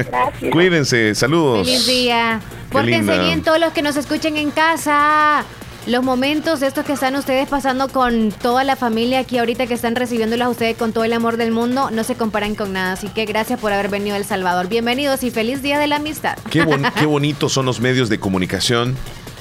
Cuídense, 0.52 1.14
saludos. 1.14 1.66
Feliz 1.66 1.86
día. 1.86 2.40
Pórtense 2.70 3.18
bien 3.18 3.42
todos 3.42 3.60
los 3.60 3.72
que 3.72 3.82
nos 3.82 3.96
escuchen 3.96 4.36
en 4.36 4.50
casa. 4.50 5.44
Los 5.86 6.04
momentos 6.04 6.62
estos 6.62 6.84
que 6.84 6.92
están 6.92 7.16
ustedes 7.16 7.48
pasando 7.48 7.88
con 7.88 8.30
toda 8.30 8.62
la 8.62 8.76
familia 8.76 9.18
aquí 9.18 9.38
ahorita 9.38 9.66
que 9.66 9.74
están 9.74 9.96
recibiéndolos 9.96 10.46
a 10.46 10.50
ustedes 10.50 10.76
con 10.76 10.92
todo 10.92 11.02
el 11.02 11.12
amor 11.12 11.36
del 11.36 11.50
mundo 11.50 11.90
no 11.90 12.04
se 12.04 12.14
comparan 12.14 12.54
con 12.54 12.72
nada. 12.72 12.92
Así 12.92 13.08
que 13.08 13.24
gracias 13.24 13.58
por 13.58 13.72
haber 13.72 13.88
venido 13.88 14.14
a 14.14 14.18
El 14.18 14.24
Salvador. 14.24 14.68
Bienvenidos 14.68 15.24
y 15.24 15.32
feliz 15.32 15.60
día 15.60 15.80
de 15.80 15.88
la 15.88 15.96
amistad. 15.96 16.38
Qué, 16.50 16.62
bon- 16.64 16.84
qué 16.98 17.04
bonitos 17.06 17.52
son 17.52 17.66
los 17.66 17.80
medios 17.80 18.08
de 18.08 18.20
comunicación, 18.20 18.96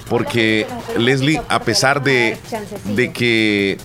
porque 0.10 0.66
Leslie, 0.98 1.40
a 1.48 1.60
pesar 1.62 2.02
de, 2.02 2.40
de 2.86 3.14
que 3.14 3.78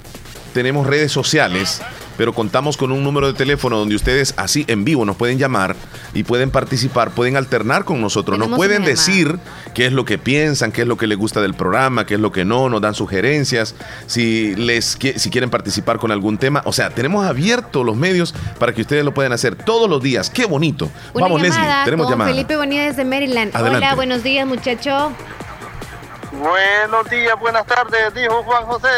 tenemos 0.55 0.87
redes 0.87 1.13
sociales, 1.13 1.83
pero 2.17 2.33
contamos 2.33 2.77
con 2.77 2.93
un 2.93 3.03
número 3.03 3.27
de 3.27 3.35
teléfono 3.35 3.79
donde 3.79 3.95
ustedes 3.95 4.35
así 4.37 4.65
en 4.69 4.85
vivo 4.85 5.05
nos 5.05 5.17
pueden 5.17 5.39
llamar 5.39 5.77
y 6.15 6.23
pueden 6.23 6.51
participar, 6.51 7.11
pueden 7.11 7.37
alternar 7.37 7.85
con 7.85 8.01
nosotros, 8.01 8.39
nos 8.39 8.51
pueden 8.51 8.85
decir 8.85 9.39
qué 9.75 9.87
es 9.87 9.93
lo 9.93 10.05
que 10.05 10.19
piensan, 10.19 10.73
qué 10.73 10.83
es 10.83 10.89
lo 10.89 10.97
que 10.97 11.07
les 11.07 11.19
gusta 11.19 11.41
del 11.41 11.55
programa, 11.55 12.07
qué 12.07 12.15
es 12.15 12.21
lo 12.21 12.33
que 12.33 12.45
no, 12.45 12.69
nos 12.69 12.81
dan 12.81 12.95
sugerencias, 12.95 13.75
si 14.07 14.55
les 14.57 14.97
si 15.17 15.31
quieren 15.31 15.51
participar 15.51 15.99
con 15.99 16.11
algún 16.11 16.39
tema, 16.39 16.63
o 16.65 16.73
sea, 16.73 16.91
tenemos 16.91 17.27
abiertos 17.27 17.85
los 17.85 17.97
medios 17.97 18.35
para 18.59 18.73
que 18.73 18.83
ustedes 18.83 19.05
lo 19.05 19.13
puedan 19.13 19.33
hacer 19.33 19.57
todos 19.57 19.89
los 19.89 20.03
días. 20.03 20.31
Qué 20.31 20.47
bonito. 20.47 20.91
Una 21.15 21.25
Vamos, 21.25 21.43
llamada 21.43 21.61
Leslie, 21.61 21.85
tenemos 21.85 22.07
con 22.07 22.13
llamada. 22.13 22.31
Felipe 22.31 22.57
Bonilla 22.57 22.85
desde 22.85 23.05
Maryland. 23.05 23.55
Adelante. 23.55 23.87
Hola, 23.87 23.95
buenos 23.95 24.23
días, 24.23 24.47
muchacho. 24.47 25.13
Buenos 26.33 27.09
días, 27.09 27.39
buenas 27.41 27.67
tardes, 27.67 28.13
dijo 28.15 28.43
Juan 28.43 28.65
José. 28.65 28.89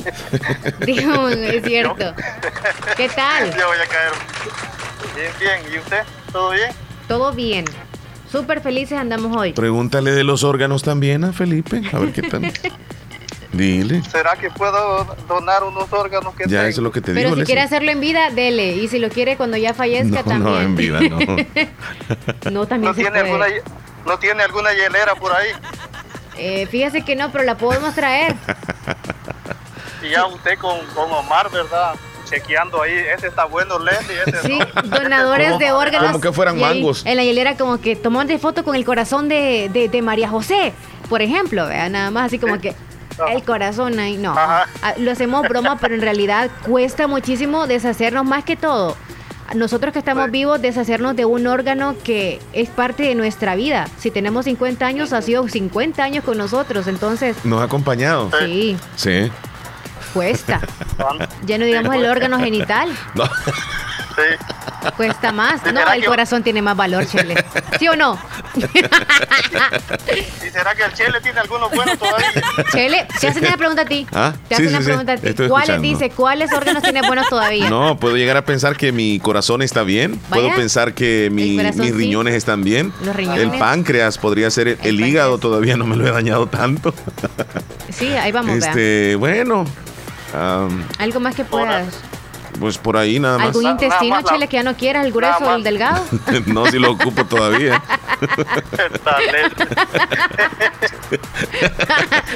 Dijo, 0.86 1.28
es 1.28 1.64
cierto. 1.64 2.14
¿Qué 2.96 3.08
tal? 3.08 3.50
Ya 3.56 3.66
voy 3.66 3.76
a 3.78 3.86
caer. 3.88 4.12
Bien, 5.16 5.32
bien. 5.40 5.74
¿Y 5.74 5.78
usted? 5.78 6.02
¿Todo 6.32 6.50
bien? 6.50 6.70
Todo 7.08 7.32
bien. 7.32 7.64
Súper 8.30 8.60
felices 8.60 8.98
andamos 8.98 9.36
hoy. 9.36 9.52
Pregúntale 9.52 10.12
de 10.12 10.22
los 10.24 10.44
órganos 10.44 10.82
también 10.82 11.24
a 11.24 11.32
Felipe, 11.32 11.82
a 11.92 11.98
ver 11.98 12.12
qué 12.12 12.22
tal. 12.22 12.52
Dile. 13.52 14.00
¿Será 14.04 14.36
que 14.36 14.48
puedo 14.50 15.04
donar 15.26 15.64
unos 15.64 15.92
órganos 15.92 16.32
que 16.36 16.44
Ya 16.44 16.48
tengo? 16.58 16.62
eso 16.68 16.80
es 16.80 16.84
lo 16.84 16.92
que 16.92 17.00
te 17.00 17.08
Pero 17.12 17.18
digo, 17.18 17.30
si 17.30 17.40
Leslie. 17.40 17.46
quiere 17.46 17.60
hacerlo 17.62 17.90
en 17.90 18.00
vida, 18.00 18.30
dele. 18.30 18.74
Y 18.76 18.86
si 18.86 19.00
lo 19.00 19.08
quiere 19.08 19.36
cuando 19.36 19.56
ya 19.56 19.74
fallezca, 19.74 20.22
No, 20.22 20.24
también. 20.24 20.42
no, 20.44 20.60
en 20.60 20.76
vida, 20.76 21.00
no. 21.00 21.18
no, 22.52 22.66
también 22.66 22.92
¿No 22.92 22.94
se 22.94 23.00
tiene, 23.00 23.20
puede. 23.24 23.44
alguna, 23.44 23.46
¿No 24.06 24.18
tiene 24.20 24.42
alguna 24.44 24.72
hielera 24.72 25.16
por 25.16 25.32
ahí? 25.32 25.48
Eh, 26.38 26.66
fíjese 26.70 27.02
que 27.04 27.16
no, 27.16 27.32
pero 27.32 27.42
la 27.42 27.56
podemos 27.58 27.92
traer. 27.96 28.36
Y 30.02 30.10
ya 30.10 30.26
usted 30.26 30.58
con, 30.58 30.78
con 30.94 31.10
Omar, 31.12 31.50
¿verdad? 31.50 31.94
Chequeando 32.28 32.82
ahí, 32.82 32.92
ese 32.92 33.26
está 33.26 33.44
bueno, 33.44 33.78
Leslie, 33.78 34.16
ese 34.24 34.42
Sí, 34.46 34.58
no. 34.58 34.82
donadores 34.98 35.58
de 35.58 35.72
órganos. 35.72 36.08
como 36.12 36.20
que 36.20 36.32
fueran 36.32 36.56
ahí, 36.56 36.60
mangos. 36.80 37.04
En 37.04 37.16
la 37.16 37.24
hielera 37.24 37.56
como 37.56 37.80
que 37.80 37.96
tomó 37.96 38.24
de 38.24 38.38
foto 38.38 38.62
con 38.64 38.76
el 38.76 38.84
corazón 38.84 39.28
de, 39.28 39.68
de, 39.72 39.88
de 39.88 40.02
María 40.02 40.28
José, 40.28 40.72
por 41.08 41.22
ejemplo, 41.22 41.66
¿vea? 41.66 41.88
nada 41.88 42.10
más 42.10 42.26
así 42.26 42.38
como 42.38 42.58
que 42.60 42.74
el 43.34 43.42
corazón 43.42 43.98
ahí, 43.98 44.16
no. 44.16 44.34
Ah, 44.36 44.64
Lo 44.98 45.10
hacemos 45.10 45.42
broma, 45.48 45.76
pero 45.80 45.94
en 45.94 46.00
realidad 46.02 46.50
cuesta 46.64 47.06
muchísimo 47.08 47.66
deshacernos 47.66 48.24
más 48.24 48.44
que 48.44 48.56
todo. 48.56 48.96
Nosotros 49.54 49.92
que 49.92 49.98
estamos 49.98 50.30
vivos, 50.30 50.62
deshacernos 50.62 51.16
de 51.16 51.24
un 51.24 51.48
órgano 51.48 51.96
que 52.04 52.38
es 52.52 52.70
parte 52.70 53.02
de 53.02 53.16
nuestra 53.16 53.56
vida. 53.56 53.88
Si 53.98 54.12
tenemos 54.12 54.44
50 54.44 54.86
años, 54.86 55.12
ha 55.12 55.20
sido 55.22 55.46
50 55.48 56.02
años 56.04 56.22
con 56.24 56.38
nosotros, 56.38 56.86
entonces 56.86 57.36
Nos 57.44 57.60
ha 57.60 57.64
acompañado. 57.64 58.30
sí, 58.38 58.76
Sí. 58.94 59.32
Cuesta. 60.12 60.60
Ya 61.46 61.58
no 61.58 61.64
digamos 61.64 61.94
el 61.94 62.06
órgano 62.06 62.38
genital. 62.40 62.88
No. 63.14 64.92
Cuesta 64.96 65.32
más. 65.32 65.62
No, 65.62 65.68
¿Será 65.80 65.94
el 65.94 66.00
que- 66.02 66.06
corazón 66.08 66.42
tiene 66.42 66.60
más 66.60 66.76
valor, 66.76 67.06
Chele. 67.06 67.42
¿Sí 67.78 67.88
o 67.88 67.96
no? 67.96 68.18
¿Y 68.54 70.50
será 70.50 70.74
que 70.74 70.82
el 70.84 70.92
Chele 70.94 71.20
tiene 71.22 71.40
algunos 71.40 71.70
buenos 71.70 71.98
todavía? 71.98 72.26
Chele, 72.72 73.06
te 73.20 73.28
hacen 73.28 73.44
una 73.44 73.56
pregunta 73.56 73.82
a 73.82 73.84
ti. 73.86 74.06
Ah, 74.12 74.34
Te 74.48 74.56
sí, 74.56 74.62
hacen 74.62 74.68
sí, 74.68 74.74
una 74.74 74.80
sí. 74.80 74.84
pregunta 74.86 75.12
a 75.12 75.16
ti. 75.16 75.28
Estoy 75.28 75.48
¿Cuáles 75.48 75.68
escuchando. 75.70 75.88
dice? 75.98 76.10
¿Cuáles 76.10 76.52
órganos 76.52 76.82
tiene 76.82 77.02
buenos 77.02 77.28
todavía? 77.28 77.70
No, 77.70 77.98
puedo 77.98 78.16
llegar 78.16 78.36
a 78.36 78.44
pensar 78.44 78.76
que 78.76 78.92
mi 78.92 79.20
corazón 79.20 79.62
está 79.62 79.82
bien. 79.84 80.20
Vaya. 80.28 80.42
Puedo 80.42 80.56
pensar 80.56 80.92
que 80.94 81.28
mi- 81.32 81.56
corazón 81.56 81.80
mis 81.80 81.90
sí. 81.90 81.96
riñones 81.96 82.34
están 82.34 82.62
bien. 82.64 82.92
Los 83.04 83.14
riñones. 83.16 83.42
El 83.42 83.50
páncreas 83.58 84.18
podría 84.18 84.50
ser. 84.50 84.68
El, 84.68 84.78
el 84.82 85.00
hígado 85.00 85.38
todavía 85.38 85.76
no 85.76 85.86
me 85.86 85.96
lo 85.96 86.06
he 86.06 86.10
dañado 86.10 86.46
tanto. 86.46 86.92
Sí, 87.90 88.08
ahí 88.08 88.32
vamos, 88.32 88.58
vea. 88.58 88.68
este, 88.68 89.16
bueno. 89.16 89.64
Am, 90.34 90.84
Algo 90.98 91.20
más 91.20 91.34
que 91.34 91.44
puedas. 91.44 92.00
Pues 92.58 92.78
por 92.78 92.96
ahí 92.96 93.20
nada 93.20 93.38
más. 93.38 93.46
¿Algún 93.48 93.64
intestino, 93.64 94.20
Chele, 94.22 94.48
que 94.48 94.56
ya 94.56 94.62
no 94.64 94.74
quieras? 94.74 95.06
¿El 95.06 95.12
grueso 95.12 95.44
o 95.44 95.54
el 95.54 95.62
delgado? 95.62 96.04
no, 96.46 96.66
si 96.66 96.78
lo 96.78 96.92
ocupo 96.92 97.24
todavía. 97.24 97.80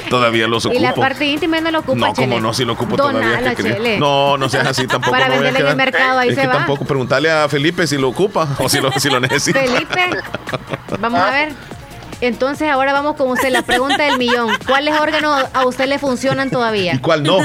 todavía 0.09 0.47
los 0.47 0.65
ocupo. 0.65 0.79
Y 0.79 0.83
la 0.83 0.93
parte 0.95 1.25
íntima 1.25 1.59
no 1.61 1.71
lo 1.71 1.79
ocupa, 1.79 2.07
No, 2.07 2.13
como 2.13 2.39
no, 2.39 2.53
si 2.53 2.65
lo 2.65 2.73
ocupo 2.73 2.95
todavía. 2.95 3.99
No, 3.99 4.37
no 4.37 4.49
seas 4.49 4.67
así 4.67 4.87
tampoco. 4.87 5.11
Para 5.11 5.29
venderla 5.29 5.59
en 5.59 5.67
el 5.67 5.75
mercado, 5.75 6.19
ahí 6.19 6.29
es 6.29 6.35
se 6.35 6.41
que 6.41 6.47
va. 6.47 6.53
tampoco 6.53 6.85
preguntarle 6.85 7.29
a 7.31 7.47
Felipe 7.49 7.85
si 7.85 7.97
lo 7.97 8.09
ocupa 8.09 8.47
o 8.59 8.69
si 8.69 8.79
lo, 8.79 8.91
si 8.93 9.09
lo 9.09 9.19
necesita. 9.21 9.59
Felipe, 9.59 10.01
vamos 10.99 11.19
a 11.19 11.31
ver. 11.31 11.53
Entonces 12.21 12.69
ahora 12.69 12.93
vamos 12.93 13.15
con 13.17 13.29
usted, 13.29 13.49
la 13.49 13.61
pregunta 13.61 14.03
del 14.03 14.17
millón. 14.17 14.49
¿Cuáles 14.65 14.99
órganos 14.99 15.45
a 15.53 15.65
usted 15.65 15.85
le 15.87 15.99
funcionan 15.99 16.49
todavía? 16.49 16.93
¿Y 16.95 16.99
cuál 16.99 17.23
no? 17.23 17.39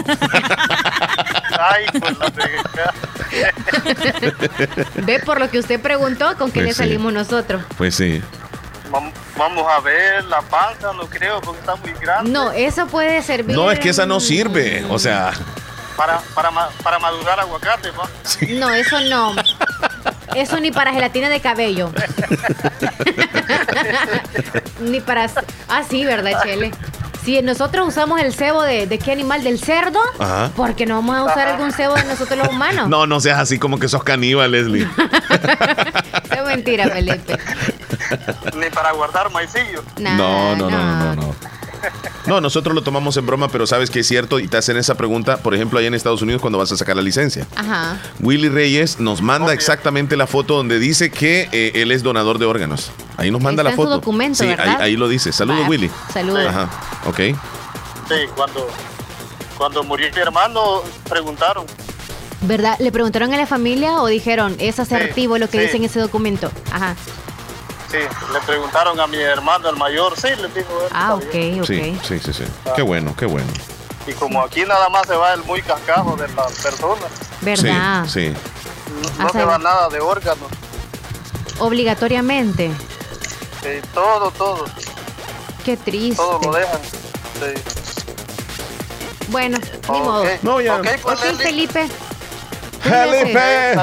Ay, 1.59 1.87
pues 1.99 2.19
la 2.19 2.31
pegué. 2.31 2.57
Ve 5.03 5.21
por 5.21 5.41
lo 5.41 5.51
que 5.51 5.59
usted 5.59 5.81
preguntó, 5.81 6.37
con 6.37 6.51
qué 6.51 6.61
Pues 6.61 6.67
le 6.67 6.73
sí. 6.73 6.79
salimos 6.79 7.13
nosotros. 7.13 7.63
Pues 7.77 7.95
sí. 7.97 8.23
Vam- 8.91 9.13
Vamos 9.37 9.65
a 9.71 9.81
ver 9.81 10.25
la 10.25 10.43
panza, 10.43 10.93
no 10.93 11.07
creo, 11.07 11.41
porque 11.41 11.61
está 11.61 11.75
muy 11.77 11.93
grande. 11.93 12.31
No, 12.31 12.53
eso 12.53 12.87
puede 12.87 13.23
servir. 13.23 13.57
No, 13.57 13.71
es 13.71 13.79
que 13.79 13.89
esa 13.89 14.05
no 14.05 14.21
sirve. 14.21 14.85
O 14.91 14.99
sea, 14.99 15.33
Para, 15.97 16.19
para, 16.35 16.51
para 16.83 16.99
madurar 16.99 17.41
aguacate, 17.41 17.91
¿no? 17.93 18.03
No, 18.59 18.71
eso 18.71 19.01
no. 19.09 19.35
Eso 20.35 20.61
ni 20.61 20.71
para 20.71 20.93
gelatina 20.93 21.29
de 21.29 21.41
cabello. 21.41 21.91
ni 24.81 25.01
para. 25.01 25.27
Ah, 25.69 25.83
sí, 25.89 26.05
¿verdad, 26.05 26.43
Chele? 26.43 26.71
Si 27.25 27.41
nosotros 27.43 27.87
usamos 27.87 28.19
el 28.21 28.33
cebo 28.33 28.63
de, 28.63 28.87
de 28.87 28.99
qué 28.99 29.13
animal, 29.13 29.45
del 29.45 29.59
cerdo, 29.59 30.01
Ajá. 30.19 30.51
¿por 30.57 30.75
qué 30.75 30.87
no 30.87 30.95
vamos 30.97 31.17
a 31.19 31.25
usar 31.25 31.49
algún 31.49 31.71
cebo 31.71 31.95
de 31.95 32.05
nosotros 32.05 32.39
los 32.39 32.49
humanos? 32.49 32.89
no, 32.89 33.07
no 33.07 33.21
seas 33.21 33.39
así 33.39 33.59
como 33.59 33.79
que 33.79 33.89
sos 33.89 34.03
caníbal, 34.03 34.51
Leslie. 34.51 34.89
Es 36.31 36.45
mentira, 36.47 36.89
Felipe. 36.89 37.37
Ni 38.57 38.71
para 38.71 38.93
guardar 38.93 39.31
maicillo. 39.31 39.83
No, 39.99 40.57
no, 40.57 40.57
no, 40.57 40.71
no, 40.71 40.81
no, 40.81 41.15
no. 41.17 41.23
No, 41.23 41.35
nosotros 42.27 42.75
lo 42.75 42.83
tomamos 42.83 43.17
en 43.17 43.27
broma, 43.27 43.49
pero 43.49 43.67
sabes 43.67 43.91
que 43.91 44.01
es 44.01 44.07
cierto 44.09 44.39
y 44.39 44.49
te 44.49 44.57
hacen 44.57 44.77
esa 44.77 44.95
pregunta, 44.97 45.39
por 45.39 45.55
ejemplo, 45.55 45.79
allá 45.79 45.89
en 45.89 45.95
Estados 45.95 46.23
Unidos 46.23 46.41
cuando 46.41 46.59
vas 46.59 46.71
a 46.73 46.77
sacar 46.77 46.97
la 46.97 47.03
licencia. 47.03 47.47
Ajá. 47.57 48.01
Willy 48.21 48.49
Reyes 48.49 49.01
nos 49.01 49.23
manda 49.23 49.53
exactamente 49.53 50.17
la 50.17 50.27
foto 50.27 50.57
donde 50.57 50.79
dice 50.79 51.11
que 51.11 51.49
eh, 51.53 51.73
él 51.75 51.91
es 51.93 52.03
donador 52.03 52.39
de 52.39 52.47
órganos. 52.47 52.91
Ahí 53.17 53.31
nos 53.31 53.41
manda 53.43 53.63
Está 53.63 53.65
la 53.65 53.71
en 53.71 53.77
su 53.77 53.83
foto. 53.83 53.95
documento, 53.97 54.39
sí, 54.45 54.51
ahí, 54.51 54.57
¿verdad? 54.57 54.81
ahí 54.81 54.97
lo 54.97 55.09
dice. 55.09 55.33
Saludos, 55.33 55.69
Willy. 55.69 55.91
saludos. 56.13 56.47
Ajá. 56.47 56.69
Ok. 57.07 57.17
Sí, 57.19 58.15
cuando, 58.35 58.69
cuando 59.57 59.85
murió 59.85 60.09
mi 60.15 60.21
hermano, 60.21 60.83
preguntaron. 61.09 61.65
¿Verdad? 62.43 62.77
¿Le 62.79 62.91
preguntaron 62.91 63.35
a 63.35 63.37
la 63.37 63.47
familia 63.47 64.01
o 64.01 64.07
dijeron 64.07 64.57
es 64.59 64.79
asertivo 64.81 65.37
lo 65.37 65.49
que 65.51 65.59
sí. 65.59 65.65
dice 65.65 65.77
en 65.77 65.85
ese 65.85 66.01
documento? 66.01 66.51
Ajá. 66.73 66.97
Sí, 67.91 67.99
le 68.33 68.41
preguntaron 68.47 69.01
a 69.01 69.07
mi 69.07 69.19
hermano, 69.19 69.69
el 69.69 69.77
mayor, 69.77 70.15
sí, 70.17 70.29
le 70.41 70.49
dijo 70.49 70.81
él. 70.83 70.89
Ah, 70.93 71.17
está 71.21 71.37
bien. 71.39 71.55
ok, 71.55 71.63
ok. 71.63 71.67
Sí, 71.67 71.99
sí, 72.05 72.19
sí, 72.21 72.33
sí. 72.33 72.45
Qué 72.77 72.83
bueno, 72.83 73.15
qué 73.17 73.27
bueno. 73.27 73.49
Y 74.07 74.13
como 74.13 74.41
aquí 74.43 74.63
nada 74.65 74.89
más 74.89 75.07
se 75.07 75.15
va 75.17 75.35
el 75.35 75.43
muy 75.45 75.61
cascajo 75.63 76.17
de 76.17 76.29
la 76.29 76.47
persona, 76.47 77.07
¿Verdad? 77.41 78.05
Sí, 78.07 78.29
sí. 78.33 78.35
no, 79.19 79.25
no 79.25 79.29
se 79.31 79.45
va 79.45 79.59
nada 79.59 79.89
de 79.89 80.01
órganos. 80.01 80.49
Obligatoriamente. 81.59 82.71
Sí, 83.63 83.69
todo, 83.93 84.31
todo, 84.31 84.65
Qué 85.65 85.77
triste. 85.77 86.17
todo 86.17 86.41
lo 86.43 86.53
dejan. 86.53 86.81
Sí. 86.83 87.63
Bueno, 89.29 89.59
ni 89.93 89.99
modo. 90.01 90.25
No, 90.43 90.61
ya. 90.61 90.77
Ok, 90.77 90.89
pues, 91.03 91.19
Ok, 91.19 91.25
Leslie. 91.25 91.45
Felipe. 91.45 91.89
¡Felipe! 92.83 93.75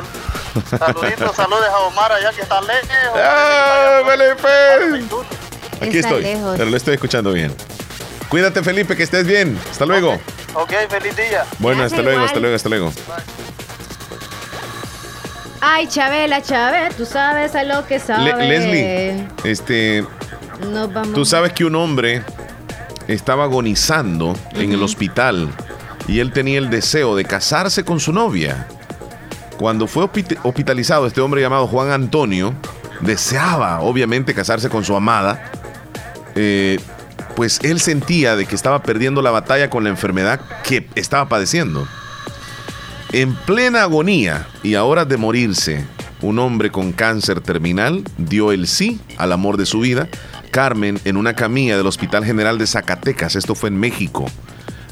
Saluditos, 0.70 1.36
saludos 1.36 1.66
a 1.72 1.80
Omar 1.80 2.12
allá 2.12 2.32
que 2.32 2.42
está 2.42 2.60
lejos. 2.62 2.90
¡Ah, 3.16 4.02
Felipe! 4.06 5.06
Aquí 5.86 5.98
estoy, 6.00 6.24
lejos. 6.24 6.56
pero 6.58 6.70
lo 6.70 6.78
estoy 6.78 6.96
escuchando 6.96 7.32
bien. 7.34 7.54
Cuídate, 8.30 8.62
Felipe, 8.64 8.96
que 8.96 9.04
estés 9.04 9.26
bien. 9.26 9.60
Hasta 9.72 9.86
luego. 9.86 10.20
Ok, 10.54 10.74
feliz 10.90 11.16
día. 11.16 11.46
Bueno, 11.60 11.84
hasta 11.84 11.98
luego, 11.98 12.12
igual. 12.14 12.26
hasta 12.26 12.40
luego, 12.40 12.56
hasta 12.56 12.70
luego. 12.70 12.92
Ay, 15.62 15.88
Chabela, 15.88 16.42
Chávez, 16.42 16.96
tú 16.96 17.06
sabes 17.06 17.56
a 17.56 17.64
lo 17.64 17.86
que 17.88 17.96
Le- 17.96 18.00
sabes. 18.00 18.38
Leslie, 18.38 19.28
este, 19.44 20.06
Nos 20.72 20.94
vamos. 20.94 21.14
tú 21.14 21.26
sabes 21.26 21.54
que 21.54 21.66
un 21.66 21.76
hombre 21.76 22.24
estaba 23.08 23.46
agonizando 23.46 24.36
en 24.54 24.72
el 24.74 24.84
hospital 24.84 25.50
y 26.08 26.20
él 26.20 26.32
tenía 26.32 26.60
el 26.60 26.70
deseo 26.70 27.16
de 27.16 27.26
casarse 27.26 27.84
con 27.84 28.00
su 28.00 28.14
novia. 28.14 28.68
Cuando 29.58 29.88
fue 29.88 30.08
hospitalizado, 30.44 31.08
este 31.08 31.22
hombre 31.22 31.42
llamado 31.42 31.68
Juan 31.68 31.92
Antonio 31.92 32.54
deseaba, 33.02 33.82
obviamente, 33.82 34.34
casarse 34.34 34.70
con 34.70 34.84
su 34.84 34.96
amada. 34.96 35.52
eh, 36.36 36.80
pues 37.36 37.60
él 37.62 37.80
sentía 37.80 38.36
de 38.36 38.48
que 38.48 38.56
estaba 38.56 38.82
perdiendo 38.82 39.22
la 39.22 39.30
batalla 39.30 39.70
con 39.70 39.84
la 39.84 39.92
enfermedad 39.92 40.42
que 40.64 40.90
estaba 40.96 41.30
padeciendo. 41.30 41.88
En 43.12 43.36
plena 43.36 43.84
agonía 43.84 44.48
y 44.64 44.74
a 44.74 44.84
horas 44.84 45.08
de 45.08 45.18
morirse, 45.18 45.86
un 46.22 46.40
hombre 46.40 46.72
con 46.72 46.94
cáncer 46.94 47.42
terminal 47.42 48.04
dio 48.18 48.52
el 48.52 48.68
sí 48.68 49.00
al 49.18 49.32
amor 49.32 49.58
de 49.58 49.68
su 49.68 49.82
vida, 49.82 50.10
Carmen, 50.50 51.00
en 51.06 51.16
una 51.16 51.36
camilla 51.36 51.78
del 51.78 51.86
Hospital 51.86 52.26
General 52.26 52.58
de 52.58 52.66
Zacatecas. 52.66 53.36
Esto 53.36 53.54
fue 53.54 53.70
en 53.70 53.80
México. 53.80 54.26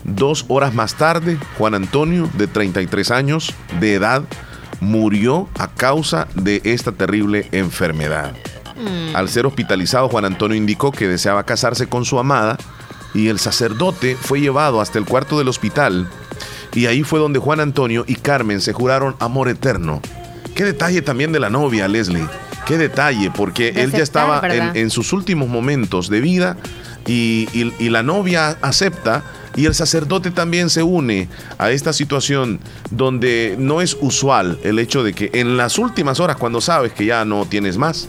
Dos 0.04 0.46
horas 0.48 0.76
más 0.76 0.94
tarde, 0.94 1.40
Juan 1.58 1.74
Antonio, 1.74 2.30
de 2.38 2.46
33 2.46 3.10
años 3.10 3.56
de 3.80 3.96
edad, 3.96 4.24
murió 4.80 5.48
a 5.58 5.68
causa 5.68 6.28
de 6.36 6.62
esta 6.64 6.92
terrible 6.92 7.48
enfermedad. 7.52 8.34
Mm. 8.78 9.16
Al 9.16 9.30
ser 9.30 9.46
hospitalizado, 9.46 10.10
Juan 10.10 10.26
Antonio 10.26 10.58
indicó 10.58 10.92
que 10.92 11.08
deseaba 11.08 11.44
casarse 11.46 11.88
con 11.88 12.06
su 12.06 12.20
amada 12.20 12.58
y 13.14 13.30
el 13.30 13.40
sacerdote 13.40 14.18
fue 14.20 14.42
llevado 14.42 14.82
hasta 14.82 15.00
el 15.00 15.06
cuarto 15.06 15.38
del 15.38 15.48
hospital 15.48 16.10
y 16.74 16.88
ahí 16.88 17.04
fue 17.04 17.20
donde 17.20 17.40
Juan 17.40 17.62
Antonio 17.62 18.04
y 18.08 18.16
Carmen 18.16 18.60
se 18.60 18.74
juraron 18.74 19.16
amor 19.20 19.48
eterno. 19.48 20.02
Qué 20.56 20.66
detalle 20.66 21.02
también 21.02 21.32
de 21.32 21.40
la 21.40 21.50
novia, 21.50 21.88
Leslie. 21.88 22.28
Qué 22.66 22.78
detalle, 22.78 23.32
porque 23.32 23.72
De 23.72 23.84
él 23.84 23.92
ya 23.92 24.00
estaba 24.04 24.42
en, 24.50 24.90
sus 24.90 25.14
últimos 25.14 25.48
momentos 25.48 26.10
de 26.10 26.20
vida 26.20 26.58
y, 27.06 27.48
y- 27.54 27.74
y 27.80 27.90
la 27.90 28.04
novia 28.04 28.58
acepta 28.62 29.24
y 29.56 29.66
el 29.66 29.76
sacerdote 29.76 30.32
también 30.32 30.70
se 30.70 30.84
une 30.84 31.28
a 31.58 31.72
esta 31.72 31.94
situación 31.94 32.60
donde 32.92 33.56
no 33.58 33.82
es 33.82 33.98
usual 34.02 34.60
el 34.64 34.80
hecho 34.80 35.04
de 35.04 35.14
que 35.14 35.30
en 35.34 35.58
las 35.58 35.78
últimas 35.80 36.20
horas, 36.20 36.38
cuando 36.38 36.62
sabes 36.62 36.92
que 36.94 37.06
ya 37.06 37.26
no 37.26 37.46
tienes 37.46 37.78
más, 37.78 38.08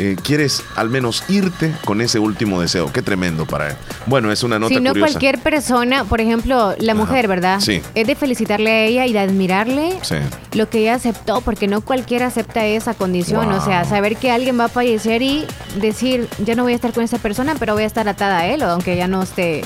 eh, 0.00 0.14
quieres 0.22 0.62
al 0.76 0.90
menos 0.90 1.24
irte 1.28 1.72
con 1.84 2.00
ese 2.00 2.20
último 2.20 2.60
deseo. 2.60 2.92
Qué 2.92 3.02
tremendo 3.02 3.46
para 3.46 3.70
él. 3.70 3.76
Bueno, 4.06 4.30
es 4.30 4.44
una 4.44 4.56
nota 4.60 4.72
Si 4.72 4.80
no 4.80 4.90
curiosa. 4.90 5.10
cualquier 5.10 5.38
persona, 5.40 6.04
por 6.04 6.20
ejemplo, 6.20 6.76
la 6.78 6.94
mujer, 6.94 7.26
¿verdad? 7.26 7.58
Sí. 7.58 7.82
Es 7.96 8.06
de 8.06 8.14
felicitarle 8.14 8.70
a 8.70 8.84
ella 8.84 9.06
y 9.06 9.12
de 9.12 9.18
admirarle 9.18 9.98
Sí. 10.02 10.14
lo 10.52 10.70
que 10.70 10.78
ella 10.82 10.94
aceptó, 10.94 11.40
porque 11.40 11.66
no 11.66 11.80
cualquiera 11.80 12.26
acepta 12.28 12.64
esa 12.64 12.94
condición. 12.94 13.50
O 13.50 13.64
sea, 13.64 13.84
saber 13.84 14.16
que 14.16 14.30
alguien 14.30 14.56
va 14.58 14.66
a 14.66 14.68
fallecer 14.68 15.20
y 15.22 15.44
decir, 15.80 16.28
ya 16.44 16.54
no 16.54 16.62
voy 16.62 16.74
a 16.74 16.76
estar 16.76 16.92
con 16.92 17.02
esa 17.02 17.18
persona, 17.18 17.56
pero 17.58 17.74
voy 17.74 17.82
a 17.82 17.86
estar 17.86 18.08
atada 18.08 18.38
a 18.38 18.46
él, 18.46 18.62
o 18.62 18.66
aunque 18.70 18.94
ya 18.96 19.08
no 19.08 19.20
esté 19.24 19.62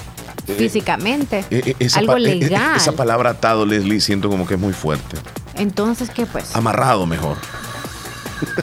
físicamente. 0.47 1.45
Eh, 1.51 1.63
eh, 1.67 1.77
esa 1.79 2.01
Algo 2.01 2.17
eh, 2.17 2.19
eh, 2.19 2.37
legal. 2.37 2.77
Esa 2.77 2.93
palabra 2.93 3.31
atado, 3.31 3.65
Leslie, 3.67 4.01
siento 4.01 4.29
como 4.29 4.47
que 4.47 4.55
es 4.55 4.61
muy 4.61 4.73
fuerte. 4.73 5.17
Entonces, 5.55 6.11
¿qué 6.11 6.27
pues? 6.27 6.55
Amarrado 6.57 7.07
mejor. 7.07 7.37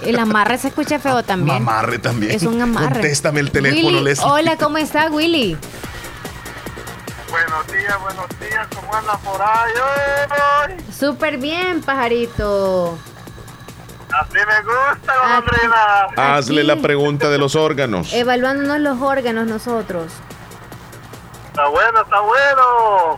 El 0.03 0.19
amarre 0.19 0.57
se 0.57 0.67
escucha 0.69 0.99
feo 0.99 1.23
también. 1.23 1.57
Amarre 1.57 1.99
también. 1.99 2.31
Es 2.33 2.43
un 2.43 2.61
amarre. 2.61 2.93
Contéstame 2.93 3.39
el 3.39 3.51
teléfono, 3.51 3.87
Willy, 3.97 4.03
Leslie. 4.03 4.27
Hola, 4.29 4.57
¿cómo 4.57 4.77
está 4.77 5.09
Willy? 5.09 5.57
Buenos 7.29 7.67
días, 7.67 8.01
buenos 8.01 8.25
días, 8.39 8.67
¿cómo 8.75 8.93
anda 8.95 9.17
por 9.19 9.39
ahí? 9.41 9.71
¡Ay! 10.67 10.77
Súper 10.97 11.37
bien, 11.37 11.81
pajarito. 11.81 12.97
Así 14.11 14.33
me 14.33 14.63
gusta, 14.63 15.13
Ah, 15.23 15.41
golondrina. 15.45 16.35
Hazle 16.35 16.63
la 16.63 16.77
pregunta 16.77 17.29
de 17.29 17.37
los 17.37 17.55
órganos. 17.55 18.11
Evaluándonos 18.13 18.79
los 18.79 18.99
órganos 19.01 19.45
nosotros. 19.47 20.11
Está 21.59 21.71
bueno, 21.71 22.01
está 22.01 22.19
bueno. 22.21 23.17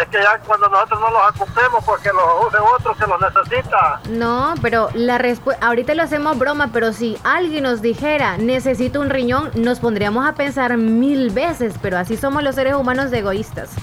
Es 0.00 0.08
que 0.08 0.22
ya 0.22 0.38
cuando 0.38 0.70
nosotros 0.70 1.00
no 1.00 1.10
los 1.10 1.22
ocupemos 1.34 1.84
porque 1.84 2.08
los 2.08 2.46
use 2.46 2.56
otro 2.56 2.94
que 2.94 3.06
los 3.06 3.20
necesita. 3.20 4.00
No, 4.08 4.54
pero 4.62 4.88
la 4.94 5.18
respuesta, 5.18 5.66
ahorita 5.66 5.94
lo 5.94 6.02
hacemos 6.02 6.38
broma, 6.38 6.70
pero 6.72 6.94
si 6.94 7.18
alguien 7.24 7.64
nos 7.64 7.82
dijera 7.82 8.38
necesito 8.38 9.02
un 9.02 9.10
riñón, 9.10 9.50
nos 9.54 9.80
pondríamos 9.80 10.26
a 10.26 10.32
pensar 10.32 10.78
mil 10.78 11.28
veces, 11.28 11.74
pero 11.82 11.98
así 11.98 12.16
somos 12.16 12.42
los 12.42 12.54
seres 12.54 12.74
humanos 12.74 13.10
de 13.10 13.18
egoístas. 13.18 13.70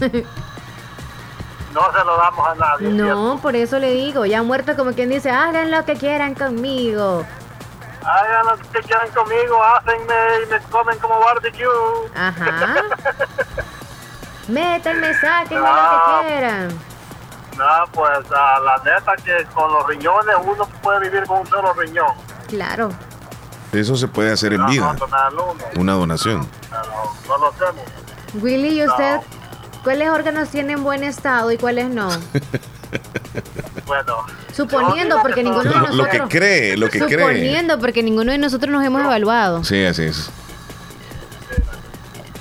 No 1.72 1.92
se 1.92 2.04
lo 2.06 2.16
damos 2.16 2.48
a 2.48 2.54
nadie. 2.54 2.88
no, 2.88 3.38
por 3.42 3.54
eso 3.54 3.78
le 3.78 3.90
digo, 3.90 4.24
ya 4.24 4.42
muerto 4.42 4.74
como 4.76 4.92
quien 4.92 5.10
dice, 5.10 5.30
hagan 5.30 5.70
lo 5.70 5.84
que 5.84 5.96
quieran 5.96 6.34
conmigo. 6.34 7.26
Hagan 8.02 8.46
lo 8.46 8.56
que 8.70 8.78
quieran 8.80 9.10
conmigo, 9.10 9.62
hácenme 9.62 10.14
y 10.42 10.50
me 10.52 10.60
comen 10.70 10.98
como 11.00 11.20
barbecue. 11.20 11.66
Ajá. 12.14 12.76
Métanme, 14.48 15.14
sáquenme 15.20 15.66
Ah. 15.66 16.20
lo 16.20 16.22
que 16.22 16.28
quieran. 16.34 16.68
No, 17.56 17.64
pues 17.92 18.18
a 18.30 18.60
la 18.60 18.76
neta 18.84 19.16
que 19.24 19.44
con 19.54 19.72
los 19.72 19.86
riñones 19.86 20.36
uno 20.44 20.68
puede 20.82 21.00
vivir 21.08 21.24
con 21.26 21.40
un 21.40 21.46
solo 21.46 21.72
riñón. 21.72 22.12
Claro. 22.48 22.90
Eso 23.72 23.96
se 23.96 24.08
puede 24.08 24.32
hacer 24.32 24.52
en 24.52 24.64
vida. 24.66 24.94
No. 24.94 25.54
Una 25.80 25.92
donación. 25.94 26.48
No, 26.70 26.78
no 27.28 27.38
lo 27.38 27.48
hacemos. 27.48 27.82
Willy, 28.34 28.80
¿y 28.80 28.86
usted 28.86 29.20
cuáles 29.82 30.08
órganos 30.10 30.48
tienen 30.50 30.82
buen 30.84 31.02
estado 31.02 31.50
y 31.50 31.58
cuáles 31.58 31.88
no? 31.88 32.08
Bueno. 33.86 34.16
Suponiendo, 34.52 35.20
porque 35.22 35.44
ninguno 35.44 35.62
de 35.62 35.70
nosotros. 35.78 35.96
lo 35.96 36.08
que 36.08 36.18
cree, 36.28 36.76
lo 36.76 36.88
que 36.88 36.98
cree. 37.00 37.18
Suponiendo, 37.20 37.78
porque 37.78 38.02
ninguno 38.02 38.32
de 38.32 38.38
nosotros 38.38 38.70
nos 38.72 38.84
hemos 38.84 39.02
evaluado. 39.02 39.62
Sí, 39.64 39.84
así 39.84 40.04
es. 40.04 40.30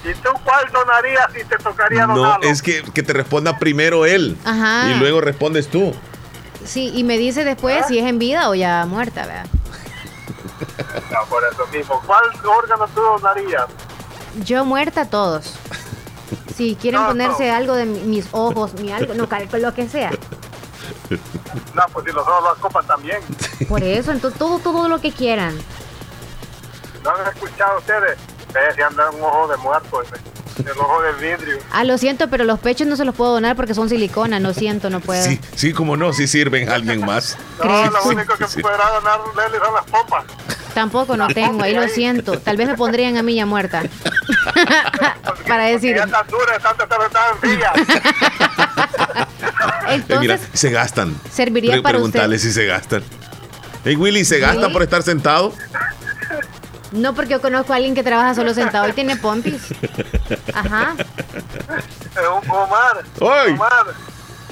¿Y 0.05 0.13
tú 0.15 0.29
cuál 0.43 0.69
donarías 0.71 1.25
si 1.33 1.43
te 1.45 1.57
tocaría 1.57 2.05
No, 2.05 2.15
donarlo? 2.15 2.47
es 2.47 2.61
que, 2.61 2.83
que 2.93 3.01
te 3.03 3.13
responda 3.13 3.57
primero 3.57 4.05
él. 4.05 4.37
Ajá. 4.45 4.87
Y 4.89 4.93
luego 4.99 5.19
respondes 5.21 5.67
tú. 5.67 5.93
Sí, 6.63 6.91
y 6.95 7.03
me 7.03 7.17
dice 7.17 7.43
después 7.43 7.85
si 7.87 7.99
es 7.99 8.05
en 8.05 8.19
vida 8.19 8.49
o 8.49 8.55
ya 8.55 8.85
muerta, 8.85 9.25
¿verdad? 9.25 9.45
No, 11.11 11.25
por 11.29 11.43
eso 11.51 11.65
mismo. 11.67 12.01
¿Cuál 12.05 12.23
órgano 12.45 12.87
tú 12.93 13.01
donarías? 13.01 13.65
Yo 14.43 14.65
muerta 14.65 15.05
todos. 15.05 15.53
Si 16.55 16.75
quieren 16.75 17.01
No, 17.01 17.07
ponerse 17.07 17.51
algo 17.51 17.73
de 17.73 17.85
mi- 17.85 17.99
mis 18.01 18.27
ojos, 18.31 18.73
mi 18.75 18.91
algo, 18.91 19.13
no, 19.13 19.27
lo 19.59 19.73
que 19.73 19.87
sea. 19.89 20.11
No, 21.73 21.83
pues 21.93 22.05
si 22.05 22.11
los 22.11 22.25
dos 22.25 22.43
lo 22.43 22.51
ocupan 22.53 22.85
también. 22.87 23.19
Por 23.67 23.83
eso, 23.83 24.11
entonces 24.11 24.37
todo, 24.39 24.59
todo 24.59 24.87
lo 24.87 24.99
que 25.01 25.11
quieran. 25.11 25.55
¿No 27.03 27.11
han 27.11 27.27
escuchado 27.33 27.77
ustedes? 27.79 28.17
Ustedes 28.55 28.75
se 28.75 28.83
andan 28.83 29.13
un 29.15 29.21
ojo 29.21 29.47
de 29.49 29.57
muerto, 29.57 30.01
ese. 30.01 30.15
el 30.71 30.77
ojo 30.79 31.01
de 31.01 31.11
vidrio. 31.13 31.57
Ah, 31.73 31.83
lo 31.83 31.97
siento, 31.97 32.29
pero 32.29 32.45
los 32.45 32.57
pechos 32.59 32.87
no 32.87 32.95
se 32.95 33.03
los 33.03 33.13
puedo 33.13 33.33
donar 33.33 33.57
porque 33.57 33.73
son 33.73 33.89
silicona, 33.89 34.39
lo 34.39 34.53
siento, 34.53 34.89
no 34.89 35.01
puedo. 35.01 35.21
Sí, 35.25 35.41
sí, 35.55 35.73
como 35.73 35.97
no, 35.97 36.13
sí 36.13 36.25
sirven 36.25 36.69
a 36.69 36.75
alguien 36.75 37.05
más. 37.05 37.37
No, 37.63 37.89
lo 37.91 38.03
único 38.03 38.35
que 38.37 38.47
sí. 38.47 38.61
podrá 38.61 38.89
donar 38.91 39.19
Leli 39.35 39.57
son 39.63 39.73
las 39.73 39.83
pompas. 39.85 40.23
Tampoco 40.73 41.17
no 41.17 41.27
tengo, 41.27 41.63
ahí 41.63 41.73
lo 41.73 41.85
siento. 41.89 42.39
Tal 42.39 42.55
vez 42.55 42.67
me 42.67 42.75
pondrían 42.75 43.17
a 43.17 43.23
mí 43.23 43.35
ya 43.35 43.45
muerta. 43.45 43.83
Para 45.47 45.65
decir. 45.65 45.97
Ya 45.97 46.03
están 46.05 46.27
duras, 46.27 46.55
están 46.57 46.75
están 47.03 47.23
en 47.33 47.37
frías. 47.39 47.73
Eh, 49.87 50.03
mira, 50.19 50.35
Entonces, 50.35 50.41
se 50.53 50.69
gastan. 50.71 51.15
serviría 51.29 51.71
Pre- 51.73 51.81
para 51.81 51.93
Preguntarle 51.97 52.39
si 52.39 52.51
se 52.53 52.65
gastan. 52.65 53.03
Hey, 53.83 53.95
Willy, 53.97 54.23
¿se 54.25 54.39
gasta 54.39 54.67
Sí. 54.67 54.73
por 54.73 54.81
estar 54.83 55.03
sentado? 55.03 55.53
No 56.95 57.13
porque 57.13 57.31
yo 57.31 57.41
conozco 57.41 57.73
a 57.73 57.75
alguien 57.77 57.93
que 57.95 58.03
trabaja 58.03 58.33
solo 58.33 58.53
sentado 58.53 58.87
y 58.87 58.93
tiene 58.93 59.15
pompis. 59.17 59.61
Ajá. 60.53 60.95
Eh, 60.97 62.27
Omar, 62.49 63.03
¡Ay! 63.21 63.53
Omar, 63.53 63.85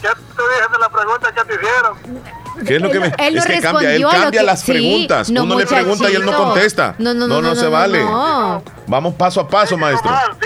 ¿qué 0.02 0.10
tú 0.10 0.44
dices 0.54 0.72
de 0.72 0.80
la 0.80 0.90
pregunta 0.90 1.32
que 1.34 1.44
te 1.46 1.56
hicieron? 1.56 2.34
¿Qué 2.68 2.76
es 2.76 2.82
lo 2.82 2.92
que 2.92 3.00
me.? 3.00 3.14
Él 3.18 3.36
no 3.36 3.40
es 3.42 3.46
que 3.48 3.62
cambia, 3.62 3.96
él 3.96 4.04
cambia 4.04 4.42
que- 4.42 4.46
las 4.46 4.62
sí, 4.62 4.72
preguntas. 4.72 5.30
no, 5.32 5.44
Uno 5.44 5.58
le 5.58 5.66
pregunta 5.66 6.10
y 6.12 6.16
él 6.16 6.26
no 6.26 6.34
contesta. 6.38 6.96
No, 7.00 7.14
no, 7.14 7.28
no, 7.28 7.42
no, 7.42 7.56
se 7.56 7.66
no, 7.66 7.72
vale. 7.72 8.04
no. 8.04 8.64
Vamos 8.88 9.16
paso 9.16 9.42
a 9.42 9.48
paso, 9.48 9.78
maestro. 9.78 10.10
Omar, 10.12 10.38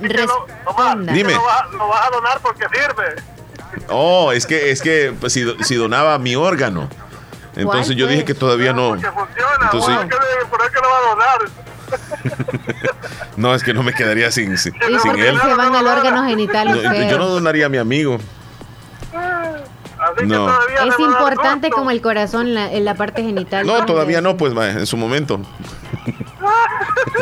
dile 0.00 0.22
si, 0.22 0.26
Omar. 0.66 0.98
Dime. 1.12 1.32
Lo, 1.34 1.42
vas, 1.42 1.70
lo 1.72 1.88
vas 1.88 2.06
a 2.06 2.10
donar 2.10 2.38
porque 2.40 2.66
sirve. 2.72 3.16
Oh, 3.88 4.32
es 4.32 4.46
que, 4.46 4.70
es 4.70 4.80
que 4.80 5.14
pues, 5.18 5.32
si, 5.32 5.44
si 5.64 5.74
donaba 5.74 6.18
mi 6.18 6.36
órgano. 6.36 6.88
Entonces 7.56 7.86
¿Cuál 7.86 7.96
yo 7.96 8.06
dije 8.06 8.24
que 8.24 8.34
todavía 8.34 8.72
no. 8.72 8.94
Que 9.00 9.10
funciona. 9.10 9.50
Entonces, 9.62 9.96
que- 9.98 10.46
¿Por 10.46 10.60
lo 10.60 10.88
va 10.90 10.98
a 10.98 11.10
donar? 11.10 11.38
no, 13.36 13.54
es 13.54 13.62
que 13.62 13.72
no 13.72 13.82
me 13.82 13.92
quedaría 13.92 14.30
sin, 14.30 14.58
sin, 14.58 14.74
¿Y 14.74 14.78
sin 14.98 14.98
por 15.12 15.14
qué 15.16 15.28
él. 15.28 15.40
se 15.40 15.54
van 15.54 15.74
al 15.74 15.86
órgano 15.86 16.24
genital 16.24 16.68
No, 16.68 16.94
yo 17.08 17.18
no 17.18 17.26
donaría 17.28 17.66
a 17.66 17.68
mi 17.68 17.78
amigo. 17.78 18.18
No. 20.24 20.48
Es 20.86 20.98
importante 20.98 21.70
como 21.70 21.90
el 21.90 22.00
corazón 22.02 22.54
la- 22.54 22.70
en 22.72 22.84
la 22.84 22.94
parte 22.94 23.22
genital. 23.22 23.66
No, 23.66 23.84
todavía 23.86 24.20
no, 24.20 24.36
pues 24.36 24.52
en 24.54 24.86
su 24.86 24.96
momento. 24.96 25.40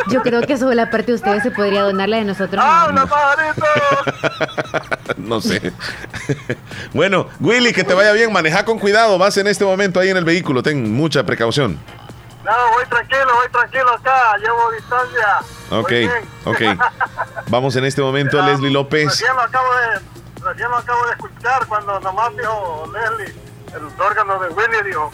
Yo 0.09 0.21
creo 0.21 0.41
que 0.41 0.57
sobre 0.57 0.75
la 0.75 0.89
parte 0.89 1.07
de 1.07 1.15
ustedes 1.15 1.43
se 1.43 1.51
podría 1.51 1.81
donar 1.83 2.09
la 2.09 2.17
de 2.17 2.25
nosotros. 2.25 2.63
no. 2.63 2.71
¡Habla, 2.71 3.05
pajarito! 3.05 3.65
No 5.17 5.41
sé. 5.41 5.71
bueno, 6.93 7.27
Willy, 7.39 7.73
que 7.73 7.83
te 7.83 7.93
vaya 7.93 8.11
bien. 8.11 8.31
Maneja 8.31 8.65
con 8.65 8.77
cuidado. 8.79 9.17
Vas 9.17 9.37
en 9.37 9.47
este 9.47 9.65
momento 9.65 9.99
ahí 9.99 10.09
en 10.09 10.17
el 10.17 10.25
vehículo. 10.25 10.61
Ten 10.61 10.91
mucha 10.93 11.23
precaución. 11.23 11.79
No, 12.43 12.51
voy 12.73 12.85
tranquilo, 12.85 13.33
voy 13.35 13.49
tranquilo 13.51 13.89
acá. 13.91 14.37
Llevo 14.37 14.71
distancia. 14.71 15.39
Ok, 15.71 15.89
bien. 15.89 16.11
ok. 16.45 16.61
Vamos 17.49 17.75
en 17.75 17.85
este 17.85 18.01
momento, 18.01 18.39
Leslie 18.41 18.69
López. 18.69 19.05
Recién 19.07 19.33
lo 19.35 19.41
acabo 19.41 19.67
de, 19.75 20.45
recién 20.47 20.69
lo 20.69 20.77
acabo 20.77 21.05
de 21.07 21.11
escuchar 21.13 21.65
cuando 21.67 21.99
nomás 22.01 22.31
dijo 22.37 22.91
Leslie, 22.93 23.33
el 23.75 24.01
órgano 24.01 24.39
de 24.39 24.49
Willy 24.49 24.83
dijo. 24.85 25.11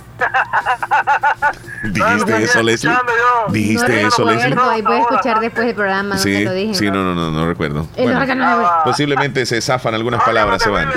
¿Dijiste 1.83 2.43
eso, 2.43 2.61
Leslie? 2.63 2.91
No 2.91 3.51
¿Dijiste 3.51 4.01
eso, 4.03 4.17
recuerdo, 4.23 4.49
Leslie? 4.49 4.69
ahí 4.71 4.81
voy 4.81 4.95
a 4.95 4.99
escuchar 4.99 5.39
después 5.39 5.65
del 5.65 5.75
programa 5.75 6.17
Sí, 6.17 6.43
lo 6.43 6.53
dije. 6.53 6.73
sí, 6.75 6.91
no, 6.91 7.03
no, 7.03 7.15
no, 7.15 7.31
no 7.31 7.47
recuerdo. 7.47 7.87
El 7.95 8.05
Bueno, 8.05 8.19
órgano 8.19 8.59
de- 8.59 8.65
posiblemente 8.83 9.45
se 9.45 9.61
zafan 9.61 9.95
algunas 9.95 10.21
palabras, 10.23 10.61
se 10.61 10.69
van. 10.69 10.91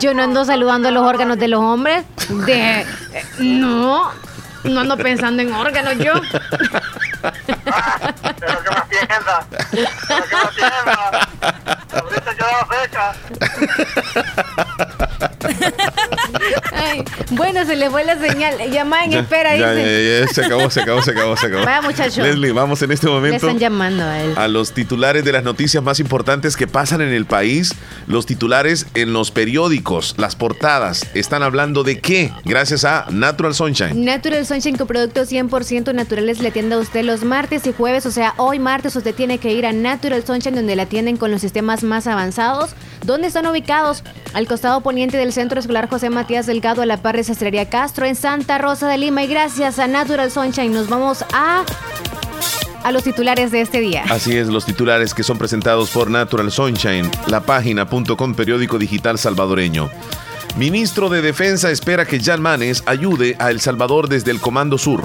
Yo 0.00 0.14
no 0.14 0.22
ando 0.24 0.44
saludando 0.44 0.90
los 0.90 1.04
órganos 1.04 1.38
de 1.38 1.48
los 1.48 1.60
hombres. 1.60 2.04
De... 2.28 2.80
eh, 2.80 2.86
No, 3.38 4.10
no 4.64 4.80
ando 4.80 4.96
pensando 4.96 5.42
en 5.42 5.52
órganos 5.52 5.96
yo. 5.98 6.12
Pero 7.22 8.62
que 8.62 8.70
me 8.70 8.76
atienda. 8.76 9.46
Pero 9.70 10.24
que 10.28 10.36
me 10.36 10.42
atienda. 10.42 11.28
Ahorita 11.92 12.34
quedaba 12.34 12.66
seca. 12.82 13.14
Ay, 16.86 17.02
bueno, 17.30 17.64
se 17.64 17.76
le 17.76 17.90
fue 17.90 18.04
la 18.04 18.18
señal. 18.18 18.54
Llama 18.70 19.04
en 19.04 19.10
Ya, 19.12 19.20
espera, 19.20 19.56
ya, 19.56 19.72
dice. 19.72 20.20
ya, 20.26 20.32
se 20.32 20.44
acabó, 20.44 20.70
se 20.70 20.80
acabó, 20.80 21.02
se 21.02 21.10
acabó, 21.12 21.36
se 21.36 21.46
acabó. 21.46 21.64
Vaya, 21.64 21.82
muchacho. 21.82 22.22
Leslie, 22.22 22.52
vamos 22.52 22.80
en 22.82 22.92
este 22.92 23.06
Le 23.06 23.12
momento 23.12 23.36
están 23.36 23.58
llamando 23.58 24.02
a 24.04 24.20
él. 24.22 24.34
a 24.36 24.48
los 24.48 24.72
titulares 24.72 25.24
de 25.24 25.32
las 25.32 25.42
noticias 25.44 25.82
más 25.82 26.00
importantes 26.00 26.56
que 26.56 26.66
pasan 26.66 27.00
en 27.00 27.12
el 27.12 27.26
país. 27.26 27.74
Los 28.06 28.26
titulares 28.26 28.86
en 28.94 29.12
los 29.12 29.30
periódicos, 29.30 30.14
las 30.18 30.36
portadas, 30.36 31.06
están 31.14 31.42
hablando 31.42 31.82
de 31.84 32.00
qué? 32.00 32.32
Gracias 32.44 32.84
a 32.84 33.06
Natural 33.10 33.54
Sunshine. 33.54 34.04
Natural 34.04 34.44
Sunshine 34.46 34.76
con 34.76 34.86
productos 34.86 35.30
100% 35.30 35.94
naturales 35.94 36.40
le 36.40 36.48
atiende 36.48 36.74
a 36.74 36.78
usted 36.78 37.04
los 37.04 37.24
martes 37.24 37.66
y 37.66 37.72
jueves, 37.72 38.06
o 38.06 38.10
sea, 38.10 38.34
hoy 38.36 38.58
martes 38.58 38.96
usted 38.96 39.14
tiene 39.14 39.38
que 39.38 39.52
ir 39.52 39.66
a 39.66 39.72
Natural 39.72 40.24
Sunshine 40.26 40.54
donde 40.54 40.76
le 40.76 40.82
atienden 40.82 41.16
con 41.16 41.30
los 41.30 41.40
sistemas 41.40 41.82
más 41.82 42.06
avanzados. 42.06 42.70
¿Dónde 43.04 43.28
están 43.28 43.46
ubicados? 43.46 44.02
Al 44.32 44.46
costado 44.46 44.80
poniente 44.80 45.16
del 45.18 45.32
Centro 45.32 45.60
Escolar 45.60 45.88
José 45.88 46.08
Matías 46.10 46.46
Delgado 46.46 46.82
a 46.82 46.86
la 46.86 46.96
par 47.04 47.16
de 47.18 47.22
Sastrería 47.22 47.68
Castro 47.68 48.06
en 48.06 48.16
Santa 48.16 48.56
Rosa 48.56 48.88
de 48.88 48.96
Lima 48.96 49.22
y 49.22 49.26
gracias 49.26 49.78
a 49.78 49.86
Natural 49.86 50.30
Sunshine 50.30 50.72
nos 50.72 50.88
vamos 50.88 51.22
a 51.34 51.62
a 52.82 52.92
los 52.92 53.02
titulares 53.02 53.50
de 53.50 53.60
este 53.60 53.80
día. 53.80 54.04
Así 54.08 54.34
es, 54.34 54.48
los 54.48 54.64
titulares 54.64 55.12
que 55.12 55.22
son 55.22 55.36
presentados 55.36 55.90
por 55.90 56.08
Natural 56.08 56.50
Sunshine, 56.50 57.10
la 57.26 57.42
página.com 57.42 58.34
periódico 58.34 58.78
digital 58.78 59.18
salvadoreño. 59.18 59.90
Ministro 60.56 61.10
de 61.10 61.20
Defensa 61.20 61.70
espera 61.70 62.06
que 62.06 62.20
Jan 62.20 62.40
Manes 62.40 62.82
ayude 62.86 63.36
a 63.38 63.50
El 63.50 63.60
Salvador 63.60 64.08
desde 64.08 64.30
el 64.30 64.40
Comando 64.40 64.78
Sur. 64.78 65.04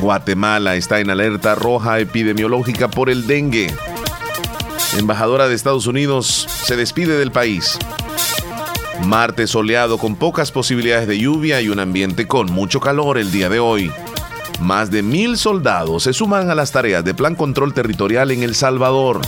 Guatemala 0.00 0.74
está 0.74 0.98
en 0.98 1.10
alerta 1.10 1.54
roja 1.54 2.00
epidemiológica 2.00 2.90
por 2.90 3.08
el 3.08 3.28
dengue. 3.28 3.72
Embajadora 4.98 5.46
de 5.46 5.54
Estados 5.54 5.86
Unidos 5.86 6.48
se 6.64 6.74
despide 6.74 7.18
del 7.18 7.30
país. 7.30 7.78
Martes 9.06 9.50
soleado 9.50 9.98
con 9.98 10.16
pocas 10.16 10.52
posibilidades 10.52 11.08
de 11.08 11.18
lluvia 11.18 11.60
y 11.60 11.68
un 11.68 11.80
ambiente 11.80 12.26
con 12.26 12.50
mucho 12.50 12.80
calor 12.80 13.18
el 13.18 13.32
día 13.32 13.48
de 13.48 13.58
hoy. 13.58 13.90
Más 14.60 14.90
de 14.90 15.02
mil 15.02 15.36
soldados 15.36 16.04
se 16.04 16.12
suman 16.12 16.50
a 16.50 16.54
las 16.54 16.70
tareas 16.70 17.04
de 17.04 17.14
plan 17.14 17.34
control 17.34 17.74
territorial 17.74 18.30
en 18.30 18.42
El 18.42 18.54
Salvador. 18.54 19.20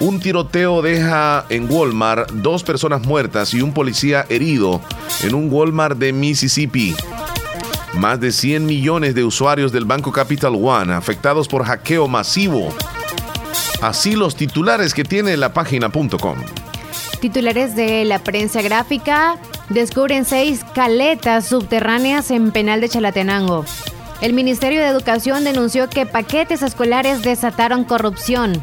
Un 0.00 0.20
tiroteo 0.20 0.82
deja 0.82 1.46
en 1.48 1.70
Walmart 1.70 2.30
dos 2.32 2.64
personas 2.64 3.06
muertas 3.06 3.54
y 3.54 3.62
un 3.62 3.72
policía 3.72 4.26
herido 4.28 4.80
en 5.22 5.34
un 5.34 5.50
Walmart 5.50 5.96
de 5.96 6.12
Mississippi. 6.12 6.94
Más 7.94 8.20
de 8.20 8.32
100 8.32 8.66
millones 8.66 9.14
de 9.14 9.24
usuarios 9.24 9.72
del 9.72 9.84
Banco 9.84 10.12
Capital 10.12 10.54
One 10.54 10.92
afectados 10.92 11.48
por 11.48 11.64
hackeo 11.64 12.08
masivo. 12.08 12.74
Así 13.80 14.16
los 14.16 14.36
titulares 14.36 14.92
que 14.92 15.04
tiene 15.04 15.36
la 15.36 15.52
página.com. 15.52 16.36
Titulares 17.26 17.74
de 17.74 18.04
la 18.04 18.20
prensa 18.20 18.62
gráfica 18.62 19.36
descubren 19.68 20.24
seis 20.24 20.64
caletas 20.76 21.46
subterráneas 21.46 22.30
en 22.30 22.52
penal 22.52 22.80
de 22.80 22.88
Chalatenango. 22.88 23.64
El 24.20 24.32
Ministerio 24.32 24.80
de 24.80 24.86
Educación 24.86 25.42
denunció 25.42 25.90
que 25.90 26.06
paquetes 26.06 26.62
escolares 26.62 27.22
desataron 27.22 27.82
corrupción. 27.82 28.62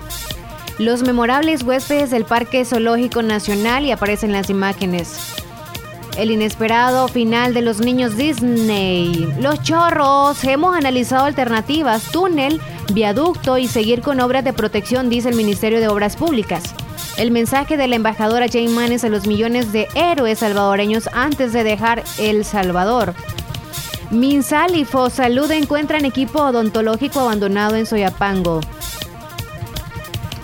Los 0.79 1.03
memorables 1.03 1.63
huéspedes 1.63 2.09
del 2.09 2.23
Parque 2.23 2.63
Zoológico 2.63 3.21
Nacional 3.21 3.83
y 3.83 3.91
aparecen 3.91 4.31
las 4.31 4.49
imágenes. 4.49 5.19
El 6.17 6.31
inesperado 6.31 7.09
final 7.09 7.53
de 7.53 7.63
los 7.63 7.81
niños 7.81 8.15
Disney. 8.15 9.27
Los 9.41 9.61
chorros. 9.61 10.41
Hemos 10.45 10.73
analizado 10.73 11.25
alternativas, 11.25 12.03
túnel, 12.13 12.61
viaducto 12.93 13.57
y 13.57 13.67
seguir 13.67 13.99
con 13.99 14.21
obras 14.21 14.45
de 14.45 14.53
protección, 14.53 15.09
dice 15.09 15.27
el 15.27 15.35
Ministerio 15.35 15.81
de 15.81 15.89
Obras 15.89 16.15
Públicas. 16.15 16.73
El 17.17 17.29
mensaje 17.29 17.77
de 17.77 17.87
la 17.87 17.95
embajadora 17.95 18.47
Jane 18.51 18.69
Manes 18.69 19.03
a 19.03 19.09
los 19.09 19.27
millones 19.27 19.71
de 19.71 19.87
héroes 19.93 20.39
salvadoreños 20.39 21.07
antes 21.13 21.53
de 21.53 21.63
dejar 21.63 22.03
El 22.17 22.43
Salvador. 22.43 23.13
Minsal 24.09 24.75
y 24.75 24.83
Fosalud 24.83 25.49
encuentran 25.51 26.05
equipo 26.05 26.41
odontológico 26.41 27.19
abandonado 27.19 27.75
en 27.75 27.85
Soyapango. 27.85 28.61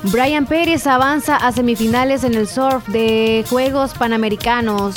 Brian 0.03 0.45
Pérez 0.45 0.85
avanza 0.85 1.35
a 1.35 1.51
semifinales 1.51 2.23
en 2.23 2.35
el 2.35 2.47
surf 2.47 2.87
de 2.87 3.43
Juegos 3.49 3.93
Panamericanos. 3.95 4.95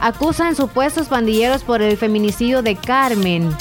Acusan 0.00 0.56
supuestos 0.56 1.08
pandilleros 1.08 1.62
por 1.62 1.82
el 1.82 1.98
feminicidio 1.98 2.62
de 2.62 2.76
Carmen. 2.76 3.54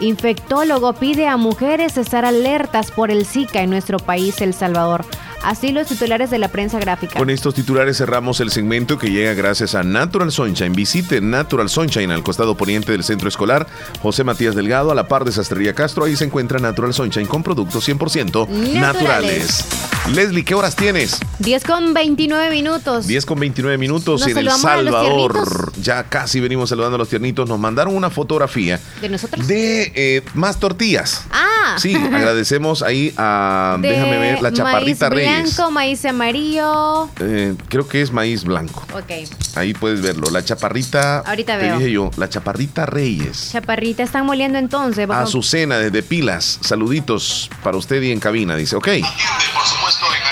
Infectólogo 0.00 0.94
pide 0.94 1.28
a 1.28 1.36
mujeres 1.36 1.98
estar 1.98 2.24
alertas 2.24 2.90
por 2.90 3.10
el 3.10 3.26
Zika 3.26 3.60
en 3.60 3.70
nuestro 3.70 3.98
país, 3.98 4.40
El 4.40 4.54
Salvador. 4.54 5.04
Así 5.42 5.72
los 5.72 5.86
titulares 5.86 6.30
de 6.30 6.38
la 6.38 6.48
prensa 6.48 6.78
gráfica. 6.78 7.18
Con 7.18 7.30
estos 7.30 7.54
titulares 7.54 7.98
cerramos 7.98 8.40
el 8.40 8.50
segmento 8.50 8.98
que 8.98 9.10
llega 9.10 9.34
gracias 9.34 9.74
a 9.74 9.82
Natural 9.82 10.30
Sunshine. 10.32 10.72
Visite 10.72 11.20
Natural 11.20 11.68
Sunshine 11.68 12.10
al 12.10 12.22
costado 12.22 12.56
poniente 12.56 12.92
del 12.92 13.04
centro 13.04 13.28
escolar 13.28 13.66
José 14.02 14.24
Matías 14.24 14.54
Delgado, 14.54 14.90
a 14.90 14.94
la 14.94 15.08
par 15.08 15.24
de 15.24 15.32
Sastrería 15.32 15.74
Castro. 15.74 16.04
Ahí 16.04 16.16
se 16.16 16.24
encuentra 16.24 16.58
Natural 16.58 16.94
Sunshine 16.94 17.26
con 17.26 17.42
productos 17.42 17.88
100% 17.88 18.48
naturales. 18.48 18.74
Naturales. 18.74 19.64
Leslie, 20.12 20.44
¿qué 20.44 20.54
horas 20.54 20.76
tienes? 20.76 21.18
10 21.38 21.64
con 21.64 21.94
29 21.94 22.50
minutos. 22.50 23.06
10 23.06 23.24
con 23.24 23.40
29 23.40 23.78
minutos 23.78 24.20
Nos 24.20 24.30
en 24.30 24.38
El 24.38 24.50
Salvador. 24.50 25.72
Ya 25.80 26.04
casi 26.04 26.40
venimos 26.40 26.68
saludando 26.68 26.96
a 26.96 26.98
los 26.98 27.08
tiernitos. 27.08 27.48
Nos 27.48 27.58
mandaron 27.58 27.96
una 27.96 28.10
fotografía 28.10 28.78
¿De 29.00 29.08
nosotros? 29.08 29.46
de 29.46 29.92
eh, 29.94 30.22
más 30.34 30.58
tortillas. 30.60 31.24
Ah. 31.30 31.76
Sí, 31.78 31.94
agradecemos 32.12 32.82
ahí 32.82 33.14
a, 33.16 33.78
De 33.80 33.88
déjame 33.88 34.18
ver, 34.18 34.42
la 34.42 34.52
Chaparrita 34.52 35.08
Reyes. 35.08 35.33
Blanco, 35.42 35.70
maíz 35.70 36.04
amarillo. 36.04 37.08
Eh, 37.20 37.54
creo 37.68 37.88
que 37.88 38.02
es 38.02 38.10
maíz 38.12 38.44
blanco. 38.44 38.82
Ok. 38.94 39.10
Ahí 39.56 39.74
puedes 39.74 40.00
verlo. 40.02 40.30
La 40.30 40.44
Chaparrita. 40.44 41.18
Ahorita 41.20 41.58
te 41.58 41.64
veo. 41.64 41.78
dije 41.78 41.90
yo, 41.92 42.10
la 42.16 42.28
Chaparrita 42.28 42.86
Reyes. 42.86 43.50
Chaparrita 43.52 44.02
están 44.02 44.26
moliendo 44.26 44.58
entonces. 44.58 45.06
Vamos- 45.06 45.28
Azucena 45.28 45.78
desde 45.78 46.02
Pilas. 46.02 46.58
Saluditos 46.62 47.50
para 47.62 47.76
usted 47.76 48.02
y 48.02 48.12
en 48.12 48.20
cabina. 48.20 48.56
Dice, 48.56 48.76
ok. 48.76 48.88
Por 48.88 49.66
supuesto, 49.66 50.06
en 50.06 50.24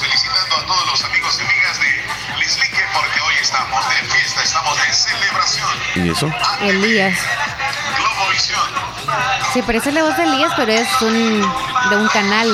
felicitando 0.00 0.56
a 0.56 0.66
todos 0.66 0.86
los 0.90 1.04
amigos 1.04 1.38
y 1.38 1.42
amigas 1.42 1.78
de 1.80 2.38
Lislique 2.38 2.82
porque 2.94 3.20
hoy 3.20 3.34
estamos 3.40 3.84
de 3.88 4.08
fiesta, 4.08 4.42
estamos 4.42 4.76
de 4.76 4.92
celebración. 4.92 5.68
¿Y 5.96 6.08
eso? 6.10 6.30
Elías. 6.62 7.18
Globovisión. 7.98 8.60
Sí, 9.52 9.62
parece 9.62 9.92
la 9.92 10.02
voz 10.04 10.16
de 10.16 10.24
Elías, 10.24 10.52
pero 10.56 10.72
es 10.72 10.88
un 11.02 11.40
de 11.90 11.96
un 11.96 12.08
canal. 12.08 12.48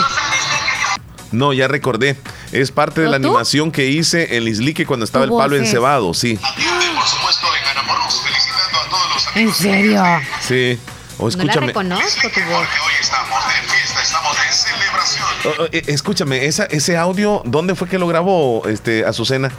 No, 1.33 1.53
ya 1.53 1.69
recordé. 1.69 2.17
Es 2.53 2.71
parte 2.73 3.01
de 3.03 3.09
la 3.09 3.19
¿No 3.19 3.29
tú? 3.29 3.35
animación 3.35 3.71
que 3.71 3.87
hice 3.87 4.37
en 4.37 4.45
Lislique 4.45 4.87
cuando 4.87 5.05
estaba 5.05 5.25
el 5.25 5.31
palo 5.31 5.57
encebado. 5.57 6.15
Sí. 6.15 6.37
Por 6.37 7.07
supuesto, 7.07 7.47
en 7.63 7.69
Anamoros, 7.79 8.23
felicitando 8.23 8.79
a 8.79 8.89
todos 8.91 9.15
los 9.15 9.37
¿En 9.37 9.53
serio? 9.55 10.03
Sí. 10.41 10.79
O 11.19 11.25
No 11.25 11.29
la 11.37 11.43
escúchame. 11.45 11.67
reconozco 11.69 12.29
tu 12.31 12.41
voz. 12.43 12.61
hoy 12.61 12.93
estamos 13.01 13.39
de 13.45 13.69
fiesta, 13.69 14.03
estamos 14.03 14.37
de 14.37 14.53
celebración. 14.53 15.25
Oh, 15.45 15.63
oh, 15.63 15.67
eh, 15.73 15.83
escúchame, 15.89 16.47
esa, 16.47 16.65
ese 16.67 16.97
audio, 16.97 17.43
¿dónde 17.45 17.75
fue 17.75 17.89
que 17.89 17.99
lo 17.99 18.07
grabó 18.07 18.63
este, 18.69 19.05
Azucena? 19.05 19.51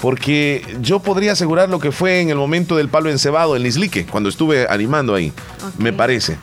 Porque 0.00 0.64
yo 0.80 1.00
podría 1.00 1.32
asegurar 1.32 1.68
lo 1.68 1.78
que 1.78 1.92
fue 1.92 2.20
en 2.20 2.30
el 2.30 2.36
momento 2.36 2.76
del 2.76 2.88
palo 2.88 3.10
encebado 3.10 3.54
en 3.56 3.62
Lislique, 3.62 4.04
cuando 4.06 4.28
estuve 4.28 4.66
animando 4.68 5.14
ahí, 5.14 5.32
me 5.78 5.92
parece. 5.92 6.38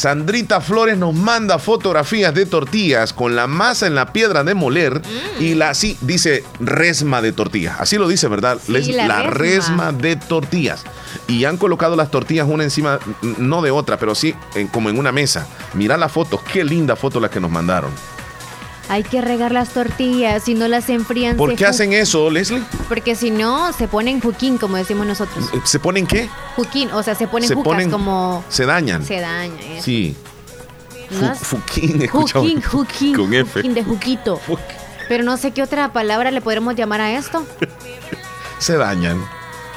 Sandrita 0.00 0.62
Flores 0.62 0.96
nos 0.96 1.12
manda 1.14 1.58
fotografías 1.58 2.32
de 2.32 2.46
tortillas 2.46 3.12
con 3.12 3.36
la 3.36 3.46
masa 3.46 3.86
en 3.86 3.94
la 3.94 4.14
piedra 4.14 4.42
de 4.44 4.54
moler 4.54 5.02
y 5.38 5.52
la 5.52 5.68
así 5.68 5.98
dice 6.00 6.42
resma 6.58 7.20
de 7.20 7.32
tortillas. 7.32 7.76
Así 7.78 7.98
lo 7.98 8.08
dice, 8.08 8.26
¿verdad? 8.26 8.58
Les- 8.66 8.88
la 8.88 9.24
resma. 9.24 9.30
resma 9.30 9.92
de 9.92 10.16
tortillas. 10.16 10.84
Y 11.28 11.44
han 11.44 11.58
colocado 11.58 11.96
las 11.96 12.10
tortillas 12.10 12.46
una 12.48 12.64
encima, 12.64 12.98
no 13.36 13.60
de 13.60 13.72
otra, 13.72 13.98
pero 13.98 14.14
sí 14.14 14.34
en- 14.54 14.68
como 14.68 14.88
en 14.88 14.98
una 14.98 15.12
mesa. 15.12 15.46
Mira 15.74 15.98
la 15.98 16.08
foto, 16.08 16.40
qué 16.50 16.64
linda 16.64 16.96
foto 16.96 17.20
la 17.20 17.28
que 17.28 17.38
nos 17.38 17.50
mandaron. 17.50 17.90
Hay 18.90 19.04
que 19.04 19.20
regar 19.20 19.52
las 19.52 19.68
tortillas, 19.68 20.42
si 20.42 20.54
no 20.54 20.66
las 20.66 20.88
enfrían. 20.88 21.36
¿Por 21.36 21.54
qué 21.54 21.64
hacen 21.64 21.92
eso, 21.92 22.28
Leslie? 22.28 22.60
Porque 22.88 23.14
si 23.14 23.30
no, 23.30 23.72
se 23.72 23.86
ponen 23.86 24.20
juquín, 24.20 24.58
como 24.58 24.76
decimos 24.76 25.06
nosotros. 25.06 25.48
¿Se 25.62 25.78
ponen 25.78 26.08
qué? 26.08 26.28
Juquín, 26.56 26.90
o 26.90 27.00
sea, 27.04 27.14
se 27.14 27.28
ponen 27.28 27.48
Se 27.48 27.54
jucas 27.54 27.72
ponen- 27.72 27.90
como... 27.92 28.42
Se 28.48 28.66
dañan. 28.66 29.04
Se 29.06 29.20
daña. 29.20 29.54
eso. 29.74 29.84
Sí. 29.84 30.16
¿No? 31.08 31.32
Fuquín. 31.36 32.08
Juquín, 32.10 32.60
juquín. 32.62 33.14
Con 33.14 33.32
F. 33.32 33.62
De 33.62 33.84
juquito. 33.84 34.40
Pero 35.08 35.22
no 35.22 35.36
sé 35.36 35.52
qué 35.52 35.62
otra 35.62 35.92
palabra 35.92 36.32
le 36.32 36.40
podremos 36.40 36.74
llamar 36.74 37.00
a 37.00 37.12
esto. 37.16 37.46
Se 38.58 38.76
dañan. 38.76 39.24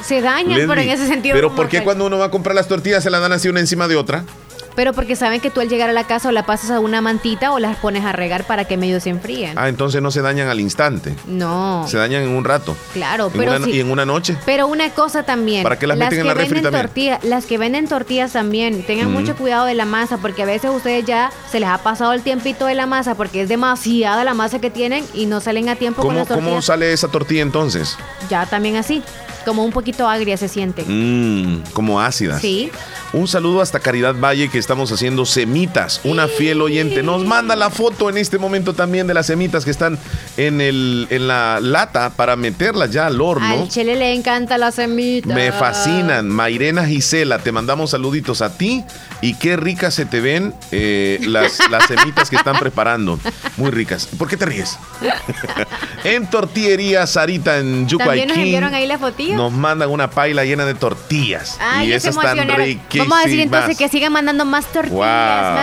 Se 0.03 0.21
dañan, 0.21 0.61
pero 0.67 0.81
en 0.81 0.89
ese 0.89 1.07
sentido. 1.07 1.35
Pero 1.35 1.55
¿por 1.55 1.69
qué 1.69 1.83
cuando 1.83 2.07
uno 2.07 2.17
va 2.17 2.25
a 2.25 2.31
comprar 2.31 2.55
las 2.55 2.67
tortillas 2.67 3.03
se 3.03 3.11
las 3.11 3.21
dan 3.21 3.31
así 3.31 3.47
una 3.47 3.59
encima 3.59 3.87
de 3.87 3.95
otra? 3.95 4.25
Pero 4.75 4.93
porque 4.93 5.15
saben 5.15 5.39
que 5.39 5.49
tú 5.51 5.59
al 5.61 5.69
llegar 5.69 5.89
a 5.89 5.93
la 5.93 6.05
casa 6.05 6.29
o 6.29 6.31
la 6.31 6.45
pasas 6.45 6.71
a 6.71 6.79
una 6.79 7.01
mantita 7.01 7.51
o 7.51 7.59
las 7.59 7.75
pones 7.77 8.03
a 8.05 8.11
regar 8.11 8.45
para 8.45 8.65
que 8.65 8.75
medio 8.77 8.99
se 8.99 9.09
enfríen. 9.09 9.57
Ah, 9.57 9.69
entonces 9.69 10.01
no 10.01 10.09
se 10.11 10.21
dañan 10.21 10.47
al 10.49 10.59
instante. 10.59 11.15
No. 11.27 11.85
Se 11.87 11.97
dañan 11.97 12.23
en 12.23 12.29
un 12.29 12.43
rato. 12.43 12.75
Claro, 12.93 13.27
En 13.27 13.39
pero 13.39 13.55
una-. 13.57 13.69
Y 13.69 13.79
en 13.79 13.91
una 13.91 14.05
noche. 14.05 14.35
Pero 14.45 14.67
una 14.67 14.89
cosa 14.89 15.23
también. 15.23 15.63
¿Para 15.63 15.77
qué 15.77 15.85
las 15.87 15.97
meten 15.97 16.21
en 16.21 16.27
la 16.27 16.33
que 16.33 16.39
refri 16.39 16.61
también? 16.61 16.83
tortillas- 16.83 17.23
las 17.23 17.45
que 17.45 17.57
venden 17.57 17.87
tortillas 17.87 18.33
también, 18.33 18.83
tengan 18.83 19.11
mucho 19.11 19.35
cuidado 19.35 19.65
de 19.65 19.75
la 19.75 19.85
masa, 19.85 20.17
porque 20.17 20.43
a 20.43 20.45
veces 20.45 20.71
ustedes 20.75 21.05
ya 21.05 21.31
se 21.51 21.59
les 21.59 21.69
ha 21.69 21.77
pasado 21.77 22.13
el 22.13 22.21
tiempito 22.21 22.65
de 22.65 22.75
la 22.75 22.85
masa, 22.87 23.15
porque 23.15 23.41
es 23.41 23.49
demasiada 23.49 24.23
la 24.23 24.33
masa 24.33 24.59
que 24.59 24.69
tienen 24.71 25.05
y 25.13 25.25
no 25.27 25.39
salen 25.41 25.69
a 25.69 25.75
tiempo 25.75 26.01
con 26.01 26.09
¿Cómo, 26.09 26.19
las 26.19 26.27
tortillas. 26.27 26.49
¿Cómo 26.49 26.61
sale 26.61 26.93
esa 26.93 27.07
tortilla 27.09 27.41
entonces? 27.41 27.97
Ya 28.29 28.45
también 28.45 28.75
así, 28.77 29.03
como 29.45 29.63
un 29.63 29.71
poquito 29.71 30.07
agria 30.07 30.35
se 30.37 30.47
siente. 30.47 30.83
Mmm, 30.87 31.57
como 31.73 32.01
ácidas. 32.01 32.41
Sí. 32.41 32.71
Un 33.13 33.27
saludo 33.27 33.61
hasta 33.61 33.79
Caridad 33.79 34.15
Valle 34.15 34.49
que 34.49 34.57
estamos 34.57 34.91
haciendo 34.91 35.27
semitas. 35.27 36.01
Una 36.03 36.27
fiel 36.27 36.59
oyente 36.63 37.03
nos 37.03 37.23
manda 37.23 37.55
la 37.55 37.69
foto 37.69 38.09
en 38.09 38.17
este 38.17 38.39
momento 38.39 38.73
también 38.73 39.05
de 39.05 39.13
las 39.13 39.27
semitas 39.27 39.65
que 39.65 39.69
están 39.69 39.99
en, 40.35 40.61
el, 40.61 41.05
en 41.11 41.27
la 41.27 41.59
lata 41.61 42.09
para 42.09 42.35
meterlas 42.35 42.89
ya 42.89 43.05
al 43.05 43.21
horno. 43.21 43.61
Al 43.61 43.69
chile 43.69 43.95
le 43.95 44.15
encanta 44.15 44.57
la 44.57 44.71
semita. 44.71 45.31
Me 45.31 45.51
fascinan. 45.51 46.27
Mairena 46.27 46.87
Gisela, 46.87 47.37
te 47.37 47.51
mandamos 47.51 47.91
saluditos 47.91 48.41
a 48.41 48.57
ti 48.57 48.83
y 49.21 49.35
qué 49.35 49.57
ricas 49.57 49.93
se 49.93 50.07
te 50.07 50.19
ven 50.19 50.55
eh, 50.71 51.19
las, 51.21 51.59
las 51.69 51.85
semitas 51.85 52.31
que 52.31 52.35
están 52.35 52.57
preparando. 52.57 53.19
Muy 53.57 53.69
ricas. 53.69 54.07
¿Por 54.07 54.27
qué 54.27 54.37
te 54.37 54.47
ríes? 54.47 54.79
en 56.03 56.25
tortillería 56.25 57.05
Sarita 57.05 57.59
en 57.59 57.65
También 57.65 57.83
nos 57.83 57.91
Yucuayquín 57.91 58.31
enviaron 58.31 58.73
ahí 58.73 58.87
la 58.87 58.97
fotilla. 58.97 59.35
nos 59.35 59.51
mandan 59.51 59.91
una 59.91 60.09
paila 60.09 60.43
llena 60.45 60.65
de 60.65 60.73
tortillas. 60.73 61.59
Ay, 61.61 61.89
y 61.89 61.93
esas 61.93 62.15
están 62.15 62.39
riquísimas. 62.39 63.02
Vamos 63.03 63.19
a 63.19 63.27
decir 63.27 63.39
entonces 63.41 63.77
que 63.77 63.87
sigan 63.89 64.11
mandando 64.13 64.45
más 64.45 64.65
tortillas, 64.67 64.91
Wow. 64.93 65.03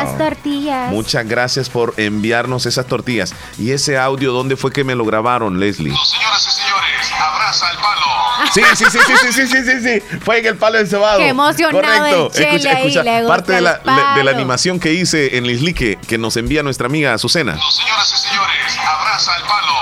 más 0.04 0.18
tortillas. 0.18 0.90
Muchas 0.90 1.26
gracias 1.26 1.68
por 1.70 1.94
enviarnos 1.96 2.66
esas 2.66 2.86
tortillas. 2.86 3.34
¿Y 3.58 3.70
ese 3.72 3.98
audio 3.98 4.32
dónde 4.32 4.56
fue 4.56 4.72
que 4.72 4.84
me 4.84 4.94
lo 4.94 5.04
grabaron, 5.04 5.58
Leslie? 5.60 5.92
Señoras 5.94 6.46
y 6.46 6.50
señores, 6.60 7.12
abraza 7.20 7.70
el 7.70 7.76
palo. 7.78 8.00
Sí, 8.54 8.62
sí, 8.74 8.84
sí, 8.90 8.98
sí, 9.06 9.14
sí, 9.20 9.32
sí, 9.32 9.46
sí, 9.46 9.62
sí, 9.64 10.00
sí. 10.10 10.18
Fue 10.24 10.38
en 10.38 10.46
el 10.46 10.56
palo 10.56 10.78
encebado. 10.78 11.18
Qué 11.18 11.28
emocionado 11.28 11.80
Correcto. 11.82 12.30
el 12.34 12.60
Chele 12.60 12.70
ahí, 12.70 12.90
le 12.90 13.20
gusta 13.20 13.26
parte 13.28 13.52
de 13.52 13.60
la, 13.60 13.80
de 14.16 14.24
la 14.24 14.30
animación 14.30 14.80
que 14.80 14.92
hice 14.94 15.36
en 15.36 15.46
Lislique 15.46 15.98
que 16.08 16.16
nos 16.18 16.36
envía 16.36 16.62
nuestra 16.62 16.86
amiga 16.86 17.12
Azucena. 17.14 17.52
Señoras 17.52 18.12
y 18.14 18.28
señores, 18.28 18.78
abraza 18.78 19.36
el 19.36 19.42
palo. 19.42 19.72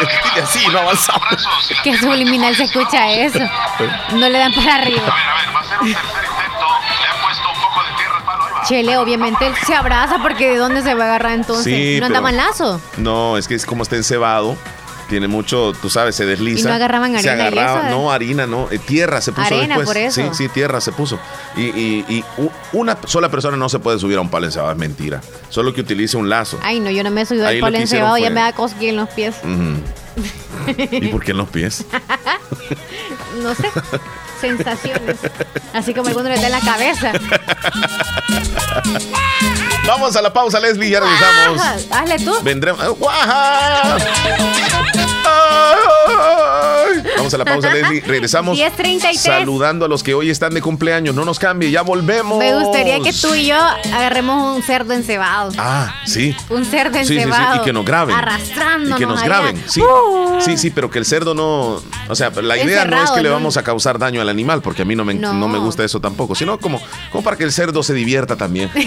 Y 0.36 0.38
así, 0.40 0.66
no 0.68 0.78
avanzaba. 0.80 1.26
Qué 1.82 1.96
subliminal 1.98 2.54
se 2.56 2.64
escucha 2.64 3.10
eso. 3.10 3.40
No 4.12 4.28
le 4.28 4.38
dan 4.38 4.52
para 4.52 4.76
arriba. 4.76 5.14
Chele, 8.68 8.96
obviamente 8.98 9.46
él 9.46 9.54
se 9.66 9.74
abraza 9.74 10.18
porque 10.22 10.50
de 10.50 10.56
dónde 10.58 10.82
se 10.82 10.94
va 10.94 11.04
a 11.04 11.06
agarrar 11.08 11.32
entonces. 11.32 11.64
Sí, 11.64 11.98
no 11.98 12.06
anda 12.06 12.20
pero- 12.20 12.36
malazo. 12.36 12.80
No, 12.98 13.36
es 13.38 13.48
que 13.48 13.54
es 13.54 13.64
como 13.66 13.82
está 13.82 13.96
encebado. 13.96 14.56
Tiene 15.10 15.28
mucho, 15.28 15.72
tú 15.82 15.90
sabes, 15.90 16.14
se 16.14 16.24
desliza. 16.24 16.60
¿Y 16.60 16.62
no 16.70 16.72
agarraban 16.72 17.20
Se 17.20 17.28
arena 17.28 17.44
y 17.44 17.46
agarraba- 17.48 17.80
eso, 17.80 17.88
eh? 17.88 17.90
No, 17.90 18.10
harina, 18.12 18.46
no. 18.46 18.68
eh, 18.70 18.78
tierra 18.78 19.20
se 19.20 19.32
puso 19.32 19.44
Arena, 19.46 19.76
después. 19.76 19.86
por 19.88 19.96
eso. 19.98 20.22
Sí, 20.22 20.28
sí, 20.44 20.48
tierra 20.48 20.80
se 20.80 20.92
puso. 20.92 21.18
Y, 21.56 21.62
y- 21.62 22.04
y 22.08 22.24
una 22.72 22.96
sola 23.06 23.28
persona 23.28 23.56
no 23.56 23.68
se 23.68 23.80
puede 23.80 23.98
subir 23.98 24.16
a 24.18 24.20
un 24.22 24.30
palo 24.30 24.46
encebado, 24.46 24.70
es 24.70 24.78
mentira. 24.78 25.20
Solo 25.48 25.74
que 25.74 25.80
utilice 25.82 26.16
un 26.16 26.28
lazo. 26.30 26.58
Ay, 26.62 26.78
no, 26.80 26.90
yo 26.90 27.02
no 27.02 27.10
me 27.10 27.22
he 27.22 27.26
subido 27.26 27.46
al 27.46 27.56
lo 27.58 27.60
palo 27.60 27.76
encebado, 27.78 28.16
ya 28.18 28.30
me 28.30 28.40
da 28.40 28.52
cosquilla 28.52 28.90
en 28.90 28.96
los 28.96 29.08
pies. 29.10 29.34
¿Y 30.92 31.08
por 31.08 31.24
qué 31.24 31.32
en 31.32 31.38
los 31.38 31.48
pies? 31.48 31.84
no 33.42 33.54
sé. 33.54 33.68
sensaciones. 34.40 35.18
Así 35.72 35.94
como 35.94 36.08
alguno 36.08 36.28
le 36.28 36.36
da 36.36 36.46
en 36.46 36.52
la 36.52 36.60
cabeza. 36.60 37.12
Vamos 39.86 40.14
a 40.16 40.22
la 40.22 40.32
pausa, 40.32 40.60
Leslie, 40.60 40.90
ya 40.90 41.00
regresamos. 41.00 41.86
Hazle 41.90 42.18
tú. 42.18 42.34
Vendremos. 42.42 42.80
¡Ah, 42.82 42.88
¡Guaja! 42.88 43.96
Ay. 45.26 47.02
Vamos 47.30 47.34
a 47.34 47.38
la 47.38 47.44
pausa, 47.44 47.74
Leslie. 47.74 48.00
Regresamos 48.06 48.58
10:33. 48.58 49.14
saludando 49.16 49.84
a 49.84 49.88
los 49.88 50.02
que 50.02 50.14
hoy 50.14 50.30
están 50.30 50.54
de 50.54 50.60
cumpleaños. 50.62 51.14
No 51.14 51.24
nos 51.24 51.38
cambie, 51.38 51.70
ya 51.70 51.82
volvemos. 51.82 52.38
Me 52.38 52.54
gustaría 52.54 53.00
que 53.00 53.12
tú 53.12 53.34
y 53.34 53.46
yo 53.46 53.56
agarremos 53.56 54.56
un 54.56 54.62
cerdo 54.62 54.92
encebado. 54.94 55.52
Ah, 55.58 55.94
sí. 56.06 56.34
Un 56.48 56.64
cerdo 56.64 56.98
Sí, 56.98 57.04
sí, 57.06 57.14
sí, 57.14 57.18
encebado. 57.20 57.56
y 57.56 57.64
que 57.64 57.72
nos 57.72 57.84
graben. 57.84 58.14
Arrastrándonos 58.16 58.98
Y 58.98 59.00
que 59.00 59.06
nos 59.06 59.18
allá. 59.20 59.26
graben. 59.28 59.62
Sí, 59.68 59.80
Uh. 59.82 60.40
sí, 60.40 60.56
sí, 60.56 60.70
pero 60.70 60.90
que 60.90 60.98
el 60.98 61.04
cerdo 61.06 61.34
no. 61.34 61.80
O 62.08 62.14
sea, 62.14 62.30
la 62.42 62.56
idea 62.58 62.84
no 62.84 63.02
es 63.02 63.10
que 63.10 63.20
le 63.22 63.28
vamos 63.28 63.56
a 63.56 63.62
causar 63.62 63.98
daño 63.98 64.20
al 64.20 64.28
animal, 64.28 64.62
porque 64.62 64.82
a 64.82 64.84
mí 64.84 64.96
no 64.96 65.04
me, 65.04 65.14
No. 65.14 65.32
no 65.32 65.48
me 65.48 65.58
gusta 65.58 65.84
eso 65.84 66.00
tampoco, 66.00 66.34
sino 66.34 66.58
como, 66.58 66.80
como 67.12 67.22
para 67.24 67.36
que 67.36 67.44
el 67.44 67.52
cerdo 67.52 67.82
se 67.82 67.94
divierta 67.94 68.36
también. 68.36 68.70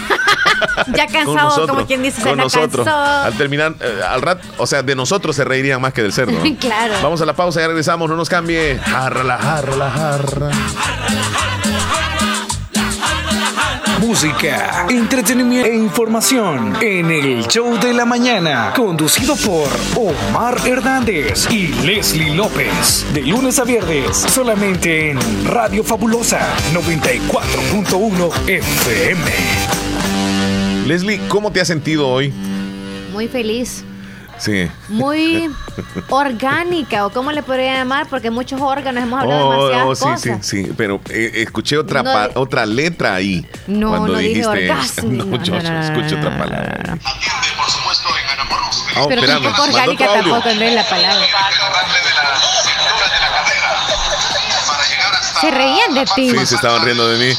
Ya 0.94 1.08
cansado, 1.08 1.36
nosotros. 1.50 1.70
como 1.70 1.86
quien 1.86 2.02
dice, 2.02 2.22
con 2.22 2.38
nosotros. 2.38 2.86
cansó. 2.86 2.98
Al 3.00 3.34
terminar, 3.38 3.76
eh, 3.82 4.00
al 4.08 4.22
rato, 4.22 4.48
o 4.58 4.66
sea, 4.66 4.82
de 4.82 4.96
nosotros 4.96 5.36
se 5.36 5.44
reirían 5.44 5.82
más 5.82 5.94
que 5.94 6.02
del 6.02 6.14
cerdo. 6.14 6.34
Claro. 6.60 6.94
Vamos 7.04 7.22
a 7.22 7.26
la 7.26 7.34
pausa, 7.36 7.60
ya 7.60 7.68
regresamos, 7.68 8.10
no 8.10 8.16
nos 8.16 8.30
cambie. 8.34 8.80
Jarra, 8.80 9.24
la 9.24 9.38
jarra, 9.38 9.76
la 9.76 9.92
jarra. 9.92 10.50
Música, 14.00 14.88
entretenimiento 14.90 15.70
e 15.70 15.76
información 15.76 16.76
en 16.82 17.12
el 17.12 17.48
show 17.48 17.78
de 17.80 17.94
la 17.94 18.06
mañana, 18.06 18.74
conducido 18.76 19.36
por 19.36 19.70
Omar 19.96 20.58
Hernández 20.66 21.48
y 21.52 21.68
Leslie 21.86 22.34
López. 22.34 23.06
De 23.14 23.22
lunes 23.22 23.60
a 23.60 23.66
viernes, 23.66 24.18
solamente 24.18 25.12
en 25.12 25.20
Radio 25.46 25.84
Fabulosa 25.84 26.40
94.1 26.74 28.50
FM. 28.50 29.32
Leslie, 30.88 31.22
¿cómo 31.28 31.52
te 31.52 31.62
has 31.62 31.68
sentido 31.68 32.08
hoy? 32.08 32.34
Muy 33.12 33.28
feliz. 33.28 33.86
Sí. 34.38 34.70
Muy 34.90 35.50
orgánica, 36.10 37.06
o 37.06 37.10
cómo 37.12 37.32
le 37.32 37.44
podría 37.44 37.76
llamar, 37.76 38.08
porque 38.10 38.30
muchos 38.32 38.60
órganos 38.60 39.04
hemos 39.04 39.22
hablado 39.22 39.48
Oh, 39.48 39.68
demasiadas 39.70 39.88
oh, 39.88 39.96
sí, 39.96 40.30
cosas. 40.30 40.46
sí, 40.46 40.64
sí, 40.66 40.74
pero 40.76 41.00
eh, 41.10 41.32
escuché 41.36 41.78
otra, 41.78 42.04
No 42.04 42.30
otra 42.36 42.66
letra 42.66 43.16
ahí. 43.16 43.46
No, 43.68 43.90
cuando 43.90 44.08
no 44.14 44.18
dije 44.18 44.30
dijiste 44.30 44.48
orgasmo. 44.50 45.10
No, 45.14 45.44
yo 45.44 45.54
No, 45.56 45.62
no, 45.64 45.70
no, 45.72 45.82
escucho 45.82 46.16
no, 46.16 46.22
otra 46.22 46.30
no, 46.38 46.44
palabra. 46.44 46.98
Pero 49.08 49.26
tampoco 49.26 49.64
orgánica 49.64 50.06
tampoco 50.14 50.54
no 50.54 50.62
es 50.62 50.74
la 50.74 50.84
palabra. 50.88 51.26
Se 55.44 55.52
reían 55.52 55.94
de 55.94 56.06
ti. 56.16 56.30
Sí, 56.32 56.46
se 56.46 56.56
estaban 56.56 56.84
riendo 56.86 57.08
de 57.08 57.26
mí. 57.28 57.34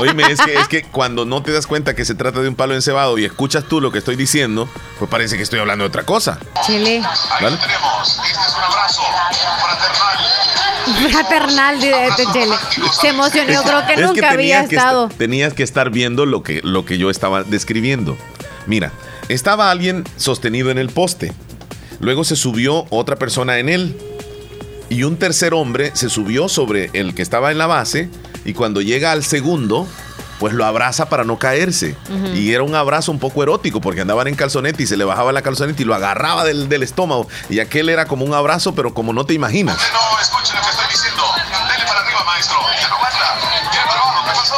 Oíme, 0.00 0.24
es 0.30 0.40
que, 0.40 0.54
es 0.54 0.68
que 0.68 0.82
cuando 0.84 1.24
no 1.24 1.42
te 1.42 1.52
das 1.52 1.66
cuenta 1.66 1.94
que 1.94 2.04
se 2.04 2.14
trata 2.14 2.40
de 2.40 2.48
un 2.48 2.54
palo 2.54 2.74
encebado 2.74 3.18
y 3.18 3.24
escuchas 3.24 3.64
tú 3.64 3.80
lo 3.80 3.90
que 3.92 3.98
estoy 3.98 4.16
diciendo, 4.16 4.68
pues 4.98 5.10
parece 5.10 5.36
que 5.36 5.42
estoy 5.42 5.58
hablando 5.60 5.84
de 5.84 5.88
otra 5.88 6.04
cosa. 6.04 6.38
Chile. 6.66 7.02
¿Vale? 7.40 7.58
Fraternal 11.10 11.80
de, 11.80 11.88
de 11.88 12.26
Chile. 12.32 12.54
Se 13.00 13.08
emocionó, 13.08 13.52
yo 13.52 13.62
creo 13.62 13.86
que 13.86 13.94
Es 13.94 14.00
nunca 14.00 14.30
había 14.30 14.66
que 14.66 14.76
estado. 14.76 15.04
esta- 15.06 15.18
tenías 15.18 15.54
que 15.54 15.62
estar 15.62 15.90
viendo 15.90 16.26
lo 16.26 16.42
que, 16.42 16.60
lo 16.62 16.84
que 16.84 16.98
yo 16.98 17.10
estaba 17.10 17.42
describiendo. 17.44 18.16
Mira, 18.66 18.92
estaba 19.28 19.70
alguien 19.70 20.04
sostenido 20.16 20.70
en 20.70 20.78
el 20.78 20.88
poste. 20.90 21.32
Luego 22.00 22.24
se 22.24 22.34
subió 22.36 22.86
otra 22.90 23.16
persona 23.16 23.58
en 23.58 23.68
él. 23.68 23.96
Y 24.90 25.04
un 25.04 25.16
tercer 25.16 25.54
hombre 25.54 25.92
se 25.94 26.10
subió 26.10 26.48
sobre 26.48 26.90
el 26.92 27.14
que 27.14 27.22
estaba 27.22 27.50
en 27.52 27.58
la 27.58 27.66
base. 27.66 28.10
Y 28.44 28.52
cuando 28.54 28.82
llega 28.82 29.12
al 29.12 29.24
segundo, 29.24 29.86
pues 30.40 30.52
lo 30.52 30.66
abraza 30.66 31.08
para 31.08 31.22
no 31.24 31.38
caerse. 31.38 31.96
Y 32.34 32.52
era 32.52 32.64
un 32.64 32.74
abrazo 32.74 33.12
un 33.12 33.18
poco 33.20 33.42
erótico 33.42 33.80
porque 33.80 34.00
andaban 34.00 34.26
en 34.26 34.34
calzonete 34.34 34.82
y 34.82 34.86
se 34.86 34.96
le 34.96 35.04
bajaba 35.04 35.32
la 35.32 35.42
calzonete 35.42 35.82
y 35.82 35.86
lo 35.86 35.94
agarraba 35.94 36.44
del, 36.44 36.68
del 36.68 36.82
estómago. 36.82 37.28
Y 37.48 37.60
aquel 37.60 37.88
era 37.88 38.06
como 38.06 38.24
un 38.24 38.34
abrazo, 38.34 38.74
pero 38.74 38.92
como 38.92 39.12
no 39.12 39.24
te 39.24 39.32
imaginas. 39.34 39.78
No, 39.92 40.20
escuche 40.20 40.54
lo 40.56 40.62
que 40.62 40.70
estoy 40.70 40.86
diciendo. 40.90 41.22
Dele 41.70 41.84
para 41.86 42.00
arriba, 42.00 42.24
maestro. 42.26 42.58
Para 42.58 44.00
abajo. 44.00 44.24
¿Qué 44.26 44.34
pasó? 44.34 44.56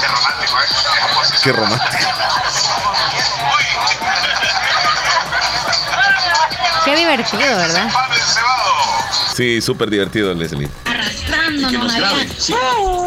Qué 0.00 0.06
romántico, 0.08 0.56
¿eh? 0.58 0.66
Pues, 1.14 1.40
Qué 1.42 1.52
romántico. 1.52 2.08
Qué 6.92 6.98
divertido, 7.00 7.40
¿verdad? 7.56 7.88
Sí, 9.34 9.60
súper 9.62 9.88
divertido, 9.88 10.34
Leslie. 10.34 10.68
Arrastrándonos 10.84 11.92
Sí, 12.38 12.52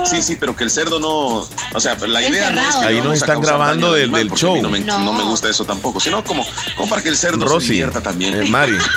sí, 0.05 0.21
sí, 0.23 0.35
pero 0.39 0.55
que 0.55 0.63
el 0.63 0.71
cerdo 0.71 0.99
no. 0.99 1.47
O 1.73 1.79
sea, 1.79 1.95
la 2.07 2.21
idea 2.27 2.49
no 2.49 2.61
es 2.61 2.75
que 2.77 2.85
Ahí 2.85 3.01
nos 3.01 3.13
están 3.15 3.41
grabando 3.41 3.93
del, 3.93 4.11
del 4.11 4.31
show. 4.31 4.59
no 4.61 4.69
me- 4.69 4.79
No. 4.79 4.99
no 4.99 5.13
me 5.13 5.23
gusta 5.23 5.49
eso 5.49 5.65
tampoco, 5.65 5.99
sino 5.99 6.23
como, 6.23 6.43
como 6.75 6.89
para 6.89 7.03
que 7.03 7.09
el 7.09 7.17
cerdo 7.17 7.59
se 7.59 7.67
divierta 7.67 8.01
también. 8.01 8.49
Mari. 8.49 8.75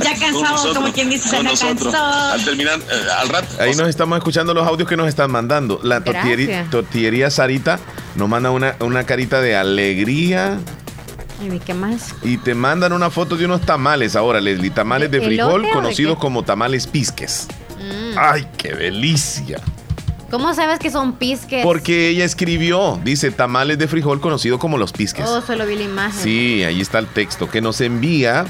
Ya 0.00 0.14
cansado, 0.18 0.74
como 0.74 0.92
quien 0.92 1.10
dice, 1.10 1.28
se 1.28 1.42
la 1.42 1.50
cansó. 1.54 1.90
Al 1.94 2.44
terminar, 2.44 2.78
eh, 2.78 3.06
al 3.18 3.28
rato. 3.28 3.48
Ahí 3.60 3.74
nos 3.74 3.88
estamos 3.88 4.16
escuchando 4.18 4.54
los 4.54 4.66
audios 4.66 4.88
que 4.88 4.96
nos 4.96 5.08
están 5.08 5.30
mandando. 5.30 5.80
La 5.82 6.02
tortillería, 6.04 6.66
tortillería 6.70 7.30
Sarita 7.30 7.78
nos 8.14 8.28
manda 8.28 8.50
una, 8.50 8.76
una 8.80 9.04
carita 9.04 9.40
de 9.40 9.56
alegría. 9.56 10.58
¿Y 11.40 11.58
qué 11.60 11.74
más? 11.74 12.14
Y 12.22 12.36
te 12.36 12.54
mandan 12.54 12.92
una 12.92 13.10
foto 13.10 13.36
de 13.36 13.44
unos 13.46 13.62
tamales 13.62 14.14
ahora, 14.16 14.40
Leslie. 14.40 14.70
Tamales 14.70 15.10
de 15.10 15.20
¿De 15.20 15.26
frijol 15.26 15.62
de 15.62 15.70
conocidos 15.70 16.18
como 16.18 16.42
tamales 16.42 16.86
pisques. 16.86 17.48
Mm. 17.78 18.18
¡Ay, 18.18 18.46
qué 18.58 18.74
delicia! 18.74 19.60
¿Cómo 20.30 20.54
sabes 20.54 20.78
que 20.78 20.90
son 20.90 21.14
pisques? 21.14 21.64
Porque 21.64 22.08
ella 22.08 22.24
escribió, 22.24 23.00
dice 23.02 23.30
tamales 23.32 23.78
de 23.78 23.88
frijol 23.88 24.20
conocido 24.20 24.58
como 24.60 24.78
los 24.78 24.92
pisques. 24.92 25.26
Oh, 25.26 25.40
solo 25.40 25.66
vi 25.66 25.74
la 25.76 25.82
imagen. 25.84 26.22
Sí, 26.22 26.62
ahí 26.62 26.80
está 26.80 26.98
el 27.00 27.06
texto 27.06 27.50
que 27.50 27.60
nos 27.60 27.80
envía 27.80 28.44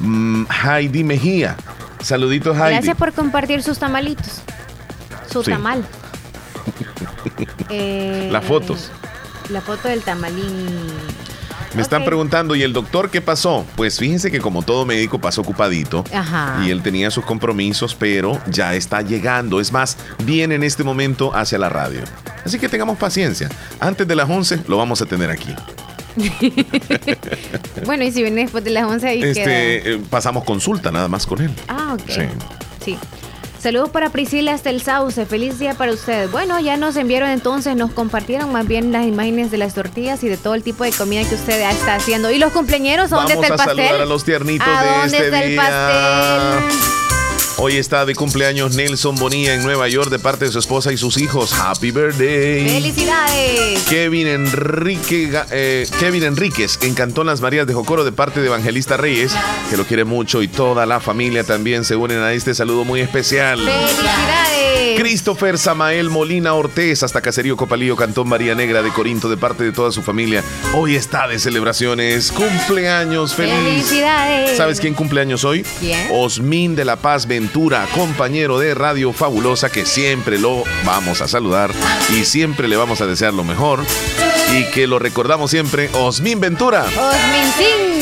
mm, 0.00 0.44
Heidi 0.64 1.04
Mejía. 1.04 1.56
Saluditos, 2.00 2.56
Heidi. 2.56 2.70
Gracias 2.76 2.96
por 2.96 3.12
compartir 3.12 3.62
sus 3.62 3.78
tamalitos. 3.78 4.40
Su 5.30 5.42
Sí. 5.42 5.50
tamal. 5.50 5.84
Eh, 7.68 8.28
Las 8.32 8.44
fotos. 8.44 8.90
La 9.50 9.60
foto 9.60 9.88
del 9.88 10.00
tamalín. 10.02 10.66
Me 11.76 11.82
están 11.82 12.04
preguntando, 12.04 12.56
¿y 12.56 12.62
el 12.62 12.72
doctor 12.72 13.10
qué 13.10 13.20
pasó? 13.20 13.66
Pues 13.76 13.98
fíjense 13.98 14.30
que 14.30 14.40
como 14.40 14.62
todo 14.62 14.86
médico 14.86 15.20
pasó 15.20 15.42
ocupadito. 15.42 16.04
Ajá. 16.12 16.62
Y 16.64 16.70
él 16.70 16.82
tenía 16.82 17.10
sus 17.10 17.24
compromisos, 17.24 17.94
pero 17.94 18.40
ya 18.50 18.74
está 18.74 19.02
llegando. 19.02 19.60
Es 19.60 19.72
más, 19.72 19.98
viene 20.24 20.54
en 20.54 20.62
este 20.62 20.84
momento 20.84 21.34
hacia 21.34 21.58
la 21.58 21.68
radio. 21.68 22.00
Así 22.44 22.58
que 22.58 22.68
tengamos 22.68 22.96
paciencia. 22.96 23.50
Antes 23.78 24.08
de 24.08 24.16
las 24.16 24.28
11 24.28 24.60
lo 24.68 24.78
vamos 24.78 25.02
a 25.02 25.06
tener 25.06 25.30
aquí. 25.30 25.54
Bueno, 27.84 28.04
y 28.04 28.10
si 28.10 28.22
viene 28.22 28.42
después 28.42 28.64
de 28.64 28.70
las 28.70 28.84
11 28.84 29.06
ahí 29.06 29.20
queda. 29.20 29.30
Este, 29.30 29.92
eh, 29.92 30.00
pasamos 30.08 30.44
consulta 30.44 30.90
nada 30.90 31.08
más 31.08 31.26
con 31.26 31.42
él. 31.42 31.50
Ah, 31.68 31.94
ok. 31.94 32.08
Sí. 32.08 32.22
Sí. 32.84 32.98
Saludos 33.66 33.90
para 33.90 34.10
Priscila 34.10 34.54
hasta 34.54 34.70
el 34.70 34.80
Sauce. 34.80 35.26
Feliz 35.26 35.58
día 35.58 35.74
para 35.74 35.92
ustedes. 35.92 36.30
Bueno, 36.30 36.60
ya 36.60 36.76
nos 36.76 36.94
enviaron 36.94 37.30
entonces, 37.30 37.74
nos 37.74 37.90
compartieron 37.90 38.52
más 38.52 38.64
bien 38.68 38.92
las 38.92 39.04
imágenes 39.08 39.50
de 39.50 39.58
las 39.58 39.74
tortillas 39.74 40.22
y 40.22 40.28
de 40.28 40.36
todo 40.36 40.54
el 40.54 40.62
tipo 40.62 40.84
de 40.84 40.92
comida 40.92 41.28
que 41.28 41.34
usted 41.34 41.68
está 41.68 41.96
haciendo. 41.96 42.30
¿Y 42.30 42.38
los 42.38 42.52
cumpleañeros? 42.52 43.10
¿Dónde 43.10 43.34
Vamos 43.34 43.42
está 43.42 43.54
el 43.54 43.60
a 43.60 43.64
pastel? 43.64 43.84
saludar 43.86 44.02
a 44.02 44.06
los 44.06 44.22
tiernitos 44.22 44.68
¿A 44.68 44.84
de 44.84 44.88
dónde 44.88 45.16
este 45.16 45.24
está 45.24 45.42
el 45.42 45.50
día. 45.50 45.60
pastel? 45.60 47.05
Hoy 47.58 47.76
está 47.78 48.04
de 48.04 48.14
cumpleaños 48.14 48.76
Nelson 48.76 49.16
Bonilla 49.16 49.54
en 49.54 49.62
Nueva 49.62 49.88
York 49.88 50.10
de 50.10 50.18
parte 50.18 50.44
de 50.44 50.52
su 50.52 50.58
esposa 50.58 50.92
y 50.92 50.98
sus 50.98 51.16
hijos. 51.16 51.54
Happy 51.54 51.90
birthday. 51.90 52.68
¡Felicidades! 52.68 53.82
Kevin 53.88 54.26
Enrique, 54.26 55.30
eh, 55.50 55.86
Kevin 55.98 56.24
Enríquez 56.24 56.78
en 56.82 56.92
Cantón 56.92 57.26
Las 57.26 57.40
Marías 57.40 57.66
de 57.66 57.72
Jocoro 57.72 58.04
de 58.04 58.12
parte 58.12 58.40
de 58.40 58.48
Evangelista 58.48 58.98
Reyes, 58.98 59.34
que 59.70 59.78
lo 59.78 59.86
quiere 59.86 60.04
mucho 60.04 60.42
y 60.42 60.48
toda 60.48 60.84
la 60.84 61.00
familia 61.00 61.44
también 61.44 61.84
se 61.84 61.96
unen 61.96 62.18
a 62.18 62.34
este 62.34 62.54
saludo 62.54 62.84
muy 62.84 63.00
especial. 63.00 63.58
¡Felicidades! 63.58 64.65
Christopher 64.96 65.58
Samael 65.58 66.10
Molina 66.10 66.54
Ortez 66.54 67.02
hasta 67.02 67.20
Caserío 67.20 67.56
Copalío, 67.56 67.96
Cantón 67.96 68.28
María 68.28 68.54
Negra 68.54 68.82
de 68.82 68.90
Corinto 68.90 69.28
de 69.28 69.36
parte 69.36 69.64
de 69.64 69.72
toda 69.72 69.90
su 69.90 70.02
familia. 70.02 70.44
Hoy 70.74 70.94
está 70.94 71.26
de 71.26 71.38
celebraciones. 71.38 72.30
Cumpleaños 72.32 73.34
feliz. 73.34 73.54
¡Felicidades! 73.54 74.56
¿Sabes 74.56 74.80
quién 74.80 74.94
cumpleaños 74.94 75.44
hoy? 75.44 75.64
¿Quién? 75.80 76.08
Osmin 76.12 76.76
de 76.76 76.84
la 76.84 76.96
Paz 76.96 77.26
Ventura, 77.26 77.86
compañero 77.94 78.58
de 78.58 78.74
Radio 78.74 79.12
Fabulosa, 79.12 79.70
que 79.70 79.86
siempre 79.86 80.38
lo 80.38 80.62
vamos 80.84 81.20
a 81.20 81.28
saludar 81.28 81.72
y 82.16 82.24
siempre 82.24 82.68
le 82.68 82.76
vamos 82.76 83.00
a 83.00 83.06
desear 83.06 83.34
lo 83.34 83.44
mejor. 83.44 83.84
Y 84.52 84.70
que 84.70 84.86
lo 84.86 84.98
recordamos 84.98 85.50
siempre, 85.50 85.90
Osmin 85.92 86.40
Ventura. 86.40 86.84
Osmintín. 86.84 87.95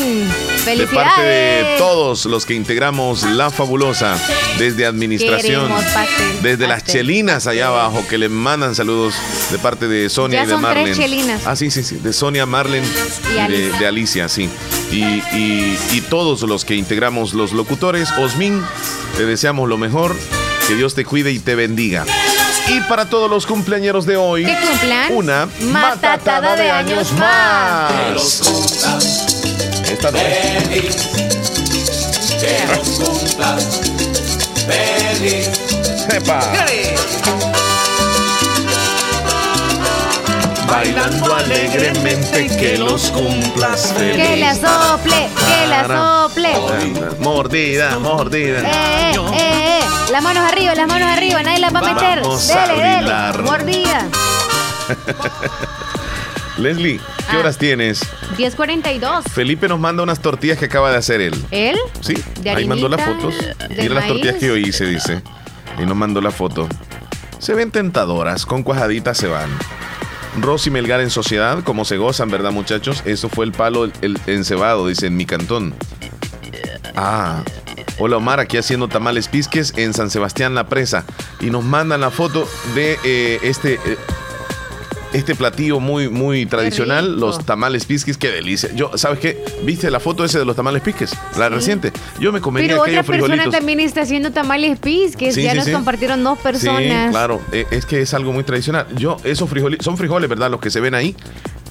De 0.65 0.87
parte 0.87 1.21
de 1.21 1.75
todos 1.77 2.25
los 2.25 2.45
que 2.45 2.53
integramos 2.55 3.23
La 3.23 3.51
Fabulosa, 3.51 4.17
desde 4.57 4.85
administración, 4.85 5.69
pastel, 5.69 6.41
desde 6.41 6.67
las 6.67 6.83
chelinas 6.83 7.45
allá 7.47 7.67
abajo, 7.67 8.03
que 8.09 8.17
le 8.17 8.29
mandan 8.29 8.73
saludos 8.73 9.13
de 9.51 9.59
parte 9.59 9.87
de 9.87 10.09
Sonia 10.09 10.39
Ya 10.39 10.43
y 10.43 10.47
de 10.47 10.51
tres 10.53 10.61
Marlen. 10.61 10.95
chelinas. 10.95 11.41
Ah, 11.45 11.55
sí, 11.55 11.69
sí, 11.69 11.83
sí, 11.83 11.97
de 11.97 12.11
Sonia, 12.13 12.45
Marlen 12.47 12.83
Y 12.83 13.31
y, 13.31 13.33
de, 13.33 13.41
Alicia. 13.41 13.79
de 13.79 13.87
Alicia, 13.87 14.29
sí. 14.29 14.49
Y, 14.91 15.03
y- 15.03 15.79
y 15.93 16.01
todos 16.01 16.41
los 16.41 16.65
que 16.65 16.75
integramos 16.75 17.33
los 17.33 17.51
locutores, 17.53 18.09
Osmin, 18.17 18.61
te 19.17 19.25
deseamos 19.25 19.69
lo 19.69 19.77
mejor 19.77 20.15
Que 20.67 20.73
Dios 20.75 20.95
te 20.95 21.05
cuide 21.05 21.31
y 21.31 21.37
te 21.37 21.53
bendiga. 21.53 22.05
Y 22.67 22.79
para 22.89 23.07
todos 23.07 23.29
los 23.29 23.45
cumpleañeros 23.45 24.07
de 24.07 24.17
hoy, 24.17 24.45
¿Qué 24.45 24.57
cumplan? 24.67 25.13
una 25.13 25.47
Matatada 25.61 26.55
de 26.55 26.71
años 26.71 27.11
más. 27.13 29.34
Esta 29.95 30.11
no 30.11 30.17
es. 30.17 31.07
Epa. 36.13 36.39
Bailando 40.67 41.33
alegremente 41.33 42.47
que 42.57 42.77
los 42.77 43.09
cumplas 43.11 43.93
feliz. 43.93 44.17
Que 44.27 44.35
la 44.35 44.53
sople, 44.53 45.29
que 45.47 45.67
la 45.67 45.87
sople. 45.87 46.49
Mordida, 47.19 47.97
mordida. 47.99 48.59
Eh, 48.59 49.11
eh, 49.13 49.15
eh, 49.15 49.79
eh. 49.79 50.11
Las 50.11 50.21
manos 50.21 50.43
arriba, 50.51 50.75
las 50.75 50.87
manos 50.87 51.07
arriba, 51.09 51.41
nadie 51.41 51.59
las 51.59 51.73
va 51.73 51.79
a 51.79 51.93
meter. 51.93 52.21
Vamos 52.21 52.49
a 52.49 52.67
Dele, 52.67 52.73
dele. 52.73 52.95
bailar. 52.95 53.41
Mordida. 53.43 54.07
Leslie, 56.57 56.97
¿qué 57.29 57.35
Ah. 57.35 57.39
horas 57.39 57.57
tienes? 57.57 58.01
10.42. 58.37 59.23
Felipe 59.31 59.67
nos 59.67 59.79
manda 59.79 60.03
unas 60.03 60.19
tortillas 60.21 60.57
que 60.57 60.65
acaba 60.65 60.89
de 60.91 60.97
hacer 60.97 61.21
él. 61.21 61.33
¿Él? 61.51 61.77
Sí, 62.01 62.15
De 62.41 62.49
ahí 62.49 62.65
mandó 62.67 62.87
las 62.87 63.03
fotos. 63.03 63.35
Mira 63.69 63.95
las 63.95 64.07
tortillas 64.07 64.35
que 64.35 64.47
yo 64.47 64.57
hice, 64.57 64.85
dice. 64.85 65.21
Y 65.81 65.85
nos 65.85 65.95
mandó 65.97 66.21
la 66.21 66.31
foto. 66.31 66.67
Se 67.39 67.53
ven 67.53 67.71
tentadoras, 67.71 68.45
con 68.45 68.63
cuajaditas 68.63 69.17
se 69.17 69.27
van. 69.27 69.49
Rosy 70.41 70.69
Melgar 70.69 71.01
en 71.01 71.09
sociedad, 71.09 71.63
como 71.63 71.85
se 71.85 71.97
gozan, 71.97 72.29
¿verdad, 72.29 72.51
muchachos? 72.51 73.01
Eso 73.05 73.29
fue 73.29 73.45
el 73.45 73.51
palo 73.51 73.85
el, 73.85 73.93
el 74.01 74.19
encebado, 74.27 74.87
dice, 74.87 75.07
en 75.07 75.17
mi 75.17 75.25
cantón. 75.25 75.73
Ah. 76.95 77.43
Hola 77.97 78.17
Omar, 78.17 78.41
aquí 78.41 78.57
haciendo 78.57 78.89
tamales 78.89 79.29
pisques 79.29 79.73
en 79.77 79.93
San 79.93 80.09
Sebastián 80.09 80.53
La 80.55 80.67
Presa. 80.67 81.05
Y 81.39 81.49
nos 81.49 81.63
mandan 81.63 82.01
la 82.01 82.11
foto 82.11 82.47
de 82.73 82.97
eh, 83.05 83.39
este, 83.43 83.75
eh, 83.75 83.97
este 85.15 85.35
platillo 85.35 85.79
muy, 85.79 86.09
muy 86.09 86.45
tradicional, 86.45 87.19
los 87.19 87.45
tamales 87.45 87.85
pisques. 87.85 88.17
Qué 88.17 88.29
delicia. 88.31 88.69
Yo, 88.75 88.91
¿sabes 88.97 89.19
qué? 89.19 89.43
¿Viste 89.63 89.89
la 89.89 89.99
foto 89.99 90.23
ese 90.25 90.39
de 90.39 90.45
los 90.45 90.55
tamales 90.55 90.81
pisques? 90.81 91.15
La 91.37 91.49
reciente. 91.49 91.91
Yo 92.19 92.31
me 92.31 92.41
comería 92.41 92.69
Pero 92.69 92.81
otra 92.81 93.03
persona 93.03 93.27
frijolitos. 93.27 93.51
también 93.53 93.79
está 93.79 94.01
haciendo 94.01 94.31
tamales 94.31 94.77
pisques. 94.79 95.35
Sí, 95.35 95.43
ya 95.43 95.51
sí, 95.51 95.57
nos 95.57 95.69
compartieron 95.69 96.23
dos 96.23 96.37
personas. 96.39 97.05
Sí, 97.07 97.11
claro. 97.11 97.41
Eh, 97.51 97.65
es 97.71 97.85
que 97.85 98.01
es 98.01 98.13
algo 98.13 98.31
muy 98.33 98.43
tradicional. 98.43 98.87
Yo, 98.95 99.17
esos 99.23 99.49
frijoles, 99.49 99.79
son 99.83 99.97
frijoles, 99.97 100.29
¿verdad? 100.29 100.51
Los 100.51 100.59
que 100.59 100.69
se 100.69 100.79
ven 100.79 100.93
ahí. 100.95 101.15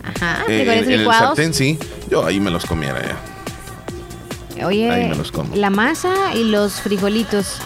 Ajá, 0.02 0.42
eh, 0.48 0.58
frijoles 0.64 0.86
en, 0.86 0.92
en 0.92 1.00
el 1.00 1.06
sartén, 1.06 1.54
sí. 1.54 1.78
Yo 2.10 2.24
ahí 2.26 2.40
me 2.40 2.50
los 2.50 2.64
comiera 2.66 3.00
ya. 3.02 4.66
Oye, 4.66 4.88
Ahí 4.88 5.08
me 5.08 5.16
los 5.16 5.32
como. 5.32 5.54
la 5.56 5.68
masa 5.68 6.32
y 6.34 6.44
los 6.44 6.80
frijolitos. 6.80 7.58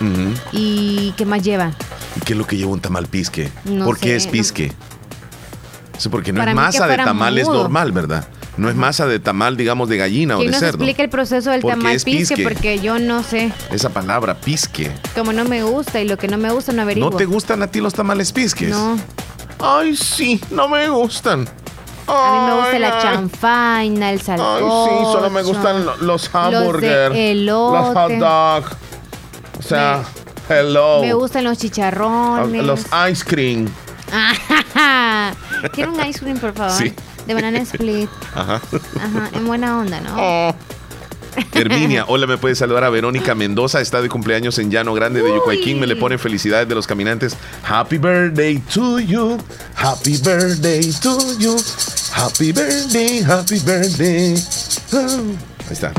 ¿Y 0.52 1.12
qué 1.16 1.26
más 1.26 1.42
lleva? 1.42 1.72
¿Y 2.16 2.20
¿Qué 2.24 2.32
es 2.32 2.38
lo 2.38 2.46
que 2.46 2.56
lleva 2.56 2.70
un 2.72 2.80
tamal 2.80 3.06
pisque? 3.06 3.50
No 3.64 3.84
¿Por 3.84 3.98
qué 3.98 4.16
es 4.16 4.24
no- 4.26 4.32
pisque? 4.32 4.72
Sí, 5.98 6.08
porque 6.08 6.32
no 6.32 6.38
Para 6.40 6.52
es 6.52 6.56
masa 6.56 6.86
de 6.86 6.96
tamal, 6.96 7.36
es 7.38 7.46
normal, 7.46 7.92
¿verdad? 7.92 8.26
No 8.56 8.68
es 8.70 8.74
masa 8.76 9.06
de 9.06 9.18
tamal, 9.20 9.56
digamos, 9.56 9.88
de 9.88 9.96
gallina 9.98 10.36
o 10.36 10.38
¿Quién 10.38 10.50
de 10.50 10.56
nos 10.56 10.60
cerdo. 10.60 10.76
explica 10.78 11.02
el 11.02 11.10
proceso 11.10 11.50
del 11.50 11.60
Porque 11.60 11.76
tamal 11.76 11.94
es 11.96 12.04
pisque? 12.04 12.36
pisque. 12.36 12.42
Porque 12.48 12.78
yo 12.80 12.98
no 12.98 13.22
sé. 13.22 13.52
Esa 13.70 13.90
palabra, 13.90 14.34
pisque. 14.34 14.90
Como 15.14 15.32
no 15.32 15.44
me 15.44 15.62
gusta 15.62 16.00
y 16.00 16.08
lo 16.08 16.16
que 16.16 16.26
no 16.28 16.38
me 16.38 16.50
gusta 16.50 16.72
no 16.72 16.82
averiguo. 16.82 17.10
¿No 17.10 17.16
te 17.16 17.24
gustan 17.24 17.62
a 17.62 17.66
ti 17.68 17.80
los 17.80 17.94
tamales 17.94 18.32
pisques? 18.32 18.70
No. 18.70 18.96
Ay, 19.60 19.94
sí, 19.96 20.40
no 20.50 20.68
me 20.68 20.88
gustan. 20.88 21.48
A 22.06 22.32
mí 22.32 22.46
me 22.46 22.54
gusta 22.54 22.70
Ay, 22.72 22.78
la 22.78 22.96
ay. 22.96 23.02
chanfaina, 23.02 24.10
el 24.12 24.18
Ay, 24.18 24.24
salcocho. 24.24 24.86
sí, 24.88 25.04
solo 25.12 25.30
me 25.30 25.42
gustan 25.42 25.84
lo- 25.84 25.96
los 25.98 26.30
hamburgers. 26.34 27.14
de 27.14 27.34
Los 27.34 27.94
hot 27.94 28.12
dog. 28.12 28.64
O 29.58 29.62
sea, 29.62 30.02
hello. 30.48 31.00
Me 31.02 31.12
gustan 31.12 31.44
los 31.44 31.58
chicharrones. 31.58 32.64
Los 32.64 32.86
ice 33.10 33.24
cream. 33.24 33.68
Quiero 35.72 35.92
un 35.92 36.06
ice 36.06 36.20
cream, 36.20 36.38
por 36.38 36.52
favor. 36.54 36.72
Sí. 36.76 36.92
De 37.26 37.34
banana 37.34 37.58
split. 37.60 38.08
Ajá. 38.34 38.60
Ajá, 39.00 39.30
en 39.32 39.46
buena 39.46 39.78
onda, 39.78 40.00
¿no? 40.00 40.14
Oh. 40.18 40.54
Herminia, 41.54 42.04
hola, 42.08 42.26
me 42.26 42.36
puede 42.36 42.54
saludar 42.54 42.84
a 42.84 42.90
Verónica 42.90 43.34
Mendoza, 43.34 43.80
está 43.80 44.02
de 44.02 44.08
cumpleaños 44.08 44.58
en 44.58 44.70
Llano 44.70 44.92
Grande 44.94 45.22
de 45.22 45.32
Yucuayquín, 45.32 45.78
me 45.78 45.86
le 45.86 45.94
pone 45.94 46.18
felicidades 46.18 46.68
de 46.68 46.74
los 46.74 46.86
caminantes. 46.86 47.36
Happy 47.64 47.98
birthday 47.98 48.58
to 48.72 48.98
you, 48.98 49.38
happy 49.76 50.16
birthday 50.18 50.90
to 51.00 51.18
you, 51.38 51.56
happy 52.12 52.50
birthday, 52.52 53.22
happy 53.22 53.60
birthday. 53.60 54.34
Ah. 54.92 55.06
Ahí 55.66 55.72
está. 55.72 55.92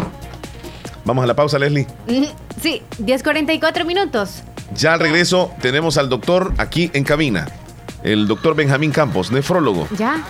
Vamos 1.06 1.24
a 1.24 1.28
la 1.28 1.36
pausa, 1.36 1.58
Leslie. 1.58 1.88
Mm, 2.08 2.26
Sí, 2.62 2.82
10.44 3.00 3.86
minutos. 3.86 4.44
Ya 4.76 4.94
al 4.94 5.00
regreso 5.00 5.52
tenemos 5.62 5.98
al 5.98 6.10
doctor 6.10 6.54
aquí 6.58 6.92
en 6.94 7.04
cabina, 7.06 7.48
el 8.04 8.28
doctor 8.28 8.56
Benjamín 8.56 8.92
Campos, 8.92 9.32
nefrólogo. 9.32 9.88
¿Ya? 9.98 10.24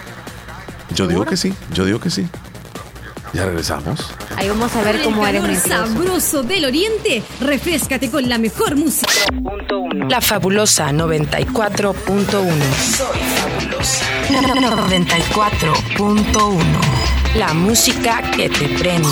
Yo 0.95 1.07
digo 1.07 1.25
que 1.25 1.37
sí, 1.37 1.53
yo 1.73 1.85
digo 1.85 1.99
que 1.99 2.09
sí. 2.09 2.27
Ya 3.33 3.45
regresamos. 3.45 3.99
Ahí 4.37 4.49
vamos 4.49 4.75
a 4.75 4.81
ver 4.83 5.01
cómo 5.03 5.25
el 5.27 5.35
eres 5.35 5.61
calor 5.63 5.87
mentiroso. 5.87 5.93
sabroso 5.93 6.41
del 6.43 6.65
oriente. 6.65 7.21
Refrescate 7.41 8.09
con 8.09 8.27
la 8.27 8.37
mejor 8.39 8.75
música. 8.75 9.11
La 10.09 10.19
fabulosa 10.21 10.89
94.1. 10.91 12.33
Soy 12.97 13.19
fabulosa. 13.37 14.05
94.1. 14.29 16.59
La 17.35 17.53
música 17.53 18.21
que 18.35 18.49
te 18.49 18.67
prende. 18.79 19.07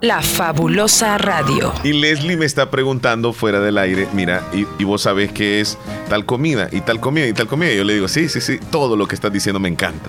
La 0.00 0.22
fabulosa 0.22 1.18
radio. 1.18 1.72
Y 1.82 1.92
Leslie 1.94 2.36
me 2.36 2.46
está 2.46 2.70
preguntando 2.70 3.32
fuera 3.32 3.58
del 3.60 3.78
aire, 3.78 4.06
mira, 4.12 4.44
y, 4.52 4.64
y 4.78 4.84
vos 4.84 5.02
sabés 5.02 5.32
que 5.32 5.60
es 5.60 5.76
tal 6.08 6.24
comida 6.24 6.68
y 6.70 6.82
tal 6.82 7.00
comida 7.00 7.26
y 7.26 7.32
tal 7.32 7.48
comida. 7.48 7.72
Y 7.72 7.78
yo 7.78 7.82
le 7.84 7.94
digo, 7.94 8.06
sí, 8.06 8.28
sí, 8.28 8.40
sí, 8.40 8.60
todo 8.70 8.96
lo 8.96 9.08
que 9.08 9.16
estás 9.16 9.32
diciendo 9.32 9.58
me 9.58 9.68
encanta. 9.68 10.08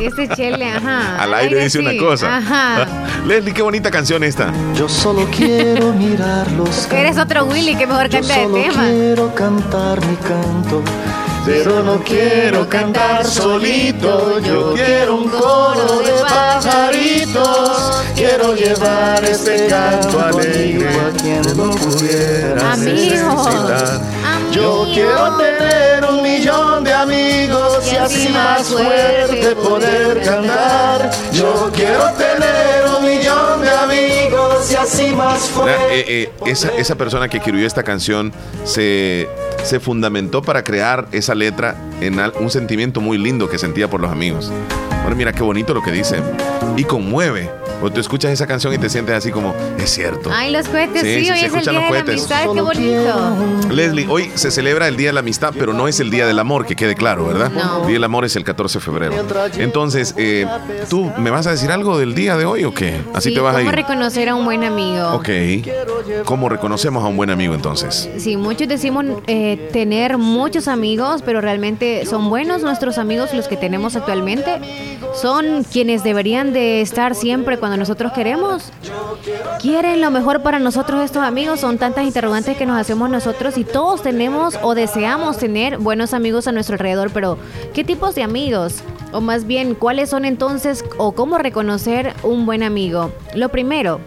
Este 0.00 0.28
chele, 0.28 0.70
ajá. 0.70 1.22
Al 1.22 1.34
aire 1.34 1.56
dice 1.56 1.70
sí, 1.70 1.78
una 1.78 1.96
cosa. 1.96 2.36
Ajá. 2.36 2.86
Leslie, 3.26 3.52
qué 3.54 3.62
bonita 3.62 3.90
canción 3.90 4.24
esta. 4.24 4.52
Yo 4.74 4.88
solo 4.88 5.26
quiero 5.36 5.92
mirarlos. 5.92 6.88
Eres 6.90 7.18
otro 7.18 7.44
Willy 7.44 7.76
que 7.76 7.86
mejor 7.86 8.08
Yo 8.08 8.18
canta 8.20 8.34
de 8.36 8.42
solo 8.44 8.54
tema. 8.56 8.84
quiero 8.88 9.34
cantar 9.34 10.00
mi 10.06 10.16
canto. 10.16 10.82
Pero 11.44 11.82
no 11.82 12.00
quiero 12.04 12.68
cantar 12.68 13.24
solito, 13.26 14.38
yo 14.40 14.74
quiero 14.74 15.16
un 15.16 15.28
coro 15.28 15.98
de 15.98 16.12
pajaritos. 16.22 18.02
Quiero 18.14 18.54
llevar 18.54 19.24
este 19.24 19.66
canto 19.66 20.20
alegre 20.20 20.88
a 20.88 21.10
quien 21.20 21.42
no 21.56 21.70
pudiera 21.72 22.76
necesitar. 22.76 24.00
Yo 24.52 24.86
quiero 24.92 25.36
tener 25.36 26.04
un 26.08 26.22
millón 26.22 26.84
de 26.84 26.92
amigos 26.92 27.92
y 27.92 27.96
así 27.96 28.28
más 28.28 28.68
fuerte 28.68 29.56
poder 29.56 30.22
cantar. 30.22 31.10
Yo 31.32 31.70
quiero 31.74 32.12
tener 32.12 32.84
un 32.98 33.04
millón 33.04 33.62
de 33.62 33.70
amigos 33.70 34.70
y 34.70 34.76
así 34.76 35.06
más 35.16 35.40
fuerte. 35.40 36.00
eh, 36.00 36.04
eh, 36.06 36.32
esa, 36.46 36.68
esa 36.76 36.94
persona 36.94 37.28
que 37.28 37.38
escribió 37.38 37.66
esta 37.66 37.82
canción 37.82 38.32
se, 38.64 39.28
se 39.62 39.80
fundamentó 39.80 40.42
para 40.42 40.62
crear 40.64 41.06
esa 41.12 41.34
letra 41.34 41.76
en 42.00 42.18
un 42.40 42.50
sentimiento 42.50 43.00
muy 43.00 43.18
lindo 43.18 43.48
que 43.48 43.58
sentía 43.58 43.88
por 43.88 44.00
los 44.00 44.10
amigos. 44.10 44.50
Bueno, 45.02 45.16
mira 45.16 45.32
qué 45.32 45.42
bonito 45.42 45.74
lo 45.74 45.82
que 45.82 45.90
dice. 45.90 46.20
Y 46.76 46.84
conmueve. 46.84 47.50
O 47.82 47.90
tú 47.90 48.00
escuchas 48.00 48.30
esa 48.30 48.46
canción 48.46 48.72
y 48.72 48.78
te 48.78 48.88
sientes 48.88 49.12
así 49.16 49.32
como, 49.32 49.52
es 49.76 49.90
cierto. 49.90 50.30
Ay, 50.32 50.52
los 50.52 50.68
cohetes, 50.68 51.02
Sí, 51.02 51.14
sí, 51.18 51.24
sí, 51.24 51.30
hoy 51.32 51.38
se 51.40 51.46
es 51.46 51.52
el 51.54 51.60
día 51.64 51.72
los 51.72 51.82
de 51.90 51.92
la 51.92 52.00
amistad, 52.12 52.42
qué 52.52 52.60
bonito. 52.60 53.36
Leslie, 53.72 54.06
hoy 54.08 54.30
se 54.36 54.52
celebra 54.52 54.86
el 54.86 54.96
Día 54.96 55.08
de 55.08 55.14
la 55.14 55.20
Amistad, 55.20 55.52
pero 55.58 55.72
no 55.72 55.88
es 55.88 55.98
el 55.98 56.12
Día 56.12 56.24
del 56.24 56.38
Amor, 56.38 56.64
que 56.64 56.76
quede 56.76 56.94
claro, 56.94 57.26
¿verdad? 57.26 57.50
No. 57.50 57.80
El 57.80 57.86
Día 57.88 57.94
del 57.94 58.04
Amor 58.04 58.24
es 58.24 58.36
el 58.36 58.44
14 58.44 58.78
de 58.78 58.84
febrero. 58.84 59.14
Entonces, 59.58 60.14
eh, 60.16 60.46
¿tú 60.88 61.10
me 61.18 61.30
vas 61.30 61.48
a 61.48 61.50
decir 61.50 61.72
algo 61.72 61.98
del 61.98 62.14
día 62.14 62.36
de 62.36 62.44
hoy 62.44 62.62
o 62.62 62.72
qué? 62.72 63.00
Así 63.14 63.30
Sí, 63.30 63.34
te 63.34 63.40
vas 63.40 63.56
a 63.56 63.58
¿Cómo 63.58 63.70
ir. 63.70 63.74
reconocer 63.76 64.28
a 64.28 64.36
un 64.36 64.44
buen 64.44 64.62
amigo? 64.62 65.14
Ok. 65.14 65.28
¿Cómo 66.24 66.48
reconocemos 66.48 67.02
a 67.02 67.08
un 67.08 67.16
buen 67.16 67.30
amigo 67.30 67.54
entonces? 67.54 68.08
Sí, 68.18 68.36
muchos 68.36 68.68
decimos 68.68 69.04
eh, 69.26 69.51
tener 69.56 70.18
muchos 70.18 70.68
amigos, 70.68 71.22
pero 71.24 71.40
realmente 71.40 72.06
son 72.06 72.28
buenos 72.28 72.62
nuestros 72.62 72.98
amigos 72.98 73.32
los 73.34 73.48
que 73.48 73.56
tenemos 73.56 73.96
actualmente. 73.96 74.60
Son 75.14 75.64
quienes 75.64 76.02
deberían 76.04 76.52
de 76.52 76.80
estar 76.80 77.14
siempre 77.14 77.58
cuando 77.58 77.76
nosotros 77.76 78.12
queremos. 78.12 78.72
¿Quieren 79.60 80.00
lo 80.00 80.10
mejor 80.10 80.42
para 80.42 80.58
nosotros 80.58 81.04
estos 81.04 81.22
amigos? 81.22 81.60
Son 81.60 81.78
tantas 81.78 82.04
interrogantes 82.04 82.56
que 82.56 82.66
nos 82.66 82.78
hacemos 82.78 83.10
nosotros 83.10 83.58
y 83.58 83.64
todos 83.64 84.02
tenemos 84.02 84.58
o 84.62 84.74
deseamos 84.74 85.38
tener 85.38 85.78
buenos 85.78 86.14
amigos 86.14 86.48
a 86.48 86.52
nuestro 86.52 86.74
alrededor, 86.74 87.10
pero 87.12 87.38
¿qué 87.72 87.84
tipos 87.84 88.14
de 88.14 88.22
amigos? 88.22 88.82
O 89.12 89.20
más 89.20 89.46
bien, 89.46 89.74
¿cuáles 89.74 90.10
son 90.10 90.24
entonces 90.24 90.84
o 90.96 91.12
cómo 91.12 91.38
reconocer 91.38 92.14
un 92.22 92.46
buen 92.46 92.62
amigo? 92.62 93.12
Lo 93.34 93.50
primero, 93.50 94.00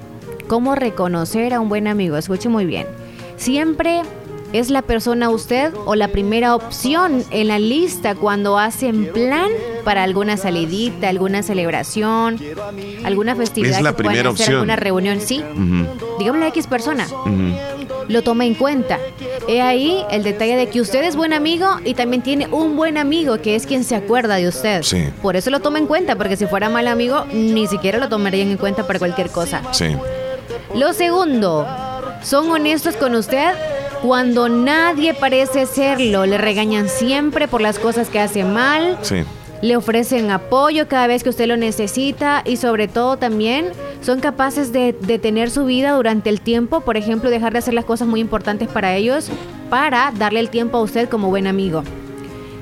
¿cómo 0.48 0.76
reconocer 0.76 1.54
a 1.54 1.60
un 1.60 1.70
buen 1.70 1.88
amigo? 1.88 2.18
Escuche 2.18 2.50
muy 2.50 2.66
bien. 2.66 2.88
Siempre 3.38 4.02
es 4.60 4.70
la 4.70 4.82
persona 4.82 5.30
usted 5.30 5.74
o 5.86 5.96
la 5.96 6.10
primera 6.10 6.56
opción 6.56 7.24
en 7.32 7.48
la 7.48 7.60
lista 7.60 8.16
cuando 8.16 8.58
hacen 8.58 9.12
plan 9.14 9.50
para 9.84 10.04
alguna 10.04 10.38
salidita, 10.38 11.10
alguna 11.10 11.44
celebración, 11.44 12.40
alguna 13.04 13.36
festividad 13.36 13.78
Es 13.78 13.84
la 13.84 13.92
que 13.92 13.98
primera 13.98 14.22
hacer, 14.22 14.32
opción. 14.32 14.54
alguna 14.56 14.76
reunión, 14.76 15.22
sí. 15.22 15.40
Ujú, 15.54 16.18
Digámosle 16.20 16.46
a 16.46 16.50
X 16.50 16.68
persona. 16.68 17.08
lo 18.08 18.22
toma 18.22 18.46
en 18.46 18.54
cuenta. 18.54 19.00
He 19.48 19.62
ahí 19.62 20.04
el 20.12 20.24
detalle 20.24 20.56
de 20.56 20.68
que 20.70 20.80
usted 20.80 21.04
es 21.04 21.16
buen 21.16 21.34
amigo 21.34 21.68
y 21.84 21.94
también 21.96 22.22
tiene 22.22 22.48
un 22.48 22.76
buen 22.76 22.98
amigo 22.98 23.40
que 23.42 23.56
es 23.56 23.66
quien 23.66 23.84
se 23.84 23.96
acuerda 23.96 24.36
de 24.36 24.48
usted. 24.48 24.84
Sí. 24.84 25.06
Por 25.24 25.36
eso 25.36 25.50
lo 25.50 25.60
toma 25.60 25.80
en 25.80 25.88
cuenta, 25.88 26.16
porque 26.16 26.38
si 26.38 26.46
fuera 26.46 26.70
mal 26.70 26.88
amigo, 26.88 27.26
ni 27.34 27.66
siquiera 27.68 27.98
lo 27.98 28.08
tomarían 28.08 28.50
en 28.50 28.58
cuenta 28.58 28.86
para 28.86 29.00
cualquier 29.00 29.30
cosa. 29.32 29.62
Sí. 29.72 29.96
Lo 30.76 30.94
segundo, 30.94 31.66
son 32.22 32.50
honestos 32.52 32.96
con 32.96 33.16
usted 33.16 33.54
cuando 34.06 34.50
nadie 34.50 35.16
parece 35.16 35.66
serlo. 35.66 36.26
Le 36.26 36.38
regañan 36.38 36.90
siempre 36.90 37.48
por 37.48 37.60
las 37.60 37.80
cosas 37.80 38.10
que 38.10 38.20
hace 38.20 38.44
mal. 38.44 39.00
Sí. 39.02 39.24
Le 39.62 39.76
ofrecen 39.76 40.30
apoyo 40.30 40.88
cada 40.88 41.08
vez 41.08 41.24
que 41.24 41.30
usted 41.30 41.48
lo 41.48 41.58
necesita 41.58 42.44
y 42.46 42.58
sobre 42.58 42.88
todo 42.88 43.18
también 43.18 43.72
son 44.02 44.20
capaces 44.20 44.72
de 44.72 44.96
detener 45.02 45.50
su 45.50 45.66
vida 45.66 45.94
durante 45.94 46.30
el 46.30 46.40
tiempo, 46.40 46.82
por 46.82 46.98
ejemplo, 46.98 47.32
dejar 47.32 47.54
de 47.54 47.60
hacer 47.60 47.74
las 47.74 47.86
cosas 47.86 48.08
muy 48.08 48.20
importantes 48.20 48.68
para 48.68 48.96
ellos 48.96 49.30
para 49.72 50.12
darle 50.16 50.40
el 50.40 50.50
tiempo 50.50 50.78
a 50.78 50.82
usted 50.82 51.10
como 51.10 51.30
buen 51.30 51.48
amigo. 51.48 51.84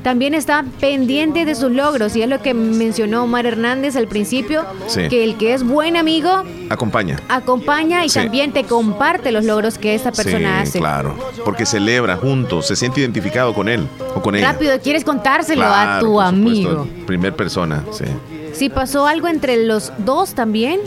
También 0.03 0.33
está 0.33 0.65
pendiente 0.81 1.45
de 1.45 1.55
sus 1.55 1.71
logros 1.71 2.15
y 2.15 2.21
es 2.21 2.27
lo 2.29 2.41
que 2.41 2.53
mencionó 2.53 3.23
Omar 3.23 3.45
Hernández 3.45 3.95
al 3.95 4.07
principio, 4.07 4.65
Sí. 4.87 5.07
que 5.09 5.23
el 5.23 5.37
que 5.37 5.53
es 5.53 5.63
buen 5.63 5.95
amigo 5.95 6.43
Acompaña. 6.69 7.19
acompaña 7.29 8.03
y 8.05 8.09
Sí. 8.09 8.19
también 8.19 8.51
te 8.51 8.65
comparte 8.65 9.31
los 9.31 9.45
logros 9.45 9.77
que 9.77 9.95
esta 9.95 10.11
persona 10.11 10.61
sí, 10.63 10.69
hace. 10.69 10.79
claro. 10.79 11.15
Porque 11.45 11.65
celebra 11.65 12.17
juntos, 12.17 12.67
se 12.67 12.75
siente 12.75 12.99
identificado 13.01 13.53
con 13.53 13.69
él 13.69 13.87
o 14.15 14.21
con 14.21 14.35
ella. 14.35 14.51
Rápido, 14.51 14.77
quieres 14.81 15.03
contárselo 15.05 15.63
a 15.65 15.99
tu 15.99 16.07
supuesto, 16.07 16.21
amigo. 16.29 16.87
Primer 17.07 17.33
persona, 17.35 17.83
sí. 17.91 18.03
Si 18.53 18.69
pasó 18.69 19.07
algo 19.07 19.27
entre 19.27 19.65
los 19.65 19.91
dos 19.99 20.33
también, 20.35 20.79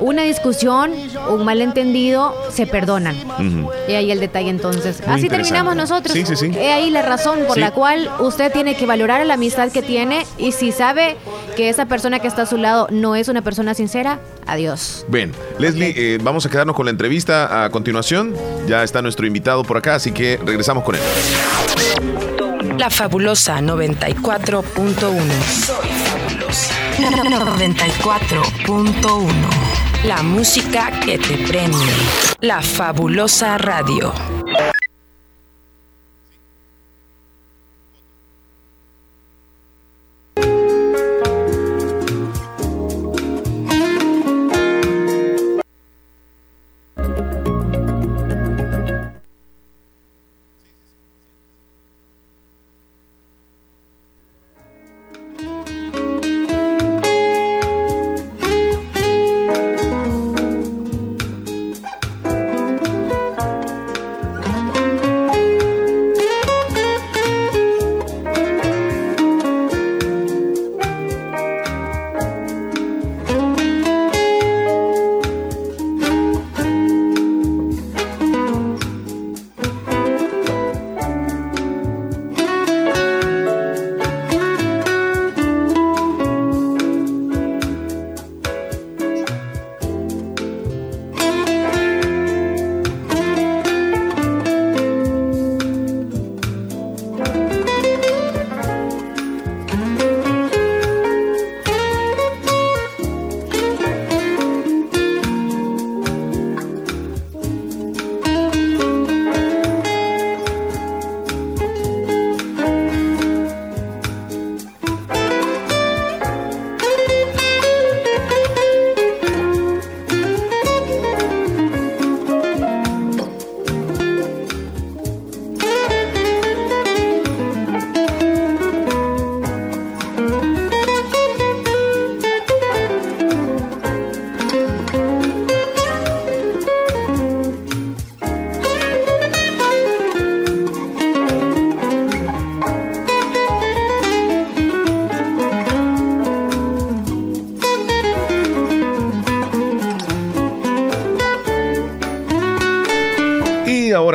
una 0.00 0.22
discusión, 0.22 0.92
un 1.30 1.44
malentendido, 1.44 2.34
se 2.52 2.66
perdonan. 2.66 3.16
Ujú. 3.16 3.70
Y 3.88 3.92
ahí 3.94 4.10
el 4.10 4.20
detalle 4.20 4.50
entonces. 4.50 5.00
Muy 5.06 5.18
Así 5.18 5.28
terminamos 5.28 5.76
nosotros. 5.76 6.12
Sí, 6.12 6.24
sí, 6.26 6.36
sí. 6.36 6.50
He 6.56 6.72
ahí 6.72 6.90
la 6.90 7.02
razón 7.02 7.40
por 7.46 7.54
Sí. 7.54 7.60
la 7.60 7.70
cual 7.70 8.10
usted 8.20 8.52
tiene 8.52 8.74
que 8.76 8.86
valorar 8.86 9.24
la 9.24 9.34
amistad 9.34 9.70
que 9.70 9.82
tiene 9.82 10.26
y 10.38 10.52
si 10.52 10.72
sabe 10.72 11.16
que 11.56 11.68
esa 11.68 11.86
persona 11.86 12.18
que 12.20 12.28
está 12.28 12.42
a 12.42 12.46
su 12.46 12.56
lado 12.56 12.88
no 12.90 13.14
es 13.16 13.28
una 13.28 13.42
persona 13.42 13.74
sincera, 13.74 14.18
adiós. 14.46 15.04
Bien, 15.08 15.32
Leslie, 15.58 15.94
eh, 15.96 16.18
vamos 16.22 16.46
a 16.46 16.50
quedarnos 16.50 16.74
con 16.74 16.86
la 16.86 16.90
entrevista 16.90 17.64
a 17.64 17.70
continuación. 17.70 18.34
Ya 18.66 18.82
está 18.82 19.02
nuestro 19.02 19.26
invitado 19.26 19.62
por 19.62 19.76
acá, 19.76 19.94
así 19.94 20.10
que 20.12 20.38
regresamos 20.44 20.82
con 20.84 20.96
él. 20.96 21.00
La 22.78 22.88
fabulosa 22.90 23.60
94.1. 23.60 25.99
Soy 27.00 27.08
fabulosa. 27.08 28.42
94.1. 28.66 29.32
La 30.04 30.22
música 30.22 30.90
que 31.00 31.16
te 31.18 31.38
prende. 31.46 31.78
La 32.40 32.60
fabulosa 32.60 33.56
radio. 33.56 34.39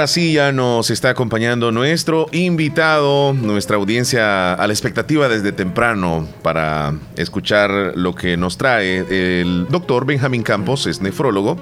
Ahora 0.06 0.14
sí 0.14 0.34
ya 0.34 0.52
nos 0.52 0.92
está 0.92 1.10
acompañando 1.10 1.72
nuestro 1.72 2.28
invitado, 2.32 3.34
nuestra 3.34 3.78
audiencia 3.78 4.54
a 4.54 4.68
la 4.68 4.72
expectativa 4.72 5.28
desde 5.28 5.52
temprano 5.52 6.28
para 6.44 6.94
escuchar 7.16 7.94
lo 7.96 8.14
que 8.14 8.38
nos 8.38 8.56
trae 8.56 9.00
el 9.42 9.66
doctor 9.68 10.06
Benjamín 10.06 10.44
Campos, 10.44 10.86
es 10.86 11.02
nefrólogo, 11.02 11.58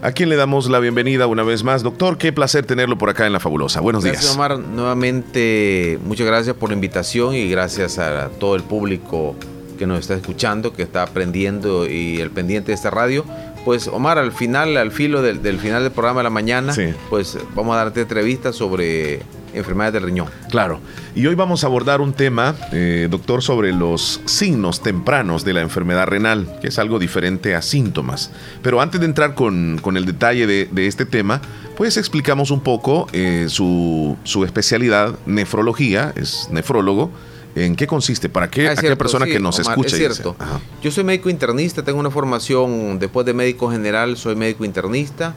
a 0.00 0.12
quien 0.12 0.30
le 0.30 0.36
damos 0.36 0.70
la 0.70 0.78
bienvenida 0.78 1.26
una 1.26 1.42
vez 1.42 1.64
más. 1.64 1.82
Doctor, 1.82 2.16
qué 2.16 2.32
placer 2.32 2.64
tenerlo 2.64 2.96
por 2.96 3.10
acá 3.10 3.26
en 3.26 3.34
La 3.34 3.40
Fabulosa. 3.40 3.80
Buenos 3.80 4.02
Gracias, 4.02 4.24
días. 4.24 4.36
Omar. 4.36 4.58
Nuevamente, 4.58 5.98
muchas 6.02 6.26
gracias 6.26 6.56
por 6.56 6.70
la 6.70 6.76
invitación 6.76 7.34
y 7.34 7.46
gracias 7.50 7.98
a 7.98 8.30
todo 8.40 8.54
el 8.54 8.62
público 8.62 9.36
que 9.78 9.86
nos 9.86 10.00
está 10.00 10.14
escuchando, 10.14 10.72
que 10.72 10.82
está 10.82 11.02
aprendiendo 11.02 11.86
y 11.86 12.20
el 12.20 12.30
pendiente 12.30 12.68
de 12.68 12.74
esta 12.74 12.88
radio. 12.88 13.26
Pues, 13.64 13.86
Omar, 13.88 14.18
al 14.18 14.32
final, 14.32 14.76
al 14.76 14.90
filo 14.90 15.22
del, 15.22 15.42
del 15.42 15.58
final 15.58 15.82
del 15.82 15.92
programa 15.92 16.20
de 16.20 16.24
la 16.24 16.30
mañana, 16.30 16.74
pues 17.10 17.38
vamos 17.54 17.74
a 17.74 17.78
darte 17.78 18.00
entrevistas 18.00 18.56
sobre 18.56 19.22
enfermedades 19.54 19.94
del 19.94 20.04
riñón. 20.04 20.28
Claro. 20.50 20.80
Y 21.14 21.26
hoy 21.26 21.34
vamos 21.34 21.62
a 21.62 21.66
abordar 21.66 22.00
un 22.00 22.12
tema, 22.12 22.56
eh, 22.72 23.06
doctor, 23.10 23.42
sobre 23.42 23.72
los 23.72 24.20
signos 24.24 24.82
tempranos 24.82 25.44
de 25.44 25.52
la 25.52 25.60
enfermedad 25.60 26.06
renal, 26.06 26.58
que 26.60 26.68
es 26.68 26.78
algo 26.78 26.98
diferente 26.98 27.54
a 27.54 27.62
síntomas. 27.62 28.32
Pero 28.62 28.80
antes 28.80 29.00
de 29.00 29.06
entrar 29.06 29.34
con, 29.34 29.78
con 29.82 29.96
el 29.96 30.06
detalle 30.06 30.46
de, 30.46 30.68
de 30.70 30.86
este 30.86 31.04
tema, 31.04 31.40
pues 31.76 31.96
explicamos 31.96 32.50
un 32.50 32.60
poco 32.60 33.06
eh, 33.12 33.46
su, 33.48 34.16
su 34.24 34.44
especialidad, 34.44 35.14
nefrología, 35.26 36.12
es 36.16 36.48
nefrólogo. 36.50 37.10
¿En 37.54 37.76
qué 37.76 37.86
consiste? 37.86 38.28
¿Para 38.28 38.50
qué 38.50 38.68
Ah, 38.68 38.72
aquella 38.72 38.96
persona 38.96 39.26
sí, 39.26 39.32
que 39.32 39.40
nos 39.40 39.58
Omar, 39.58 39.72
escucha? 39.72 39.96
Es 39.96 40.00
dice, 40.00 40.14
cierto. 40.14 40.36
Yo 40.82 40.90
soy 40.90 41.04
médico 41.04 41.28
internista, 41.28 41.82
tengo 41.82 42.00
una 42.00 42.10
formación 42.10 42.98
después 42.98 43.26
de 43.26 43.34
médico 43.34 43.70
general, 43.70 44.16
soy 44.16 44.36
médico 44.36 44.64
internista. 44.64 45.34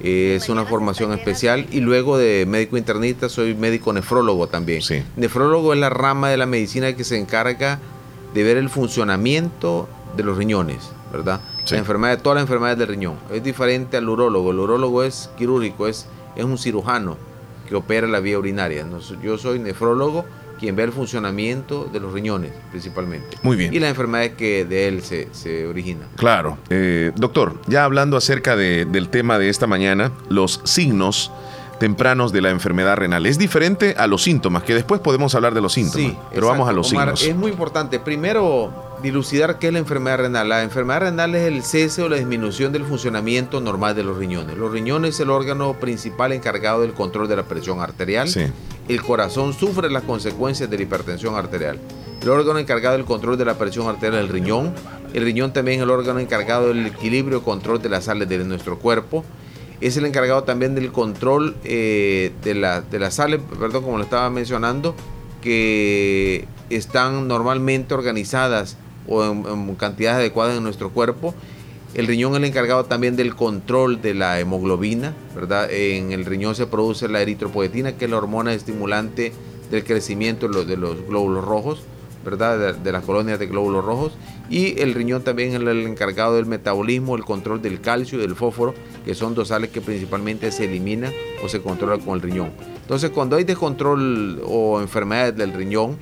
Eh, 0.00 0.34
es 0.36 0.48
una 0.48 0.64
formación 0.64 1.12
especial 1.12 1.66
y 1.70 1.80
luego 1.80 2.18
de 2.18 2.44
médico 2.46 2.76
internista 2.76 3.28
soy 3.28 3.54
médico 3.54 3.92
nefrólogo 3.92 4.48
también. 4.48 4.82
Nefrólogo 5.16 5.72
es 5.74 5.78
la 5.78 5.90
rama 5.90 6.28
de 6.30 6.36
la 6.36 6.46
medicina 6.46 6.94
que 6.94 7.04
se 7.04 7.18
encarga 7.18 7.78
de 8.34 8.42
ver 8.42 8.56
el 8.56 8.68
funcionamiento 8.68 9.88
de 10.16 10.24
los 10.24 10.36
riñones, 10.38 10.90
¿verdad? 11.12 11.40
La 11.70 11.78
enfermedad, 11.78 12.20
todas 12.20 12.36
las 12.36 12.42
enfermedades 12.42 12.78
del 12.78 12.88
riñón. 12.88 13.16
Es 13.30 13.44
diferente 13.44 13.96
al 13.96 14.08
urólogo. 14.08 14.50
El 14.50 14.58
urólogo 14.58 15.04
es 15.04 15.30
quirúrgico, 15.38 15.86
es, 15.86 16.06
es 16.34 16.44
un 16.44 16.58
cirujano 16.58 17.16
que 17.68 17.76
opera 17.76 18.08
la 18.08 18.18
vía 18.20 18.38
urinaria. 18.38 18.84
Yo 19.22 19.38
soy 19.38 19.58
nefrólogo 19.60 20.24
quien 20.62 20.76
ve 20.76 20.84
el 20.84 20.92
funcionamiento 20.92 21.90
de 21.92 21.98
los 21.98 22.12
riñones 22.12 22.52
principalmente. 22.70 23.36
Muy 23.42 23.56
bien. 23.56 23.74
Y 23.74 23.80
las 23.80 23.90
enfermedades 23.90 24.34
que 24.34 24.64
de 24.64 24.86
él 24.86 25.02
se, 25.02 25.26
se 25.32 25.66
originan. 25.66 26.06
Claro. 26.14 26.56
Eh, 26.70 27.10
doctor, 27.16 27.60
ya 27.66 27.84
hablando 27.84 28.16
acerca 28.16 28.54
de- 28.54 28.84
del 28.84 29.08
tema 29.08 29.40
de 29.40 29.48
esta 29.48 29.66
mañana, 29.66 30.12
los 30.28 30.60
signos 30.62 31.32
tempranos 31.82 32.30
de 32.30 32.40
la 32.40 32.50
enfermedad 32.50 32.94
renal. 32.94 33.26
Es 33.26 33.38
diferente 33.38 33.96
a 33.98 34.06
los 34.06 34.22
síntomas, 34.22 34.62
que 34.62 34.72
después 34.72 35.00
podemos 35.00 35.34
hablar 35.34 35.52
de 35.52 35.60
los 35.60 35.72
síntomas. 35.72 36.12
Sí, 36.12 36.16
pero 36.32 36.46
vamos 36.46 36.68
a 36.68 36.72
los 36.72 36.92
Omar, 36.92 37.16
signos. 37.16 37.22
Es 37.24 37.34
muy 37.34 37.50
importante. 37.50 37.98
Primero, 37.98 38.72
dilucidar 39.02 39.58
qué 39.58 39.66
es 39.66 39.72
la 39.72 39.80
enfermedad 39.80 40.18
renal. 40.18 40.48
La 40.48 40.62
enfermedad 40.62 41.00
renal 41.00 41.34
es 41.34 41.48
el 41.48 41.64
cese 41.64 42.02
o 42.02 42.08
la 42.08 42.14
disminución 42.14 42.72
del 42.72 42.84
funcionamiento 42.84 43.60
normal 43.60 43.96
de 43.96 44.04
los 44.04 44.16
riñones. 44.16 44.56
Los 44.56 44.70
riñones 44.70 45.16
es 45.16 45.20
el 45.22 45.30
órgano 45.30 45.74
principal 45.80 46.30
encargado 46.30 46.82
del 46.82 46.92
control 46.92 47.26
de 47.26 47.34
la 47.34 47.42
presión 47.42 47.80
arterial. 47.80 48.28
Sí. 48.28 48.44
El 48.86 49.02
corazón 49.02 49.52
sufre 49.52 49.90
las 49.90 50.04
consecuencias 50.04 50.70
de 50.70 50.76
la 50.76 50.84
hipertensión 50.84 51.34
arterial. 51.34 51.80
El 52.22 52.28
órgano 52.28 52.60
encargado 52.60 52.96
del 52.96 53.06
control 53.06 53.36
de 53.36 53.44
la 53.44 53.58
presión 53.58 53.88
arterial 53.88 54.22
es 54.22 54.28
el 54.28 54.32
riñón. 54.32 54.72
El 55.14 55.24
riñón 55.24 55.52
también 55.52 55.78
es 55.78 55.82
el 55.82 55.90
órgano 55.90 56.20
encargado 56.20 56.68
del 56.68 56.86
equilibrio 56.86 57.38
y 57.38 57.40
control 57.40 57.82
de 57.82 57.88
las 57.88 58.04
sales 58.04 58.28
de 58.28 58.38
nuestro 58.38 58.78
cuerpo. 58.78 59.24
Es 59.82 59.96
el 59.96 60.06
encargado 60.06 60.44
también 60.44 60.74
del 60.76 60.92
control 60.92 61.56
eh, 61.64 62.30
de, 62.44 62.54
la- 62.54 62.82
de 62.82 63.10
sales, 63.10 63.40
perdón, 63.58 63.82
como 63.82 63.98
lo 63.98 64.04
estaba 64.04 64.30
mencionando, 64.30 64.94
que 65.42 66.46
están 66.70 67.26
normalmente 67.26 67.92
organizadas 67.92 68.76
o 69.08 69.24
en, 69.24 69.74
cantidades 69.74 70.18
adecuadas 70.18 70.56
en 70.56 70.62
nuestro 70.62 70.90
cuerpo. 70.90 71.34
El 71.94 72.06
riñón 72.06 72.32
es 72.32 72.38
el 72.38 72.44
encargado 72.44 72.84
también 72.84 73.16
del 73.16 73.34
control 73.34 74.00
de 74.00 74.14
la 74.14 74.38
hemoglobina, 74.40 75.14
¿verdad? 75.34 75.68
En 75.70 76.12
el 76.12 76.24
riñón 76.24 76.54
se 76.54 76.66
produce 76.66 77.08
la 77.08 77.20
eritropoetina, 77.20 77.92
que 77.98 78.04
es 78.06 78.10
la 78.10 78.18
hormona 78.18 78.54
estimulante 78.54 79.32
del 79.70 79.84
crecimiento 79.84 80.46
de 80.48 80.54
los, 80.54 80.66
de 80.66 80.76
los 80.76 81.06
glóbulos 81.06 81.44
rojos, 81.44 81.82
¿verdad? 82.24 82.56
De, 82.58 82.72
de 82.74 82.92
las 82.92 83.04
colonias 83.04 83.38
de 83.40 83.46
glóbulos 83.48 83.84
rojos. 83.84 84.12
Y 84.48 84.80
el 84.80 84.94
riñón 84.94 85.22
también 85.22 85.50
es 85.50 85.56
el 85.56 85.68
encargado 85.86 86.36
del 86.36 86.46
metabolismo, 86.46 87.16
el 87.16 87.24
control 87.24 87.60
del 87.60 87.80
calcio 87.80 88.18
y 88.18 88.22
del 88.22 88.36
fósforo, 88.36 88.74
que 89.04 89.14
son 89.14 89.34
dos 89.34 89.48
sales 89.48 89.70
que 89.70 89.80
principalmente 89.80 90.50
se 90.52 90.64
eliminan 90.64 91.12
o 91.42 91.48
se 91.48 91.60
controlan 91.60 92.00
con 92.00 92.14
el 92.14 92.22
riñón. 92.22 92.50
Entonces, 92.80 93.10
cuando 93.10 93.36
hay 93.36 93.44
descontrol 93.44 94.42
o 94.44 94.80
enfermedades 94.80 95.36
del 95.36 95.52
riñón, 95.52 95.98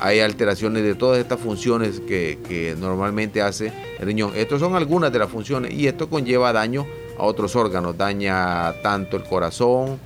hay 0.00 0.20
alteraciones 0.20 0.82
de 0.82 0.94
todas 0.94 1.18
estas 1.18 1.40
funciones 1.40 2.00
que, 2.00 2.38
que 2.46 2.76
normalmente 2.78 3.40
hace 3.40 3.72
el 3.98 4.06
riñón. 4.06 4.32
Estas 4.34 4.60
son 4.60 4.74
algunas 4.74 5.12
de 5.12 5.18
las 5.18 5.30
funciones 5.30 5.72
y 5.72 5.86
esto 5.86 6.10
conlleva 6.10 6.52
daño 6.52 6.86
a 7.18 7.24
otros 7.24 7.56
órganos. 7.56 7.96
Daña 7.96 8.74
tanto 8.82 9.16
el 9.16 9.24
corazón, 9.24 9.98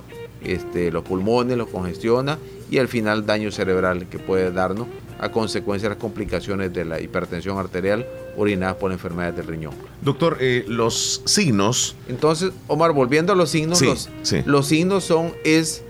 este, 0.43 0.91
los 0.91 1.03
pulmones, 1.03 1.57
los 1.57 1.67
congestiona 1.67 2.37
y 2.69 2.77
al 2.77 2.87
final 2.87 3.25
daño 3.25 3.51
cerebral 3.51 4.07
que 4.07 4.17
puede 4.17 4.51
darnos 4.51 4.87
a 5.19 5.29
consecuencia 5.29 5.89
de 5.89 5.95
las 5.95 6.01
complicaciones 6.01 6.73
de 6.73 6.85
la 6.85 6.99
hipertensión 6.99 7.57
arterial 7.57 8.07
orinadas 8.37 8.75
por 8.77 8.91
enfermedades 8.91 9.35
del 9.35 9.47
riñón. 9.47 9.73
Doctor, 10.01 10.37
eh, 10.39 10.65
los 10.67 11.21
signos. 11.25 11.95
Entonces, 12.07 12.51
Omar, 12.67 12.91
volviendo 12.93 13.33
a 13.33 13.35
los 13.35 13.49
signos, 13.49 13.79
Sí, 13.79 13.85
los, 13.85 14.09
sí. 14.23 14.41
los 14.45 14.67
signos 14.67 15.03
son, 15.03 15.33
es, 15.43 15.83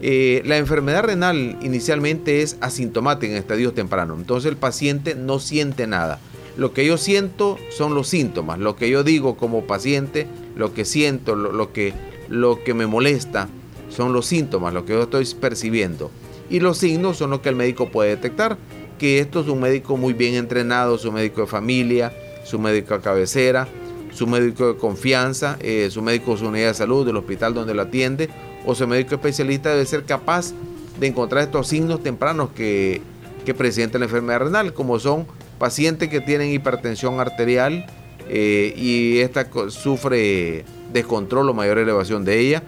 eh, 0.00 0.42
la 0.44 0.58
enfermedad 0.58 1.04
renal 1.04 1.58
inicialmente 1.62 2.42
es 2.42 2.56
asintomática 2.60 3.32
en 3.32 3.38
estadios 3.38 3.74
tempranos. 3.74 4.18
Entonces 4.18 4.50
el 4.50 4.56
paciente 4.56 5.14
no 5.14 5.38
siente 5.38 5.86
nada. 5.86 6.18
Lo 6.56 6.72
que 6.72 6.86
yo 6.86 6.98
siento 6.98 7.58
son 7.70 7.94
los 7.94 8.08
síntomas. 8.08 8.58
Lo 8.58 8.76
que 8.76 8.88
yo 8.90 9.02
digo 9.02 9.36
como 9.36 9.64
paciente, 9.64 10.26
lo 10.56 10.72
que 10.72 10.84
siento, 10.84 11.34
lo, 11.34 11.52
lo 11.52 11.72
que, 11.72 11.94
lo 12.28 12.62
que 12.62 12.74
me 12.74 12.86
molesta, 12.86 13.48
son 13.88 14.12
los 14.12 14.26
síntomas, 14.26 14.74
lo 14.74 14.84
que 14.84 14.92
yo 14.92 15.02
estoy 15.04 15.26
percibiendo. 15.40 16.10
Y 16.50 16.60
los 16.60 16.78
signos 16.78 17.16
son 17.16 17.30
los 17.30 17.40
que 17.40 17.48
el 17.48 17.56
médico 17.56 17.88
puede 17.90 18.10
detectar. 18.10 18.56
Que 19.04 19.18
esto 19.18 19.42
es 19.42 19.48
un 19.48 19.60
médico 19.60 19.98
muy 19.98 20.14
bien 20.14 20.34
entrenado, 20.34 20.96
su 20.96 21.12
médico 21.12 21.42
de 21.42 21.46
familia, 21.46 22.10
su 22.42 22.58
médico 22.58 22.94
de 22.94 23.00
cabecera, 23.02 23.68
su 24.10 24.26
médico 24.26 24.72
de 24.72 24.78
confianza, 24.78 25.58
eh, 25.60 25.88
su 25.90 26.00
médico 26.00 26.32
de 26.32 26.38
su 26.38 26.46
unidad 26.46 26.68
de 26.68 26.72
salud, 26.74 27.04
del 27.04 27.18
hospital 27.18 27.52
donde 27.52 27.74
lo 27.74 27.82
atiende, 27.82 28.30
o 28.64 28.74
su 28.74 28.88
médico 28.88 29.16
especialista 29.16 29.68
debe 29.68 29.84
ser 29.84 30.04
capaz 30.04 30.54
de 30.98 31.06
encontrar 31.06 31.42
estos 31.42 31.68
signos 31.68 32.02
tempranos 32.02 32.52
que, 32.52 33.02
que 33.44 33.52
presenta 33.52 33.98
la 33.98 34.06
enfermedad 34.06 34.38
renal, 34.38 34.72
como 34.72 34.98
son 34.98 35.26
pacientes 35.58 36.08
que 36.08 36.22
tienen 36.22 36.50
hipertensión 36.50 37.20
arterial 37.20 37.84
eh, 38.30 38.72
y 38.74 39.18
esta 39.18 39.46
sufre 39.68 40.64
descontrol 40.94 41.50
o 41.50 41.52
mayor 41.52 41.76
elevación 41.76 42.24
de 42.24 42.40
ella, 42.40 42.62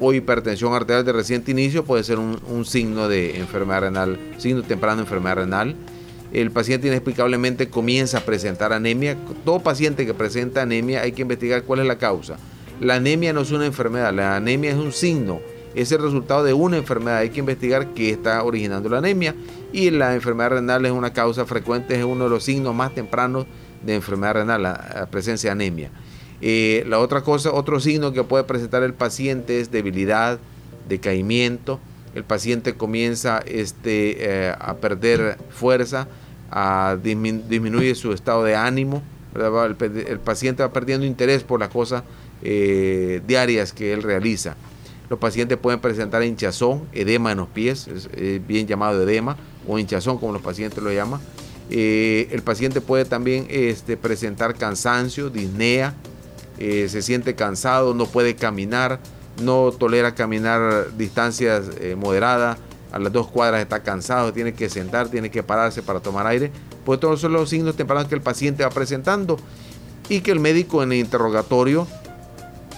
o 0.00 0.14
hipertensión 0.14 0.72
arterial 0.72 1.04
de 1.04 1.12
reciente 1.12 1.50
inicio, 1.50 1.84
puede 1.84 2.02
ser 2.02 2.18
un, 2.18 2.64
signo 2.64 3.06
de 3.06 3.38
enfermedad 3.38 3.82
renal, 3.82 4.18
signo 4.38 4.62
temprano 4.62 4.96
de 4.96 5.02
enfermedad 5.02 5.36
renal. 5.36 5.76
El 6.32 6.50
paciente 6.50 6.88
inexplicablemente 6.88 7.68
comienza 7.68 8.18
a 8.18 8.20
presentar 8.22 8.72
anemia. 8.72 9.16
Todo 9.44 9.60
paciente 9.60 10.06
que 10.06 10.14
presenta 10.14 10.62
anemia 10.62 11.02
hay 11.02 11.12
que 11.12 11.22
investigar 11.22 11.64
cuál 11.64 11.80
es 11.80 11.86
la 11.86 11.98
causa. 11.98 12.36
La 12.80 12.94
anemia 12.94 13.32
no 13.32 13.42
es 13.42 13.50
una 13.50 13.66
enfermedad, 13.66 14.14
la 14.14 14.36
anemia 14.36 14.70
es 14.70 14.76
un 14.76 14.92
signo, 14.92 15.40
es 15.74 15.92
el 15.92 16.00
resultado 16.00 16.44
de 16.44 16.54
una 16.54 16.78
enfermedad. 16.78 17.18
Hay 17.18 17.30
que 17.30 17.40
investigar 17.40 17.88
qué 17.88 18.10
está 18.10 18.42
originando 18.42 18.88
la 18.88 18.98
anemia. 18.98 19.34
Y 19.72 19.90
la 19.90 20.14
enfermedad 20.14 20.50
renal 20.50 20.86
es 20.86 20.92
una 20.92 21.12
causa 21.12 21.44
frecuente, 21.44 21.98
es 21.98 22.04
uno 22.04 22.24
de 22.24 22.30
los 22.30 22.44
signos 22.44 22.74
más 22.74 22.94
tempranos 22.94 23.46
de 23.84 23.96
enfermedad 23.96 24.34
renal, 24.34 24.62
la 24.62 25.08
presencia 25.10 25.50
de 25.50 25.52
anemia. 25.52 25.90
Eh, 26.42 26.84
la 26.88 26.98
otra 26.98 27.22
cosa, 27.22 27.52
otro 27.52 27.80
signo 27.80 28.12
que 28.12 28.24
puede 28.24 28.44
presentar 28.44 28.82
el 28.82 28.94
paciente 28.94 29.60
es 29.60 29.70
debilidad, 29.70 30.38
decaimiento. 30.88 31.80
El 32.14 32.24
paciente 32.24 32.74
comienza 32.74 33.40
este, 33.46 34.48
eh, 34.48 34.54
a 34.58 34.74
perder 34.76 35.38
fuerza, 35.50 36.08
a 36.50 36.96
dismin- 37.02 37.46
disminuye 37.46 37.94
su 37.94 38.12
estado 38.12 38.42
de 38.44 38.56
ánimo. 38.56 39.02
El, 39.34 40.18
paciente 40.18 40.62
va 40.62 40.72
perdiendo 40.72 41.06
interés 41.06 41.44
por 41.44 41.60
las 41.60 41.68
cosas 41.68 42.02
eh, 42.42 43.20
diarias 43.26 43.72
que 43.72 43.92
él 43.92 44.02
realiza. 44.02 44.56
Los 45.08 45.18
pacientes 45.18 45.58
pueden 45.58 45.78
presentar 45.80 46.24
hinchazón, 46.24 46.82
edema 46.92 47.32
en 47.32 47.38
los 47.38 47.48
pies, 47.48 47.86
es, 47.88 48.08
bien 48.46 48.66
llamado 48.66 49.02
edema, 49.02 49.36
o 49.68 49.78
hinchazón 49.78 50.18
como 50.18 50.32
los 50.32 50.42
pacientes 50.42 50.82
lo 50.82 50.92
llaman. 50.92 51.20
El 51.68 52.42
paciente 52.42 52.80
puede 52.80 53.04
también 53.04 53.46
este, 53.48 53.96
presentar 53.96 54.56
cansancio, 54.56 55.30
disnea, 55.30 55.94
eh, 56.60 56.88
se 56.90 57.00
siente 57.00 57.34
cansado, 57.34 57.94
no 57.94 58.04
puede 58.06 58.36
caminar, 58.36 59.00
no 59.42 59.72
tolera 59.72 60.14
caminar 60.14 60.96
distancias 60.96 61.70
eh, 61.80 61.96
moderadas, 61.96 62.58
a 62.92 62.98
las 62.98 63.12
dos 63.12 63.28
cuadras 63.28 63.62
está 63.62 63.82
cansado, 63.82 64.32
tiene 64.32 64.52
que 64.52 64.68
sentar, 64.68 65.08
tiene 65.08 65.30
que 65.30 65.42
pararse 65.42 65.82
para 65.82 66.00
tomar 66.00 66.26
aire. 66.26 66.50
Pues 66.84 67.00
todos 67.00 67.20
son 67.20 67.32
los 67.32 67.48
signos 67.48 67.76
tempranos 67.76 68.08
que 68.08 68.14
el 68.14 68.20
paciente 68.20 68.62
va 68.62 68.70
presentando 68.70 69.38
y 70.08 70.20
que 70.20 70.32
el 70.32 70.40
médico 70.40 70.82
en 70.82 70.92
el 70.92 70.98
interrogatorio 70.98 71.86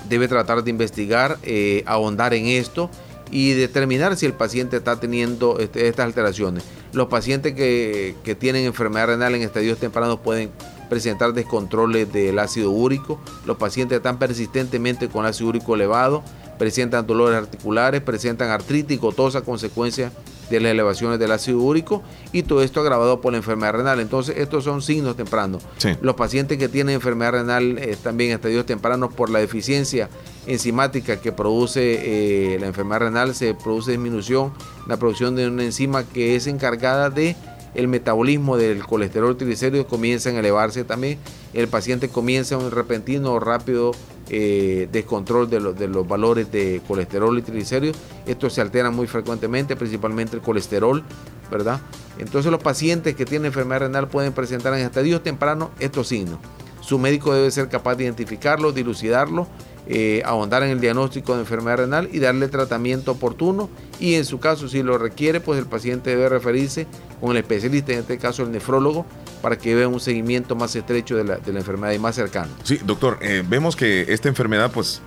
debe 0.09 0.28
tratar 0.28 0.62
de 0.62 0.70
investigar, 0.70 1.38
eh, 1.42 1.82
ahondar 1.86 2.34
en 2.34 2.46
esto 2.46 2.90
y 3.30 3.54
determinar 3.54 4.16
si 4.16 4.26
el 4.26 4.34
paciente 4.34 4.76
está 4.76 5.00
teniendo 5.00 5.59
este, 5.59 5.88
estas 5.88 6.04
alteraciones. 6.04 6.62
Los 6.92 7.09
pacientes 7.09 7.54
que, 7.54 8.14
que 8.22 8.34
tienen 8.34 8.66
enfermedad 8.66 9.06
renal 9.06 9.34
en 9.34 9.42
estadios 9.42 9.78
tempranos 9.78 10.20
pueden 10.20 10.50
presentar 10.93 11.32
descontroles 11.32 12.12
del 12.12 12.39
ácido 12.39 12.70
úrico. 12.70 13.19
Los 13.47 13.56
pacientes 13.56 13.97
están 13.97 14.19
persistentemente 14.19 15.09
con 15.09 15.24
ácido 15.24 15.48
úrico 15.48 15.74
elevado, 15.74 16.23
presentan 16.59 17.06
dolores 17.06 17.39
articulares, 17.39 18.02
presentan 18.02 18.51
artritis 18.51 19.01
gotosa 19.01 19.39
a 19.39 19.40
consecuencia 19.40 20.12
de 20.51 20.60
las 20.60 20.73
elevaciones 20.73 21.19
del 21.19 21.32
ácido 21.32 21.60
úrico 21.60 22.02
y 22.31 22.43
todo 22.43 22.62
esto 22.62 22.81
agravado 22.81 23.23
por 23.23 23.32
la 23.32 23.39
enfermedad 23.39 23.73
renal. 23.73 24.01
Entonces, 24.01 24.36
estos 24.36 24.64
son 24.64 24.82
signos 24.82 25.16
tempranos. 25.16 25.62
Sí. 25.78 25.97
Los 26.02 26.14
pacientes 26.14 26.59
que 26.59 26.69
tienen 26.69 26.97
enfermedad 26.97 27.32
renal 27.32 27.78
eh, 27.78 27.97
también 28.02 28.32
estadios 28.32 28.66
tempranos 28.66 29.14
por 29.14 29.31
la 29.31 29.39
deficiencia 29.39 30.10
enzimática 30.47 31.23
que 31.23 31.32
produce 31.32 32.55
eh, 32.55 32.59
la 32.60 32.66
enfermedad 32.66 33.01
renal, 33.01 33.35
se 33.35 33.55
produce 33.55 33.93
disminución 33.93 34.52
en 34.82 34.89
la 34.89 34.98
producción 34.98 35.36
de 35.36 35.48
una 35.48 35.64
enzima 35.64 36.05
que 36.05 36.36
es 36.36 36.47
encargada 36.47 37.09
de 37.09 37.35
el 37.74 37.89
metabolismo 37.89 38.57
del 38.57 38.85
colesterol 38.85 39.36
triglicéridos 39.36 39.86
comienza 39.86 40.31
a 40.31 40.39
elevarse 40.39 40.85
también. 40.85 41.19
El 41.55 41.69
paciente 41.69 42.09
comienza 42.09 42.59
un 42.59 42.70
repentino 42.70 43.32
o 43.32 43.40
rápido 43.40 43.93
eh, 44.28 44.89
descontrol 44.93 45.49
de, 45.49 45.61
de 45.73 45.89
los 45.89 46.07
valores 46.07 46.51
de 46.53 46.81
colesterol 46.86 47.39
y 47.39 47.43
triglicéridos. 47.43 47.97
Esto 48.27 48.51
se 48.51 48.61
altera 48.61 48.90
muy 48.90 49.07
frecuentemente, 49.07 49.77
principalmente 49.77 50.36
el 50.36 50.43
colesterol, 50.43 51.03
¿verdad? 51.51 51.81
Entonces 52.19 52.51
los 52.51 52.62
pacientes 52.62 53.15
que 53.15 53.24
tienen 53.24 53.47
enfermedad 53.47 53.81
renal 53.81 54.09
pueden 54.09 54.32
presentar 54.32 54.74
en 54.74 54.81
estadios 54.81 55.23
tempranos 55.23 55.70
estos 55.81 56.09
signos. 56.09 56.39
Su 56.81 56.99
médico 56.99 57.32
debe 57.32 57.51
ser 57.51 57.69
capaz 57.69 57.94
de 57.94 58.05
identificarlo, 58.05 58.73
dilucidarlo, 58.73 59.47
eh, 59.88 60.22
ahondar 60.24 60.62
en 60.62 60.70
el 60.70 60.80
diagnóstico 60.80 61.34
de 61.34 61.40
enfermedad 61.40 61.78
renal 61.78 62.09
y 62.12 62.20
darle 62.20 62.48
tratamiento 62.48 63.12
oportuno. 63.12 63.68
Y 63.98 64.14
en 64.14 64.24
su 64.24 64.38
caso, 64.38 64.68
si 64.68 64.82
lo 64.82 64.96
requiere, 64.98 65.40
pues 65.40 65.59
el 65.59 65.66
paciente 65.66 66.10
debe 66.10 66.28
referirse 66.28 66.86
con 67.20 67.32
el 67.32 67.38
especialista, 67.38 67.92
en 67.92 68.00
este 68.00 68.18
caso 68.18 68.42
el 68.42 68.52
nefrólogo, 68.52 69.06
para 69.40 69.59
que 69.59 69.74
vea 69.74 69.88
un 69.88 70.00
seguimiento 70.00 70.54
más 70.54 70.76
estrecho 70.76 71.16
de 71.16 71.24
la, 71.24 71.36
de 71.36 71.52
la 71.52 71.59
enfermedad 71.60 71.92
y 71.92 71.98
más 71.98 72.14
cercano. 72.14 72.50
Sí, 72.62 72.78
doctor, 72.84 73.18
eh, 73.22 73.42
vemos 73.48 73.74
que 73.74 74.06
esta 74.09 74.28
enfermedad, 74.28 74.70
pues, 74.70 75.02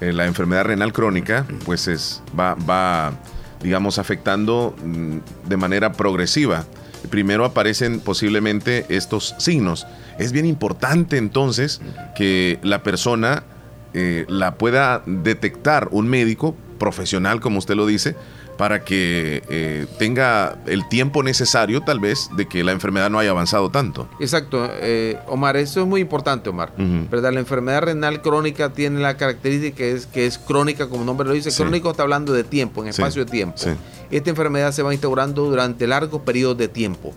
eh, 0.00 0.12
la 0.12 0.26
enfermedad 0.26 0.64
renal 0.64 0.92
crónica, 0.92 1.46
pues 1.64 1.86
es, 1.88 2.22
va, 2.38 2.54
va 2.54 3.12
digamos, 3.62 3.98
afectando 3.98 4.74
mm, 4.82 5.48
de 5.48 5.56
manera 5.56 5.92
progresiva. 5.92 6.64
Primero 7.10 7.44
aparecen 7.44 8.00
posiblemente 8.00 8.86
estos 8.88 9.34
signos. 9.38 9.86
Es 10.18 10.32
bien 10.32 10.46
importante 10.46 11.18
entonces 11.18 11.80
que 12.16 12.58
la 12.62 12.82
persona 12.82 13.44
eh, 13.94 14.24
la 14.28 14.54
pueda 14.56 15.02
detectar 15.06 15.88
un 15.90 16.08
médico 16.08 16.54
profesional, 16.78 17.40
como 17.40 17.58
usted 17.58 17.74
lo 17.74 17.86
dice, 17.86 18.14
para 18.58 18.84
que 18.84 19.42
eh, 19.50 19.86
tenga 19.98 20.56
el 20.66 20.88
tiempo 20.88 21.22
necesario 21.22 21.82
tal 21.82 22.00
vez 22.00 22.30
de 22.36 22.46
que 22.46 22.64
la 22.64 22.72
enfermedad 22.72 23.10
no 23.10 23.18
haya 23.18 23.30
avanzado 23.30 23.70
tanto. 23.70 24.08
Exacto, 24.18 24.66
eh, 24.80 25.18
Omar, 25.26 25.56
eso 25.56 25.82
es 25.82 25.86
muy 25.86 26.00
importante, 26.00 26.48
Omar. 26.48 26.72
¿Verdad? 27.10 27.32
La 27.34 27.40
enfermedad 27.40 27.82
renal 27.82 28.22
crónica 28.22 28.72
tiene 28.72 29.00
la 29.00 29.16
característica 29.18 29.76
que 29.76 29.92
es, 29.92 30.06
que 30.06 30.26
es 30.26 30.38
crónica, 30.38 30.88
como 30.88 31.02
el 31.02 31.06
nombre 31.06 31.28
lo 31.28 31.34
dice. 31.34 31.50
Sí. 31.50 31.62
Crónico 31.62 31.90
está 31.90 32.02
hablando 32.02 32.32
de 32.32 32.44
tiempo, 32.44 32.82
en 32.84 32.92
Sí, 32.94 33.02
espacio 33.02 33.24
de 33.26 33.30
tiempo. 33.30 33.58
sí. 33.58 33.70
Esta 34.10 34.30
enfermedad 34.30 34.72
se 34.72 34.82
va 34.82 34.92
instaurando 34.94 35.44
durante 35.44 35.86
largos 35.86 36.22
periodos 36.22 36.56
de 36.56 36.68
tiempo. 36.68 37.12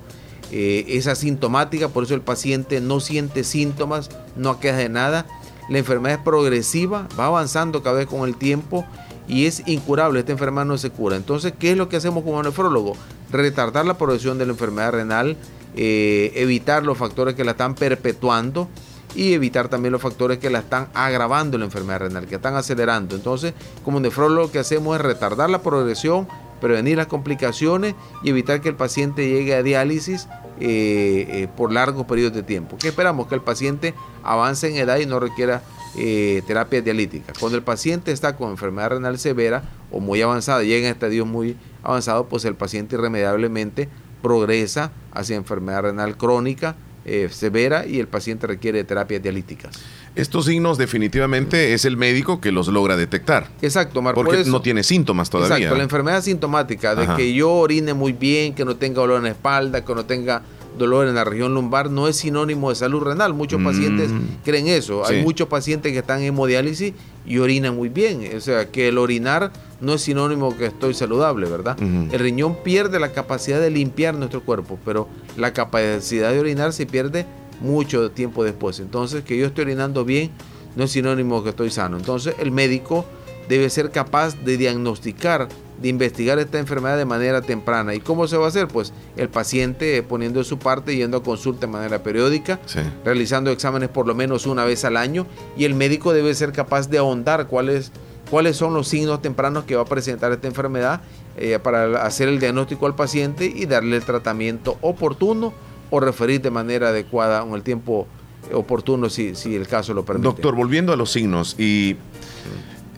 Eh, 0.52 0.86
es 0.90 1.06
asintomática, 1.06 1.90
por 1.90 2.04
eso 2.04 2.16
el 2.16 2.22
paciente 2.22 2.82
no 2.82 3.00
siente 3.00 3.44
síntomas, 3.44 4.10
no 4.36 4.60
queja 4.60 4.78
de 4.78 4.90
nada. 4.90 5.26
La 5.70 5.78
enfermedad 5.78 6.18
es 6.18 6.24
progresiva, 6.24 7.08
va 7.18 7.28
avanzando 7.28 7.84
cada 7.84 7.98
vez 7.98 8.08
con 8.08 8.28
el 8.28 8.36
tiempo 8.36 8.86
y 9.28 9.46
es 9.46 9.64
incurable. 9.68 10.20
Esta 10.20 10.32
enfermedad 10.32 10.66
no 10.66 10.78
se 10.78 10.90
cura. 10.90 11.16
Entonces, 11.16 11.54
¿qué 11.58 11.72
es 11.72 11.78
lo 11.78 11.88
que 11.88 11.98
hacemos 11.98 12.24
como 12.24 12.42
nefrólogo? 12.42 12.96
Retardar 13.32 13.86
la 13.86 13.98
progresión 13.98 14.40
de 14.40 14.48
la 14.48 14.54
enfermedad 14.54 14.92
renal, 14.92 15.38
eh, 15.76 16.32
evitar 16.36 16.84
los 16.84 16.98
factores 16.98 17.36
que 17.36 17.44
la 17.44 17.52
están 17.52 17.76
perpetuando 17.76 18.68
y 19.16 19.34
evitar 19.34 19.70
también 19.70 19.92
los 19.92 20.02
factores 20.02 20.40
que 20.40 20.50
la 20.50 20.60
están 20.60 20.88
agravando 20.94 21.58
la 21.58 21.66
enfermedad 21.66 22.00
renal, 22.00 22.26
que 22.26 22.36
están 22.36 22.56
acelerando. 22.56 23.16
Entonces, 23.16 23.54
como 23.84 24.00
nefrólogo, 24.00 24.48
lo 24.48 24.52
que 24.52 24.60
hacemos 24.60 24.96
es 24.96 25.02
retardar 25.02 25.52
la 25.52 25.62
progresión, 25.62 26.28
prevenir 26.60 26.98
las 26.98 27.08
complicaciones 27.08 27.94
y 28.24 28.30
evitar 28.30 28.62
que 28.62 28.70
el 28.70 28.76
paciente 28.76 29.28
llegue 29.28 29.56
a 29.56 29.64
diálisis 29.64 30.28
eh, 30.60 31.28
eh, 31.30 31.48
por 31.56 31.72
largos 31.72 32.06
periodos 32.06 32.34
de 32.34 32.44
tiempo. 32.44 32.78
¿Qué 32.78 32.90
esperamos? 32.90 33.28
Que 33.28 33.36
el 33.36 33.42
paciente 33.42 33.94
avance 34.24 34.70
en 34.70 34.78
edad 34.78 34.98
y 35.00 35.06
no 35.06 35.20
requiera 35.20 35.62
eh, 35.98 36.44
terapia 36.46 36.82
dialítica. 36.82 37.34
Cuando 37.40 37.58
el 37.58 37.64
paciente 37.64 38.12
está 38.12 38.36
con 38.36 38.52
enfermedad 38.52 38.92
renal 38.92 39.18
severa 39.18 39.64
o 39.92 40.00
muy 40.00 40.22
avanzada, 40.22 40.64
llega 40.64 40.88
a 40.88 40.92
estadios 40.92 41.26
muy 41.26 41.58
avanzados, 41.82 42.28
pues 42.30 42.46
el 42.46 42.56
paciente 42.56 42.96
irremediablemente 42.96 43.90
progresa 44.22 44.92
hacia 45.12 45.36
enfermedad 45.36 45.84
renal 45.84 46.16
crónica 46.18 46.76
eh, 47.06 47.30
severa 47.32 47.88
y 47.88 48.00
el 48.00 48.08
paciente 48.08 48.46
requiere 48.46 48.84
terapias 48.84 49.24
dialíticas. 49.24 49.80
Estos 50.20 50.46
signos 50.46 50.78
definitivamente 50.78 51.74
es 51.74 51.86
el 51.86 51.98
médico 51.98 52.42
que 52.42 52.52
los 52.52 52.68
logra 52.68 52.96
detectar. 52.98 53.48
Exacto, 53.62 54.00
Omar, 54.00 54.14
por 54.16 54.26
Porque 54.26 54.42
eso- 54.42 54.52
no 54.52 54.62
tiene 54.62 54.84
síntomas 54.84 55.30
todavía. 55.30 55.56
Exacto, 55.58 55.78
la 55.78 55.84
enfermedad 55.84 56.22
sintomática 56.22 56.96
de 56.96 57.04
Ajá. 57.04 57.16
que 57.16 57.34
yo 57.34 57.52
orine 57.52 57.94
muy 57.94 58.14
bien, 58.14 58.54
que 58.54 58.66
no 58.66 58.76
tenga 58.76 59.02
dolor 59.02 59.18
en 59.18 59.24
la 59.24 59.30
espalda, 59.30 59.84
que 59.86 59.96
no 59.96 60.06
tenga 60.06 60.42
dolor 60.78 61.08
en 61.08 61.16
la 61.16 61.24
región 61.26 61.54
lumbar, 61.54 61.90
no 61.90 62.08
es 62.08 62.16
sinónimo 62.18 62.70
de 62.70 62.76
salud 62.76 63.02
renal. 63.02 63.34
Muchos 63.34 63.60
Mm. 63.60 63.64
pacientes 63.66 64.12
creen 64.46 64.68
eso. 64.68 65.06
Hay 65.06 65.24
muchos 65.24 65.48
pacientes 65.48 65.92
que 65.92 66.00
están 66.00 66.20
en 66.20 66.28
hemodiálisis 66.28 66.94
y 67.26 67.38
orinan 67.40 67.76
muy 67.76 67.90
bien. 67.90 68.30
O 68.38 68.40
sea, 68.40 68.70
que 68.70 68.88
el 68.88 68.98
orinar 68.98 69.52
no 69.82 69.94
es 69.96 70.02
sinónimo 70.02 70.56
que 70.58 70.68
estoy 70.68 70.94
saludable, 70.94 71.50
¿verdad? 71.50 71.78
El 71.82 72.20
riñón 72.20 72.58
pierde 72.64 73.00
la 73.00 73.12
capacidad 73.12 73.60
de 73.60 73.70
limpiar 73.72 74.16
nuestro 74.16 74.42
cuerpo, 74.42 74.80
pero 74.86 75.10
la 75.38 75.52
capacidad 75.54 76.32
de 76.32 76.40
orinar 76.40 76.72
se 76.72 76.86
pierde 76.86 77.26
mucho 77.62 78.12
tiempo 78.12 78.44
después. 78.44 78.80
Entonces, 78.80 79.24
que 79.24 79.38
yo 79.38 79.46
estoy 79.48 79.64
orinando 79.66 80.06
bien 80.06 80.32
no 80.76 80.84
es 80.86 80.92
sinónimo 80.92 81.44
que 81.44 81.50
estoy 81.50 81.72
sano. 81.72 81.98
Entonces, 81.98 82.36
el 82.40 82.52
médico 82.52 83.06
debe 83.50 83.70
ser 83.70 83.90
capaz 83.92 84.36
de 84.46 84.58
diagnosticar, 84.58 85.50
de 85.82 85.90
investigar 85.90 86.38
esta 86.38 86.60
enfermedad 86.60 86.98
de 86.98 87.06
manera 87.06 87.42
temprana. 87.42 87.96
¿Y 87.96 88.00
cómo 88.00 88.28
se 88.28 88.38
va 88.38 88.46
a 88.46 88.50
hacer? 88.50 88.68
Pues 88.68 88.94
el 89.18 89.30
paciente 89.30 90.04
poniendo 90.04 90.40
de 90.40 90.46
su 90.46 90.60
parte, 90.60 90.96
yendo 90.96 91.18
a 91.18 91.24
consulta 91.24 91.62
de 91.62 91.72
manera 91.72 92.04
periódica, 92.04 92.60
Sí. 92.66 92.80
realizando 93.04 93.50
exámenes 93.50 93.90
por 93.90 94.06
lo 94.06 94.14
menos 94.14 94.46
una 94.46 94.66
vez 94.66 94.86
al 94.86 94.98
año 94.98 95.26
y 95.58 95.66
el 95.66 95.74
médico 95.74 96.14
debe 96.14 96.34
ser 96.36 96.52
capaz 96.52 96.90
de 96.90 97.00
ahondar 97.00 97.48
cuáles, 97.48 97.92
cuáles 98.30 98.56
son 98.56 98.74
los 98.76 98.88
signos 98.88 99.22
tempranos 99.22 99.64
que 99.64 99.76
va 99.76 99.82
a 99.82 99.86
presentar 99.86 100.32
esta 100.32 100.48
enfermedad 100.48 101.02
eh, 101.36 101.58
para 101.62 102.04
hacer 102.04 102.28
el 102.30 102.40
diagnóstico 102.40 102.86
al 102.86 102.96
paciente 102.96 103.46
y 103.46 103.66
darle 103.66 103.96
el 103.96 104.04
tratamiento 104.04 104.78
oportuno 104.82 105.54
o 105.90 106.00
referir 106.00 106.42
de 106.42 106.52
manera 106.52 106.90
adecuada 106.90 107.44
en 107.44 107.54
el 107.54 107.64
tiempo 107.64 108.08
oportuno 108.54 109.10
si, 109.10 109.36
si 109.36 109.56
el 109.56 109.68
caso 109.68 109.94
lo 109.94 110.06
permite. 110.06 110.28
Doctor, 110.28 110.56
volviendo 110.56 110.94
a 110.94 110.96
los 110.96 111.12
signos, 111.12 111.56
y 111.58 111.98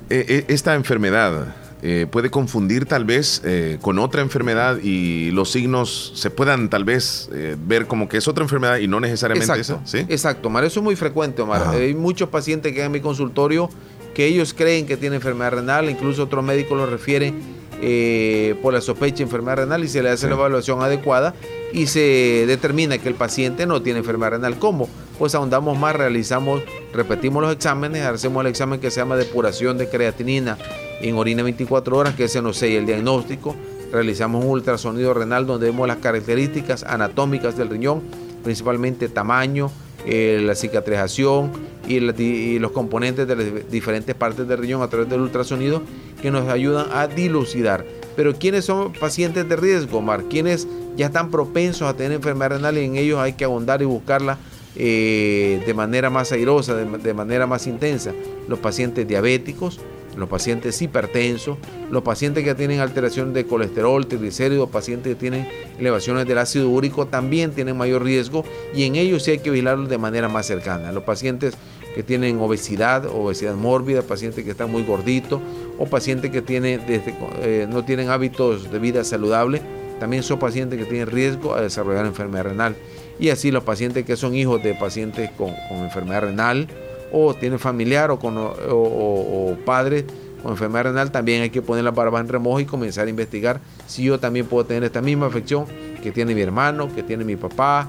eh, 0.09 0.25
eh, 0.27 0.45
esta 0.49 0.75
enfermedad 0.75 1.55
eh, 1.83 2.05
puede 2.09 2.29
confundir 2.29 2.85
tal 2.85 3.05
vez 3.05 3.41
eh, 3.43 3.77
con 3.81 3.97
otra 3.97 4.21
enfermedad 4.21 4.77
y 4.83 5.31
los 5.31 5.51
signos 5.51 6.13
se 6.15 6.29
puedan 6.29 6.69
tal 6.69 6.83
vez 6.83 7.29
ver 7.65 7.87
como 7.87 8.07
que 8.07 8.17
es 8.17 8.27
otra 8.27 8.43
enfermedad 8.43 8.77
y 8.77 8.87
no 8.87 8.99
necesariamente 8.99 9.51
Exacto, 9.51 9.81
eso. 9.83 9.97
¿sí? 9.97 10.05
exacto, 10.07 10.47
Omar. 10.49 10.63
Eso 10.63 10.79
es 10.79 10.83
muy 10.83 10.95
frecuente, 10.95 11.41
Omar. 11.41 11.61
Ajá. 11.61 11.71
Hay 11.71 11.95
muchos 11.95 12.29
pacientes 12.29 12.71
que 12.73 12.81
hay 12.81 12.85
en 12.85 12.91
mi 12.91 13.01
consultorio 13.01 13.69
que 14.13 14.25
ellos 14.25 14.53
creen 14.53 14.85
que 14.85 14.97
tienen 14.97 15.15
enfermedad 15.17 15.53
renal, 15.53 15.89
incluso 15.89 16.23
otros 16.23 16.43
médicos 16.43 16.77
lo 16.77 16.85
refieren 16.85 17.39
eh, 17.81 18.55
por 18.61 18.73
la 18.73 18.81
sospecha 18.81 19.17
de 19.17 19.23
enfermedad 19.23 19.57
renal 19.57 19.83
y 19.83 19.87
se 19.87 20.03
le 20.03 20.09
hace 20.09 20.27
la 20.27 20.35
evaluación 20.35 20.81
adecuada 20.83 21.33
y 21.73 21.87
se 21.87 22.45
determina 22.47 22.97
que 22.97 23.09
el 23.09 23.15
paciente 23.15 23.65
no 23.65 23.81
tiene 23.81 23.99
enfermedad 23.99 24.31
renal. 24.31 24.59
¿Cómo? 24.59 24.89
Pues 25.17 25.35
ahondamos 25.35 25.77
más, 25.77 25.95
realizamos, 25.95 26.61
repetimos 26.93 27.41
los 27.43 27.53
exámenes, 27.53 28.03
hacemos 28.03 28.41
el 28.41 28.49
examen 28.49 28.79
que 28.79 28.91
se 28.91 28.99
llama 28.99 29.15
depuración 29.15 29.77
de 29.77 29.89
creatinina 29.89 30.57
en 31.01 31.15
orina 31.15 31.43
24 31.43 31.97
horas, 31.97 32.15
que 32.15 32.25
ese 32.25 32.41
nos 32.41 32.57
sella 32.57 32.79
el 32.79 32.85
diagnóstico. 32.85 33.55
Realizamos 33.91 34.43
un 34.43 34.51
ultrasonido 34.51 35.13
renal 35.13 35.45
donde 35.45 35.67
vemos 35.67 35.87
las 35.87 35.97
características 35.97 36.83
anatómicas 36.83 37.57
del 37.57 37.69
riñón, 37.69 38.01
principalmente 38.43 39.09
tamaño, 39.09 39.71
eh, 40.05 40.41
la 40.43 40.55
cicatrización 40.55 41.51
y, 41.87 41.97
y 41.97 42.59
los 42.59 42.71
componentes 42.71 43.27
de 43.27 43.35
las 43.35 43.69
diferentes 43.69 44.15
partes 44.15 44.47
del 44.47 44.57
riñón 44.57 44.81
a 44.81 44.87
través 44.87 45.09
del 45.09 45.21
ultrasonido 45.21 45.83
que 46.21 46.31
nos 46.31 46.47
ayudan 46.47 46.87
a 46.93 47.07
dilucidar. 47.07 47.85
Pero 48.15 48.35
¿quiénes 48.35 48.65
son 48.65 48.93
pacientes 48.93 49.47
de 49.47 49.55
riesgo, 49.55 49.99
Omar? 49.99 50.25
¿Quiénes 50.29 50.67
ya 50.95 51.07
están 51.07 51.31
propensos 51.31 51.87
a 51.87 51.95
tener 51.95 52.13
enfermedad 52.13 52.51
renal 52.51 52.77
y 52.77 52.85
en 52.85 52.95
ellos 52.95 53.19
hay 53.19 53.33
que 53.33 53.45
ahondar 53.45 53.81
y 53.81 53.85
buscarla 53.85 54.37
eh, 54.75 55.61
de 55.65 55.73
manera 55.73 56.09
más 56.09 56.31
airosa, 56.31 56.75
de, 56.75 56.85
de 56.97 57.13
manera 57.13 57.47
más 57.47 57.67
intensa? 57.67 58.11
Los 58.47 58.59
pacientes 58.59 59.07
diabéticos, 59.07 59.79
los 60.15 60.27
pacientes 60.27 60.81
hipertensos, 60.81 61.57
los 61.89 62.03
pacientes 62.03 62.43
que 62.43 62.55
tienen 62.55 62.79
alteración 62.79 63.33
de 63.33 63.45
colesterol, 63.45 64.05
triglicéridos, 64.07 64.69
pacientes 64.69 65.13
que 65.13 65.19
tienen 65.19 65.47
elevaciones 65.79 66.27
del 66.27 66.37
ácido 66.37 66.69
úrico 66.69 67.07
también 67.07 67.51
tienen 67.51 67.77
mayor 67.77 68.03
riesgo 68.03 68.43
y 68.75 68.83
en 68.83 68.95
ellos 68.95 69.23
sí 69.23 69.31
hay 69.31 69.39
que 69.39 69.49
vigilarlos 69.49 69.89
de 69.89 69.97
manera 69.97 70.27
más 70.27 70.45
cercana. 70.45 70.91
Los 70.91 71.03
pacientes 71.03 71.53
que 71.93 72.03
tienen 72.03 72.39
obesidad, 72.39 73.05
obesidad 73.05 73.55
mórbida, 73.55 74.01
pacientes 74.01 74.43
que 74.43 74.51
están 74.51 74.71
muy 74.71 74.83
gorditos 74.83 75.41
o 75.77 75.85
pacientes 75.85 76.31
que 76.31 76.41
tienen 76.41 76.81
desde, 76.87 77.13
eh, 77.41 77.67
no 77.69 77.83
tienen 77.83 78.09
hábitos 78.09 78.71
de 78.71 78.79
vida 78.79 79.03
saludable, 79.03 79.61
también 79.99 80.23
son 80.23 80.39
pacientes 80.39 80.79
que 80.79 80.85
tienen 80.85 81.07
riesgo 81.07 81.53
a 81.53 81.61
desarrollar 81.61 82.05
enfermedad 82.05 82.45
renal. 82.45 82.75
Y 83.19 83.29
así 83.29 83.51
los 83.51 83.63
pacientes 83.63 84.05
que 84.05 84.15
son 84.15 84.33
hijos 84.35 84.63
de 84.63 84.73
pacientes 84.73 85.29
con, 85.31 85.53
enfermedad 85.71 86.21
renal 86.21 86.67
o 87.11 87.33
tienen 87.33 87.59
familiar 87.59 88.09
o, 88.09 88.17
con, 88.17 88.35
o 88.37 89.57
padres 89.65 90.05
con 90.41 90.51
enfermedad 90.51 90.85
renal, 90.85 91.11
también 91.11 91.43
hay 91.43 91.49
que 91.49 91.61
poner 91.61 91.83
las 91.83 91.93
barbas 91.93 92.21
en 92.21 92.29
remojo 92.29 92.59
y 92.59 92.65
comenzar 92.65 93.07
a 93.07 93.09
investigar 93.09 93.59
si 93.85 94.03
yo 94.03 94.19
también 94.19 94.47
puedo 94.47 94.65
tener 94.65 94.83
esta 94.83 95.01
misma 95.01 95.27
afección 95.27 95.65
que 96.01 96.11
tiene 96.11 96.33
mi 96.33 96.41
hermano, 96.41 96.93
que 96.93 97.03
tiene 97.03 97.23
mi 97.23 97.35
papá, 97.35 97.87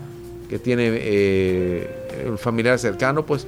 que 0.49 0.59
tiene 0.59 0.91
eh, 0.93 2.27
un 2.29 2.37
familiar 2.37 2.79
cercano, 2.79 3.25
pues 3.25 3.47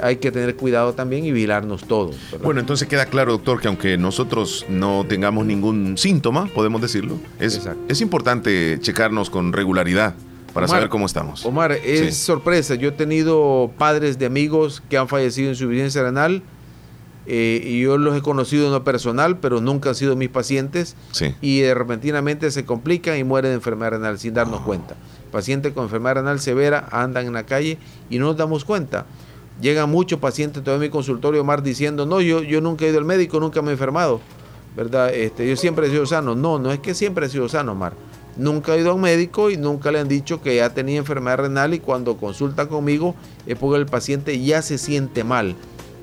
hay 0.00 0.16
que 0.16 0.30
tener 0.32 0.56
cuidado 0.56 0.92
también 0.94 1.24
y 1.24 1.32
vigilarnos 1.32 1.84
todos. 1.86 2.16
¿verdad? 2.30 2.44
Bueno, 2.44 2.60
entonces 2.60 2.88
queda 2.88 3.06
claro, 3.06 3.32
doctor, 3.32 3.60
que 3.60 3.68
aunque 3.68 3.96
nosotros 3.96 4.66
no 4.68 5.04
tengamos 5.08 5.46
ningún 5.46 5.96
síntoma, 5.98 6.46
podemos 6.54 6.80
decirlo, 6.80 7.18
es, 7.38 7.60
es 7.88 8.00
importante 8.00 8.78
checarnos 8.80 9.30
con 9.30 9.52
regularidad 9.52 10.14
para 10.52 10.66
Omar, 10.66 10.76
saber 10.78 10.88
cómo 10.88 11.06
estamos. 11.06 11.44
Omar, 11.44 11.72
es 11.72 12.00
Sí. 12.00 12.12
sorpresa. 12.24 12.74
Yo 12.76 12.90
he 12.90 12.92
tenido 12.92 13.72
padres 13.76 14.18
de 14.18 14.26
amigos 14.26 14.82
que 14.88 14.96
han 14.98 15.08
fallecido 15.08 15.48
en 15.48 15.54
insuficiencia 15.54 16.02
renal 16.02 16.42
eh, 17.26 17.62
y 17.64 17.80
yo 17.80 17.96
los 17.96 18.14
he 18.16 18.20
conocido 18.20 18.66
en 18.66 18.72
lo 18.72 18.84
personal, 18.84 19.38
pero 19.38 19.60
nunca 19.60 19.88
han 19.90 19.94
sido 19.94 20.14
mis 20.14 20.28
pacientes. 20.28 20.94
Sí. 21.12 21.34
Y 21.40 21.60
de 21.60 21.74
repentinamente 21.74 22.50
se 22.50 22.64
complican 22.64 23.18
y 23.18 23.24
mueren 23.24 23.50
de 23.52 23.54
enfermedad 23.56 23.92
renal 23.92 24.18
sin 24.18 24.34
darnos 24.34 24.60
Ah. 24.60 24.64
cuenta. 24.64 24.94
Pacientes 25.32 25.72
con 25.72 25.84
enfermedad 25.84 26.16
renal 26.16 26.38
severa 26.38 26.86
andan 26.92 27.26
en 27.26 27.32
la 27.32 27.44
calle 27.46 27.78
y 28.10 28.18
no 28.18 28.26
nos 28.26 28.36
damos 28.36 28.64
cuenta. 28.64 29.06
Llegan 29.60 29.88
muchos 29.90 30.18
pacientes 30.18 30.62
todavía 30.64 30.84
en 30.86 30.90
mi 30.90 30.92
consultorio, 30.92 31.40
Omar, 31.42 31.62
diciendo, 31.62 32.06
no, 32.06 32.20
yo, 32.20 32.42
yo 32.42 32.60
nunca 32.60 32.84
he 32.84 32.88
ido 32.88 32.98
al 32.98 33.04
médico, 33.04 33.38
nunca 33.40 33.62
me 33.62 33.68
he 33.70 33.72
enfermado. 33.72 34.20
¿Verdad? 34.76 35.14
Este, 35.14 35.48
yo 35.48 35.56
siempre 35.56 35.86
he 35.86 35.90
sido 35.90 36.04
sano. 36.06 36.34
No, 36.34 36.58
no 36.58 36.72
es 36.72 36.80
que 36.80 36.94
siempre 36.94 37.26
he 37.26 37.28
sido 37.28 37.48
sano, 37.48 37.72
Omar. 37.72 37.92
Nunca 38.36 38.72
ha 38.72 38.76
ido 38.76 38.90
a 38.90 38.94
un 38.94 39.00
médico 39.00 39.48
y 39.50 39.56
nunca 39.56 39.92
le 39.92 40.00
han 40.00 40.08
dicho 40.08 40.42
que 40.42 40.56
ya 40.56 40.74
tenía 40.74 40.98
enfermedad 40.98 41.36
renal 41.38 41.72
y 41.72 41.78
cuando 41.78 42.16
consulta 42.16 42.66
conmigo 42.68 43.14
es 43.46 43.56
porque 43.56 43.78
el 43.78 43.86
paciente 43.86 44.40
ya 44.42 44.60
se 44.62 44.76
siente 44.78 45.22
mal. 45.22 45.54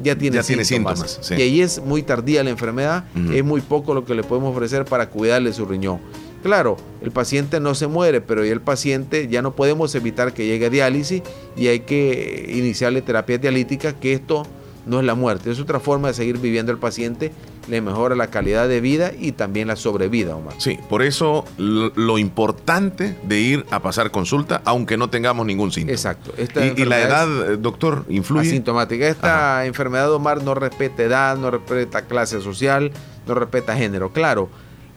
ya 0.02 0.16
tiene 0.18 0.38
Ya 0.38 0.44
tiene 0.44 0.64
síntomas. 0.64 1.20
sí. 1.22 1.36
Y 1.38 1.42
ahí 1.42 1.62
es 1.62 1.84
muy 1.84 2.02
tardía 2.04 2.42
la 2.46 2.50
enfermedad, 2.50 3.04
es 3.34 3.44
muy 3.44 3.60
poco 3.60 3.94
lo 3.94 4.06
que 4.06 4.16
le 4.16 4.24
podemos 4.24 4.56
ofrecer 4.56 4.86
para 4.86 5.10
cuidarle 5.10 5.52
su 5.52 5.66
riñón. 5.66 6.00
Claro, 6.42 6.78
el 7.02 7.12
paciente 7.12 7.60
no 7.60 7.76
se 7.76 7.88
muere, 7.88 8.22
pero 8.22 8.44
ya 8.46 8.52
el 8.52 8.62
paciente 8.62 9.28
ya 9.28 9.42
no 9.42 9.52
podemos 9.52 9.94
evitar 9.96 10.34
que 10.34 10.46
llegue 10.46 10.68
a 10.68 10.70
diálisis 10.70 11.22
y 11.56 11.68
hay 11.68 11.82
que 11.82 12.48
iniciarle 12.56 13.02
terapia 13.02 13.38
dialítica, 13.38 13.94
que 13.94 14.14
esto 14.14 14.44
no 14.86 15.00
es 15.00 15.06
la 15.06 15.14
muerte, 15.14 15.52
es 15.52 15.60
otra 15.60 15.80
forma 15.80 16.08
de 16.08 16.16
seguir 16.16 16.40
viviendo 16.40 16.72
el 16.72 16.80
paciente, 16.80 17.32
le 17.70 17.82
mejora 17.82 18.16
la 18.16 18.28
calidad 18.32 18.68
de 18.68 18.82
vida 18.82 19.12
y 19.18 19.34
también 19.34 19.68
la 19.68 19.76
sobrevida, 19.76 20.36
Omar. 20.36 20.56
Sí, 20.58 20.80
por 20.90 21.04
eso 21.04 21.46
lo, 21.60 21.92
lo 21.96 22.18
importante 22.18 23.16
de 23.22 23.40
ir 23.40 23.66
a 23.70 23.80
pasar 23.80 24.10
consulta, 24.10 24.64
aunque 24.66 24.98
no 24.98 25.12
tengamos 25.12 25.46
ningún 25.46 25.72
síntoma. 25.72 25.94
Exacto. 25.94 26.34
Esta 26.36 26.66
Y, 26.66 26.74
y 26.76 26.86
la 26.86 27.00
edad, 27.00 27.52
eh, 27.52 27.58
doctor, 27.58 28.06
influye. 28.10 28.48
asintomática. 28.50 29.08
Esta 29.08 29.68
enfermedad, 29.68 30.12
Omar, 30.12 30.44
no 30.44 30.56
respeta 30.56 31.04
edad, 31.04 31.38
no 31.38 31.52
respeta 31.52 32.02
clase 32.08 32.42
social, 32.42 32.92
no 33.28 33.36
respeta 33.36 33.76
género. 33.78 34.12
Claro, 34.12 34.50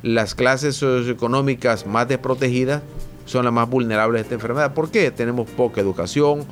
las 0.04 0.34
clases 0.34 0.76
socioeconómicas 0.76 1.86
más 1.86 2.06
desprotegidas 2.06 2.82
son 3.24 3.46
las 3.46 3.54
más 3.54 3.70
vulnerables 3.70 4.20
a 4.20 4.22
esta 4.22 4.34
enfermedad. 4.34 4.74
¿Por 4.74 4.90
qué? 4.90 5.10
Tenemos 5.10 5.48
poca 5.48 5.80
educación, 5.80 6.44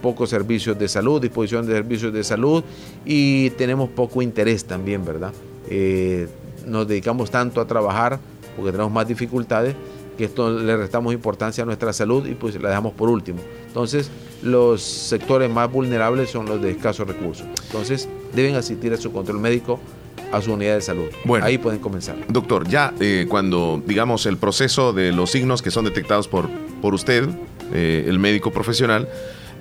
pocos 0.00 0.30
servicios 0.30 0.78
de 0.78 0.86
salud, 0.86 1.20
disposición 1.20 1.66
de 1.66 1.72
servicios 1.72 2.12
de 2.12 2.22
salud 2.22 2.62
y 3.04 3.50
tenemos 3.50 3.88
poco 3.90 4.22
interés 4.22 4.64
también, 4.64 5.04
¿verdad? 5.04 5.32
Eh, 5.68 6.28
nos 6.66 6.86
dedicamos 6.86 7.32
tanto 7.32 7.60
a 7.60 7.66
trabajar 7.66 8.20
porque 8.54 8.70
tenemos 8.70 8.92
más 8.92 9.08
dificultades 9.08 9.74
que 10.16 10.26
esto 10.26 10.48
le 10.48 10.76
restamos 10.76 11.12
importancia 11.12 11.64
a 11.64 11.66
nuestra 11.66 11.92
salud 11.92 12.24
y 12.26 12.36
pues 12.36 12.62
la 12.62 12.68
dejamos 12.68 12.92
por 12.92 13.08
último. 13.08 13.40
Entonces, 13.66 14.08
los 14.40 14.82
sectores 14.82 15.50
más 15.50 15.72
vulnerables 15.72 16.30
son 16.30 16.46
los 16.46 16.62
de 16.62 16.70
escasos 16.70 17.08
recursos. 17.08 17.44
Entonces, 17.66 18.08
deben 18.34 18.54
asistir 18.54 18.92
a 18.92 18.98
su 18.98 19.10
control 19.10 19.40
médico 19.40 19.80
a 20.32 20.40
su 20.40 20.52
unidad 20.52 20.74
de 20.76 20.80
salud. 20.82 21.08
Bueno. 21.24 21.44
Ahí 21.44 21.58
pueden 21.58 21.80
comenzar. 21.80 22.16
Doctor, 22.28 22.68
ya 22.68 22.92
eh, 23.00 23.26
cuando, 23.28 23.82
digamos, 23.86 24.26
el 24.26 24.36
proceso 24.36 24.92
de 24.92 25.12
los 25.12 25.30
signos 25.30 25.62
que 25.62 25.70
son 25.70 25.84
detectados 25.84 26.28
por, 26.28 26.48
por 26.80 26.94
usted, 26.94 27.28
eh, 27.72 28.04
el 28.08 28.18
médico 28.18 28.50
profesional, 28.50 29.08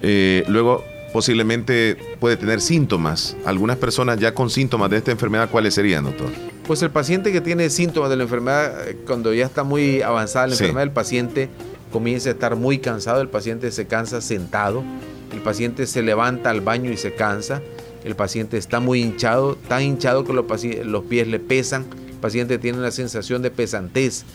eh, 0.02 0.44
luego 0.48 0.84
posiblemente 1.14 1.98
puede 2.20 2.38
tener 2.38 2.62
síntomas. 2.62 3.36
Algunas 3.46 3.78
personas 3.78 4.20
ya 4.20 4.34
con 4.34 4.50
síntomas 4.50 4.90
de 4.90 4.98
esta 4.98 5.12
enfermedad, 5.12 5.50
¿cuáles 5.50 5.74
serían, 5.74 6.04
doctor? 6.06 6.28
Pues 6.68 6.82
el 6.84 6.92
paciente 6.92 7.32
que 7.32 7.42
tiene 7.42 7.70
síntomas 7.72 8.10
de 8.12 8.16
la 8.16 8.24
enfermedad, 8.24 8.74
cuando 9.08 9.34
ya 9.34 9.46
está 9.46 9.64
muy 9.64 10.02
avanzada 10.04 10.48
la 10.48 10.56
Sí. 10.56 10.64
enfermedad, 10.66 10.84
el 10.84 10.92
paciente 10.94 11.50
comienza 11.92 12.30
a 12.30 12.34
estar 12.34 12.56
muy 12.56 12.78
cansado, 12.78 13.22
el 13.22 13.30
paciente 13.30 13.72
se 13.72 13.88
cansa 13.88 14.22
sentado, 14.22 14.84
el 15.34 15.40
paciente 15.42 15.88
se 15.88 16.04
levanta 16.04 16.52
al 16.52 16.62
baño 16.62 16.92
y 16.92 16.98
se 16.98 17.16
cansa, 17.16 17.62
el 18.04 18.16
paciente 18.16 18.58
está 18.58 18.80
muy 18.80 19.02
hinchado, 19.02 19.56
tan 19.56 19.84
hinchado 19.84 20.24
que 20.24 20.34
los, 20.34 20.46
los 20.86 21.04
pies 21.04 21.28
le 21.28 21.40
pesan, 21.40 21.86
el 22.10 22.16
paciente 22.16 22.58
tiene 22.58 22.78
una 22.78 22.92
sensación 22.92 23.42
de 23.42 23.52
pesantez, 23.52 24.26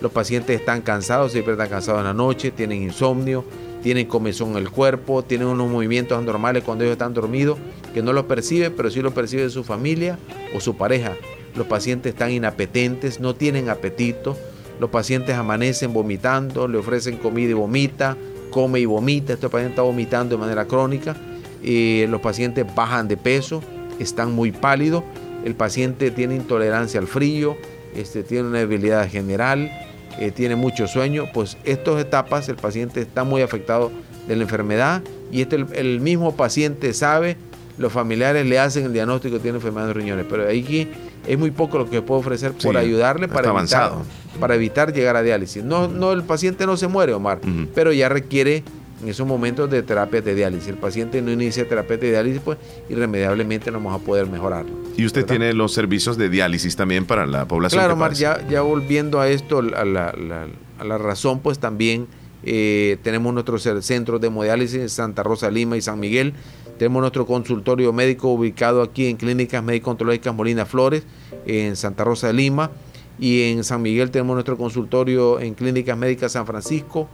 los 0.00 0.12
pacientes 0.12 0.58
están 0.58 0.80
cansados, 0.80 1.32
siempre 1.32 1.52
están 1.52 1.68
cansados 1.68 2.00
en 2.00 2.06
la 2.06 2.14
noche, 2.14 2.50
tienen 2.50 2.82
insomnio, 2.82 3.44
tienen 3.82 4.06
comezón 4.06 4.52
en 4.52 4.58
el 4.58 4.70
cuerpo, 4.70 5.22
tienen 5.22 5.48
unos 5.48 5.70
movimientos 5.70 6.18
anormales 6.18 6.64
cuando 6.64 6.84
ellos 6.84 6.92
están 6.92 7.14
dormidos, 7.14 7.58
que 7.92 8.02
no 8.02 8.12
los 8.12 8.24
percibe, 8.24 8.70
pero 8.70 8.90
sí 8.90 9.02
lo 9.02 9.12
percibe 9.12 9.48
su 9.50 9.64
familia 9.64 10.18
o 10.54 10.60
su 10.60 10.76
pareja. 10.76 11.16
Los 11.54 11.66
pacientes 11.66 12.12
están 12.12 12.30
inapetentes, 12.30 13.20
no 13.20 13.34
tienen 13.34 13.68
apetito, 13.68 14.36
los 14.78 14.90
pacientes 14.90 15.36
amanecen 15.36 15.92
vomitando, 15.92 16.66
le 16.66 16.78
ofrecen 16.78 17.16
comida 17.16 17.50
y 17.50 17.54
vomita, 17.54 18.16
come 18.50 18.80
y 18.80 18.86
vomita, 18.86 19.34
este 19.34 19.48
paciente 19.48 19.72
está 19.72 19.82
vomitando 19.82 20.36
de 20.36 20.40
manera 20.40 20.66
crónica, 20.66 21.16
eh, 21.62 22.06
los 22.08 22.20
pacientes 22.20 22.66
bajan 22.74 23.08
de 23.08 23.16
peso, 23.16 23.62
están 23.98 24.32
muy 24.32 24.52
pálidos, 24.52 25.02
el 25.44 25.54
paciente 25.54 26.10
tiene 26.10 26.34
intolerancia 26.36 27.00
al 27.00 27.06
frío, 27.06 27.56
este, 27.94 28.22
tiene 28.22 28.48
una 28.48 28.58
debilidad 28.58 29.08
general, 29.08 29.70
eh, 30.18 30.30
tiene 30.30 30.56
mucho 30.56 30.86
sueño, 30.86 31.26
pues 31.32 31.56
estas 31.64 32.00
etapas 32.00 32.48
el 32.48 32.56
paciente 32.56 33.00
está 33.00 33.24
muy 33.24 33.42
afectado 33.42 33.90
de 34.28 34.36
la 34.36 34.42
enfermedad 34.42 35.02
y 35.32 35.42
este, 35.42 35.56
el, 35.56 35.66
el 35.74 36.00
mismo 36.00 36.34
paciente 36.36 36.92
sabe, 36.92 37.36
los 37.78 37.92
familiares 37.92 38.44
le 38.46 38.58
hacen 38.58 38.84
el 38.84 38.92
diagnóstico 38.92 39.36
que 39.36 39.40
tiene 39.40 39.56
enfermedad 39.56 39.86
de 39.86 39.92
riñones, 39.94 40.26
pero 40.28 40.46
ahí 40.46 40.90
es 41.26 41.38
muy 41.38 41.50
poco 41.50 41.78
lo 41.78 41.88
que 41.88 42.02
puedo 42.02 42.20
ofrecer 42.20 42.52
por 42.52 42.72
Sí, 42.72 42.76
ayudarle 42.76 43.26
para 43.28 43.38
evitar, 43.48 43.50
avanzado. 43.50 44.02
para 44.38 44.54
evitar 44.54 44.92
llegar 44.92 45.16
a 45.16 45.22
diálisis. 45.22 45.64
No, 45.64 45.88
no, 45.88 46.12
el 46.12 46.22
paciente 46.22 46.66
no 46.66 46.76
se 46.76 46.88
muere, 46.88 47.14
Omar, 47.14 47.40
pero 47.74 47.92
ya 47.92 48.08
requiere 48.10 48.62
en 49.02 49.08
esos 49.08 49.26
momentos 49.26 49.70
de 49.70 49.82
terapia 49.82 50.20
de 50.20 50.34
diálisis. 50.34 50.68
El 50.68 50.76
paciente 50.76 51.22
no 51.22 51.30
inicia 51.32 51.66
terapia 51.68 51.96
de 51.96 52.10
diálisis, 52.10 52.40
pues 52.44 52.58
irremediablemente 52.88 53.70
no 53.70 53.78
vamos 53.78 54.00
a 54.00 54.04
poder 54.04 54.26
mejorarlo. 54.26 54.72
Y 54.96 55.06
usted 55.06 55.24
tiene 55.24 55.52
los 55.54 55.72
servicios 55.72 56.16
de 56.16 56.28
diálisis 56.28 56.76
también 56.76 57.06
para 57.06 57.26
la 57.26 57.46
población. 57.46 57.80
Claro, 57.82 57.98
padece. 57.98 58.22
ya, 58.22 58.46
ya 58.48 58.60
volviendo 58.62 59.20
a 59.20 59.28
esto, 59.28 59.58
a 59.60 59.62
la, 59.62 60.12
la- 60.12 60.46
a 60.78 60.84
la 60.84 60.96
razón, 60.98 61.40
pues 61.40 61.58
también 61.58 62.06
eh, 62.42 62.96
tenemos 63.02 63.34
nuestros 63.34 63.68
centros 63.82 64.18
de 64.20 64.28
hemodiálisis 64.28 64.80
en 64.80 64.88
Santa 64.88 65.22
Rosa, 65.22 65.50
Lima 65.50 65.76
y 65.76 65.82
San 65.82 66.00
Miguel. 66.00 66.32
Tenemos 66.78 67.00
nuestro 67.02 67.26
consultorio 67.26 67.92
médico 67.92 68.28
ubicado 68.32 68.80
aquí 68.80 69.06
en 69.06 69.16
Clínicas 69.18 69.62
Médico-Ontológicas 69.62 70.34
Molina 70.34 70.64
Flores, 70.64 71.02
en 71.46 71.76
Santa 71.76 72.04
Rosa 72.04 72.28
de 72.28 72.32
Lima. 72.32 72.70
Y 73.18 73.42
en 73.50 73.62
San 73.64 73.82
Miguel 73.82 74.10
tenemos 74.10 74.32
nuestro 74.32 74.56
consultorio 74.56 75.38
en 75.40 75.52
Clínicas 75.52 75.98
Médicas 75.98 76.32
San 76.32 76.46
Francisco, 76.46 77.06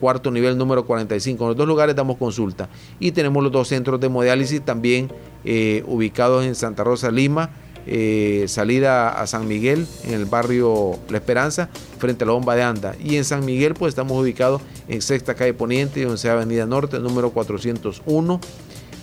cuarto 0.00 0.30
nivel 0.30 0.58
número 0.58 0.84
45. 0.84 1.44
En 1.44 1.48
los 1.48 1.56
dos 1.56 1.66
lugares 1.66 1.96
damos 1.96 2.16
consulta. 2.16 2.68
Y 2.98 3.12
tenemos 3.12 3.42
los 3.42 3.52
dos 3.52 3.68
centros 3.68 4.00
de 4.00 4.06
hemodiálisis 4.06 4.62
también 4.62 5.10
eh, 5.44 5.82
ubicados 5.86 6.44
en 6.44 6.54
Santa 6.54 6.84
Rosa, 6.84 7.10
Lima, 7.10 7.50
eh, 7.86 8.46
salida 8.48 9.10
a 9.10 9.26
San 9.26 9.46
Miguel, 9.46 9.86
en 10.04 10.14
el 10.14 10.24
barrio 10.24 10.98
La 11.10 11.18
Esperanza, 11.18 11.68
frente 11.98 12.24
a 12.24 12.26
la 12.26 12.32
bomba 12.32 12.54
de 12.54 12.62
Anda. 12.62 12.94
Y 13.02 13.16
en 13.16 13.24
San 13.24 13.44
Miguel, 13.44 13.74
pues 13.74 13.90
estamos 13.90 14.20
ubicados 14.20 14.62
en 14.88 15.02
Sexta 15.02 15.34
Calle 15.34 15.52
Poniente 15.54 16.00
y 16.00 16.04
11 16.04 16.30
Avenida 16.30 16.66
Norte, 16.66 16.98
número 16.98 17.30
401. 17.30 18.40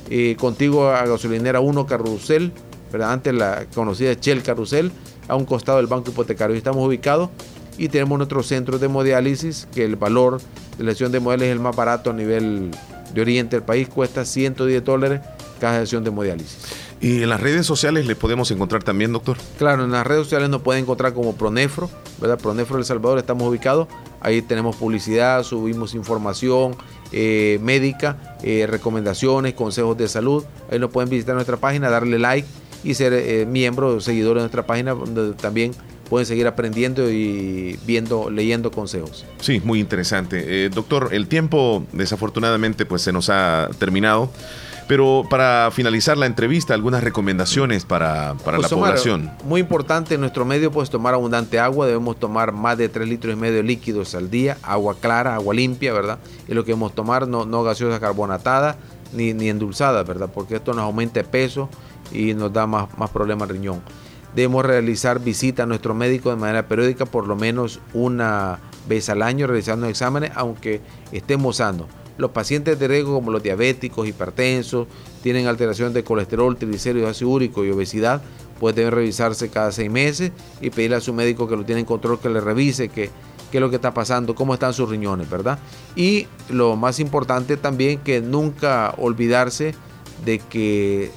Eh, 0.10 0.36
contigo 0.40 0.90
a 0.90 1.06
gasolinera 1.06 1.60
1 1.60 1.86
Carrusel, 1.86 2.52
¿verdad? 2.92 3.14
antes 3.14 3.34
la 3.34 3.66
conocida 3.74 4.14
Shell 4.14 4.42
Carrusel, 4.42 4.92
a 5.28 5.36
un 5.36 5.46
costado 5.46 5.78
del 5.78 5.88
banco 5.88 6.10
hipotecario. 6.10 6.56
Y 6.56 6.58
estamos 6.58 6.86
ubicados 6.86 7.30
y 7.78 7.90
tenemos 7.90 8.18
nuestros 8.18 8.48
centros 8.48 8.80
de 8.80 8.88
hemodiálisis, 8.88 9.68
que 9.74 9.86
el 9.86 9.96
valor 9.96 10.42
de 10.78 10.84
la 10.84 10.92
sesión 10.92 11.12
de 11.12 11.18
hemodiálisis 11.18 11.50
es 11.50 11.56
el 11.56 11.62
más 11.62 11.76
barato 11.76 12.12
a 12.12 12.14
nivel 12.14 12.72
de 13.14 13.22
oriente 13.22 13.56
del 13.56 13.64
país, 13.64 13.88
cuesta 13.90 14.26
110 14.26 14.84
dólares 14.84 15.22
cada 15.60 15.80
sesión 15.82 16.04
de 16.04 16.10
hemodiálisis. 16.10 16.58
Y 17.02 17.24
en 17.24 17.30
las 17.30 17.42
redes 17.42 17.66
sociales 17.66 18.06
le 18.06 18.16
podemos 18.16 18.52
encontrar 18.52 18.84
también, 18.84 19.12
doctor. 19.12 19.38
Claro, 19.58 19.86
en 19.86 19.92
las 19.92 20.06
redes 20.06 20.24
sociales 20.26 20.50
nos 20.50 20.62
pueden 20.62 20.84
encontrar 20.84 21.14
como 21.14 21.36
Pronefro, 21.36 21.90
¿verdad? 22.20 22.38
Pronefro 22.38 22.78
El 22.78 22.86
Salvador, 22.86 23.18
estamos 23.18 23.48
ubicados. 23.48 23.88
Ahí 24.20 24.44
tenemos 24.44 24.76
publicidad, 24.76 25.42
subimos 25.42 25.96
información 25.96 26.76
eh, 27.12 27.60
médica, 27.64 28.38
eh, 28.44 28.68
recomendaciones, 28.70 29.56
consejos 29.56 29.98
de 29.98 30.08
salud. 30.08 30.44
Ahí 30.72 30.78
nos 30.78 30.92
pueden 30.92 31.10
visitar 31.10 31.34
nuestra 31.34 31.58
página, 31.58 31.90
darle 31.90 32.20
like 32.20 32.48
y 32.84 32.94
ser 32.94 33.14
eh, 33.14 33.48
miembro, 33.48 34.00
seguidor 34.00 34.36
de 34.36 34.42
nuestra 34.42 34.68
página, 34.68 34.94
donde 34.94 35.34
también 35.34 35.72
pueden 36.12 36.26
seguir 36.26 36.46
aprendiendo 36.46 37.10
y 37.10 37.80
viendo, 37.86 38.30
leyendo 38.30 38.70
consejos. 38.70 39.26
Sí, 39.40 39.62
muy 39.64 39.80
interesante. 39.80 40.66
Eh, 40.66 40.70
doctor, 40.70 41.08
el 41.14 41.30
tiempo 41.30 41.86
desafortunadamente 41.94 42.86
pues 42.86 43.02
se 43.02 43.14
nos 43.14 43.30
ha 43.30 43.70
terminado. 43.80 44.30
Pero 44.90 45.26
para 45.30 45.70
finalizar 45.72 46.18
la 46.18 46.26
entrevista, 46.26 46.74
algunas 46.74 47.02
recomendaciones 47.02 47.86
para, 47.86 48.34
para 48.44 48.58
Pues, 48.58 48.70
la 48.70 48.78
población. 48.78 49.32
Muy 49.46 49.62
importante 49.62 50.16
en 50.16 50.20
nuestro 50.20 50.44
medio, 50.44 50.70
pues 50.70 50.90
tomar 50.90 51.14
abundante 51.14 51.60
agua. 51.60 51.88
Debemos 51.88 52.20
tomar 52.20 52.52
más 52.52 52.78
de 52.78 52.90
3 52.90 53.08
litros 53.08 53.34
y 53.34 53.38
medio 53.38 53.56
de 53.56 53.64
líquidos 53.64 54.14
al 54.14 54.30
día. 54.30 54.58
Agua 54.64 54.98
clara, 55.00 55.36
agua 55.36 55.54
limpia, 55.54 55.94
¿verdad? 55.94 56.20
Es 56.46 56.54
lo 56.54 56.66
que 56.66 56.72
debemos 56.74 56.94
tomar, 56.94 57.26
no, 57.26 57.46
no 57.46 57.64
gaseosa 57.64 58.02
carbonatada 58.02 58.76
ni, 59.14 59.34
ni 59.34 59.48
endulzada, 59.48 60.04
¿verdad? 60.04 60.30
Porque 60.34 60.56
esto 60.58 60.74
nos 60.74 60.84
aumenta 60.84 61.22
el 61.22 61.26
peso 61.26 61.70
y 62.12 62.34
nos 62.34 62.52
da 62.52 62.68
más, 62.68 62.90
más 62.98 63.10
problemas 63.12 63.50
al 63.50 63.56
riñón. 63.56 63.82
Debemos 64.36 64.66
realizar 64.66 65.20
visita 65.20 65.64
a 65.64 65.66
nuestro 65.66 65.94
médico 65.94 66.30
de 66.30 66.38
manera 66.38 66.68
periódica, 66.68 67.06
por 67.06 67.28
lo 67.28 67.36
menos 67.36 67.80
una 67.94 68.60
vez 68.88 69.10
al 69.10 69.22
año, 69.22 69.48
realizando 69.48 69.88
exámenes, 69.88 70.32
aunque 70.36 70.82
estemos 71.12 71.58
sanos. 71.58 71.88
Los 72.18 72.32
pacientes 72.32 72.78
de 72.80 72.88
riesgo 72.88 73.16
como 73.16 73.32
los 73.32 73.44
diabéticos, 73.44 74.08
hipertensos, 74.08 74.88
tienen 75.24 75.48
alteración 75.48 75.94
de 75.94 76.04
colesterol, 76.04 76.56
triglicéridos, 76.58 77.10
ácido 77.10 77.30
úrico 77.32 77.66
y 77.66 77.72
obesidad, 77.72 78.22
pues 78.60 78.76
deben 78.76 78.92
revisarse 78.92 79.50
cada 79.50 79.72
seis 79.72 79.90
meses 79.90 80.32
y 80.62 80.70
pedirle 80.70 80.98
a 80.98 81.02
su 81.02 81.14
médico 81.14 81.48
que 81.48 81.56
lo 81.56 81.66
tiene 81.66 81.82
en 81.82 81.88
control, 81.88 82.20
que 82.20 82.30
le 82.30 82.42
revise 82.42 82.90
qué 82.90 83.10
qué 83.52 83.58
es 83.58 83.62
lo 83.62 83.70
que 83.70 83.76
está 83.76 83.94
pasando, 83.94 84.34
cómo 84.34 84.54
están 84.54 84.74
sus 84.74 84.90
riñones, 84.90 85.30
¿verdad? 85.30 85.60
Y 85.96 86.28
lo 86.50 86.76
más 86.78 87.00
importante 87.00 87.58
también 87.58 88.00
que 88.00 88.22
nunca 88.22 88.96
olvidarse 88.98 89.76
de 90.26 90.40
que 90.40 91.12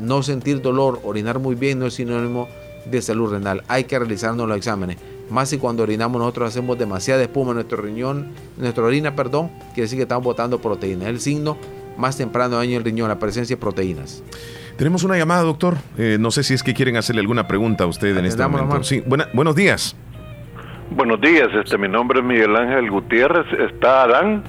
no 0.00 0.22
sentir 0.22 0.60
dolor, 0.62 1.00
orinar 1.04 1.38
muy 1.38 1.54
bien 1.54 1.78
no 1.78 1.86
es 1.86 1.94
sinónimo 1.94 2.48
de 2.84 3.02
salud 3.02 3.32
renal. 3.32 3.62
Hay 3.68 3.84
que 3.84 3.98
realizarnos 3.98 4.46
los 4.48 4.56
exámenes. 4.56 4.96
Más 5.30 5.48
si 5.48 5.58
cuando 5.58 5.82
orinamos 5.82 6.20
nosotros 6.20 6.48
hacemos 6.50 6.78
demasiada 6.78 7.22
espuma 7.22 7.50
en 7.50 7.56
nuestro 7.56 7.78
riñón, 7.82 8.28
en 8.56 8.62
nuestra 8.62 8.84
orina, 8.84 9.16
perdón, 9.16 9.48
quiere 9.74 9.82
decir 9.82 9.98
que 9.98 10.02
estamos 10.02 10.22
botando 10.24 10.60
proteínas. 10.60 11.04
Es 11.04 11.08
el 11.08 11.20
signo 11.20 11.56
más 11.96 12.16
temprano 12.16 12.50
de 12.50 12.56
daño 12.58 12.70
en 12.72 12.76
el 12.78 12.84
riñón, 12.84 13.08
la 13.08 13.18
presencia 13.18 13.56
de 13.56 13.60
proteínas. 13.60 14.22
Tenemos 14.76 15.02
una 15.02 15.16
llamada, 15.16 15.42
doctor. 15.42 15.76
Eh, 15.98 16.18
no 16.20 16.30
sé 16.30 16.42
si 16.44 16.54
es 16.54 16.62
que 16.62 16.74
quieren 16.74 16.96
hacerle 16.96 17.22
alguna 17.22 17.48
pregunta 17.48 17.84
a 17.84 17.86
usted 17.88 18.16
en 18.16 18.26
este 18.26 18.42
momento. 18.46 18.64
Omar. 18.66 18.84
Sí, 18.84 19.02
buena- 19.06 19.28
buenos 19.32 19.56
días. 19.56 19.96
Buenos 20.90 21.20
días, 21.20 21.48
este, 21.64 21.76
mi 21.78 21.88
nombre 21.88 22.20
es 22.20 22.24
Miguel 22.24 22.54
Ángel 22.54 22.88
Gutiérrez. 22.90 23.46
¿Está 23.72 24.04
Adán? 24.04 24.44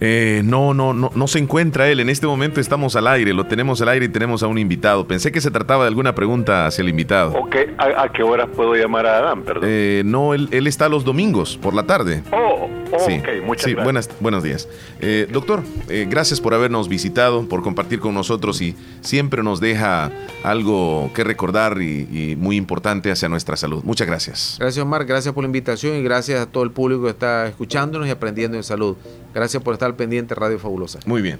Eh, 0.00 0.42
no, 0.44 0.74
no, 0.74 0.92
no, 0.92 1.10
no 1.14 1.26
se 1.26 1.38
encuentra 1.38 1.88
él. 1.88 2.00
En 2.00 2.08
este 2.10 2.26
momento 2.26 2.60
estamos 2.60 2.96
al 2.96 3.06
aire, 3.06 3.32
lo 3.32 3.44
tenemos 3.44 3.80
al 3.80 3.88
aire 3.88 4.06
y 4.06 4.08
tenemos 4.08 4.42
a 4.42 4.46
un 4.46 4.58
invitado. 4.58 5.06
Pensé 5.06 5.32
que 5.32 5.40
se 5.40 5.50
trataba 5.50 5.84
de 5.84 5.88
alguna 5.88 6.14
pregunta 6.14 6.66
hacia 6.66 6.82
el 6.82 6.88
invitado. 6.88 7.32
Ok, 7.32 7.56
¿a, 7.78 8.02
a 8.02 8.08
qué 8.12 8.22
horas 8.22 8.48
puedo 8.54 8.74
llamar 8.74 9.06
a 9.06 9.18
Adán? 9.18 9.42
Perdón. 9.42 9.64
Eh, 9.64 10.02
no, 10.04 10.34
él, 10.34 10.48
él 10.50 10.66
está 10.66 10.88
los 10.88 11.04
domingos 11.04 11.56
por 11.56 11.74
la 11.74 11.84
tarde. 11.84 12.22
Oh, 12.32 12.68
Sí, 13.06 13.18
ok, 13.18 13.44
muchas 13.44 13.64
sí, 13.64 13.70
gracias. 13.72 13.84
buenas, 13.84 14.10
buenos 14.20 14.42
días. 14.42 14.68
Eh, 15.00 15.28
doctor, 15.32 15.62
eh, 15.88 16.06
gracias 16.08 16.40
por 16.40 16.54
habernos 16.54 16.88
visitado, 16.88 17.48
por 17.48 17.62
compartir 17.62 18.00
con 18.00 18.14
nosotros 18.14 18.60
y 18.60 18.74
siempre 19.00 19.42
nos 19.42 19.60
deja 19.60 20.10
algo 20.42 21.10
que 21.14 21.24
recordar 21.24 21.80
y, 21.80 22.08
y 22.10 22.36
muy 22.36 22.56
importante 22.56 23.10
hacia 23.10 23.28
nuestra 23.28 23.56
salud. 23.56 23.82
Muchas 23.84 24.06
gracias. 24.06 24.56
Gracias 24.58 24.82
Omar, 24.82 25.04
gracias 25.04 25.34
por 25.34 25.44
la 25.44 25.46
invitación 25.46 25.96
y 25.96 26.02
gracias 26.02 26.40
a 26.40 26.46
todo 26.46 26.64
el 26.64 26.70
público 26.70 27.04
que 27.04 27.10
está 27.10 27.48
escuchándonos 27.48 28.08
y 28.08 28.10
aprendiendo 28.10 28.56
en 28.56 28.62
salud. 28.62 28.96
Gracias 29.34 29.62
por 29.62 29.74
estar 29.74 29.94
pendiente 29.96 30.34
de 30.34 30.40
Radio 30.40 30.58
Fabulosa. 30.58 31.00
Muy 31.06 31.22
bien. 31.22 31.38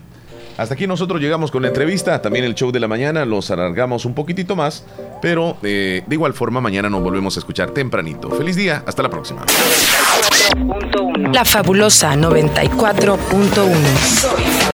Hasta 0.57 0.75
aquí 0.75 0.87
nosotros 0.87 1.21
llegamos 1.21 1.51
con 1.51 1.63
la 1.63 1.69
entrevista, 1.69 2.23
también 2.23 2.45
el 2.45 2.55
show 2.55 2.71
de 2.73 2.81
la 2.81 2.89
mañana, 2.89 3.27
los 3.27 3.51
alargamos 3.51 4.07
un 4.07 4.15
poquitito 4.15 4.57
más, 4.57 4.85
pero 5.21 5.59
eh, 5.63 6.03
de 6.07 6.15
igual 6.15 6.33
forma 6.33 6.61
mañana 6.61 6.89
nos 6.89 7.03
volvemos 7.03 7.37
a 7.37 7.41
escuchar 7.41 7.73
tempranito. 7.73 8.31
Feliz 8.31 8.57
día, 8.57 8.83
hasta 8.87 9.03
la 9.03 9.11
próxima. 9.11 9.45
La 11.33 11.45
fabulosa 11.45 12.15
94.1. 12.15 14.57